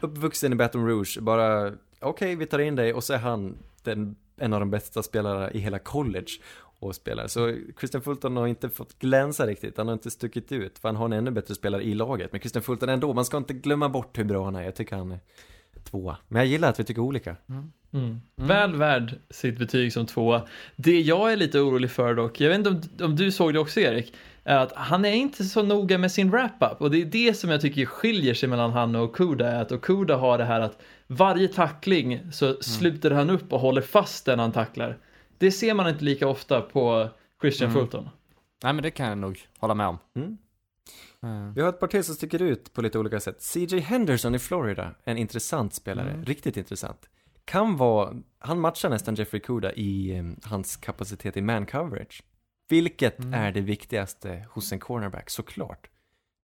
uppvuxen 0.00 0.52
i 0.52 0.56
Baton 0.56 0.86
Rouge, 0.88 1.18
bara 1.20 1.72
okej 2.00 2.36
vi 2.36 2.46
tar 2.46 2.58
in 2.58 2.76
dig 2.76 2.92
och 2.94 3.04
så 3.04 3.12
är 3.12 3.18
han 3.18 3.58
den, 3.82 4.16
en 4.42 4.52
av 4.52 4.60
de 4.60 4.70
bästa 4.70 5.02
spelarna 5.02 5.50
i 5.50 5.58
hela 5.58 5.78
college 5.78 6.30
och 6.78 6.94
spelar. 6.94 7.26
Så 7.26 7.56
Christian 7.78 8.02
Fulton 8.02 8.36
har 8.36 8.46
inte 8.46 8.68
fått 8.68 8.98
glänsa 8.98 9.46
riktigt, 9.46 9.76
han 9.76 9.88
har 9.88 9.92
inte 9.92 10.10
stuckit 10.10 10.52
ut, 10.52 10.78
för 10.78 10.88
han 10.88 10.96
har 10.96 11.04
en 11.04 11.12
ännu 11.12 11.30
bättre 11.30 11.54
spelare 11.54 11.82
i 11.82 11.94
laget. 11.94 12.32
Men 12.32 12.40
Christian 12.40 12.62
Fulton 12.62 12.88
ändå, 12.88 13.14
man 13.14 13.24
ska 13.24 13.36
inte 13.36 13.54
glömma 13.54 13.88
bort 13.88 14.18
hur 14.18 14.24
bra 14.24 14.44
han 14.44 14.56
är, 14.56 14.62
jag 14.62 14.74
tycker 14.74 14.96
han 14.96 15.12
är 15.12 15.20
tvåa. 15.84 16.16
Men 16.28 16.40
jag 16.40 16.46
gillar 16.46 16.68
att 16.68 16.80
vi 16.80 16.84
tycker 16.84 17.02
olika. 17.02 17.36
Mm. 17.92 18.20
Väl 18.36 18.74
värd 18.74 19.14
sitt 19.30 19.58
betyg 19.58 19.92
som 19.92 20.06
tvåa. 20.06 20.42
Det 20.76 21.00
jag 21.00 21.32
är 21.32 21.36
lite 21.36 21.60
orolig 21.60 21.90
för 21.90 22.14
dock, 22.14 22.40
jag 22.40 22.48
vet 22.48 22.58
inte 22.58 22.70
om, 22.70 22.82
om 23.00 23.16
du 23.16 23.32
såg 23.32 23.52
det 23.52 23.58
också 23.58 23.80
Erik, 23.80 24.14
att 24.44 24.72
han 24.76 25.04
är 25.04 25.12
inte 25.12 25.44
så 25.44 25.62
noga 25.62 25.98
med 25.98 26.12
sin 26.12 26.30
wrap-up 26.30 26.80
och 26.80 26.90
det 26.90 27.02
är 27.02 27.04
det 27.04 27.34
som 27.34 27.50
jag 27.50 27.60
tycker 27.60 27.86
skiljer 27.86 28.34
sig 28.34 28.48
mellan 28.48 28.70
han 28.72 28.94
och 28.96 29.02
Okuda, 29.04 29.48
är 29.52 29.62
att 29.62 29.72
Okuda 29.72 30.16
har 30.16 30.38
det 30.38 30.44
här 30.44 30.60
att 30.60 30.82
varje 31.06 31.48
tackling 31.48 32.20
så 32.32 32.54
sluter 32.62 33.10
han 33.10 33.30
upp 33.30 33.52
och 33.52 33.60
håller 33.60 33.80
fast 33.82 34.24
den 34.26 34.38
han 34.38 34.52
tacklar. 34.52 34.98
Det 35.38 35.50
ser 35.52 35.74
man 35.74 35.88
inte 35.88 36.04
lika 36.04 36.28
ofta 36.28 36.60
på 36.60 37.08
Christian 37.40 37.70
Mm. 37.70 37.80
Fulton. 37.82 38.08
Nej 38.62 38.72
men 38.72 38.82
det 38.82 38.90
kan 38.90 39.08
jag 39.08 39.18
nog 39.18 39.38
hålla 39.58 39.74
med 39.74 39.86
om. 39.86 39.98
Mm. 40.16 40.38
Eh, 41.22 41.52
Vi 41.54 41.60
har 41.62 41.68
ett 41.68 41.80
par 41.80 41.86
till 41.86 42.04
som 42.04 42.14
sticker 42.14 42.42
ut 42.42 42.72
på 42.72 42.82
lite 42.82 42.98
olika 42.98 43.20
sätt. 43.20 43.42
CJ 43.42 43.78
Henderson 43.80 44.34
i 44.34 44.38
Florida, 44.38 44.94
en 45.04 45.16
intressant 45.18 45.74
spelare, 45.74 46.10
Mm. 46.10 46.24
riktigt 46.24 46.56
intressant. 46.56 47.08
Kan 47.44 47.76
vara, 47.76 48.14
han 48.38 48.60
matchar 48.60 48.90
nästan 48.90 49.14
Jeffrey 49.14 49.40
Kuda 49.40 49.72
i 49.72 50.16
eh, 50.16 50.24
hans 50.50 50.76
kapacitet 50.76 51.36
i 51.36 51.40
man 51.42 51.66
coverage. 51.66 52.22
Vilket 52.68 53.18
Mm. 53.18 53.34
är 53.34 53.52
det 53.52 53.60
viktigaste 53.60 54.46
hos 54.50 54.72
en 54.72 54.78
cornerback, 54.80 55.30
såklart. 55.30 55.88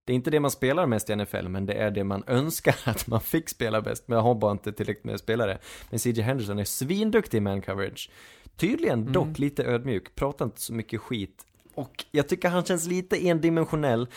Det 0.04 0.12
är 0.12 0.14
inte 0.14 0.30
det 0.30 0.40
man 0.40 0.50
spelar 0.50 0.86
mest 0.86 1.10
i 1.10 1.16
NFL, 1.16 1.48
men 1.48 1.66
det 1.66 1.74
är 1.74 1.90
det 1.90 2.04
man 2.04 2.24
önskar 2.26 2.76
att 2.84 3.06
man 3.06 3.20
fick 3.20 3.48
spela 3.48 3.82
bäst, 3.82 4.04
men 4.08 4.16
jag 4.16 4.22
har 4.22 4.34
bara 4.34 4.52
inte 4.52 4.72
tillräckligt 4.72 5.04
med 5.04 5.20
spelare. 5.20 5.58
Men 5.90 5.98
CJ 5.98 6.20
Henderson 6.22 6.58
är 6.58 6.64
svinduktig 6.64 7.38
i 7.38 7.40
man 7.40 7.62
coverage. 7.62 8.10
Tydligen 8.56 9.00
Mm. 9.00 9.12
dock 9.12 9.38
lite 9.38 9.64
ödmjuk, 9.64 10.14
pratar 10.14 10.44
inte 10.44 10.60
så 10.60 10.72
mycket 10.72 11.00
skit. 11.00 11.46
Och 11.74 12.04
jag 12.10 12.28
tycker 12.28 12.48
han 12.48 12.64
känns 12.64 12.86
lite 12.86 13.28
endimensionell. 13.28 14.08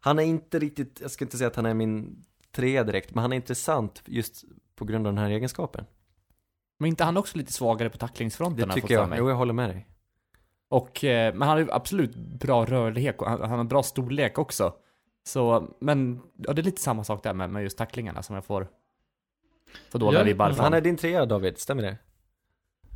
Han 0.00 0.18
är 0.18 0.22
inte 0.22 0.58
riktigt, 0.58 0.98
jag 1.00 1.10
ska 1.10 1.24
inte 1.24 1.38
säga 1.38 1.48
att 1.48 1.56
han 1.56 1.66
är 1.66 1.74
min 1.74 2.24
trea 2.52 2.84
direkt, 2.84 3.14
men 3.14 3.22
han 3.22 3.32
är 3.32 3.36
intressant 3.36 4.02
just 4.06 4.44
på 4.76 4.84
grund 4.84 5.06
av 5.06 5.12
den 5.12 5.22
här 5.24 5.30
egenskapen. 5.30 5.84
Men 6.78 6.88
inte 6.88 7.04
han 7.04 7.16
också 7.16 7.38
lite 7.38 7.52
svagare 7.52 7.90
på 7.90 7.98
tacklingsfronten? 7.98 8.68
Det 8.68 8.74
tycker 8.74 8.94
jag, 8.94 9.18
jo 9.18 9.28
jag 9.28 9.36
håller 9.36 9.52
med 9.52 9.70
dig. 9.70 9.86
Och, 10.68 11.04
eh, 11.04 11.34
men 11.34 11.48
han 11.48 11.56
har 11.56 11.58
ju 11.58 11.72
absolut 11.72 12.14
bra 12.16 12.64
rörlighet 12.64 13.20
och 13.20 13.30
han, 13.30 13.40
han 13.40 13.58
har 13.58 13.64
bra 13.64 13.82
storlek 13.82 14.38
också. 14.38 14.74
Så, 15.26 15.68
men 15.80 16.20
ja, 16.36 16.52
det 16.52 16.60
är 16.60 16.64
lite 16.64 16.82
samma 16.82 17.04
sak 17.04 17.22
där 17.22 17.34
med, 17.34 17.50
med 17.50 17.62
just 17.62 17.78
tacklingarna 17.78 18.22
som 18.22 18.34
jag 18.34 18.44
får, 18.44 18.68
får 19.90 19.98
dåliga 19.98 20.20
Ja, 20.20 20.24
vibbar 20.24 20.52
från. 20.52 20.64
Han 20.64 20.74
är 20.74 20.80
din 20.80 20.96
trea 20.96 21.26
David, 21.26 21.58
stämmer 21.58 21.82
det? 21.82 21.96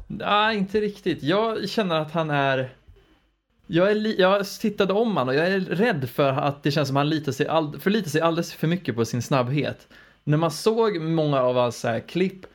Nej, 0.06 0.58
inte 0.58 0.80
riktigt. 0.80 1.22
Jag 1.22 1.68
känner 1.68 2.00
att 2.00 2.12
han 2.12 2.30
är... 2.30 2.76
Jag, 3.66 3.90
är 3.90 3.94
li... 3.94 4.20
jag 4.20 4.46
tittade 4.46 4.92
om 4.92 5.16
han 5.16 5.28
och 5.28 5.34
jag 5.34 5.46
är 5.46 5.60
rädd 5.60 6.08
för 6.10 6.28
att 6.28 6.62
det 6.62 6.70
känns 6.70 6.88
som 6.88 6.96
att 6.96 7.00
han 7.00 7.08
litar 7.08 7.32
sig 7.32 7.46
all... 7.46 7.80
förlitar 7.80 8.10
sig 8.10 8.20
alldeles 8.20 8.54
för 8.54 8.66
mycket 8.66 8.96
på 8.96 9.04
sin 9.04 9.22
snabbhet. 9.22 9.88
När 10.24 10.38
man 10.38 10.50
såg 10.50 11.00
många 11.00 11.40
av 11.40 11.56
hans 11.56 11.80
så 11.80 11.88
här, 11.88 12.00
klipp, 12.00 12.46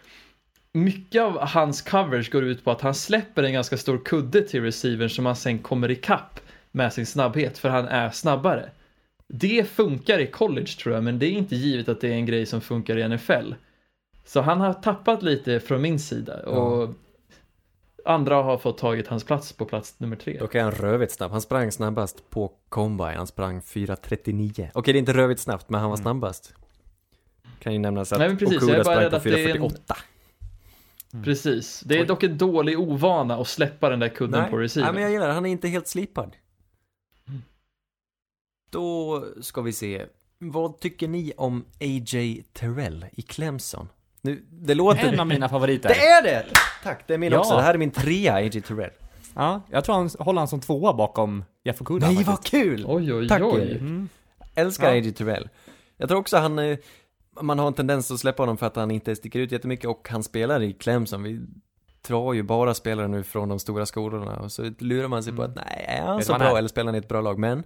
mycket 0.77 1.21
av 1.21 1.39
hans 1.39 1.81
covers 1.81 2.29
går 2.29 2.43
ut 2.43 2.63
på 2.63 2.71
att 2.71 2.81
han 2.81 2.95
släpper 2.95 3.43
en 3.43 3.53
ganska 3.53 3.77
stor 3.77 3.97
kudde 4.05 4.41
till 4.41 4.63
receivern 4.63 5.09
som 5.09 5.25
han 5.25 5.35
sen 5.35 5.59
kommer 5.59 5.91
ikapp 5.91 6.39
med 6.71 6.93
sin 6.93 7.05
snabbhet 7.05 7.57
för 7.57 7.69
han 7.69 7.87
är 7.87 8.09
snabbare. 8.09 8.69
Det 9.27 9.69
funkar 9.69 10.19
i 10.19 10.27
college 10.27 10.67
tror 10.67 10.95
jag 10.95 11.03
men 11.03 11.19
det 11.19 11.25
är 11.25 11.31
inte 11.31 11.55
givet 11.55 11.89
att 11.89 12.01
det 12.01 12.07
är 12.07 12.13
en 12.13 12.25
grej 12.25 12.45
som 12.45 12.61
funkar 12.61 12.97
i 12.97 13.09
NFL. 13.09 13.53
Så 14.25 14.41
han 14.41 14.61
har 14.61 14.73
tappat 14.73 15.23
lite 15.23 15.59
från 15.59 15.81
min 15.81 15.99
sida 15.99 16.39
och 16.39 16.83
ja. 16.83 16.93
andra 18.13 18.35
har 18.35 18.57
fått 18.57 18.77
tagit 18.77 19.07
hans 19.07 19.23
plats 19.23 19.53
på 19.53 19.65
plats 19.65 19.99
nummer 19.99 20.15
tre. 20.15 20.37
Dock 20.39 20.55
är 20.55 20.63
han 20.63 20.71
rövigt 20.71 21.11
snabb. 21.11 21.31
Han 21.31 21.41
sprang 21.41 21.71
snabbast 21.71 22.29
på 22.29 22.51
combine. 22.69 23.17
Han 23.17 23.27
sprang 23.27 23.59
4.39. 23.59 24.69
Okej, 24.73 24.93
det 24.93 24.97
är 24.97 24.99
inte 24.99 25.13
rövigt 25.13 25.41
snabbt 25.41 25.69
men 25.69 25.81
han 25.81 25.89
var 25.89 25.97
mm. 25.97 26.03
snabbast. 26.03 26.53
Kan 27.59 27.73
ju 27.73 27.79
nämnas 27.79 28.13
att 28.13 28.19
Nej, 28.19 28.33
Okuda 28.33 28.83
sprang 28.83 29.09
på 29.09 29.17
4.48. 29.17 29.97
Mm. 31.13 31.23
Precis. 31.23 31.79
Det 31.85 31.99
är 31.99 32.05
dock 32.05 32.23
en 32.23 32.37
dålig 32.37 32.79
ovana 32.79 33.35
att 33.35 33.47
släppa 33.47 33.89
den 33.89 33.99
där 33.99 34.09
kudden 34.09 34.41
Nej. 34.41 34.49
på 34.49 34.57
receiven. 34.57 34.85
Nej, 34.85 34.93
men 34.93 35.03
jag 35.03 35.11
gillar 35.11 35.27
det. 35.27 35.33
Han 35.33 35.45
är 35.45 35.49
inte 35.49 35.67
helt 35.67 35.87
slipad. 35.87 36.35
Mm. 37.27 37.41
Då 38.69 39.23
ska 39.41 39.61
vi 39.61 39.73
se. 39.73 40.05
Vad 40.39 40.79
tycker 40.79 41.07
ni 41.07 41.33
om 41.37 41.65
AJ 41.81 42.43
Terrell 42.53 43.05
i 43.11 43.21
Clemson? 43.21 43.89
Nu, 44.21 44.45
det 44.51 44.73
låter... 44.73 45.13
En 45.13 45.19
av 45.19 45.27
mina 45.27 45.49
favoriter. 45.49 45.89
Det 45.89 46.07
är 46.07 46.23
det! 46.23 46.45
Tack, 46.83 47.07
det 47.07 47.13
är 47.13 47.17
min 47.17 47.31
ja. 47.31 47.39
också. 47.39 47.55
Det 47.55 47.61
här 47.61 47.73
är 47.73 47.77
min 47.77 47.91
trea, 47.91 48.33
AJ 48.33 48.61
Terrell. 48.61 48.91
Ja, 49.35 49.61
jag 49.71 49.83
tror 49.83 49.95
han 49.95 50.09
håller 50.19 50.39
han 50.41 50.47
som 50.47 50.59
tvåa 50.59 50.93
bakom 50.93 51.43
Jeff 51.63 51.81
Okuda. 51.81 52.07
Nej, 52.07 52.15
faktiskt. 52.15 52.27
vad 52.27 52.45
kul! 52.45 52.85
Oj, 52.87 53.13
oj, 53.13 53.27
Tack, 53.27 53.41
oj. 53.43 53.71
Mm. 53.71 54.09
Älskar 54.55 54.87
ja. 54.87 54.93
AJ 54.93 55.11
Terrell. 55.11 55.49
Jag 55.97 56.09
tror 56.09 56.19
också 56.19 56.37
han 56.37 56.59
är 56.59 56.77
man 57.41 57.59
har 57.59 57.67
en 57.67 57.73
tendens 57.73 58.11
att 58.11 58.19
släppa 58.19 58.41
honom 58.43 58.57
för 58.57 58.65
att 58.65 58.75
han 58.75 58.91
inte 58.91 59.15
sticker 59.15 59.39
ut 59.39 59.51
jättemycket 59.51 59.89
och 59.89 60.07
han 60.09 60.23
spelar 60.23 60.61
i 60.61 60.73
Clemson. 60.73 61.23
Vi 61.23 61.41
drar 62.07 62.33
ju 62.33 62.43
bara 62.43 62.73
spelare 62.73 63.07
nu 63.07 63.23
från 63.23 63.49
de 63.49 63.59
stora 63.59 63.85
skolorna 63.85 64.35
och 64.35 64.51
så 64.51 64.71
lurar 64.79 65.07
man 65.07 65.23
sig 65.23 65.33
på 65.35 65.43
att 65.43 65.55
nej, 65.55 65.85
är 65.87 66.01
han 66.01 66.23
så 66.23 66.33
bra 66.33 66.43
han 66.43 66.53
är? 66.53 66.57
eller 66.57 66.69
spelar 66.69 66.85
han 66.85 66.95
i 66.95 66.97
ett 66.97 67.07
bra 67.07 67.21
lag? 67.21 67.39
Men, 67.39 67.63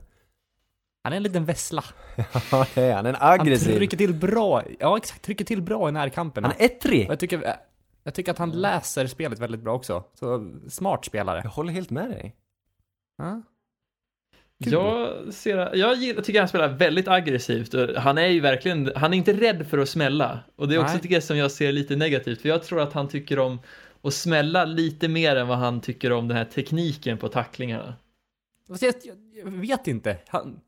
Han 1.03 1.13
är 1.13 1.17
en 1.17 1.23
liten 1.23 1.45
vessla. 1.45 1.83
ja 2.51 2.65
det 2.73 2.81
är 2.81 2.95
han, 2.95 3.05
en 3.05 3.15
Han 3.15 3.39
aggressiv. 3.39 3.75
trycker 3.75 3.97
till 3.97 4.13
bra, 4.13 4.63
ja 4.79 4.97
exakt, 4.97 5.21
trycker 5.21 5.45
till 5.45 5.61
bra 5.61 5.89
i 5.89 5.91
närkamperna. 5.91 6.47
Han 6.47 6.57
är 6.59 6.65
ettrig! 6.65 7.07
Jag 7.09 7.19
tycker, 7.19 7.55
jag 8.03 8.13
tycker 8.13 8.31
att 8.31 8.37
han 8.37 8.51
läser 8.51 9.07
spelet 9.07 9.39
väldigt 9.39 9.61
bra 9.61 9.73
också. 9.73 10.03
Så 10.13 10.51
smart 10.69 11.05
spelare. 11.05 11.41
Jag 11.43 11.51
håller 11.51 11.73
helt 11.73 11.89
med 11.89 12.09
dig. 12.09 12.35
Ja. 13.17 13.41
Kul. 14.63 14.73
Jag, 14.73 15.09
ser, 15.33 15.75
jag 15.75 15.95
gillar, 15.97 16.21
tycker 16.21 16.39
han 16.39 16.49
spelar 16.49 16.67
väldigt 16.69 17.07
aggressivt. 17.07 17.73
Han 17.97 18.17
är 18.17 18.27
ju 18.27 18.39
verkligen, 18.39 18.91
han 18.95 19.13
är 19.13 19.17
inte 19.17 19.33
rädd 19.33 19.67
för 19.69 19.77
att 19.77 19.89
smälla. 19.89 20.39
Och 20.55 20.67
det 20.67 20.75
är 20.75 20.79
också 20.79 20.97
Nej. 21.03 21.05
det 21.09 21.21
som 21.21 21.37
jag 21.37 21.51
ser 21.51 21.71
lite 21.71 21.95
negativt. 21.95 22.41
För 22.41 22.49
jag 22.49 22.63
tror 22.63 22.81
att 22.81 22.93
han 22.93 23.07
tycker 23.07 23.39
om 23.39 23.59
att 24.01 24.13
smälla 24.13 24.65
lite 24.65 25.07
mer 25.07 25.35
än 25.35 25.47
vad 25.47 25.57
han 25.57 25.81
tycker 25.81 26.11
om 26.11 26.27
den 26.27 26.37
här 26.37 26.45
tekniken 26.45 27.17
på 27.17 27.27
tacklingarna. 27.27 27.93
Jag, 28.67 28.77
jag, 28.81 29.15
jag 29.45 29.51
vet 29.51 29.87
inte. 29.87 30.17
Han, 30.27 30.59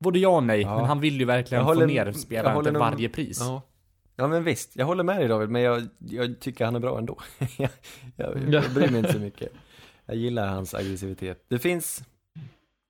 både 0.00 0.18
ja 0.18 0.28
och 0.36 0.42
nej, 0.44 0.60
Ja. 0.60 0.76
men 0.76 0.84
han 0.84 1.00
vill 1.00 1.18
ju 1.18 1.24
verkligen 1.24 1.64
håller- 1.64 1.80
få 1.80 1.86
ner 1.86 2.12
spelaren 2.12 2.64
till 2.64 2.72
varje 2.72 3.08
pris. 3.08 3.38
Ja. 3.40 3.62
Ja 4.16 4.28
men 4.28 4.44
visst, 4.44 4.76
jag 4.76 4.86
håller 4.86 5.04
med 5.04 5.18
dig 5.20 5.28
David, 5.28 5.48
men 5.48 5.62
jag, 5.62 5.82
jag 5.98 6.40
tycker 6.40 6.64
han 6.64 6.76
är 6.76 6.80
bra 6.80 6.98
ändå. 6.98 7.18
jag, 7.58 7.68
jag, 8.16 8.38
jag 8.50 8.64
bryr 8.74 8.88
mig 8.88 8.98
inte 8.98 9.12
så 9.12 9.18
mycket. 9.18 9.52
Jag 10.06 10.16
gillar 10.16 10.46
hans 10.46 10.74
aggressivitet. 10.74 11.44
Det 11.48 11.58
finns 11.58 12.02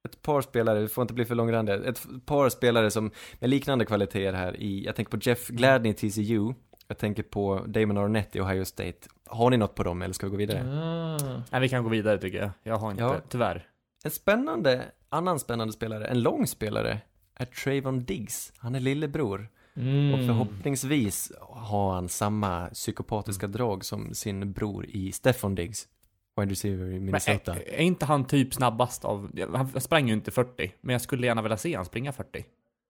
ett 0.08 0.22
par 0.22 0.40
spelare, 0.40 0.80
det 0.80 0.88
får 0.88 1.02
inte 1.02 1.14
bli 1.14 1.24
för 1.24 1.34
långrandiga, 1.34 1.84
ett 1.84 2.06
par 2.26 2.48
spelare 2.48 2.90
som 2.90 3.10
med 3.40 3.50
liknande 3.50 3.84
kvaliteter 3.84 4.32
här 4.32 4.56
i, 4.60 4.84
jag 4.84 4.96
tänker 4.96 5.10
på 5.18 5.18
Jeff 5.22 5.48
Gladney 5.48 5.92
i 5.92 5.94
TCU, 5.94 6.54
jag 6.88 6.98
tänker 6.98 7.22
på 7.22 7.64
Damon 7.66 7.98
Arnett 7.98 8.36
i 8.36 8.40
Ohio 8.40 8.64
State. 8.64 8.98
Har 9.26 9.50
ni 9.50 9.56
något 9.56 9.74
på 9.74 9.82
dem 9.82 10.02
eller 10.02 10.14
ska 10.14 10.26
vi 10.26 10.30
gå 10.30 10.36
vidare? 10.36 10.60
Ah. 10.60 11.42
Nej, 11.52 11.60
vi 11.60 11.68
kan 11.68 11.82
gå 11.82 11.88
vidare 11.88 12.18
tycker 12.18 12.38
jag. 12.38 12.50
Jag 12.62 12.76
har 12.76 12.90
inte, 12.90 13.02
Ja. 13.02 13.16
tyvärr. 13.28 13.66
En 14.04 14.10
spännande, 14.10 14.82
annan 15.08 15.38
spännande 15.40 15.72
spelare, 15.72 16.06
en 16.06 16.22
lång 16.22 16.46
spelare, 16.46 17.00
är 17.34 17.44
Trayvon 17.44 18.04
Diggs. 18.04 18.52
Han 18.58 18.74
är 18.74 18.80
lillebror. 18.80 19.48
Mm. 19.76 20.14
Och 20.14 20.26
förhoppningsvis 20.26 21.32
har 21.40 21.94
han 21.94 22.08
samma 22.08 22.66
psykopatiska 22.66 23.46
drag 23.46 23.84
som 23.84 24.14
sin 24.14 24.52
bror 24.52 24.86
i 24.88 25.12
Stefan 25.12 25.54
Diggs. 25.54 25.88
Wide 26.36 26.50
receiver 26.52 26.86
i 26.86 26.92
Men 26.92 27.04
Minnesota. 27.04 27.52
är, 27.54 27.72
är 27.74 27.78
inte 27.82 28.06
han 28.06 28.24
typ 28.24 28.54
snabbast 28.54 29.04
av, 29.04 29.30
han 29.54 29.80
sprang 29.80 30.06
ju 30.08 30.12
inte 30.14 30.30
40, 30.30 30.74
men 30.80 30.92
jag 30.92 31.02
skulle 31.02 31.26
gärna 31.26 31.42
vilja 31.42 31.56
se 31.56 31.74
han 31.76 31.84
springa 31.84 32.12
40. 32.12 32.44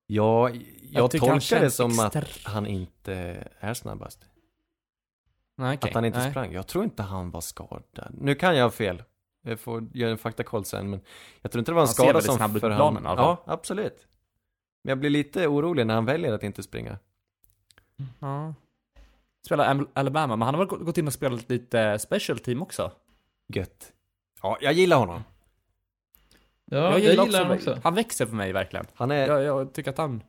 Ja, 0.07 0.51
jag, 0.51 0.63
Jag 0.91 1.01
han 1.01 1.09
tolkar 1.11 1.61
det 1.61 1.71
som 1.71 1.91
extra- 1.91 2.21
att 2.21 2.39
han 2.45 2.67
inte 2.67 3.45
är 3.61 3.75
snabbast. 3.75 4.27
Nej, 5.57 5.77
okej. 5.77 5.89
Att 5.91 5.95
han 5.95 6.05
inte 6.05 6.19
Nej. 6.19 6.31
sprang. 6.31 6.53
Jag 6.53 6.67
tror 6.67 6.85
inte 6.85 7.03
han 7.03 7.31
var 7.31 7.41
skadad. 7.41 8.15
Nu 8.21 8.35
kan 8.35 8.57
jag 8.57 8.65
ha 8.65 8.71
fel. 8.71 9.03
Jag 9.45 9.61
får 9.61 9.89
göra 9.95 10.11
en 10.11 10.19
faktakoll 10.19 10.65
sen, 10.65 10.91
men 10.91 11.01
jag 11.43 11.53
tror 11.53 11.59
inte 11.61 11.71
det 11.71 11.75
var 11.75 11.83
en 11.83 11.87
Han 11.89 11.95
skada 11.95 12.21
som 12.21 12.37
snabb 12.37 12.61
för 12.61 12.71
han... 12.71 12.79
planen 12.79 13.07
alla 13.07 13.17
fall. 13.23 13.37
Ja, 13.47 13.53
absolut. 13.53 14.07
Men 14.85 14.89
jag 14.91 14.99
blir 14.99 15.11
lite 15.11 15.47
orolig 15.47 15.87
när 15.87 15.95
han 15.95 16.05
väljer 16.05 16.33
att 16.33 16.43
inte 16.43 16.63
springa. 16.63 16.99
Ja. 18.21 18.55
Spelar 19.47 19.75
Am- 19.75 19.89
Alabama, 19.95 20.37
men 20.37 20.47
han 20.47 20.55
har 20.55 20.65
väl 20.67 20.79
gått 20.85 20.99
in 20.99 21.07
och 21.07 21.13
spelat 21.13 21.49
lite 21.51 21.99
special 21.99 22.39
team 22.39 22.63
också? 22.63 22.93
Gött. 23.57 23.93
Ja, 24.43 24.59
jag 24.61 24.73
gillar 24.73 24.97
honom. 24.97 25.25
Ja, 26.65 26.99
jag 26.99 27.01
gillar, 27.01 27.39
honom 27.43 27.57
också. 27.57 27.81
Han 27.85 27.95
växer 27.95 28.27
för 28.27 28.35
mig 28.37 28.53
verkligen. 28.53 28.87
Han 28.95 29.11
är 29.11 29.27
Jag, 29.27 29.43
jag 29.43 29.73
tycker 29.75 29.91
att 29.91 29.99
han 29.99 30.23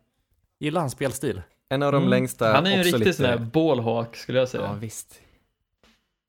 gillar 0.60 0.82
hans 0.82 0.94
spelstil. 0.94 1.42
en 1.70 1.84
av 1.84 1.92
de 1.92 1.98
Mm. 1.98 2.10
längsta, 2.10 2.54
Han 2.54 2.66
är 2.66 2.70
ju 2.70 2.74
en 2.76 2.80
också 2.80 2.88
riktig 2.96 3.00
lite... 3.00 3.14
sån 3.14 3.26
här 3.26 3.38
ballhawk 3.38 4.16
skulle 4.16 4.40
jag 4.40 4.50
säga. 4.50 4.64
Ja, 4.64 4.74
visst. 4.74 5.22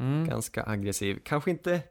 Mm. 0.01 0.29
Ganska 0.29 0.65
aggressiv. 0.67 1.21
Kanske 1.25 1.51
inte... 1.51 1.83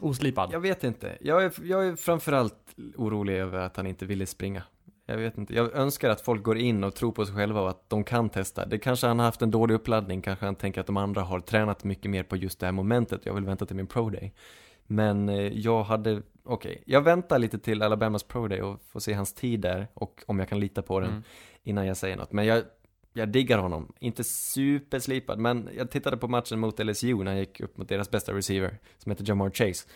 Oslipad. 0.00 0.52
Jag 0.52 0.60
vet 0.60 0.84
inte. 0.84 1.18
Jag 1.20 1.44
är, 1.44 1.52
jag 1.62 1.86
är 1.86 1.96
framförallt 1.96 2.74
orolig 2.96 3.34
över 3.34 3.58
att 3.58 3.76
han 3.76 3.86
inte 3.86 4.06
ville 4.06 4.26
springa. 4.26 4.62
Jag 5.06 5.16
vet 5.16 5.38
inte. 5.38 5.54
Jag 5.54 5.74
önskar 5.76 6.10
att 6.10 6.20
folk 6.20 6.42
går 6.42 6.58
in 6.58 6.84
och 6.84 6.94
tror 6.94 7.12
på 7.12 7.26
sig 7.26 7.34
själva 7.34 7.60
och 7.60 7.70
att 7.70 7.90
de 7.90 8.04
kan 8.04 8.28
testa. 8.30 8.66
Det 8.66 8.78
kanske 8.78 9.06
han 9.06 9.18
har 9.18 9.26
haft 9.26 9.42
en 9.42 9.50
dålig 9.50 9.74
uppladdning, 9.74 10.22
kanske 10.22 10.44
han 10.44 10.54
tänker 10.54 10.80
att 10.80 10.86
de 10.86 10.96
andra 10.96 11.22
har 11.22 11.40
tränat 11.40 11.84
mycket 11.84 12.10
mer 12.10 12.22
på 12.22 12.36
just 12.36 12.60
det 12.60 12.66
här 12.66 12.72
momentet. 12.72 13.26
Jag 13.26 13.34
vill 13.34 13.44
vänta 13.44 13.66
till 13.66 13.76
min 13.76 13.86
pro 13.86 14.10
day. 14.10 14.32
Men 14.86 15.28
eh, 15.28 15.36
jag 15.58 15.82
hade, 15.84 16.22
okej, 16.44 16.82
jag 16.86 17.00
väntar 17.00 17.38
lite 17.38 17.58
till 17.58 17.82
Alabamas 17.82 18.22
pro 18.22 18.48
day 18.48 18.62
och 18.62 18.80
får 18.92 19.00
se 19.00 19.12
hans 19.12 19.32
tid 19.34 19.60
där 19.60 19.88
och 19.94 20.22
om 20.26 20.38
jag 20.38 20.48
kan 20.48 20.60
lita 20.60 20.82
på 20.82 21.00
den 21.00 21.10
Mm. 21.10 21.22
innan 21.62 21.86
jag 21.86 21.96
säger 21.96 22.16
något. 22.16 22.32
Men 22.32 22.46
jag, 22.46 22.62
jag 23.12 23.28
diggar 23.28 23.58
honom. 23.58 23.92
Inte 23.98 24.24
superslipad, 24.24 25.38
men 25.38 25.68
jag 25.76 25.90
tittade 25.90 26.16
på 26.16 26.28
matchen 26.28 26.60
mot 26.60 26.78
LSU 26.84 27.14
när 27.14 27.26
han 27.26 27.38
gick 27.38 27.60
upp 27.60 27.76
mot 27.78 27.88
deras 27.88 28.10
bästa 28.10 28.32
receiver, 28.32 28.78
som 28.98 29.12
heter 29.12 29.24
Jamar 29.28 29.50
Chase. 29.50 29.88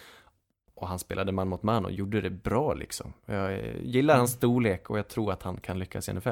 Och 0.78 0.88
han 0.88 0.98
spelade 0.98 1.32
man 1.32 1.48
mot 1.48 1.62
man 1.62 1.84
och 1.84 1.92
gjorde 1.92 2.20
det 2.20 2.30
bra 2.30 2.74
liksom. 2.74 3.12
Jag 3.26 3.52
eh, 3.52 3.80
gillar 3.82 4.16
hans 4.16 4.32
storlek 4.32 4.90
och 4.90 4.98
jag 4.98 5.08
tror 5.08 5.32
att 5.32 5.42
han 5.42 5.56
kan 5.56 5.78
lyckas 5.78 6.08
i 6.08 6.12
NFL. 6.12 6.28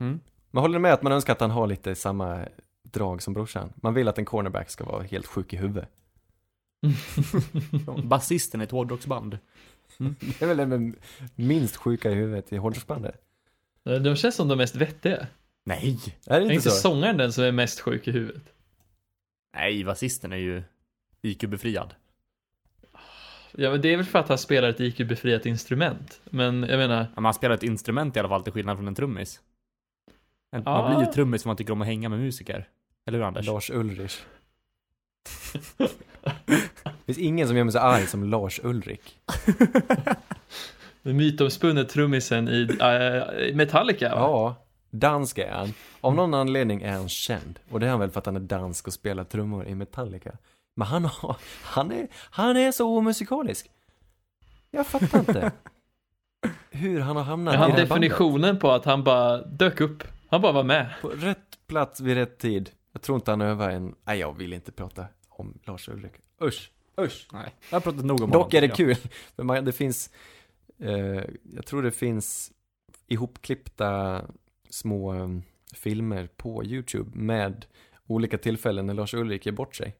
Mm. 0.00 0.20
Men 0.50 0.60
håller 0.60 0.74
du 0.74 0.82
med 0.82 0.92
att 0.92 1.02
man 1.02 1.12
önskar 1.12 1.32
att 1.32 1.40
han 1.40 1.50
har 1.50 1.66
lite 1.66 1.94
samma 1.94 2.48
drag 2.82 3.22
som 3.22 3.34
brorsan? 3.34 3.72
Man 3.76 3.94
vill 3.94 4.08
att 4.08 4.18
en 4.18 4.24
cornerback 4.24 4.70
ska 4.70 4.84
vara 4.84 5.02
helt 5.02 5.26
sjuk 5.26 5.52
i 5.52 5.56
huvudet. 5.56 5.88
Basisten 8.04 8.60
i 8.60 8.64
ett 8.64 8.70
hårdrocksband. 8.70 9.38
Det 9.98 10.42
är 10.42 10.46
väl 10.46 10.56
den 10.56 10.96
minst 11.34 11.76
sjuka 11.76 12.10
i 12.10 12.14
huvudet 12.14 12.52
i 12.52 12.56
hårdrocksbandet? 12.56 13.22
De 13.82 14.16
känns 14.16 14.34
som 14.34 14.48
de 14.48 14.58
mest 14.58 14.76
vettiga. 14.76 15.26
Nej! 15.64 15.98
Är 16.26 16.30
det 16.30 16.36
Är 16.36 16.40
inte, 16.40 16.54
inte 16.54 16.70
så? 16.70 16.76
sångaren 16.76 17.16
den 17.16 17.32
som 17.32 17.44
är 17.44 17.52
mest 17.52 17.80
sjuk 17.80 18.08
i 18.08 18.10
huvudet? 18.10 18.42
Nej, 19.54 19.84
basisten 19.84 20.32
är 20.32 20.36
ju 20.36 20.62
IQ-befriad. 21.22 21.94
Ja, 23.60 23.70
men 23.70 23.80
det 23.80 23.92
är 23.92 23.96
väl 23.96 24.06
för 24.06 24.18
att 24.18 24.28
han 24.28 24.38
spelar 24.38 24.68
ett 24.68 24.80
IQ-befriat 24.80 25.46
instrument. 25.46 26.20
Men 26.24 26.62
jag 26.62 26.78
menar, 26.78 27.06
Ja, 27.14 27.20
Man 27.20 27.34
spelar 27.34 27.54
ett 27.54 27.62
instrument 27.62 28.16
i 28.16 28.18
alla 28.18 28.28
fall 28.28 28.42
till 28.42 28.52
skillnad 28.52 28.76
från 28.76 28.88
en 28.88 28.94
trummis. 28.94 29.40
En, 30.52 30.62
Ja. 30.66 30.82
Man 30.82 30.96
blir 30.96 31.06
ju 31.06 31.12
trummis 31.12 31.42
för 31.42 31.48
man 31.48 31.56
tycker 31.56 31.72
om 31.72 31.80
att 31.80 31.86
hänga 31.86 32.08
med 32.08 32.18
musiker. 32.18 32.68
Eller 33.06 33.18
hur 33.18 33.24
Anders? 33.24 33.46
Lars 33.46 33.70
Ulrich. 33.70 34.20
Det 35.76 36.92
finns 37.06 37.18
ingen 37.18 37.48
som 37.48 37.56
gör 37.56 37.64
mig 37.64 37.72
så 37.72 37.78
arg 37.78 38.06
som 38.06 38.24
Lars 38.24 38.60
Ulrik. 38.62 39.18
den 41.02 41.16
mytomspunne 41.16 41.84
trummisen 41.84 42.48
i 42.48 42.68
äh, 42.80 43.54
Metallica 43.56 44.08
va? 44.08 44.20
Ja, 44.20 44.66
dansk 44.90 45.38
är 45.38 45.52
han. 45.52 45.74
Av 46.00 46.14
någon 46.14 46.34
anledning 46.34 46.82
är 46.82 46.92
han 46.92 47.08
känd. 47.08 47.58
Och 47.70 47.80
det 47.80 47.86
är 47.86 47.90
han 47.90 48.00
väl 48.00 48.10
för 48.10 48.18
att 48.18 48.26
han 48.26 48.36
är 48.36 48.40
dansk 48.40 48.86
och 48.86 48.92
spelar 48.92 49.24
trummor 49.24 49.66
i 49.66 49.74
Metallica. 49.74 50.32
Men 50.78 50.86
han, 50.86 51.04
har, 51.04 51.36
han, 51.62 51.90
är, 51.92 52.08
han 52.12 52.56
är 52.56 52.72
så 52.72 52.96
omusikalisk. 52.96 53.70
Jag 54.70 54.86
fattar 54.86 55.18
inte. 55.18 55.52
Hur 56.70 57.00
han 57.00 57.16
har 57.16 57.22
hamnat 57.22 57.54
Är 57.54 57.58
i 57.58 57.60
han 57.60 57.70
det 57.70 57.76
här 57.76 57.86
bandet. 57.86 57.88
definitionen 57.88 58.58
på 58.58 58.70
att 58.70 58.84
han 58.84 59.04
bara 59.04 59.42
dök 59.42 59.80
upp? 59.80 60.04
Han 60.28 60.40
bara 60.40 60.52
var 60.52 60.62
med. 60.64 60.94
På 61.00 61.08
rätt 61.08 61.58
plats 61.66 62.00
vid 62.00 62.16
rätt 62.16 62.38
tid. 62.38 62.70
Jag 62.92 63.02
tror 63.02 63.16
inte 63.16 63.30
han 63.30 63.40
övar 63.40 63.70
en... 63.70 63.94
Nej, 64.04 64.18
jag 64.18 64.38
vill 64.38 64.52
inte 64.52 64.72
prata 64.72 65.06
om 65.28 65.58
Lars 65.64 65.88
Ulrik. 65.88 66.12
Usch, 66.42 66.72
usch. 67.00 67.28
Nej, 67.32 67.54
jag 67.70 67.76
har 67.76 67.80
pratat 67.80 68.04
nog 68.04 68.20
om 68.22 68.30
Dock 68.30 68.54
är 68.54 68.60
det 68.60 68.68
kul, 68.68 68.96
man, 69.36 69.64
det 69.64 69.72
finns, 69.72 70.10
eh, 70.78 71.22
jag 71.54 71.66
tror 71.66 71.82
det 71.82 71.90
finns 71.90 72.52
ihopklippta 73.06 74.22
små 74.70 75.14
eh, 75.14 75.28
filmer 75.74 76.28
på 76.36 76.64
YouTube 76.64 77.10
med 77.14 77.66
olika 78.06 78.38
tillfällen 78.38 78.86
när 78.86 78.94
Lars 78.94 79.14
Ulrik 79.14 79.46
ger 79.46 79.52
bort 79.52 79.76
sig. 79.76 79.96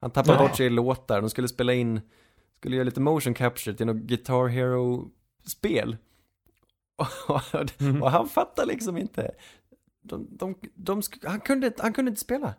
Han 0.00 0.10
tappar 0.10 0.32
Ja. 0.32 0.38
bort 0.38 0.56
sig 0.56 0.66
i 0.66 0.70
låtar, 0.70 1.20
de 1.20 1.30
skulle 1.30 1.48
spela 1.48 1.72
in, 1.74 2.00
skulle 2.58 2.76
göra 2.76 2.84
lite 2.84 3.00
motion 3.00 3.34
capture 3.34 3.76
till 3.76 3.86
något 3.86 3.96
Guitar 3.96 4.46
Hero-spel. 4.48 5.96
Och, 7.28 7.42
Mhm. 7.80 8.02
och 8.02 8.10
han 8.10 8.28
fattar 8.28 8.66
liksom 8.66 8.96
inte. 8.96 9.30
De, 10.02 10.26
de, 10.30 10.54
de, 10.74 11.02
han, 11.24 11.40
kunde, 11.40 11.66
inte- 11.66 11.82
han 11.82 11.92
kunde 11.92 12.08
inte 12.08 12.20
spela. 12.20 12.54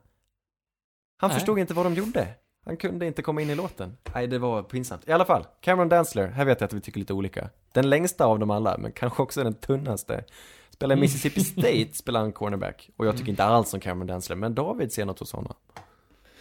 Han 1.18 1.28
Nej. 1.30 1.38
förstod 1.40 1.60
inte 1.60 1.74
vad 1.74 1.86
de 1.86 1.94
gjorde. 1.94 2.28
Han 2.66 2.78
kunde 2.78 3.06
inte 3.06 3.22
komma 3.22 3.42
in 3.42 3.50
i 3.50 3.56
låten. 3.56 3.98
Nej, 4.14 4.28
det 4.28 4.40
var 4.40 4.64
pinsamt. 4.64 5.08
I 5.08 5.12
alla 5.12 5.26
fall, 5.26 5.46
Cameron 5.62 5.90
Dansler, 5.90 6.28
här 6.28 6.46
vet 6.46 6.62
jag 6.62 6.68
att 6.68 6.74
vi 6.74 6.82
tycker 6.82 7.00
lite 7.00 7.14
olika. 7.14 7.50
Den 7.72 7.90
längsta 7.90 8.26
av 8.26 8.40
dem 8.40 8.52
alla, 8.52 8.78
men 8.78 8.92
kanske 8.92 9.22
också 9.24 9.44
den 9.44 9.54
tunnaste. 9.54 10.24
Spelar 10.70 10.98
i 10.98 11.00
Mississippi 11.00 11.40
State, 11.44 11.94
spelar 11.94 12.20
han 12.20 12.32
cornerback. 12.32 12.90
Och 12.98 13.06
jag 13.06 13.18
tycker 13.18 13.30
inte 13.30 13.44
alls 13.44 13.74
om 13.74 13.80
Cameron 13.80 14.08
Dansler, 14.08 14.36
men 14.36 14.56
David 14.56 14.92
ser 14.94 15.06
något 15.06 15.20
hos 15.20 15.32
honom. 15.32 15.54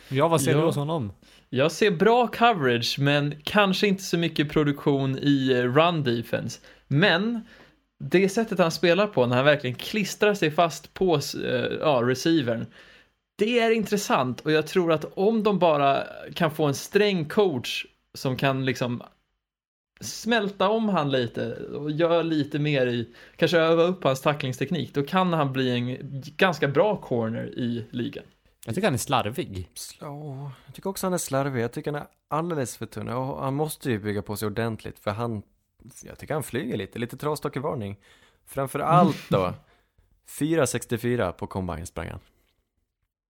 Ja, 0.08 0.28
vad 0.28 0.40
ser 0.40 0.50
Ja. 0.52 0.58
du 0.58 0.64
hos 0.64 0.76
honom? 0.76 1.12
Jag 1.50 1.72
ser 1.72 1.90
bra 1.90 2.26
coverage, 2.26 2.96
men 2.98 3.34
kanske 3.44 3.86
inte 3.86 4.02
så 4.02 4.18
mycket 4.18 4.48
produktion 4.52 5.18
i 5.18 5.52
eh, 5.52 5.62
run 5.62 6.02
defense. 6.02 6.60
Men 6.88 7.40
det 7.98 8.28
sättet 8.28 8.58
han 8.58 8.70
spelar 8.70 9.06
på, 9.06 9.26
när 9.26 9.36
han 9.36 9.44
verkligen 9.44 9.76
klistrar 9.76 10.34
sig 10.34 10.50
fast 10.50 10.94
på 10.94 11.14
eh, 11.44 11.50
ja, 11.80 12.00
receivern, 12.04 12.66
det 13.38 13.58
är 13.58 13.70
intressant 13.70 14.40
och 14.40 14.52
jag 14.52 14.66
tror 14.66 14.92
att 14.92 15.04
om 15.14 15.42
de 15.42 15.58
bara 15.58 16.02
kan 16.34 16.50
få 16.50 16.64
en 16.64 16.74
sträng 16.74 17.24
coach 17.24 17.86
som 18.14 18.36
kan 18.36 18.64
liksom 18.64 19.02
smälta 20.00 20.68
om 20.68 20.88
han 20.88 21.10
lite 21.10 21.54
och 21.54 21.90
göra 21.90 22.22
lite 22.22 22.58
mer 22.58 22.86
i, 22.86 23.08
kanske 23.36 23.58
öva 23.58 23.82
upp 23.82 24.04
hans 24.04 24.20
tacklingsteknik, 24.20 24.94
då 24.94 25.02
kan 25.02 25.32
han 25.32 25.52
bli 25.52 25.70
en 25.70 25.96
ganska 26.36 26.68
bra 26.68 26.96
corner 26.96 27.46
i 27.46 27.84
ligan. 27.90 28.24
Jag 28.66 28.74
tycker 28.74 28.86
han 28.86 28.94
är 28.94 28.98
slarvig. 28.98 29.68
Ja, 30.00 30.50
jag 30.66 30.74
tycker 30.74 30.90
också 30.90 31.06
han 31.06 31.14
är 31.14 31.18
slarvig. 31.18 31.62
Jag 31.62 31.72
tycker 31.72 31.92
han 31.92 32.02
är 32.02 32.08
alldeles 32.28 32.76
för 32.76 32.86
tunn. 32.86 33.08
Han 33.08 33.54
måste 33.54 33.90
ju 33.90 33.98
bygga 33.98 34.22
på 34.22 34.36
sig 34.36 34.46
ordentligt, 34.46 34.98
för 34.98 35.10
han, 35.10 35.42
jag 36.04 36.18
tycker 36.18 36.34
han 36.34 36.42
flyger 36.42 36.76
lite, 36.76 36.98
lite 36.98 37.16
trasdockevarning. 37.16 37.96
Framför 38.46 38.78
allt 38.78 39.28
då, 39.30 39.54
4.64 40.28 41.32
på 41.32 41.46
combine 41.46 41.86
sprang 41.86 42.08
han. 42.08 42.20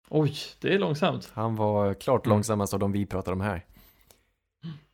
Oj, 0.09 0.34
det 0.61 0.74
är 0.74 0.78
långsamt. 0.78 1.30
Han 1.34 1.57
var 1.57 1.95
klart 1.95 2.26
Mm. 2.26 2.37
långsammast 2.37 2.74
av 2.74 2.80
de 2.80 2.93
vi 2.93 3.07
pratar 3.07 3.32
om 3.32 3.41
här. 3.41 3.64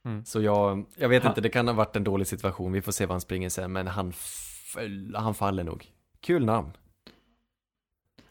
Mm. 0.04 0.24
Så 0.24 0.40
jag, 0.42 0.84
jag 0.96 1.08
vet 1.08 1.22
Ha- 1.22 1.28
inte, 1.30 1.40
det 1.40 1.48
kan 1.48 1.68
ha 1.68 1.74
varit 1.74 1.96
en 1.96 2.04
dålig 2.04 2.26
situation, 2.26 2.72
vi 2.72 2.82
får 2.82 2.92
se 2.92 3.06
vad 3.06 3.14
han 3.14 3.20
springer 3.20 3.48
sen, 3.48 3.72
men 3.72 3.86
han, 3.86 4.08
f- 4.08 4.76
han 5.14 5.34
faller 5.34 5.64
nog. 5.64 5.92
Kul 6.20 6.44
namn. 6.44 6.72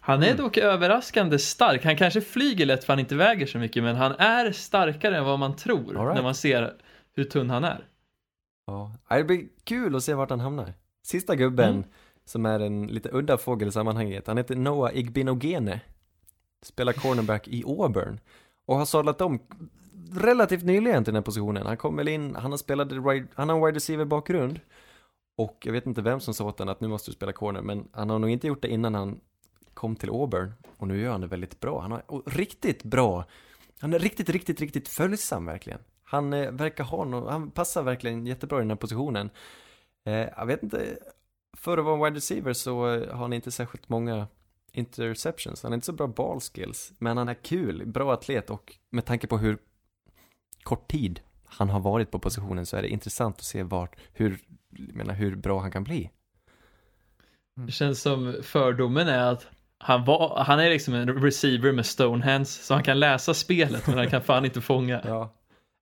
Han 0.04 0.24
är 0.24 0.28
Mm. 0.28 0.38
dock 0.38 0.58
överraskande 0.58 1.40
stark. 1.40 1.86
Han 1.86 1.96
kanske 1.98 2.22
flyger 2.22 2.66
lätt 2.66 2.84
för 2.84 2.94
han 2.94 3.00
inte 3.00 3.16
väger 3.16 3.46
så 3.46 3.58
mycket, 3.58 3.84
men 3.84 3.96
han 3.96 4.12
är 4.12 4.52
starkare 4.52 5.18
än 5.18 5.26
vad 5.26 5.40
man 5.40 5.56
tror 5.56 5.78
right. 5.94 6.16
när 6.16 6.24
man 6.24 6.36
ser 6.36 6.74
hur 7.14 7.24
tunn 7.24 7.50
han 7.50 7.64
är. 7.64 7.88
Ja, 8.68 8.92
det 9.10 9.24
blir 9.24 9.48
kul 9.64 9.96
att 9.96 10.04
se 10.04 10.14
vart 10.14 10.30
han 10.30 10.40
hamnar. 10.40 10.74
Sista 11.04 11.36
gubben, 11.36 11.70
Mm. 11.70 11.84
som 12.26 12.46
är 12.46 12.60
en 12.60 12.88
lite 12.88 13.10
udda 13.14 13.38
fågel 13.38 13.68
i 13.68 13.72
sammanhanget, 13.72 14.28
han 14.28 14.38
heter 14.38 14.56
Noah 14.56 14.98
Igbinogene. 14.98 15.82
Spelar 16.64 16.94
cornerback 16.94 17.48
i 17.48 17.64
Auburn. 17.68 18.20
Och 18.66 18.76
har 18.78 18.86
sadlat 18.86 19.22
om 19.22 19.40
relativt 20.14 20.64
nyligen 20.64 21.04
till 21.04 21.14
den 21.14 21.20
här 21.22 21.26
positionen. 21.26 21.66
Han 21.66 21.78
kom 21.78 21.96
väl 21.96 22.08
in, 22.08 22.36
han 22.36 22.52
har 22.52 22.58
spelat, 22.58 22.92
han 23.34 23.50
har 23.50 23.56
en 23.58 23.66
wide 23.66 23.76
receiver 23.76 24.06
bakgrund. 24.06 24.60
Och 25.38 25.58
jag 25.66 25.74
vet 25.74 25.86
inte 25.86 26.02
vem 26.02 26.20
som 26.20 26.34
sa 26.34 26.46
åt 26.46 26.60
honom 26.60 26.72
att 26.72 26.82
nu 26.82 26.88
måste 26.88 27.12
du 27.12 27.16
spela 27.16 27.32
corner, 27.34 27.62
men 27.62 27.88
han 27.92 28.10
har 28.10 28.20
nog 28.20 28.30
inte 28.30 28.48
gjort 28.48 28.62
det 28.62 28.68
innan 28.68 28.96
han 28.96 29.20
kom 29.74 29.96
till 29.96 30.10
Auburn. 30.10 30.54
Och 30.78 30.88
nu 30.88 31.02
gör 31.02 31.12
han 31.12 31.22
det 31.22 31.28
väldigt 31.28 31.60
bra. 31.60 31.82
Han 31.82 31.92
har 31.92 32.04
och 32.08 32.34
riktigt 32.34 32.84
bra, 32.84 33.26
han 33.80 33.94
är 33.94 34.00
riktigt, 34.00 34.30
riktigt, 34.30 34.62
riktigt 34.62 34.88
följsam 34.88 35.46
verkligen. 35.46 35.80
Han 36.04 36.34
eh, 36.34 36.52
verkar 36.52 36.84
ha 36.84 37.06
no, 37.06 37.30
han 37.30 37.52
passar 37.52 37.84
verkligen 37.84 38.26
jättebra 38.26 38.58
i 38.58 38.62
den 38.62 38.70
här 38.70 38.78
positionen. 38.78 39.30
Eh, 40.06 40.14
jag 40.14 40.46
vet 40.46 40.64
inte, 40.64 40.98
för 41.58 41.78
att 41.78 41.86
vara 41.86 41.96
en 41.96 42.04
wide 42.04 42.18
receiver 42.18 42.54
så 42.54 42.94
eh, 42.94 43.10
har 43.10 43.22
han 43.22 43.34
inte 43.34 43.52
särskilt 43.52 43.90
många 43.90 44.28
interceptions. 44.72 45.64
Han 45.64 45.72
har 45.72 45.76
inte 45.76 45.86
så 45.86 45.94
bra 45.94 46.08
ballskills, 46.08 46.94
men 46.98 47.18
han 47.18 47.30
är 47.30 47.34
kul, 47.34 47.86
bra 47.86 48.14
atlet 48.14 48.50
och 48.50 48.74
med 48.90 49.06
tanke 49.06 49.28
på 49.28 49.38
hur 49.38 49.58
kort 50.64 50.92
tid 50.92 51.22
han 51.46 51.70
har 51.70 51.80
varit 51.80 52.12
på 52.12 52.20
positionen 52.20 52.66
så 52.66 52.78
är 52.78 52.82
det 52.82 52.90
intressant 52.90 53.36
att 53.36 53.44
se 53.44 53.64
vart, 53.64 53.96
hur, 54.14 54.40
jag 54.70 54.96
menar, 54.96 55.14
hur 55.14 55.36
bra 55.36 55.60
han 55.60 55.72
kan 55.72 55.84
bli. 55.84 56.12
Det 57.56 57.72
känns 57.72 58.02
som 58.02 58.36
fördomen 58.44 59.08
är 59.08 59.32
att 59.32 59.48
han, 59.84 60.06
var, 60.06 60.44
han 60.44 60.60
är 60.60 60.70
liksom 60.70 60.94
en 60.94 61.10
receiver 61.24 61.72
med 61.72 61.86
stonehands, 61.86 62.66
så 62.66 62.74
han 62.74 62.84
kan 62.84 63.00
läsa 63.00 63.34
spelet, 63.34 63.88
men 63.88 63.98
han 63.98 64.10
kan 64.10 64.22
fan 64.22 64.46
inte 64.46 64.62
fånga. 64.62 65.02
Ja. 65.06 65.34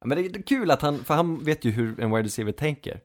Men 0.06 0.18
det 0.18 0.26
är 0.26 0.42
kul 0.42 0.72
att 0.72 0.82
han, 0.82 1.04
för 1.04 1.14
han 1.14 1.44
vet 1.44 1.66
ju 1.66 1.72
hur 1.72 2.00
en 2.00 2.12
wide 2.12 2.24
receiver 2.24 2.52
tänker. 2.52 3.02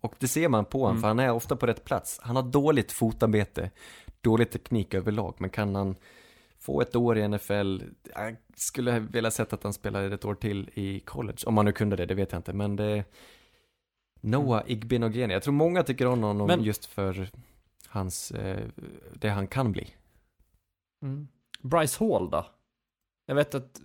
Och 0.00 0.14
det 0.18 0.28
ser 0.28 0.48
man 0.48 0.64
på 0.64 0.78
honom, 0.78 0.90
Mm. 0.90 1.00
för 1.00 1.08
han 1.08 1.18
är 1.18 1.30
ofta 1.32 1.56
på 1.56 1.66
rätt 1.66 1.84
plats. 1.84 2.20
Han 2.22 2.36
har 2.36 2.42
dåligt 2.42 2.92
fotarbete, 2.92 3.70
dålig 4.20 4.50
teknik 4.50 4.94
överlag, 4.94 5.34
men 5.38 5.50
kan 5.50 5.74
han 5.74 5.96
få 6.60 6.80
ett 6.80 6.96
år 6.96 7.18
i 7.18 7.28
NFL, 7.28 7.78
jag 8.14 8.36
skulle 8.56 8.98
vilja 9.00 9.30
sett 9.30 9.52
att 9.52 9.62
han 9.62 9.72
spelade 9.72 10.14
ett 10.14 10.24
år 10.24 10.34
till 10.34 10.70
i 10.74 11.00
college, 11.00 11.38
om 11.46 11.56
han 11.56 11.66
nu 11.66 11.72
kunde 11.72 11.96
det, 11.96 12.06
det 12.06 12.14
vet 12.14 12.32
jag 12.32 12.38
inte, 12.38 12.52
men 12.52 12.76
det 12.76 13.04
Noah 14.20 14.62
Igbinogene, 14.66 15.32
jag 15.32 15.42
tror 15.42 15.54
många 15.54 15.82
tycker 15.82 16.06
om 16.06 16.22
honom 16.22 16.46
Men- 16.46 16.62
just 16.62 16.86
för 16.86 17.28
hans, 17.88 18.30
eh, 18.30 18.58
det 19.14 19.28
han 19.28 19.46
kan 19.46 19.72
bli. 19.72 19.88
Mm. 21.02 21.28
Bryce 21.60 22.04
Hall 22.04 22.30
då? 22.30 22.46
Jag 23.26 23.34
vet 23.34 23.54
att... 23.54 23.80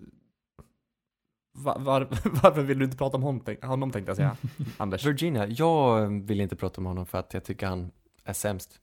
var, 1.52 1.80
var, 1.80 2.08
varför 2.44 2.62
vill 2.62 2.80
du 2.80 2.86
inte 2.86 2.98
prata 2.98 3.18
om 3.18 3.24
honom, 3.24 3.42
tänk- 3.46 3.64
honom 3.64 3.92
tänkte 3.92 4.10
jag 4.10 4.18
säga, 4.18 4.38
Anders? 4.78 5.06
Virginia, 5.06 5.48
jag 5.48 6.08
vill 6.08 6.42
inte 6.42 6.56
prata 6.56 6.82
om 6.82 6.86
honom 6.86 7.06
för 7.06 7.18
att 7.18 7.34
jag 7.34 7.44
tycker 7.44 7.68
han 7.68 7.92
är 8.24 8.34
sämst. 8.34 8.80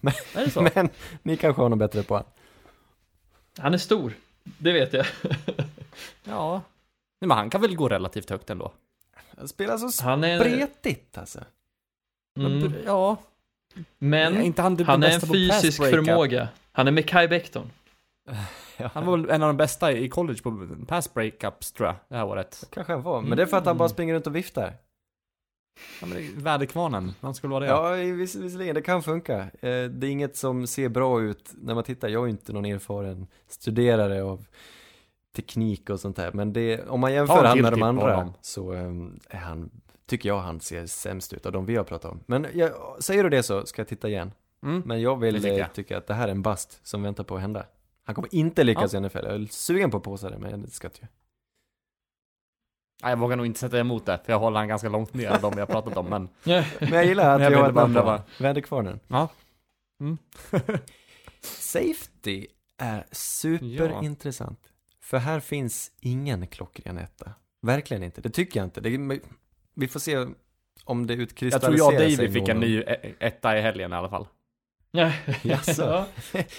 Är 0.34 0.44
det 0.44 0.50
så? 0.50 0.68
Men 0.74 0.88
ni 1.22 1.36
kanske 1.36 1.62
har 1.62 1.68
något 1.68 1.78
bättre 1.78 2.02
på 2.02 2.14
han. 2.14 2.24
Han 3.58 3.74
är 3.74 3.78
stor, 3.78 4.14
det 4.58 4.72
vet 4.72 4.92
jag. 4.92 5.06
Ja. 6.24 6.62
Nej, 7.20 7.28
men 7.28 7.36
han 7.36 7.50
kan 7.50 7.60
väl 7.60 7.76
gå 7.76 7.88
relativt 7.88 8.30
högt 8.30 8.50
ändå? 8.50 8.72
Han 9.36 9.48
spelar 9.48 9.78
så 9.78 10.04
Han 10.04 10.24
är... 10.24 10.40
spretigt 10.40 11.18
alltså. 11.18 11.44
Mm. 12.38 12.74
Ja. 12.86 13.16
Men 13.98 14.42
inte 14.42 14.62
han, 14.62 14.76
det 14.76 14.84
han 14.84 15.02
är 15.02 15.14
en 15.14 15.20
fysisk 15.20 15.78
breakup? 15.78 16.06
förmåga. 16.06 16.48
Han 16.72 16.88
är 16.88 16.92
Mekhi 16.92 17.28
Becton. 17.28 17.70
Han 18.92 19.06
var 19.06 19.16
väl 19.16 19.30
en 19.30 19.42
av 19.42 19.48
de 19.48 19.56
bästa 19.56 19.92
i 19.92 20.08
college 20.08 20.42
på 20.42 20.68
pass 20.88 21.14
breakups 21.14 21.72
tror 21.72 21.86
jag, 21.86 21.96
det 22.08 22.16
här 22.16 22.24
året. 22.24 22.68
Kanske 22.72 22.92
han 22.92 23.02
var, 23.02 23.22
men 23.22 23.36
det 23.36 23.42
är 23.42 23.46
för 23.46 23.56
att 23.56 23.66
han 23.66 23.78
bara 23.78 23.88
springer 23.88 24.14
runt 24.14 24.26
och 24.26 24.36
viftar. 24.36 24.74
Ja, 26.00 26.06
men 26.06 26.16
det 26.16 26.24
är 26.24 26.40
väderkvarnen, 26.40 27.14
han 27.20 27.34
skulle 27.34 27.50
vara 27.50 27.64
det. 27.64 27.70
Ja, 27.70 28.14
viss, 28.14 28.34
visserligen, 28.34 28.74
det 28.74 28.82
kan 28.82 29.02
funka. 29.02 29.38
Eh, 29.38 29.84
det 29.84 30.06
är 30.06 30.10
inget 30.10 30.36
som 30.36 30.66
ser 30.66 30.88
bra 30.88 31.22
ut 31.22 31.52
när 31.54 31.74
man 31.74 31.84
tittar. 31.84 32.08
Jag 32.08 32.24
är 32.24 32.28
inte 32.28 32.52
någon 32.52 32.64
erfaren 32.64 33.26
studerare 33.48 34.22
av 34.22 34.46
teknik 35.36 35.90
och 35.90 36.00
sånt 36.00 36.16
där, 36.16 36.32
men 36.32 36.52
det, 36.52 36.88
om 36.88 37.00
man 37.00 37.12
jämför 37.12 37.44
han 37.44 37.62
med 37.62 37.72
de 37.72 37.82
andra 37.82 38.34
så 38.40 38.72
ehm, 38.72 39.20
är 39.28 39.38
han, 39.38 39.70
tycker 40.06 40.28
jag 40.28 40.38
han 40.38 40.60
ser 40.60 40.86
sämst 40.86 41.32
ut 41.32 41.46
av 41.46 41.52
de 41.52 41.66
vi 41.66 41.76
har 41.76 41.84
pratat 41.84 42.12
om. 42.12 42.20
Men 42.26 42.46
jag, 42.54 42.72
säger 42.98 43.24
du 43.24 43.30
det 43.30 43.42
så 43.42 43.66
ska 43.66 43.80
jag 43.80 43.88
titta 43.88 44.08
igen. 44.08 44.32
Mm. 44.62 44.82
Men 44.86 45.00
jag 45.00 45.16
vill 45.20 45.44
eh, 45.46 45.52
jag. 45.52 45.72
tycka 45.72 45.98
att 45.98 46.06
det 46.06 46.14
här 46.14 46.28
är 46.28 46.32
en 46.32 46.42
bust 46.42 46.80
som 46.86 47.02
väntar 47.02 47.24
på 47.24 47.34
att 47.36 47.40
hända. 47.40 47.66
Han 48.04 48.14
kommer 48.14 48.34
inte 48.34 48.64
lyckas 48.64 48.92
Ja. 48.92 48.98
i 48.98 49.02
NFL. 49.02 49.18
Jag 49.18 49.34
är 49.34 49.46
sugen 49.50 49.90
på 49.90 49.96
att 49.96 50.02
påsa 50.02 50.30
det, 50.30 50.38
men 50.38 50.62
det 50.62 50.70
ska 50.70 50.88
jag. 51.00 51.08
Nej, 53.02 53.10
jag 53.10 53.16
vågar 53.16 53.36
nog 53.36 53.46
inte 53.46 53.60
sätta 53.60 53.78
emot 53.78 54.06
det, 54.06 54.20
för 54.24 54.32
jag 54.32 54.38
håller 54.40 54.58
han 54.58 54.68
ganska 54.68 54.88
långt 54.88 55.14
ner 55.14 55.30
av 55.30 55.40
de 55.40 55.58
har 55.58 55.66
pratat 55.66 55.96
om, 55.96 56.06
men 56.06 56.28
Men 56.44 56.88
jag 56.92 57.04
gillar 57.06 57.34
att 57.36 57.42
jag 57.42 57.50
vi 57.50 57.56
har 57.56 57.68
ett 57.68 57.74
bara 57.74 57.86
namn 57.86 58.22
på. 58.36 58.42
Väderkvarnen. 58.42 59.00
ja. 59.08 59.28
Mm. 60.00 60.18
Safety 61.40 62.46
är 62.78 63.04
superintressant. 63.12 64.72
För 65.00 65.18
här 65.18 65.40
finns 65.40 65.92
ingen 66.00 66.46
klockren 66.46 66.98
etta. 66.98 67.32
Verkligen 67.62 68.02
inte. 68.02 68.20
Det 68.20 68.30
tycker 68.30 68.60
jag 68.60 68.66
inte. 68.66 68.80
Det, 68.80 69.20
vi 69.74 69.88
får 69.88 70.00
se 70.00 70.26
om 70.84 71.06
det 71.06 71.12
Jag 71.14 71.18
tror 71.18 71.22
utkristalliserar 71.22 71.76
jag 71.92 71.94
och 71.94 72.10
sig 72.12 72.16
Davy 72.26 72.32
fick 72.40 72.48
en 72.48 72.60
ny 72.60 72.78
e- 72.80 73.14
etta 73.18 73.58
i 73.58 73.60
helgen 73.60 73.92
i 73.92 73.96
alla 73.96 74.08
fall. 74.08 74.26
Ja, 74.94 75.12
Jaså? 75.42 75.82
ja, 75.82 76.06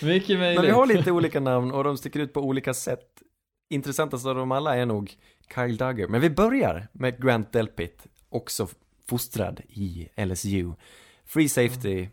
mycket 0.01 0.39
möjligt. 0.39 0.39
Men 0.39 0.65
vi 0.65 0.71
har 0.71 0.85
lite 0.85 1.11
olika 1.11 1.39
namn 1.39 1.71
och 1.71 1.83
de 1.83 1.97
sticker 1.97 2.19
ut 2.19 2.33
på 2.33 2.41
olika 2.41 2.73
sätt. 2.73 3.21
Intressantast 3.69 4.25
av 4.25 4.35
dem 4.35 4.51
alla 4.51 4.75
är 4.75 4.85
nog 4.85 5.17
Kyle 5.55 5.77
Duggar. 5.77 6.07
Men 6.07 6.21
vi 6.21 6.29
börjar 6.29 6.87
med 6.91 7.23
Grant 7.23 7.51
Delpit, 7.51 8.07
också 8.29 8.67
fostrad 9.09 9.61
i 9.67 10.07
LSU. 10.15 10.73
Free 11.25 11.49
safety, 11.49 12.07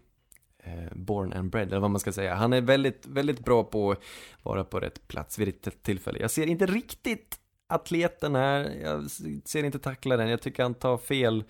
eh, 0.64 0.92
born 0.92 1.32
and 1.32 1.50
bred, 1.50 1.68
eller 1.68 1.80
vad 1.80 1.90
man 1.90 2.00
ska 2.00 2.12
säga. 2.12 2.34
Han 2.34 2.52
är 2.52 2.60
väldigt, 2.60 3.06
väldigt 3.06 3.44
bra 3.44 3.64
på 3.64 3.90
att 3.90 3.98
vara 4.42 4.64
på 4.64 4.80
rätt 4.80 5.08
plats 5.08 5.38
vid 5.38 5.48
rätt 5.48 5.82
tillfälle. 5.82 6.18
Jag 6.18 6.30
ser 6.30 6.46
inte 6.46 6.66
riktigt 6.66 7.36
atleten 7.66 8.34
här, 8.34 8.70
jag 8.82 9.10
ser 9.44 9.64
inte 9.64 9.78
tacklaren, 9.78 10.28
jag 10.28 10.42
tycker 10.42 10.62
han 10.62 10.74
tar 10.74 10.98
fel 10.98 11.44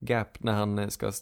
gap 0.00 0.42
när 0.42 0.52
han 0.52 0.90
ska 0.90 1.12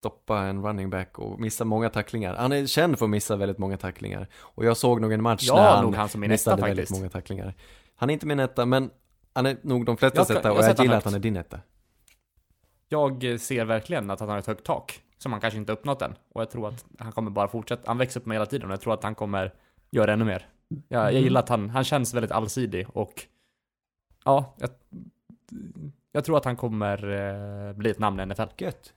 stoppa 0.00 0.38
en 0.38 0.62
running 0.62 0.90
back 0.90 1.18
och 1.18 1.40
missa 1.40 1.64
många 1.64 1.90
tacklingar. 1.90 2.34
Han 2.34 2.52
är 2.52 2.66
känd 2.66 2.98
för 2.98 3.06
att 3.06 3.10
missa 3.10 3.36
väldigt 3.36 3.58
många 3.58 3.76
tacklingar. 3.76 4.28
Och 4.38 4.64
jag 4.64 4.76
såg 4.76 5.00
nog 5.00 5.12
en 5.12 5.22
match 5.22 5.44
Ja, 5.48 5.54
när 5.56 5.62
han 5.62 5.94
han 5.94 6.08
som 6.08 6.20
min 6.20 6.30
etta 6.30 6.34
missade 6.34 6.62
väldigt 6.62 6.90
många 6.90 7.08
tacklingar. 7.08 7.54
Han 7.96 8.10
är 8.10 8.14
inte 8.14 8.26
min 8.26 8.40
etta, 8.40 8.66
men 8.66 8.90
han 9.32 9.46
är 9.46 9.56
nog 9.62 9.84
de 9.86 9.96
flesta 9.96 10.18
Jag 10.18 10.30
etta 10.30 10.48
jag 10.48 10.52
och 10.52 10.58
jag 10.58 10.64
sätter 10.64 10.82
gillar 10.82 10.94
högt. 10.94 11.06
att 11.06 11.12
han 11.12 11.18
är 11.20 11.22
din 11.22 11.36
etta. 11.36 11.60
Jag 12.88 13.40
ser 13.40 13.64
verkligen 13.64 14.10
att 14.10 14.20
han 14.20 14.28
har 14.28 14.38
ett 14.38 14.46
högt 14.46 14.64
tak, 14.64 15.00
som 15.18 15.32
han 15.32 15.40
kanske 15.40 15.58
inte 15.58 15.72
uppnått 15.72 16.02
än. 16.02 16.14
Och 16.32 16.40
jag 16.40 16.50
tror 16.50 16.68
att 16.68 16.84
han 16.98 17.12
kommer 17.12 17.30
bara 17.30 17.48
fortsätta, 17.48 17.82
han 17.86 17.98
växer 17.98 18.20
upp 18.20 18.26
med 18.26 18.34
hela 18.34 18.46
tiden 18.46 18.66
och 18.68 18.72
jag 18.72 18.80
tror 18.80 18.94
att 18.94 19.02
han 19.02 19.14
kommer 19.14 19.54
göra 19.90 20.12
ännu 20.12 20.24
mer. 20.24 20.48
Jag, 20.68 21.02
jag 21.02 21.10
Mm. 21.10 21.22
gillar 21.22 21.40
att 21.40 21.48
han, 21.48 21.70
han 21.70 21.84
känns 21.84 22.14
väldigt 22.14 22.30
allsidig 22.32 22.86
och 22.92 23.26
ja, 24.24 24.54
jag, 24.58 24.70
jag 26.12 26.24
tror 26.24 26.36
att 26.36 26.44
han 26.44 26.56
kommer 26.56 27.10
eh, 27.68 27.72
bli 27.72 27.90
ett 27.90 27.98
namn 27.98 28.20
i 28.20 28.26
NFL. 28.26 28.42
Gött. 28.58 28.92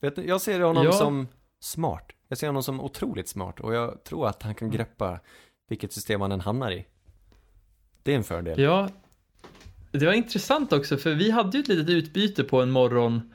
Vet 0.00 0.16
du, 0.16 0.24
jag 0.24 0.40
ser 0.40 0.60
honom 0.60 0.84
Ja. 0.84 0.92
som 0.92 1.28
smart. 1.60 2.12
Jag 2.28 2.38
ser 2.38 2.46
honom 2.46 2.62
som 2.62 2.80
otroligt 2.80 3.28
smart 3.28 3.60
och 3.60 3.74
jag 3.74 4.04
tror 4.04 4.28
att 4.28 4.42
han 4.42 4.54
kan 4.54 4.70
greppa 4.70 5.20
vilket 5.68 5.92
system 5.92 6.20
han 6.20 6.32
än 6.32 6.40
hamnar 6.40 6.70
i. 6.70 6.86
Det 8.02 8.12
är 8.12 8.16
en 8.16 8.24
fördel. 8.24 8.60
Ja, 8.60 8.88
det 9.92 10.06
var 10.06 10.12
intressant 10.12 10.72
också 10.72 10.96
för 10.96 11.14
vi 11.14 11.30
hade 11.30 11.56
ju 11.58 11.62
ett 11.62 11.68
litet 11.68 11.88
utbyte 11.90 12.44
på 12.44 12.62
en 12.62 12.70
morgon. 12.70 13.32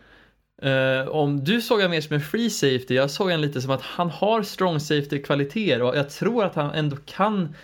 Eh, 0.61 1.07
om 1.07 1.43
du 1.43 1.61
såg 1.61 1.81
han 1.81 1.91
mer 1.91 2.01
som 2.01 2.13
en 2.15 2.21
free 2.21 2.49
safety, 2.49 2.93
jag 2.95 3.11
såg 3.11 3.31
han 3.31 3.41
lite 3.41 3.61
som 3.61 3.71
att 3.71 3.81
han 3.81 4.09
har 4.09 4.43
strong 4.43 4.79
safety 4.79 5.23
kvaliteter 5.23 5.81
och 5.81 5.97
jag 5.97 6.09
tror 6.09 6.45
att 6.45 6.55
han 6.55 6.71
ändå 6.71 6.97
kan 7.05 7.55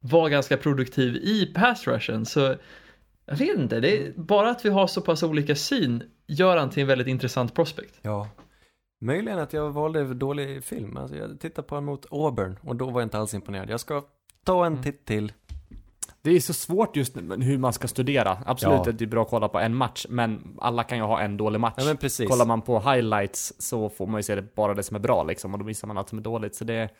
vara 0.00 0.28
ganska 0.28 0.56
produktiv 0.56 1.16
i 1.16 1.46
pass 1.54 1.86
rushen. 1.86 2.26
Så 2.26 2.54
jag 3.26 3.36
vet 3.36 3.58
inte, 3.58 3.80
det 3.80 3.96
är 4.06 4.12
bara 4.16 4.50
att 4.50 4.64
vi 4.64 4.68
har 4.68 4.86
så 4.86 5.00
pass 5.00 5.22
olika 5.22 5.54
syn 5.56 6.02
gör 6.26 6.56
han 6.56 6.70
till 6.70 6.80
en 6.80 6.86
väldigt 6.86 7.06
intressant 7.06 7.54
prospect. 7.54 7.94
Ja. 8.02 8.28
Möjligen 9.00 9.38
att 9.38 9.52
jag 9.52 9.70
valde 9.70 10.14
dålig 10.14 10.64
film. 10.64 10.96
Alltså 10.96 11.16
jag 11.16 11.40
tittade 11.40 11.68
på 11.68 11.74
honom 11.74 11.84
mot 11.84 12.06
Auburn 12.12 12.58
och 12.62 12.76
då 12.76 12.90
var 12.90 13.00
jag 13.00 13.06
inte 13.06 13.18
alls 13.18 13.34
imponerad. 13.34 13.70
Jag 13.70 13.80
ska 13.80 14.04
ta 14.44 14.66
en 14.66 14.72
Mm. 14.72 14.84
titt 14.84 15.04
till. 15.04 15.32
Det 16.22 16.30
är 16.30 16.40
så 16.40 16.52
svårt 16.54 16.96
just 16.96 17.16
nu 17.16 17.44
hur 17.44 17.58
man 17.58 17.72
ska 17.72 17.88
studera. 17.88 18.38
Absolut 18.46 18.80
Ja. 18.84 18.90
att 18.90 18.98
det 18.98 19.04
är 19.04 19.06
bra 19.06 19.22
att 19.22 19.28
kolla 19.28 19.48
på 19.48 19.58
en 19.58 19.74
match, 19.74 20.06
men 20.08 20.56
alla 20.60 20.82
kan 20.84 20.98
ju 20.98 21.04
ha 21.04 21.20
en 21.20 21.36
dålig 21.36 21.60
match. 21.60 21.74
Ja 21.76 21.84
men 21.84 21.96
precis. 21.96 22.28
Kollar 22.30 22.46
man 22.46 22.62
på 22.62 22.80
highlights 22.80 23.52
så 23.58 23.88
får 23.88 24.06
man 24.06 24.18
ju 24.18 24.22
se 24.22 24.34
det, 24.34 24.54
bara 24.54 24.74
det 24.74 24.82
som 24.82 24.94
är 24.94 25.00
bra 25.00 25.22
liksom, 25.24 25.52
och 25.52 25.58
då 25.58 25.64
missar 25.64 25.88
man 25.88 25.98
allt 25.98 26.08
som 26.08 26.18
är 26.18 26.22
dåligt. 26.22 26.54
Så 26.54 26.64
det, 26.64 26.90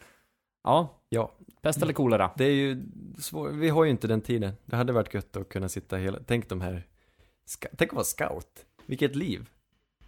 ja, 0.64 1.02
Ja, 1.08 1.32
pest 1.62 1.82
eller 1.82 1.92
kolera. 1.92 2.30
det 2.36 2.44
är 2.44 2.54
ju 2.54 2.82
svårt. 3.18 3.50
Vi 3.52 3.68
har 3.68 3.84
ju 3.84 3.90
inte 3.90 4.06
den 4.06 4.20
tiden. 4.20 4.52
Det 4.64 4.76
hade 4.76 4.92
varit 4.92 5.14
gött 5.14 5.36
att 5.36 5.48
kunna 5.48 5.68
sitta 5.68 5.96
hela, 5.96 6.18
tänk 6.26 6.48
de 6.48 6.60
här, 6.60 6.86
tänk 7.76 7.90
att 7.90 7.94
vara 7.96 8.04
scout. 8.04 8.64
Vilket 8.86 9.16
liv. 9.16 9.48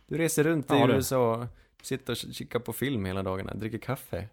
Du 0.07 0.19
reser 0.19 0.45
runt 0.45 0.71
i 0.71 0.75
Ja. 0.75 0.89
USA, 0.89 1.47
sitter 1.83 2.13
och 2.13 2.35
kikar 2.35 2.59
på 2.59 2.73
film 2.73 3.05
hela 3.05 3.23
dagarna, 3.23 3.55
dricker 3.55 3.79
kaffe. 3.79 4.29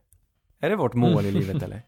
Är 0.59 0.69
det 0.69 0.75
vårt 0.75 0.93
mål 0.93 1.25
i 1.25 1.31
livet 1.31 1.63
eller? 1.63 1.81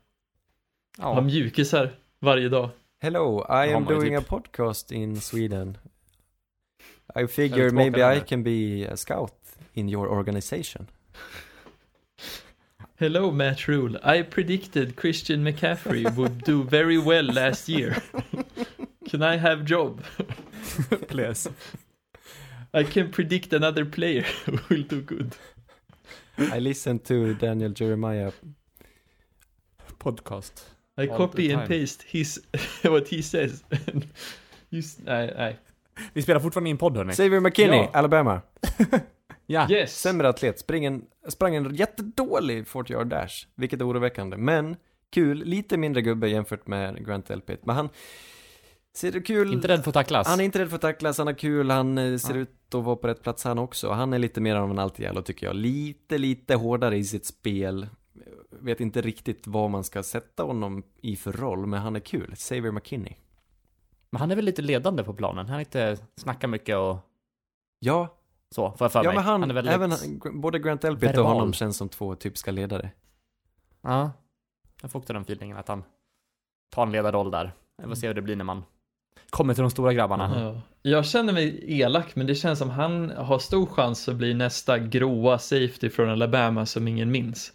Ha 0.97 1.11
Ja, 1.15 1.21
mjukisar 1.21 1.99
varje 2.19 2.49
dag. 2.49 2.69
Hello, 2.99 3.45
I 3.49 3.73
am 3.73 3.85
doing 3.85 4.17
typ. 4.17 4.19
a 4.19 4.25
podcast 4.29 4.91
in 4.91 5.21
Sweden. 5.21 5.77
I 7.15 7.27
figure 7.27 7.71
maybe 7.71 8.17
I 8.17 8.19
can 8.19 8.43
be 8.43 8.87
a 8.91 8.97
scout 8.97 9.33
in 9.73 9.89
your 9.89 10.07
organization. 10.07 10.87
Hello 12.99 13.31
Matt 13.31 13.67
Rule, 13.67 13.99
I 14.03 14.23
predicted 14.23 14.95
Christian 14.95 15.43
McCaffrey 15.43 16.15
would 16.15 16.43
do 16.43 16.63
very 16.63 16.97
well 16.97 17.25
last 17.25 17.69
year. 17.69 18.01
Can 19.09 19.21
I 19.21 19.37
have 19.37 19.65
job? 19.65 20.01
please. 21.07 21.47
I 22.81 22.83
can 22.83 23.11
predict 23.11 23.53
another 23.53 23.85
player 23.85 24.25
who 24.45 24.57
will 24.69 24.83
do 24.83 25.01
good. 25.01 25.35
I 26.55 26.59
listened 26.59 27.03
to 27.05 27.33
Daniel 27.33 27.71
Jeremiah. 27.73 28.31
Podcast. 29.97 30.51
I 30.97 31.07
copy 31.07 31.51
and 31.53 31.67
paste 31.67 32.03
his, 32.07 32.39
what 32.83 33.07
he 33.07 33.23
says. 33.23 33.63
Just, 34.69 34.99
nej, 35.05 35.33
nej. 35.37 35.57
Vi 36.13 36.21
spelar 36.21 36.39
fortfarande 36.39 36.69
in 36.69 36.77
podd 36.77 36.97
hörni. 36.97 37.13
Xavier 37.13 37.39
McKinney, 37.39 37.77
Ja. 37.77 37.89
Alabama. 37.93 38.41
Ja. 39.45 39.67
Yes. 39.71 40.01
Sämre 40.01 40.29
atlet, 40.29 40.59
sprang 40.59 40.85
en, 40.85 41.05
sprang 41.27 41.55
en 41.55 41.75
jättedålig 41.75 42.67
40 42.67 42.93
yard 42.93 43.07
dash, 43.07 43.47
vilket 43.55 43.81
är 43.81 43.87
oroväckande. 43.87 44.37
Men 44.37 44.75
kul, 45.11 45.43
lite 45.45 45.77
mindre 45.77 46.01
gubbe 46.01 46.29
jämfört 46.29 46.67
med 46.67 47.05
Grant 47.05 47.29
Elpit. 47.29 47.65
Men 47.65 47.75
han 47.75 47.89
ser 48.97 49.11
det 49.11 49.21
kul. 49.21 49.53
Inte 49.53 49.67
rädd 49.67 49.83
för 49.83 49.89
att 49.89 49.93
tacklas. 49.93 50.27
Han 50.27 50.39
är 50.39 50.43
inte 50.43 50.59
rädd 50.59 50.69
för 50.69 50.75
att 50.75 50.81
tacklas, 50.81 51.17
han 51.17 51.27
har 51.27 51.33
kul, 51.33 51.71
han 51.71 51.97
eh, 51.97 52.17
ser 52.17 52.33
Ja. 52.35 52.39
ut 52.39 52.75
att 52.75 52.83
vara 52.83 52.95
på 52.95 53.07
rätt 53.07 53.23
plats 53.23 53.43
han 53.43 53.59
också. 53.59 53.91
Han 53.91 54.13
är 54.13 54.19
lite 54.19 54.41
mer 54.41 54.55
av 54.55 54.71
en 54.71 54.79
alltiallo 54.79 55.21
tycker 55.21 55.45
jag. 55.45 55.55
Lite, 55.55 56.17
lite 56.17 56.55
hårdare 56.55 56.97
i 56.97 57.03
sitt 57.03 57.25
spel. 57.25 57.87
Vet 58.49 58.79
inte 58.81 59.01
riktigt 59.01 59.47
vad 59.47 59.69
man 59.69 59.83
ska 59.83 60.03
sätta 60.03 60.43
honom 60.43 60.83
i 61.01 61.15
för 61.15 61.31
roll, 61.31 61.65
men 61.67 61.81
han 61.81 61.95
är 61.95 61.99
kul. 61.99 62.35
Xavier 62.35 62.71
McKinney. 62.71 63.13
Men 64.09 64.19
han 64.19 64.31
är 64.31 64.35
väl 64.35 64.45
lite 64.45 64.61
ledande 64.61 65.03
på 65.03 65.13
planen. 65.13 65.45
Han 65.47 65.55
är 65.55 65.59
inte 65.59 65.97
snackar 66.15 66.47
mycket 66.47 66.77
och 66.77 66.97
Ja, 67.79 68.17
så, 68.55 68.71
får 68.71 68.85
jag 68.85 68.91
för 68.91 68.99
ja 69.03 69.09
mig. 69.09 69.15
men 69.15 69.23
han, 69.23 69.43
är 69.49 69.53
väldigt... 69.53 69.73
även 69.73 69.91
han, 69.91 70.41
både 70.41 70.59
Grant 70.59 70.83
Elpit 70.83 71.17
och 71.17 71.25
honom 71.27 71.53
känns 71.53 71.77
som 71.77 71.89
två 71.89 72.15
typiska 72.15 72.51
ledare. 72.51 72.89
Ja. 73.81 74.11
Jag 74.81 74.91
får 74.91 74.99
också 74.99 75.13
den 75.13 75.21
feelingen 75.21 75.57
att 75.57 75.67
han 75.67 75.83
tar 76.69 76.83
en 76.83 76.91
ledarroll 76.91 77.31
där. 77.31 77.51
Vi 77.77 77.87
får 77.87 77.95
se 77.95 78.07
hur 78.07 78.13
det 78.13 78.21
blir 78.21 78.35
när 78.35 78.43
man 78.45 78.63
kommer 79.29 79.53
till 79.53 79.61
de 79.61 79.71
stora 79.71 79.93
grabbarna. 79.93 80.41
Ja. 80.41 80.61
Jag 80.81 81.05
känner 81.05 81.33
mig 81.33 81.63
elak, 81.79 82.15
men 82.15 82.27
det 82.27 82.35
känns 82.35 82.59
som 82.59 82.69
han 82.69 83.09
har 83.09 83.39
stor 83.39 83.65
chans 83.65 84.09
att 84.09 84.15
bli 84.15 84.33
nästa 84.33 84.79
gråa 84.79 85.39
safety 85.39 85.89
från 85.89 86.09
Alabama 86.09 86.65
som 86.65 86.87
ingen 86.87 87.11
minns. 87.11 87.53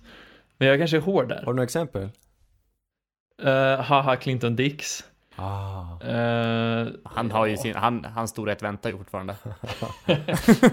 Men 0.58 0.68
jag 0.68 0.78
kanske 0.78 0.96
är 0.96 1.00
hård 1.00 1.28
där. 1.28 1.36
Har 1.36 1.46
du 1.46 1.52
några 1.52 1.64
exempel? 1.64 2.08
Uh, 3.44 3.80
haha 3.80 4.16
Clinton 4.16 4.56
Dix. 4.56 5.04
Ah. 5.36 6.00
Eh, 6.06 6.88
Han 7.04 7.30
har 7.30 7.46
ju 7.46 7.56
sin, 7.56 7.74
han, 7.74 8.04
hans 8.04 8.30
storhet 8.30 8.62
väntar 8.62 8.90
ju 8.90 8.96
fortfarande. 8.96 9.36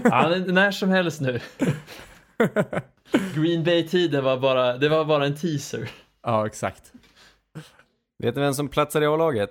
ja, 0.04 0.28
men 0.28 0.54
när 0.54 0.70
som 0.70 0.88
helst 0.88 1.20
nu. 1.20 1.40
Green 3.34 3.64
Bay-tiden 3.64 4.24
var 4.24 4.36
bara, 4.38 4.76
det 4.76 4.88
var 4.88 5.04
bara 5.04 5.26
en 5.26 5.36
teaser. 5.36 5.90
Ja, 6.22 6.46
exakt. 6.46 6.92
Vet 8.18 8.34
du 8.34 8.40
vem 8.40 8.54
som 8.54 8.68
platsar 8.68 9.02
i 9.02 9.06
A-laget? 9.06 9.50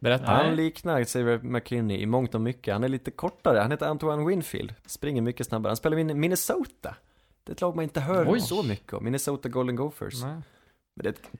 Berätta. 0.00 0.24
Han 0.32 0.56
liknar 0.56 1.04
Xavier 1.04 1.38
McKinney 1.42 1.98
i 2.00 2.06
mångt 2.06 2.34
och 2.34 2.40
mycket. 2.40 2.74
Han 2.74 2.84
är 2.84 2.88
lite 2.88 3.10
kortare. 3.10 3.58
Han 3.58 3.70
heter 3.70 3.86
Antoine 3.86 4.26
Winfield. 4.26 4.74
Springer 4.86 5.22
mycket 5.22 5.46
snabbare. 5.46 5.70
Han 5.70 5.76
spelar 5.76 5.98
i 5.98 6.04
Minnesota. 6.04 6.94
Det 7.44 7.50
är 7.50 7.54
ett 7.54 7.60
lag 7.60 7.76
man 7.76 7.82
inte 7.82 8.00
hör 8.00 8.32
Oj. 8.32 8.40
så 8.40 8.62
mycket 8.62 8.92
om. 8.92 9.04
Minnesota 9.04 9.48
Golden 9.48 9.76
Gophers. 9.76 10.22
Nej. 10.22 10.34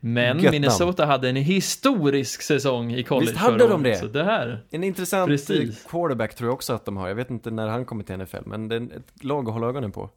Men 0.00 0.36
Men 0.36 0.50
Minnesota 0.50 1.06
hade 1.06 1.28
en 1.28 1.36
historisk 1.36 2.42
säsong 2.42 2.92
i 2.92 3.02
college 3.04 3.26
Visst 3.30 3.38
hade 3.42 3.68
de 3.68 3.82
det? 3.82 3.96
Så 3.96 4.06
det 4.06 4.24
här. 4.24 4.64
en 4.70 4.84
intressant 4.84 5.28
Precis. 5.28 5.84
quarterback 5.84 6.34
tror 6.34 6.48
jag 6.48 6.54
också 6.54 6.72
att 6.72 6.84
de 6.84 6.96
har. 6.96 7.08
Jag 7.08 7.14
vet 7.14 7.30
inte 7.30 7.50
när 7.50 7.68
han 7.68 7.84
kommer 7.84 8.04
till 8.04 8.16
NFL, 8.18 8.36
men 8.46 8.68
det 8.68 8.76
är 8.76 8.80
ett 8.96 9.24
lag 9.24 9.46
att 9.48 9.52
hålla 9.54 9.66
ögonen 9.66 9.92
på. 9.92 10.10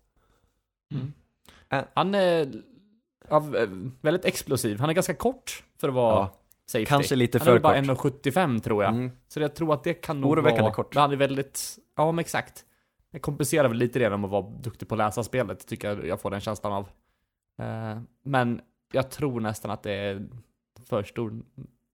Han 1.94 2.16
är 2.16 2.46
v- 3.52 3.92
väldigt 4.02 4.26
explosiv. 4.26 4.80
Han 4.80 4.90
är 4.90 4.94
ganska 4.94 5.14
kort 5.14 5.64
för 5.80 5.88
att 5.88 5.94
vara 5.94 6.16
Ja, 6.16 6.38
safety. 6.66 6.86
kanske 6.86 7.16
lite 7.16 7.38
han 7.38 7.46
för 7.46 7.52
är 7.52 7.54
väl 7.54 7.86
bara 7.86 7.96
kort. 7.96 8.26
1,75 8.26 8.60
tror 8.60 8.84
jag. 8.84 8.94
Mm. 8.94 9.12
Så 9.28 9.40
jag 9.40 9.56
tror 9.56 9.74
att 9.74 9.84
det 9.84 9.94
kan 9.94 10.22
nog 10.22 10.32
Oroväckande 10.32 10.62
vara... 10.62 10.74
kort. 10.74 10.96
Men 10.96 11.02
han 11.02 11.12
är 11.12 11.16
väldigt... 11.16 11.78
Ja, 11.96 12.12
men 12.12 12.20
exakt. 12.20 12.66
Det 13.12 13.20
kompenserar 13.20 13.68
väl 13.68 13.78
lite 13.78 14.00
det 14.00 14.04
genom 14.04 14.26
att 14.26 14.32
vara 14.32 14.50
duktig 14.50 14.88
på 14.88 14.96
att 14.96 15.00
läsa 15.00 15.24
spelet, 15.24 15.68
tycker 15.68 15.88
jag 15.88 16.08
jag 16.08 16.22
får 16.22 16.32
den 16.32 16.42
känslan 16.42 16.74
av. 16.74 16.90
Eh, 17.60 18.02
men 18.24 18.62
jag 18.92 19.12
tror 19.12 19.40
nästan 19.40 19.72
att 19.72 19.84
det 19.84 19.94
är 19.94 20.28
för 20.86 21.04
stor, 21.04 21.44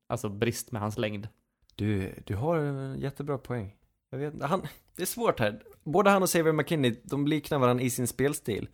alltså 0.08 0.30
brist 0.30 0.72
med 0.72 0.82
hans 0.82 0.98
längd. 0.98 1.28
Du, 1.76 2.14
du 2.26 2.36
har 2.36 2.58
en 2.58 3.00
jättebra 3.00 3.38
poäng. 3.38 3.76
Jag 4.10 4.20
vet, 4.20 4.42
han, 4.42 4.62
det 4.96 5.02
är 5.02 5.06
svårt 5.06 5.40
här. 5.40 5.62
Både 5.84 6.10
han 6.10 6.24
och 6.24 6.30
Xavier 6.30 6.54
McKinney, 6.54 6.96
de 7.04 7.28
liknar 7.28 7.60
varandra 7.60 7.84
i 7.84 7.90
sin 7.90 8.08
spelstil. 8.08 8.70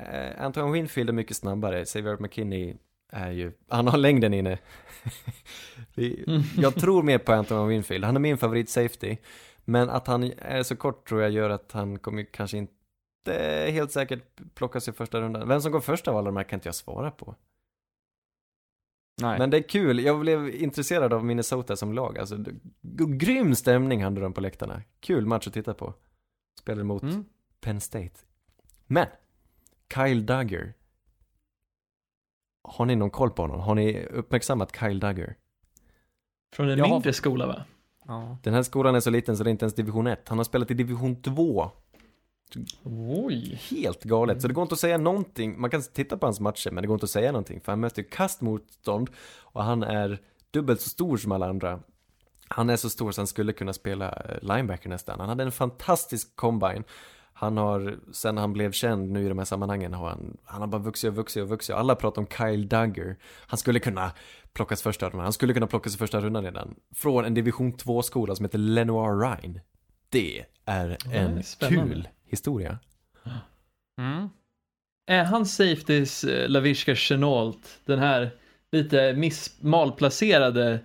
Eh, 0.00 0.44
Antoine 0.44 0.72
Winfield 0.72 1.08
är 1.10 1.14
mycket 1.14 1.36
snabbare, 1.36 1.84
Xavier 1.84 2.16
McKinney 2.20 2.76
är 3.12 3.30
ju, 3.30 3.52
han 3.68 3.86
har 3.88 3.98
längden 3.98 4.34
inne. 4.34 4.58
Vi- 5.94 6.24
jag 6.58 6.74
tror 6.74 7.02
mer 7.02 7.18
på 7.18 7.32
Antoine 7.32 7.68
Winfield, 7.68 8.04
han 8.04 8.16
är 8.16 8.20
min 8.20 8.38
favorit 8.38 8.68
safety. 8.68 9.16
Men 9.64 9.90
att 9.90 10.06
han 10.06 10.32
är 10.38 10.62
så 10.62 10.76
kort 10.76 11.08
tror 11.08 11.22
jag 11.22 11.30
gör 11.30 11.50
att 11.50 11.72
han 11.72 11.98
kommer 11.98 12.24
kanske 12.32 12.56
inte 12.58 12.72
helt 13.70 13.92
säkert 13.92 14.40
plockas 14.54 14.88
i 14.88 14.92
första 14.92 15.20
rundan. 15.20 15.48
Vem 15.48 15.60
som 15.60 15.72
går 15.72 15.80
först 15.80 16.08
av 16.08 16.16
alla 16.16 16.26
de 16.26 16.36
här 16.36 16.44
kan 16.44 16.56
inte 16.56 16.68
jag 16.68 16.74
svara 16.74 17.10
på. 17.10 17.34
Nej. 19.22 19.38
Men 19.38 19.50
det 19.50 19.56
är 19.56 19.62
kul, 19.68 20.00
jag 20.04 20.20
blev 20.20 20.48
intresserad 20.54 21.12
av 21.12 21.24
Minnesota 21.24 21.76
som 21.76 21.92
lag. 21.92 22.18
Alltså, 22.18 22.44
grym 23.08 23.54
stämning 23.54 24.04
hade 24.04 24.20
de 24.20 24.32
på 24.32 24.40
läktarna. 24.40 24.82
Kul 25.00 25.26
match 25.26 25.46
att 25.46 25.52
titta 25.54 25.74
på. 25.74 25.94
Spelade 26.60 26.84
mot 26.84 27.02
Mm. 27.02 27.24
Penn 27.60 27.80
State. 27.80 28.10
Men, 28.86 29.06
Kyle 29.94 30.26
Duggar. 30.26 30.72
Har 32.68 32.86
ni 32.86 32.96
någon 32.96 33.10
koll 33.10 33.30
på 33.30 33.42
honom? 33.42 33.60
Har 33.60 33.74
ni 33.74 34.04
uppmärksammat 34.06 34.76
Kyle 34.80 35.00
Duggar? 35.00 35.34
Från 36.54 36.68
en 36.70 36.78
Jag 36.78 36.84
har- 36.84 36.92
mindre 36.92 37.12
skola 37.12 37.46
va? 37.46 37.64
Ja. 38.06 38.38
Den 38.42 38.54
här 38.54 38.62
skolan 38.62 38.94
är 38.94 39.00
så 39.00 39.10
liten 39.10 39.36
så 39.36 39.44
det 39.44 39.48
är 39.50 39.52
inte 39.52 39.64
ens 39.64 39.74
division 39.74 40.06
1. 40.06 40.28
Han 40.28 40.38
har 40.38 40.44
spelat 40.44 40.70
i 40.70 40.74
division 40.74 41.22
2. 41.22 41.70
Oj. 42.84 43.60
Helt 43.70 44.04
galet. 44.04 44.42
Så 44.42 44.48
det 44.48 44.54
går 44.54 44.62
inte 44.62 44.72
att 44.72 44.78
säga 44.78 44.98
någonting. 44.98 45.60
Man 45.60 45.70
kan 45.70 45.82
titta 45.82 46.16
på 46.18 46.26
hans 46.26 46.40
matcher 46.40 46.70
men 46.70 46.82
det 46.82 46.88
går 46.88 46.94
inte 46.94 47.04
att 47.04 47.10
säga 47.10 47.32
någonting. 47.32 47.60
För 47.60 47.72
han 47.72 47.80
möter 47.80 48.02
ju 48.02 48.08
kastmotstånd 48.08 49.10
och 49.40 49.62
han 49.64 49.82
är 49.82 50.18
dubbelt 50.50 50.80
så 50.80 50.88
stor 50.88 51.16
som 51.16 51.32
alla 51.32 51.48
andra. 51.48 51.80
Han 52.48 52.70
är 52.70 52.76
så 52.76 52.90
stor 52.90 53.12
så 53.12 53.20
han 53.20 53.26
skulle 53.26 53.52
kunna 53.52 53.72
spela 53.72 54.10
eh, 54.12 54.38
linebacker 54.54 54.88
nästan. 54.88 55.20
Han 55.20 55.28
hade 55.28 55.42
en 55.44 55.52
fantastisk 55.52 56.36
combine. 56.36 56.84
Han 57.38 57.56
har, 57.56 57.98
sen 58.12 58.36
han 58.36 58.52
blev 58.52 58.72
känd 58.72 59.10
nu 59.10 59.24
i 59.26 59.28
de 59.28 59.38
här 59.38 59.44
sammanhangen 59.44 59.94
har 59.94 60.08
han, 60.08 60.36
han 60.44 60.60
har 60.60 60.68
bara 60.68 60.82
vuxit 60.82 61.08
och 61.08 61.16
vuxit 61.16 61.42
och 61.42 61.48
vuxit. 61.48 61.76
Alla 61.76 61.94
pratar 61.94 62.22
om 62.22 62.28
Kyle 62.28 62.68
Duggar. 62.68 63.16
Han 63.46 63.58
skulle 63.58 63.80
kunna 63.80 64.12
plockas 64.52 64.82
första 64.82 65.06
rundan. 65.06 65.20
Han 65.20 65.32
skulle 65.32 65.54
kunna 65.54 65.66
plockas 65.66 65.94
i 65.94 65.98
första 65.98 66.20
rundan 66.20 66.44
redan. 66.44 66.74
Från 66.94 67.24
en 67.24 67.34
division 67.34 67.72
2-skola 67.72 68.34
som 68.34 68.44
heter 68.44 68.58
Lenoir 68.58 69.20
Rhine. 69.20 69.60
Det 70.08 70.44
är 70.64 70.96
en 71.12 71.42
spännande. 71.42 71.94
kul 71.94 72.08
historia. 72.24 72.78
Mm. 73.98 74.28
Är 75.06 75.24
han 75.24 75.46
safetys 75.46 76.24
eh, 76.24 76.48
Laviska 76.48 76.94
Chenault, 76.94 77.78
den 77.84 77.98
här 77.98 78.30
lite 78.72 79.12
miss, 79.12 79.62
malplacerade 79.62 80.80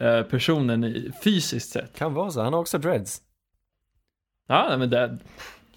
eh, 0.00 0.22
personen 0.22 0.84
i, 0.84 1.12
fysiskt 1.24 1.70
sett? 1.70 1.96
Kan 1.96 2.14
vara 2.14 2.30
så, 2.30 2.42
han 2.42 2.52
har 2.52 2.60
också 2.60 2.78
dreads. 2.78 3.22
Ja, 4.46 4.76
men 4.78 4.90
det 4.90 5.18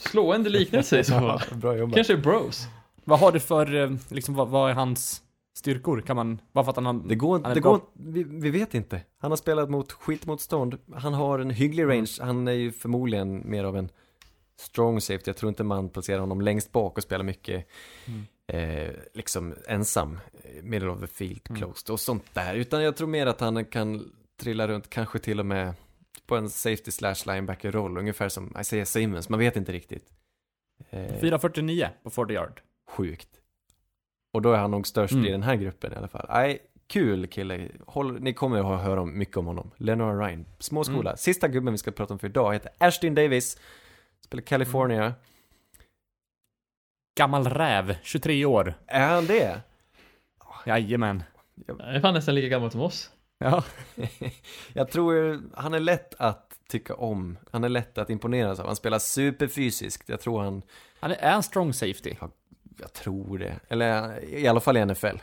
slående 0.01 0.49
liknelse 0.49 0.99
i 0.99 1.03
så 1.03 1.13
fall. 1.13 1.41
Bra 1.59 1.77
jobbat. 1.77 1.95
Kanske 1.95 2.17
bros. 2.17 2.67
Vad 3.03 3.19
har 3.19 3.31
du 3.31 3.39
för, 3.39 3.75
eh, 3.75 3.91
liksom, 4.09 4.35
vad, 4.35 4.47
vad 4.49 4.69
är 4.69 4.73
hans 4.73 5.21
styrkor? 5.57 6.01
Kan 6.01 6.15
man, 6.15 6.41
bara 6.51 6.63
för 6.63 6.69
att 6.69 6.75
han 6.75 6.85
har... 6.85 6.93
Det 7.07 7.15
går, 7.15 7.33
Han 7.41 7.51
är 7.51 7.55
det 7.55 7.61
går 7.61 7.81
vi, 7.93 8.23
vi 8.23 8.49
vet 8.49 8.73
inte. 8.73 9.01
Han 9.19 9.31
har 9.31 9.35
spelat 9.37 9.69
mot 9.69 9.91
skitmotstånd. 9.91 10.77
Han 10.95 11.13
har 11.13 11.39
en 11.39 11.49
hygglig 11.49 11.83
Mm. 11.83 11.95
range. 11.95 12.11
Han 12.21 12.47
är 12.47 12.51
ju 12.51 12.71
förmodligen 12.71 13.41
mer 13.49 13.63
av 13.63 13.77
en 13.77 13.89
strong 14.59 15.01
safety. 15.01 15.23
Jag 15.29 15.37
tror 15.37 15.49
inte 15.49 15.63
man 15.63 15.89
placerar 15.89 16.19
honom 16.19 16.41
längst 16.41 16.71
bak 16.71 16.97
och 16.97 17.03
spelar 17.03 17.23
mycket 17.23 17.67
Mm. 18.07 18.25
eh, 18.87 18.91
liksom 19.13 19.55
ensam, 19.67 20.19
eh, 20.43 20.63
middle 20.63 20.89
of 20.89 20.99
the 20.99 21.07
field, 21.07 21.41
Mm. 21.49 21.61
closed 21.61 21.89
och 21.93 21.99
sånt 21.99 22.33
där. 22.33 22.55
Utan 22.55 22.83
jag 22.83 22.95
tror 22.97 23.07
mer 23.07 23.27
att 23.27 23.39
han 23.39 23.65
kan 23.65 24.11
trilla 24.41 24.67
runt, 24.67 24.89
kanske 24.89 25.19
till 25.19 25.39
och 25.39 25.45
med 25.45 25.73
på 26.25 26.35
en 26.35 26.49
safety 26.49 26.91
slash 26.91 27.15
linebacker 27.25 27.71
roll, 27.71 27.97
ungefär 27.97 28.29
som 28.29 28.55
Isaiah 28.59 28.85
Simmons. 28.85 29.29
Man 29.29 29.39
vet 29.39 29.55
inte 29.55 29.71
riktigt. 29.71 30.09
Eh, 30.89 30.99
4.49 31.21 31.89
på 32.03 32.09
40 32.09 32.33
yard. 32.33 32.61
sjukt. 32.89 33.29
Och 34.33 34.41
då 34.41 34.53
är 34.53 34.57
han 34.57 34.71
nog 34.71 34.87
störst 34.87 35.13
Mm. 35.13 35.25
i 35.25 35.31
den 35.31 35.43
här 35.43 35.55
gruppen 35.55 35.93
i 35.93 35.95
alla 35.95 36.07
fall. 36.07 36.25
Nej, 36.29 36.59
kul 36.87 37.27
kille. 37.27 37.69
Håll, 37.87 38.19
ni 38.21 38.33
kommer 38.33 38.59
att 38.59 38.65
ha- 38.65 38.77
höra 38.77 39.01
om- 39.01 39.17
mycket 39.17 39.37
om 39.37 39.45
honom. 39.45 39.71
Lenore 39.77 40.25
Ryan, 40.27 40.45
småskola. 40.59 41.09
Mm. 41.09 41.17
Sista 41.17 41.47
gubben 41.47 41.73
vi 41.73 41.77
ska 41.77 41.91
prata 41.91 42.13
om 42.13 42.19
för 42.19 42.27
idag 42.27 42.53
heter 42.53 42.71
Ashton 42.77 43.15
Davis. 43.15 43.59
Spelar 44.21 44.41
California. 44.41 45.01
Mm. 45.03 45.11
Gammal 47.17 47.45
räv, 47.49 47.95
23 48.03 48.45
år. 48.45 48.73
Är 48.87 49.07
han 49.07 49.25
det? 49.25 49.61
Jajamän. 50.65 51.23
Han 51.67 51.79
är 51.81 51.99
fan 52.01 52.13
nästan 52.13 52.35
lika 52.35 52.47
gammal 52.47 52.71
som 52.71 52.81
oss. 52.81 53.11
Ja. 53.41 53.63
Jag 54.73 54.91
tror 54.91 55.41
han 55.55 55.73
är 55.73 55.79
lätt 55.79 56.15
att 56.17 56.53
tycka 56.67 56.95
om. 56.95 57.37
Han 57.51 57.63
är 57.63 57.69
lätt 57.69 57.97
att 57.97 58.09
imponeras 58.09 58.59
av. 58.59 58.65
Han 58.65 58.75
spelar 58.75 58.99
superfysiskt. 58.99 60.09
Jag 60.09 60.19
tror 60.21 60.41
han, 60.41 60.61
Han 60.99 61.11
är, 61.11 61.15
är 61.15 61.33
en 61.33 61.43
strong 61.43 61.73
safety. 61.73 62.15
jag 62.77 62.93
tror 62.93 63.37
det. 63.37 63.59
Eller 63.67 64.23
i 64.25 64.47
alla 64.47 64.59
fall 64.59 64.77
i 64.77 64.85
NFL. 64.85 65.17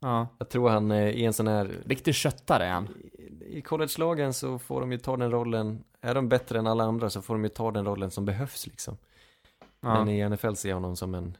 Ja. 0.00 0.28
Jag 0.38 0.48
tror 0.48 0.68
han 0.70 0.90
är 0.90 1.06
i 1.06 1.24
en 1.24 1.32
sån 1.32 1.46
här 1.48 1.70
Riktig 1.86 2.14
köttare 2.14 2.64
är 2.64 2.70
han. 2.72 2.88
i 3.46 3.62
college-lagen 3.62 4.32
så 4.34 4.58
får 4.58 4.80
de 4.80 4.92
ju 4.92 4.98
ta 4.98 5.16
den 5.16 5.30
rollen, 5.30 5.84
är 6.00 6.14
de 6.14 6.28
bättre 6.28 6.58
än 6.58 6.66
alla 6.66 6.84
andra 6.84 7.10
så 7.10 7.22
får 7.22 7.34
de 7.34 7.42
ju 7.44 7.48
ta 7.50 7.70
den 7.70 7.84
rollen 7.84 8.10
som 8.10 8.24
behövs 8.24 8.66
liksom. 8.66 8.96
Ja. 9.80 10.04
Men 10.04 10.08
i 10.08 10.28
NFL 10.28 10.54
ser 10.54 10.68
jag 10.68 10.76
honom 10.76 10.96
som 10.96 11.14
en 11.14 11.36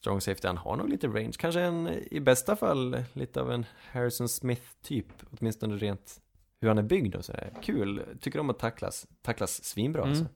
strong 0.00 0.20
safety, 0.20 0.46
han 0.46 0.56
har 0.56 0.76
nog 0.76 0.88
lite 0.88 1.06
range, 1.08 1.32
kanske 1.38 1.60
en, 1.60 1.88
i 2.10 2.20
bästa 2.20 2.56
fall, 2.56 3.02
lite 3.12 3.40
av 3.40 3.52
en 3.52 3.66
Harrison 3.92 4.28
Smith 4.28 4.62
typ, 4.82 5.06
åtminstone 5.30 5.76
rent 5.76 6.20
hur 6.60 6.68
han 6.68 6.78
är 6.78 6.82
byggd 6.82 7.14
och 7.14 7.24
sådär. 7.24 7.52
Kul, 7.62 8.02
tycker 8.20 8.38
om 8.38 8.50
att 8.50 8.58
tacklas, 8.58 9.06
tacklas 9.22 9.64
svinbra 9.64 10.02
Mm. 10.02 10.10
alltså. 10.10 10.26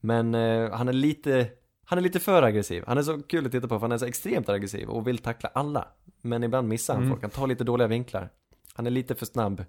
Men 0.00 0.34
eh, 0.34 0.70
han 0.70 0.88
är 0.88 0.92
lite, 0.92 1.48
han 1.84 1.98
är 1.98 2.02
lite 2.02 2.20
för 2.20 2.42
aggressiv. 2.42 2.84
Han 2.86 2.98
är 2.98 3.02
så 3.02 3.22
kul 3.22 3.46
att 3.46 3.52
titta 3.52 3.68
på 3.68 3.74
för 3.74 3.80
han 3.80 3.92
är 3.92 3.98
så 3.98 4.06
extremt 4.06 4.48
aggressiv 4.48 4.88
och 4.88 5.06
vill 5.06 5.18
tackla 5.18 5.48
alla. 5.54 5.88
Men 6.22 6.44
ibland 6.44 6.68
missar 6.68 6.94
han 6.94 7.02
Mm. 7.02 7.12
folk, 7.14 7.22
han 7.22 7.30
tar 7.30 7.46
lite 7.46 7.64
dåliga 7.64 7.88
vinklar. 7.88 8.28
Han 8.74 8.86
är 8.86 8.90
lite 8.90 9.14
för 9.14 9.26
snabb 9.26 9.64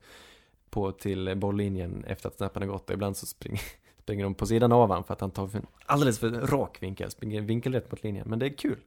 på 0.70 0.91
till 0.91 1.34
bolllinjen 1.38 2.04
efter 2.08 2.30
att 2.30 2.36
snappen 2.38 2.62
har 2.62 2.70
gått 2.70 2.90
och 2.90 2.94
ibland 2.94 3.18
så 3.18 3.26
springer, 3.26 3.62
springer 4.04 4.24
de 4.24 4.34
på 4.36 4.45
sidan 4.45 4.72
av 4.72 4.91
han 4.91 5.04
för 5.04 5.14
att 5.14 5.22
han 5.22 5.32
tar 5.32 5.56
en 5.56 5.66
alldeles 5.86 6.20
för 6.20 6.30
rak 6.30 6.84
vinkel, 6.84 7.12
springer 7.12 7.41
vinkelrätt 7.41 7.91
mot 7.91 8.04
linjen. 8.04 8.30
Men 8.30 8.40
det 8.40 8.45
är 8.45 8.58
kul. 8.58 8.78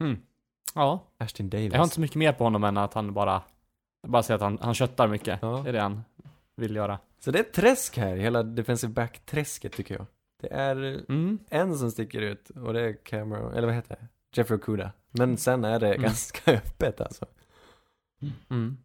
Mm. 0.00 0.18
Ja. 0.74 1.04
Ashton 1.18 1.50
Davis. 1.50 1.72
Jag 1.72 1.78
har 1.78 1.84
inte 1.84 1.94
så 1.94 2.00
mycket 2.00 2.16
mer 2.16 2.32
på 2.32 2.44
honom 2.44 2.64
än 2.64 2.76
att 2.76 2.94
han 2.94 3.14
bara, 3.14 3.42
bara 4.06 4.22
säger 4.22 4.36
att 4.36 4.42
han, 4.42 4.58
han 4.62 4.74
köttar 4.74 5.08
mycket. 5.08 5.38
Ja. 5.42 5.60
Det 5.64 5.68
är 5.68 5.72
det 5.72 5.80
han 5.80 6.04
vill 6.56 6.76
göra. 6.76 6.98
Så 7.18 7.30
det 7.30 7.38
är 7.38 7.42
ett 7.42 7.52
träsk 7.52 7.96
här, 7.98 8.16
hela 8.16 8.42
defensive 8.42 8.92
back-träsket 8.92 9.72
tycker 9.72 9.94
jag. 9.94 10.06
Det 10.40 10.52
är 10.52 10.76
Mm. 11.08 11.38
en 11.50 11.78
som 11.78 11.90
sticker 11.90 12.20
ut 12.20 12.50
och 12.50 12.72
det 12.72 12.80
är 12.80 13.04
Cameron, 13.04 13.52
eller 13.54 13.66
vad 13.66 13.76
heter 13.76 13.96
det? 14.00 14.08
Jeffrey 14.36 14.58
Okuda. 14.58 14.92
Men 15.10 15.36
sen 15.36 15.64
är 15.64 15.80
det 15.80 15.88
Mm. 15.88 16.02
ganska 16.02 16.52
öppet 16.56 17.00
alltså. 17.00 17.26
Mm. 18.50 18.76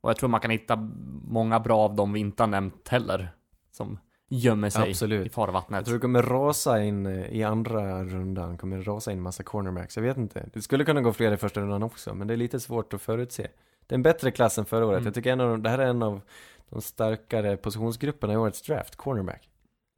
Och 0.00 0.10
jag 0.10 0.16
tror 0.16 0.28
man 0.28 0.40
kan 0.40 0.50
hitta 0.50 0.76
många 1.28 1.60
bra 1.60 1.78
av 1.78 1.94
dem 1.94 2.12
vi 2.12 2.20
inte 2.20 2.42
har 2.42 2.48
nämnt 2.48 2.88
heller. 2.88 3.28
Som 3.70 3.98
gömmer 4.28 4.70
sig 4.70 4.90
Absolut. 4.90 5.26
i 5.26 5.30
farvattnet. 5.30 5.78
Jag 5.78 5.84
tror 5.84 5.94
det 5.94 6.00
kommer 6.00 6.22
rasa 6.22 6.82
in 6.82 7.06
eh, 7.06 7.26
i 7.26 7.42
andra 7.44 8.04
rundan, 8.04 8.58
kommer 8.58 8.82
rasa 8.82 9.12
in 9.12 9.22
massa 9.22 9.42
cornerbacks. 9.42 9.96
Jag 9.96 10.02
vet 10.02 10.16
inte. 10.16 10.48
Det 10.52 10.62
skulle 10.62 10.84
kunna 10.84 11.00
gå 11.00 11.12
fler 11.12 11.32
i 11.32 11.36
första 11.36 11.60
rundan 11.60 11.82
också, 11.82 12.14
men 12.14 12.26
det 12.28 12.34
är 12.34 12.38
lite 12.38 12.60
svårt 12.60 12.94
att 12.94 13.02
förutse. 13.02 13.46
Det 13.86 13.94
är 13.94 13.96
en 13.96 14.02
bättre 14.02 14.30
klass 14.30 14.58
än 14.58 14.64
förra 14.64 14.86
året. 14.86 14.96
Mm. 14.96 15.04
Jag 15.06 15.14
tycker 15.14 15.32
en 15.32 15.40
av 15.40 15.48
de, 15.50 15.62
det 15.62 15.70
här 15.70 15.78
är 15.78 15.86
en 15.86 16.02
av 16.02 16.20
de 16.70 16.82
starkare 16.82 17.56
positionsgrupperna 17.56 18.32
i 18.32 18.36
årets 18.36 18.62
draft, 18.62 18.96
cornerback. 18.96 19.48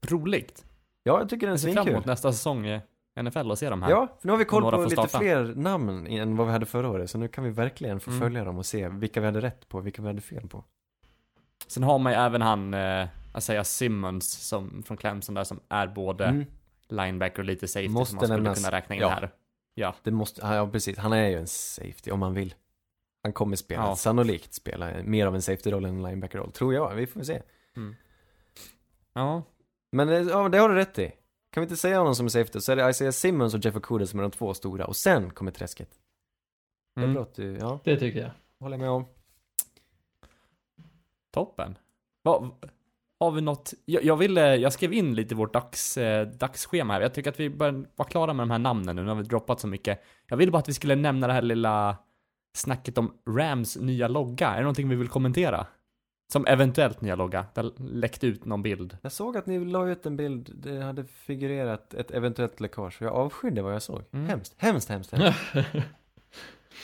Roligt. 0.07 0.65
Ja, 1.03 1.19
jag 1.19 1.29
tycker 1.29 1.47
den 1.47 1.49
är 1.49 1.53
Jag 1.53 1.61
ser 1.61 1.73
fram 1.73 1.75
svinkul. 1.85 1.93
emot 1.95 2.07
nästa 2.07 2.33
säsong 2.33 2.67
i 2.67 2.81
NFL 3.23 3.51
och 3.51 3.59
se 3.59 3.71
dem 3.71 3.83
här. 3.83 3.91
Ja, 3.91 4.09
för 4.21 4.27
nu 4.29 4.33
har 4.33 4.39
vi 4.39 4.45
koll 4.45 4.63
på 4.71 4.77
lite 4.83 4.91
starta. 4.91 5.19
fler 5.19 5.53
namn 5.57 6.07
än 6.07 6.37
vad 6.37 6.47
vi 6.47 6.53
hade 6.53 6.67
förra 6.67 6.89
året, 6.89 7.11
så 7.11 7.19
nu 7.19 7.29
kan 7.29 7.45
vi 7.45 7.51
verkligen 7.51 8.01
få 8.01 8.11
Mm. 8.11 8.21
följa 8.21 8.45
dem 8.45 8.59
och 8.59 8.67
se 8.67 8.89
vilka 8.89 9.21
vi 9.21 9.27
hade 9.27 9.41
rätt 9.41 9.69
på, 9.69 9.81
vilka 9.81 10.03
vi 10.03 10.09
hade 10.09 10.21
fel 10.21 10.49
på. 10.49 10.65
Sen 11.67 11.83
har 11.83 11.99
man 11.99 12.13
ju 12.13 12.19
även 12.19 12.43
han, 12.43 12.75
eh, 12.75 13.07
säger 13.39 13.63
Simmons 13.63 14.31
som, 14.31 14.83
från 14.83 14.97
Clemson 14.97 15.35
där 15.35 15.45
som 15.45 15.61
är 15.69 15.87
både 15.87 16.25
Mm. 16.27 16.45
linebacker 16.89 17.39
och 17.39 17.45
lite 17.45 17.69
safety 17.69 17.89
Måste 17.89 18.11
som 18.11 18.17
man 18.17 18.25
skulle 18.27 18.37
nämnas. 18.43 18.59
kunna 18.59 18.77
räkna 18.77 18.95
in 18.95 19.01
Ja. 19.01 19.09
här. 19.09 19.31
Ja. 19.75 19.95
Det 20.03 20.11
måste, 20.11 20.41
ja 20.41 20.69
precis, 20.71 20.99
han 20.99 21.13
är 21.13 21.29
ju 21.29 21.39
en 21.39 21.47
safety 21.47 22.11
om 22.11 22.21
man 22.21 22.35
vill. 22.35 22.55
Han 23.23 23.33
kommer 23.33 23.57
spela, 23.57 23.83
Ja. 23.83 23.97
sannolikt 23.97 24.55
spela 24.55 25.03
mer 25.03 25.27
av 25.27 25.35
en 25.35 25.43
safety-roll 25.43 25.85
än 25.85 25.97
en 25.97 26.03
linebacker-roll, 26.03 26.53
tror 26.53 26.75
jag. 26.75 26.95
Vi 26.95 27.07
får 27.07 27.23
se. 27.23 27.43
Ja. 29.13 29.43
Men 29.93 30.09
ja, 30.29 30.49
det 30.49 30.59
har 30.59 30.69
du 30.69 30.75
rätt 30.75 30.99
i. 30.99 31.13
Kan 31.51 31.61
vi 31.61 31.63
inte 31.65 31.77
säga 31.77 31.99
honom 31.99 32.15
som 32.15 32.31
safety, 32.31 32.61
så 32.61 32.73
är 32.73 32.77
det 32.77 32.91
Isaiah 32.91 33.13
Simmons 33.13 33.55
och 33.55 33.65
Jeff 33.65 33.77
Okuda 33.77 34.07
som 34.07 34.19
är 34.19 34.23
de 34.23 34.31
två 34.31 34.55
stora, 34.55 34.87
och 34.87 34.97
sen 34.97 35.31
kommer 35.31 35.51
träsket. 35.51 35.91
Det 36.95 37.01
är 37.01 37.05
Mm. 37.05 37.15
bra 37.15 37.23
att 37.23 37.35
du, 37.35 37.57
ja, 37.61 37.81
Det 37.85 37.97
tycker 37.97 38.21
jag. 38.21 38.31
håller 38.61 38.77
jag 38.77 38.81
med 38.81 38.91
om. 38.91 39.05
Toppen. 41.31 41.79
Va, 42.23 42.51
har 43.21 43.31
vi 43.31 43.41
något? 43.41 43.75
Jag, 43.85 44.05
jag 44.05 44.17
ville, 44.17 44.57
jag 44.57 44.73
skrev 44.73 44.93
in 44.93 45.15
lite 45.15 45.35
vårt 45.35 45.53
dags, 45.53 45.97
eh, 45.97 46.27
dagsschema 46.27 46.93
här. 46.93 47.01
Jag 47.01 47.15
tycker 47.15 47.31
att 47.31 47.41
vi 47.41 47.51
bör 47.51 47.85
vara 47.97 48.09
klara 48.09 48.33
med 48.33 48.43
de 48.43 48.51
här 48.51 48.59
namnen 48.59 48.97
nu, 48.97 49.03
nu 49.03 49.09
har 49.09 49.15
vi 49.15 49.23
droppat 49.23 49.61
så 49.61 49.67
mycket. 49.67 50.03
Jag 50.27 50.37
ville 50.37 50.53
bara 50.53 50.59
att 50.59 50.69
vi 50.69 50.75
skulle 50.75 50.97
nämna 50.97 51.27
det 51.27 51.33
här 51.33 51.43
lilla 51.43 51.97
snacket 52.57 52.99
om 52.99 53.15
Rams 53.29 53.77
nya 53.77 54.09
logga. 54.09 54.49
Är 54.49 54.57
det 54.57 54.63
någonting 54.63 54.89
vi 54.89 54.97
vill 54.97 55.09
kommentera? 55.09 55.67
Som 56.33 56.47
eventuellt 56.47 57.01
nya 57.01 57.17
logga. 57.17 57.47
Det 57.55 57.61
har 57.61 57.73
läckt 57.79 58.25
ut 58.25 58.45
någon 58.45 58.63
bild. 58.63 58.99
Jag 59.03 59.13
såg 59.13 59.37
att 59.37 59.47
ni 59.47 59.65
la 59.65 59.89
ut 59.89 60.07
en 60.07 60.17
bild, 60.17 60.53
det 60.55 60.81
hade 60.81 61.05
figurerat 61.05 61.95
ett 61.95 62.11
eventuellt 62.11 62.61
läckage. 62.61 63.03
Jag 63.03 63.13
avskydde 63.13 63.63
vad 63.63 63.75
jag 63.75 63.83
såg. 63.83 64.03
Mm. 64.13 64.29
Hemskt, 64.29 64.55
hemskt, 64.57 64.89
hemskt, 64.89 65.13
hemskt. 65.13 65.39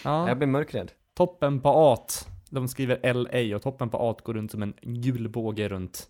Ja. 0.04 0.28
Jag 0.28 0.36
blev 0.38 0.48
mörkrädd. 0.48 0.92
Toppen 1.14 1.60
på 1.60 1.68
A. 1.74 2.06
De 2.50 2.68
skriver 2.68 3.12
LA 3.14 3.56
och 3.56 3.62
toppen 3.62 3.90
på 3.90 3.98
A 3.98 4.16
går 4.22 4.34
runt 4.34 4.50
som 4.50 4.62
en 4.62 4.74
gul 4.82 5.28
båge 5.28 5.68
runt 5.68 6.08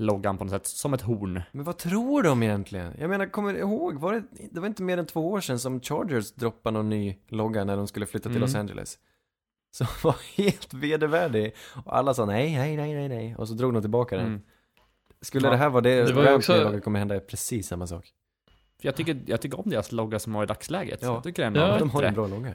loggan 0.00 0.38
på 0.38 0.44
något 0.44 0.52
sätt. 0.52 0.66
Som 0.66 0.94
ett 0.94 1.00
horn. 1.02 1.42
Men 1.52 1.64
vad 1.64 1.78
tror 1.78 2.22
de 2.22 2.42
egentligen? 2.42 2.94
Jag 2.98 3.10
menar, 3.10 3.26
kommer 3.26 3.52
du 3.52 3.58
ihåg? 3.58 3.94
Var 4.00 4.12
det, 4.12 4.22
det 4.50 4.60
var 4.60 4.66
inte 4.66 4.82
mer 4.82 4.98
än 4.98 5.06
två 5.06 5.30
år 5.30 5.40
sedan 5.40 5.58
som 5.58 5.80
Chargers 5.80 6.32
droppade 6.32 6.72
någon 6.74 6.88
ny 6.88 7.16
logga 7.28 7.64
när 7.64 7.76
de 7.76 7.86
skulle 7.86 8.06
flytta 8.06 8.22
till 8.28 8.36
Mm. 8.36 8.40
Los 8.40 8.54
Angeles. 8.54 8.98
Som 9.70 9.86
var 10.02 10.16
helt 10.36 10.74
vedervärdig. 10.74 11.54
Och 11.84 11.96
alla 11.96 12.14
sa 12.14 12.24
nej, 12.26 12.56
nej, 12.56 12.76
nej, 12.76 12.94
nej, 12.94 13.08
nej. 13.08 13.36
Och 13.36 13.48
så 13.48 13.54
drog 13.54 13.72
de 13.74 13.80
tillbaka 13.82 14.16
den. 14.16 14.26
Mm. 14.26 14.40
Skulle 15.20 15.46
Ja. 15.46 15.50
det 15.50 15.56
här 15.56 15.70
vara 15.70 15.80
det, 15.80 16.04
Det 16.04 16.12
var 16.12 16.34
också- 16.34 16.52
nya 16.52 16.64
logga 16.64 16.80
kommer 16.80 16.98
hända 16.98 17.20
precis 17.20 17.68
samma 17.68 17.86
sak. 17.86 18.12
För 18.80 18.88
Jag 18.88 18.94
tycker, 18.96 19.20
jag 19.26 19.40
tycker 19.40 19.58
om 19.64 19.70
deras 19.70 19.92
logga 19.92 20.18
som 20.18 20.34
har 20.34 20.42
i 20.42 20.46
dagsläget. 20.46 20.98
Ja. 21.02 21.14
Jag 21.14 21.22
tycker 21.22 21.42
ändå 21.44 21.60
Ja, 21.60 21.78
de 21.78 21.90
har 21.90 22.02
en 22.02 22.14
bra 22.14 22.26
logga. 22.26 22.54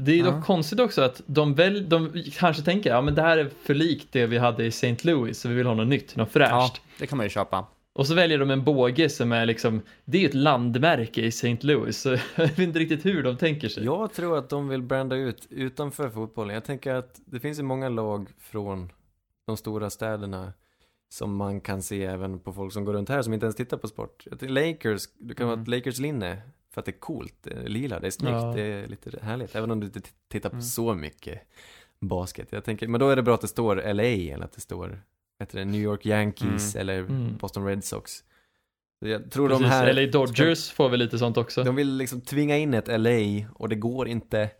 Det 0.00 0.12
är 0.12 0.16
ju 0.16 0.24
Ja. 0.24 0.30
dock 0.30 0.44
konstigt 0.44 0.80
också 0.80 1.02
att 1.02 1.22
de, 1.26 1.54
väl, 1.54 1.88
de 1.88 2.22
kanske 2.32 2.62
tänker, 2.62 2.90
ja 2.90 3.00
men 3.00 3.14
det 3.14 3.22
här 3.22 3.38
är 3.38 3.50
för 3.62 3.74
likt 3.74 4.08
det 4.12 4.26
vi 4.26 4.38
hade 4.38 4.64
i 4.64 4.68
St. 4.68 4.96
Louis, 5.02 5.40
så 5.40 5.48
vi 5.48 5.54
vill 5.54 5.66
ha 5.66 5.74
något 5.74 5.86
nytt, 5.88 6.16
något 6.16 6.32
fräscht. 6.32 6.50
Ja, 6.52 6.70
det 6.98 7.06
kan 7.06 7.16
man 7.16 7.26
ju 7.26 7.30
köpa. 7.30 7.66
Och 7.92 8.06
så 8.06 8.14
väljer 8.14 8.38
de 8.38 8.50
en 8.50 8.64
båge 8.64 9.08
som 9.08 9.32
är 9.32 9.46
liksom, 9.46 9.80
det 10.04 10.18
är 10.18 10.22
ju 10.22 10.28
ett 10.28 10.34
landmärke 10.34 11.20
i 11.20 11.28
St. 11.28 11.58
Louis, 11.60 11.98
så 12.00 12.08
jag 12.34 12.46
vet 12.46 12.58
inte 12.58 12.78
riktigt 12.78 13.04
hur 13.04 13.22
de 13.22 13.36
tänker 13.36 13.68
sig. 13.68 13.84
Jag 13.84 14.12
tror 14.12 14.38
att 14.38 14.48
de 14.50 14.68
vill 14.68 14.82
branda 14.82 15.16
ut 15.16 15.46
utanför 15.50 16.10
fotbollen. 16.10 16.54
Jag 16.54 16.64
tänker 16.64 16.94
att 16.94 17.20
det 17.26 17.40
finns 17.40 17.58
ju 17.58 17.62
många 17.62 17.88
lag 17.88 18.28
från 18.38 18.92
de 19.46 19.56
stora 19.56 19.90
städerna 19.90 20.52
som 21.10 21.36
man 21.36 21.60
kan 21.60 21.82
se 21.82 22.04
även 22.04 22.38
på 22.38 22.52
folk 22.52 22.72
som 22.72 22.84
går 22.84 22.92
runt 22.92 23.08
här 23.08 23.22
som 23.22 23.34
inte 23.34 23.46
ens 23.46 23.56
tittar 23.56 23.76
på 23.76 23.88
sport. 23.88 24.24
Jag 24.40 24.50
Lakers, 24.50 25.02
du 25.18 25.34
kan 25.34 25.48
Mm. 25.48 25.62
ett 25.62 25.68
Lakers-linne 25.68 26.38
för 26.78 26.80
att 26.80 26.86
det 26.86 26.90
är 26.90 27.00
coolt, 27.00 27.46
är 27.46 27.68
lila, 27.68 28.00
det 28.00 28.06
är 28.06 28.10
snyggt, 28.10 28.32
Ja. 28.32 28.52
det 28.56 28.62
är 28.62 28.86
lite 28.86 29.18
härligt. 29.22 29.54
Även 29.56 29.70
om 29.70 29.80
du 29.80 29.86
inte 29.86 30.00
tittar 30.28 30.48
på 30.50 30.54
Mm. 30.56 30.62
så 30.62 30.94
mycket 30.94 31.40
basket. 32.00 32.48
Jag 32.50 32.64
tänker, 32.64 32.88
men 32.88 33.00
då 33.00 33.08
är 33.10 33.16
det 33.16 33.22
bra 33.22 33.34
att 33.34 33.40
det 33.40 33.48
står 33.48 33.76
LA 33.94 34.02
eller 34.34 34.44
att 34.44 34.52
det 34.52 34.60
står, 34.60 35.02
heter 35.40 35.58
det, 35.58 35.64
New 35.64 35.80
York 35.80 36.06
Yankees 36.06 36.76
eller 36.76 36.98
Mm. 36.98 37.36
Boston 37.36 37.66
Red 37.66 37.84
Sox. 37.84 38.24
Jag 39.00 39.30
tror 39.30 39.48
Precis, 39.48 39.62
de 39.64 39.68
här... 39.70 39.92
LA 39.92 40.06
Dodgers 40.12 40.70
får 40.70 40.88
väl 40.88 40.98
lite 41.00 41.18
sånt 41.18 41.36
också. 41.36 41.64
De 41.64 41.76
vill 41.76 41.96
liksom 41.96 42.20
tvinga 42.20 42.56
in 42.56 42.74
ett 42.74 42.88
LA 43.00 43.48
och 43.54 43.68
det 43.68 43.76
går 43.76 44.08
inte. 44.08 44.50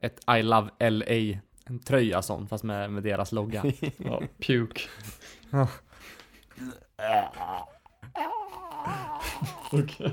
Ett 0.00 0.20
I 0.38 0.42
Love 0.42 0.70
LA, 0.90 1.40
en 1.64 1.78
tröja 1.84 2.22
sån, 2.22 2.48
fast 2.48 2.64
med, 2.64 2.92
med 2.92 3.02
deras 3.02 3.32
logga. 3.32 3.64
Ja, 3.96 4.22
puke. 4.46 4.80
Okej. 9.72 10.12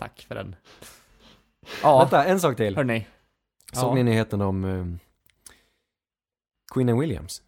Tack 0.00 0.24
för 0.28 0.34
den. 0.34 0.56
Ja, 1.82 1.98
Vänta, 1.98 2.24
en 2.24 2.40
sak 2.40 2.56
till. 2.56 2.76
hörni. 2.76 3.06
Såg 3.72 3.90
Ja. 3.90 3.94
ni 3.94 4.02
nyheten 4.02 4.40
om 4.40 4.64
um, 4.64 4.98
Queen 6.74 6.98
Williams? 7.00 7.42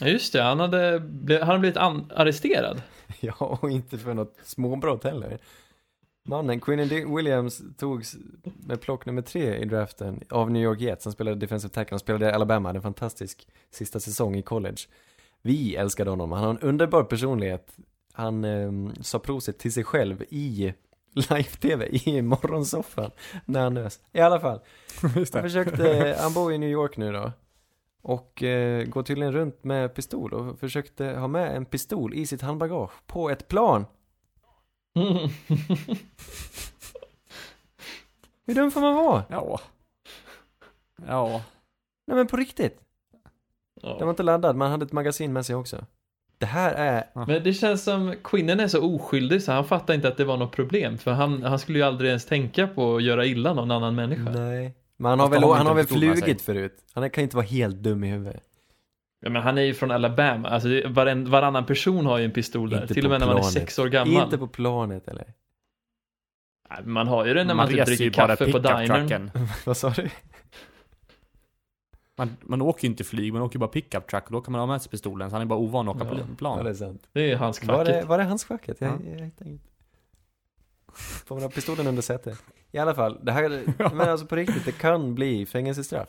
Ja, 0.00 0.06
just 0.08 0.32
det, 0.32 0.42
han 0.42 0.60
hade, 0.60 1.02
han 1.38 1.48
hade 1.48 1.58
blivit 1.58 1.76
an, 1.76 2.12
arresterad. 2.16 2.82
ja, 3.20 3.34
och 3.62 3.70
inte 3.70 3.98
för 3.98 4.14
något 4.14 4.36
småbrott 4.42 5.04
heller. 5.04 5.38
Mannen, 6.28 6.60
Queen 6.60 7.14
Williams 7.16 7.62
togs 7.78 8.16
med 8.66 8.80
plock 8.80 9.06
nummer 9.06 9.22
tre 9.22 9.56
i 9.56 9.64
draften 9.64 10.22
av 10.30 10.50
New 10.50 10.62
York 10.62 10.80
Jets. 10.80 11.04
Han 11.04 11.12
spelade 11.12 11.36
defensive 11.36 11.72
tackle, 11.74 11.92
han 11.94 11.98
spelade 12.00 12.26
i 12.26 12.32
Alabama, 12.32 12.68
hade 12.68 12.76
en 12.78 12.82
fantastisk 12.82 13.48
sista 13.70 14.00
säsong 14.00 14.36
i 14.36 14.42
college. 14.42 14.78
Vi 15.42 15.76
älskade 15.76 16.10
honom, 16.10 16.32
han 16.32 16.42
har 16.44 16.50
en 16.50 16.58
underbar 16.58 17.02
personlighet. 17.04 17.76
Han 18.20 18.44
um, 18.44 18.94
sa 19.00 19.18
prosit 19.18 19.58
till 19.58 19.72
sig 19.72 19.84
själv 19.84 20.22
i 20.22 20.74
live-tv, 21.14 21.88
i 21.92 22.22
morgonsoffan, 22.22 23.10
när 23.44 23.60
han 23.60 23.74
nös. 23.74 24.00
I 24.12 24.20
alla 24.20 24.40
fall. 24.40 24.60
Han 25.02 25.26
försökte, 25.26 26.16
han 26.20 26.34
bor 26.34 26.52
i 26.52 26.58
New 26.58 26.70
York 26.70 26.96
nu 26.96 27.12
då. 27.12 27.32
Och 28.02 28.42
eh, 28.42 28.84
går 28.84 29.02
tydligen 29.02 29.32
runt 29.32 29.64
med 29.64 29.94
pistol 29.94 30.34
och 30.34 30.58
försökte 30.58 31.06
ha 31.06 31.28
med 31.28 31.56
en 31.56 31.64
pistol 31.64 32.14
i 32.14 32.26
sitt 32.26 32.42
handbagage 32.42 32.90
på 33.06 33.30
ett 33.30 33.48
plan. 33.48 33.86
Hur 38.46 38.54
dum 38.54 38.70
får 38.70 38.80
man 38.80 38.94
vara? 38.94 39.24
Ja. 39.28 39.60
Ja. 41.06 41.42
Nej 42.06 42.16
men 42.16 42.26
på 42.26 42.36
riktigt. 42.36 42.80
Den 43.82 43.90
var 43.92 44.00
ja. 44.00 44.10
inte 44.10 44.22
laddad, 44.22 44.56
man 44.56 44.70
hade 44.70 44.84
ett 44.84 44.92
magasin 44.92 45.32
med 45.32 45.46
sig 45.46 45.56
också. 45.56 45.86
Det 46.40 46.46
här 46.46 46.72
är, 46.74 47.24
Men 47.26 47.42
det 47.42 47.52
känns 47.52 47.84
som 47.84 48.14
Quinnen 48.24 48.60
är 48.60 48.68
så 48.68 48.94
oskyldig 48.94 49.42
så 49.42 49.52
han 49.52 49.64
fattar 49.64 49.94
inte 49.94 50.08
att 50.08 50.16
det 50.16 50.24
var 50.24 50.36
något 50.36 50.52
problem. 50.52 50.98
För 50.98 51.10
han, 51.10 51.42
han 51.42 51.58
skulle 51.58 51.78
ju 51.78 51.84
aldrig 51.84 52.08
ens 52.08 52.26
tänka 52.26 52.66
på 52.66 52.96
att 52.96 53.02
göra 53.02 53.26
illa 53.26 53.54
någon 53.54 53.70
annan 53.70 53.94
människa. 53.94 54.30
nej. 54.30 54.74
Men 54.96 55.10
han 55.10 55.20
har 55.20 55.28
väl, 55.28 55.42
han 55.42 55.52
han 55.52 55.66
har 55.66 55.74
väl 55.74 55.86
flugit 55.86 56.42
förut. 56.42 56.76
Han 56.94 57.10
kan 57.10 57.24
inte 57.24 57.36
vara 57.36 57.46
helt 57.46 57.76
dum 57.76 58.04
i 58.04 58.10
huvudet. 58.10 58.42
Ja, 59.20 59.30
men 59.30 59.42
han 59.42 59.58
är 59.58 59.62
ju 59.62 59.74
från 59.74 59.90
Alabama, 59.90 60.48
alltså 60.48 60.68
varen, 60.86 61.30
varannan 61.30 61.66
person 61.66 62.06
har 62.06 62.18
ju 62.18 62.24
en 62.24 62.30
pistol 62.30 62.70
där. 62.70 62.82
Inte 62.82 62.94
Till 62.94 63.04
och 63.04 63.10
med 63.10 63.20
när 63.20 63.26
man 63.26 63.36
är 63.36 63.42
sex 63.42 63.78
år 63.78 63.88
gammal. 63.88 64.22
Inte 64.22 64.38
på 64.38 64.46
planet 64.46 65.08
eller? 65.08 65.24
Nej, 66.70 66.78
Man 66.84 67.08
har 67.08 67.26
ju 67.26 67.34
det 67.34 67.44
när 67.44 67.54
man, 67.54 67.68
typ 67.68 67.76
reser 67.76 67.92
ju 67.92 67.96
dricker 67.96 68.20
bara 68.20 68.36
kaffe 68.36 68.52
på 68.52 68.58
dinern. 68.58 69.30
Vad 69.64 69.76
sa 69.76 69.90
du? 69.90 70.10
Man, 72.20 72.36
man 72.40 72.62
åker 72.62 72.84
ju 72.84 72.90
inte 72.90 73.04
flyg, 73.04 73.32
man 73.32 73.42
åker 73.42 73.56
ju 73.56 73.60
bara 73.60 73.70
pickup 73.70 74.06
truck 74.06 74.24
och 74.26 74.32
då 74.32 74.40
kan 74.40 74.52
man 74.52 74.58
ha 74.60 74.66
med 74.66 74.82
sig 74.82 74.90
pistolen 74.90 75.30
så 75.30 75.34
han 75.36 75.42
är 75.42 75.46
bara 75.46 75.58
ovan 75.58 75.88
att 75.88 75.96
åka 75.96 76.04
Ja. 76.04 76.10
på 76.10 76.16
Ja, 76.18 76.26
plan. 76.38 76.64
det 76.64 76.70
är 76.70 76.74
sant. 76.74 77.08
Det 77.12 77.30
är 77.32 77.36
hans 77.36 77.64
Var 77.64 77.84
det, 77.84 77.90
kvacket. 77.92 78.08
var 78.08 78.18
det 78.18 78.24
handskfacket? 78.24 78.80
Jag, 78.80 78.90
Ja. 78.90 79.10
jag, 79.10 79.24
hittar 79.24 79.46
inget. 79.46 79.62
Får 81.26 81.34
man 81.34 81.42
ha 81.42 81.50
pistolen 81.50 81.86
under 81.86 82.02
sätet? 82.02 82.42
I 82.70 82.78
alla 82.78 82.94
fall, 82.94 83.18
det 83.22 83.32
här, 83.32 83.64
men 83.94 84.08
alltså 84.08 84.26
på 84.26 84.36
riktigt, 84.36 84.64
det 84.64 84.72
kan 84.72 85.14
bli 85.14 85.46
fängelsestraff. 85.46 86.08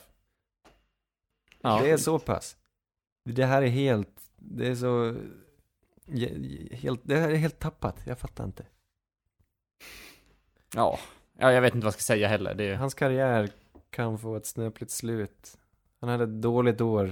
Ja. 1.62 1.80
Det 1.84 1.92
är 1.92 1.98
så 1.98 2.20
pass. 2.20 2.58
Det 3.26 3.46
här 3.46 3.62
är 3.62 3.68
helt, 3.68 4.22
det 4.36 4.68
är 4.68 4.76
så, 4.76 5.16
helt, 6.72 7.02
det 7.04 7.18
här 7.18 7.30
är 7.30 7.36
helt 7.36 7.60
tappat, 7.60 7.96
jag 8.06 8.20
fattar 8.20 8.44
inte. 8.44 8.66
ja. 10.76 11.00
Ja, 11.38 11.52
jag 11.52 11.62
vet 11.62 11.76
inte 11.76 11.86
vad 11.86 11.94
jag 11.94 12.02
ska 12.02 12.14
säga 12.14 12.28
heller. 12.28 12.54
Det 12.54 12.64
är... 12.64 12.76
Hans 12.76 12.94
karriär 12.94 13.50
kan 13.90 14.20
få 14.20 14.36
ett 14.36 14.46
snöpligt 14.46 14.92
slut. 14.92 15.58
Han 16.02 16.10
hade 16.10 16.24
ett 16.24 16.42
dåligt 16.42 16.82
år 16.82 17.12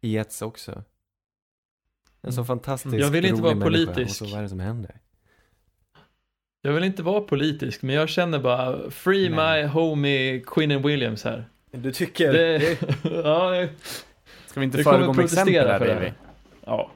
i 0.00 0.08
Jets 0.12 0.42
också. 0.42 0.82
En 2.22 2.32
så 2.32 2.40
Mm. 2.40 2.46
fantastisk, 2.46 2.94
Jag 2.94 3.10
vill 3.10 3.24
inte 3.26 3.42
vara 3.42 3.56
politisk. 3.56 4.22
Och 4.22 4.28
så 4.28 4.32
vad 4.34 4.38
är 4.38 4.42
det 4.42 4.48
som 4.48 4.60
händer? 4.60 4.94
Jag 6.62 6.72
vill 6.72 6.84
inte 6.84 7.02
vara 7.02 7.20
politisk, 7.20 7.82
men 7.82 7.94
jag 7.94 8.08
känner 8.08 8.38
bara 8.38 8.90
Free 8.90 9.28
Nej. 9.28 9.62
my 9.62 9.68
homie 9.68 10.40
Quinnen 10.46 10.82
Williams 10.82 11.24
här. 11.24 11.44
Du 11.70 11.92
tycker? 11.92 12.32
Det, 12.32 12.78
ja, 13.24 13.54
jag- 13.56 13.68
Ska 14.46 14.60
vi 14.60 14.66
inte 14.66 14.82
föregå 14.82 15.12
med 15.12 15.24
exempel 15.24 15.54
här 15.68 15.78
för 15.78 15.86
här. 15.86 16.14
Ja. 16.64 16.90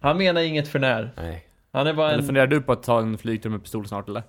Han 0.00 0.18
menar 0.18 0.40
inget 0.40 0.68
för 0.68 0.78
när. 0.78 1.10
Nej. 1.16 1.46
Han 1.72 1.86
är 1.86 1.94
bara 1.94 2.08
Eller 2.08 2.18
en... 2.18 2.26
funderar 2.26 2.46
du 2.46 2.60
på 2.62 2.72
att 2.72 2.82
ta 2.82 3.00
en 3.00 3.18
flygtur 3.18 3.50
med 3.50 3.62
pistol 3.62 3.86
snart 3.88 4.08
eller? 4.08 4.22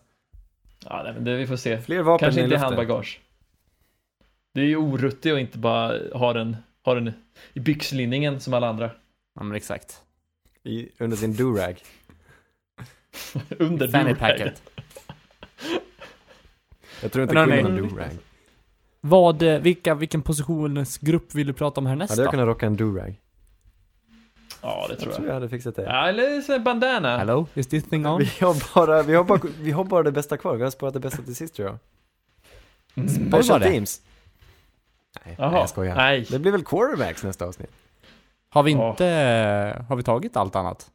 Ja, 0.85 1.01
nej, 1.03 1.13
men 1.13 1.23
det, 1.23 1.35
vi 1.35 1.47
får 1.47 1.55
se. 1.55 1.81
Fler 1.81 2.01
vapen 2.01 2.25
Kanske 2.25 2.41
inte 2.41 2.55
i 2.55 2.57
handbagage. 2.57 3.21
Det 4.57 4.63
är 4.63 4.67
ju 4.67 4.77
oruttigt 4.77 5.33
att 5.33 5.39
inte 5.39 5.57
bara 5.57 5.99
ha 6.13 6.33
den, 6.33 6.57
ha 6.83 6.93
den 6.93 7.13
i 7.53 7.59
byxlinningen 7.59 8.39
som 8.39 8.53
alla 8.53 8.69
andra. 8.69 8.91
Ja 9.35 9.43
men 9.43 9.57
exakt. 9.57 10.01
I, 10.63 10.89
under 10.99 11.17
sin 11.17 11.33
durag. 11.33 11.81
Under 13.59 13.87
Fanny 13.87 14.13
durag. 14.13 14.51
Jag 17.01 17.11
tror 17.11 17.23
inte 17.23 17.35
hörni- 17.35 17.61
har 17.61 17.69
durag. 17.69 18.09
Vad, 19.01 19.41
eh, 19.41 19.59
vilka, 19.59 19.95
vilken 19.95 20.21
positionsgrupp 20.21 21.35
vill 21.35 21.47
du 21.47 21.53
prata 21.53 21.81
om 21.81 21.85
härnäst 21.85 22.09
Hade 22.09 22.21
jag 22.21 22.31
kunnat 22.31 22.47
rocka 22.47 22.65
en 22.65 22.75
durag? 22.75 23.15
Ja, 24.61 24.85
det 24.87 24.93
Jag 24.93 24.99
tror 24.99 25.11
tror 25.11 25.25
jag. 25.25 25.29
jag 25.29 25.33
hade 25.33 25.49
fixat 25.49 25.75
det. 25.75 25.83
Ja, 25.83 26.07
eller 26.09 26.51
en 26.55 26.63
bandana. 26.63 27.17
Hello, 27.17 27.47
is 27.53 27.67
this 27.67 27.83
thing 27.83 28.05
on? 28.05 28.19
Vi 28.19 28.45
har 28.45 28.73
bara, 28.75 29.03
vi 29.03 29.13
har 29.15 29.23
bara, 29.23 29.39
vi 29.59 29.71
har 29.71 29.83
bara 29.83 30.03
det 30.03 30.11
bästa 30.11 30.37
kvar. 30.37 30.55
Vi 30.55 30.63
har 30.63 30.71
sparat 30.71 30.93
det 30.93 30.99
bästa 30.99 31.21
till 31.21 31.35
sist 31.35 31.55
tror 31.55 31.67
jag. 31.67 31.77
Mm. 32.95 33.29
Special 33.31 33.59
det? 33.59 33.71
teams. 33.71 34.01
Nej, 35.25 35.35
Jaha. 35.39 35.57
jag 35.59 35.69
skojar. 35.69 35.95
Nej. 35.95 36.25
Det 36.29 36.39
blir 36.39 36.51
väl 36.51 36.63
quarterbacks 36.65 37.23
nästa 37.23 37.45
avsnitt? 37.45 37.71
Har 38.49 38.63
vi 38.63 38.71
Ja. 38.71 38.89
inte, 38.89 39.05
har 39.89 39.95
vi 39.95 40.03
tagit 40.03 40.37
allt 40.37 40.55
annat? 40.55 40.91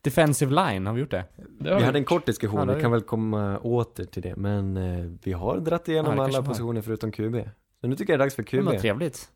Defensive 0.00 0.50
line, 0.54 0.86
har 0.86 0.94
vi 0.94 1.00
gjort 1.00 1.10
det? 1.10 1.24
Det 1.36 1.68
har 1.68 1.76
Vi 1.76 1.80
vi 1.80 1.86
hade 1.86 1.98
en 1.98 2.04
kort 2.04 2.26
diskussion, 2.26 2.68
Ja, 2.68 2.74
vi 2.74 2.80
kan 2.82 2.90
väl 2.90 3.00
komma 3.02 3.58
åter 3.58 4.04
till 4.04 4.22
det. 4.22 4.36
Men 4.36 4.76
eh, 4.76 5.10
vi 5.22 5.32
har 5.32 5.56
dratt 5.58 5.82
Ja, 5.88 5.92
igenom 5.92 6.16
det 6.16 6.22
alla 6.24 6.42
positioner 6.42 6.82
förutom 6.82 7.12
QB. 7.12 7.36
Så 7.80 7.86
nu 7.86 7.96
tycker 7.96 8.12
jag 8.12 8.20
det 8.20 8.22
är 8.22 8.26
dags 8.26 8.34
för 8.34 8.42
Det 8.50 8.60
var 8.62 8.72
QB. 8.72 8.80
trevligt. 8.80 9.28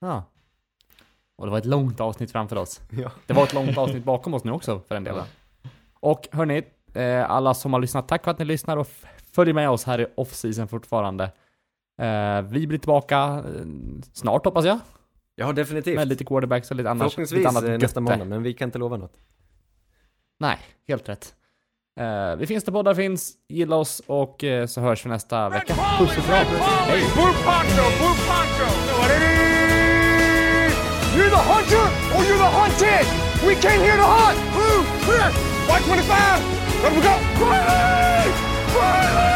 Ja. 0.00 0.24
Och 1.36 1.46
det 1.46 1.50
var 1.50 1.58
ett 1.58 1.64
långt 1.64 2.00
avsnitt 2.00 2.30
framför 2.32 2.56
oss. 2.56 2.80
Ja. 2.90 3.10
Det 3.26 3.32
var 3.32 3.42
ett 3.42 3.54
långt 3.54 3.78
avsnitt 3.78 4.04
bakom 4.04 4.34
oss 4.34 4.44
nu 4.44 4.52
också, 4.52 4.80
för 4.88 4.94
den 4.94 5.04
delen. 5.04 5.24
Och 6.00 6.28
hörni, 6.32 6.62
eh, 6.94 7.30
alla 7.30 7.54
som 7.54 7.72
har 7.72 7.80
lyssnat, 7.80 8.08
tack 8.08 8.24
för 8.24 8.30
att 8.30 8.38
ni 8.38 8.44
lyssnar 8.44 8.76
och 8.76 8.88
följer 9.32 9.54
med 9.54 9.70
oss 9.70 9.84
här 9.84 10.00
i 10.00 10.06
off-season 10.16 10.68
fortfarande. 10.68 11.30
Eh, 11.98 12.42
vi 12.42 12.66
blir 12.66 12.78
tillbaka 12.78 13.16
eh, 13.46 13.64
snart 14.12 14.44
hoppas 14.44 14.64
jag, 14.64 14.78
ja, 15.34 15.52
definitivt. 15.52 15.96
med 15.96 16.08
lite 16.08 16.24
quarterbacks 16.24 16.70
och 16.70 16.76
lite 16.76 16.90
annars, 16.90 17.00
Förhoppningsvis 17.02 17.36
lite 17.38 17.48
annat 17.48 17.64
eh, 17.64 17.70
nästa 17.70 17.84
götte. 17.84 18.00
måndag, 18.00 18.24
men 18.24 18.42
vi 18.42 18.54
kan 18.54 18.68
inte 18.68 18.78
lova 18.78 18.96
något. 18.96 19.12
Nej, 20.40 20.58
helt 20.88 21.08
rätt. 21.08 21.34
Eh, 22.00 22.36
vi 22.36 22.46
finns 22.46 22.64
där 22.64 22.72
poddar 22.72 22.94
finns, 22.94 23.32
gilla 23.48 23.76
oss 23.76 24.02
och 24.06 24.44
eh, 24.44 24.66
så 24.66 24.80
hörs 24.80 25.06
vi 25.06 25.10
nästa 25.10 25.48
vecka. 25.48 25.74
Puss 25.98 26.18
och 26.18 26.24
kram! 26.24 26.46
Hej! 26.46 27.02
You're 31.16 31.30
the 31.30 31.42
hunter 31.52 31.86
or 32.14 32.22
you're 32.22 32.38
the 32.38 32.50
hunted! 32.58 33.06
We 33.46 33.54
came 33.54 33.80
here 33.80 33.96
to 33.96 34.02
hunt! 34.04 34.38
Blue, 34.54 34.84
clear! 35.04 35.30
White 35.68 35.84
25! 35.84 36.42
Let 36.82 36.92
we 36.92 37.00
go! 37.02 37.14
Riley! 37.44 38.32
Riley! 38.74 39.28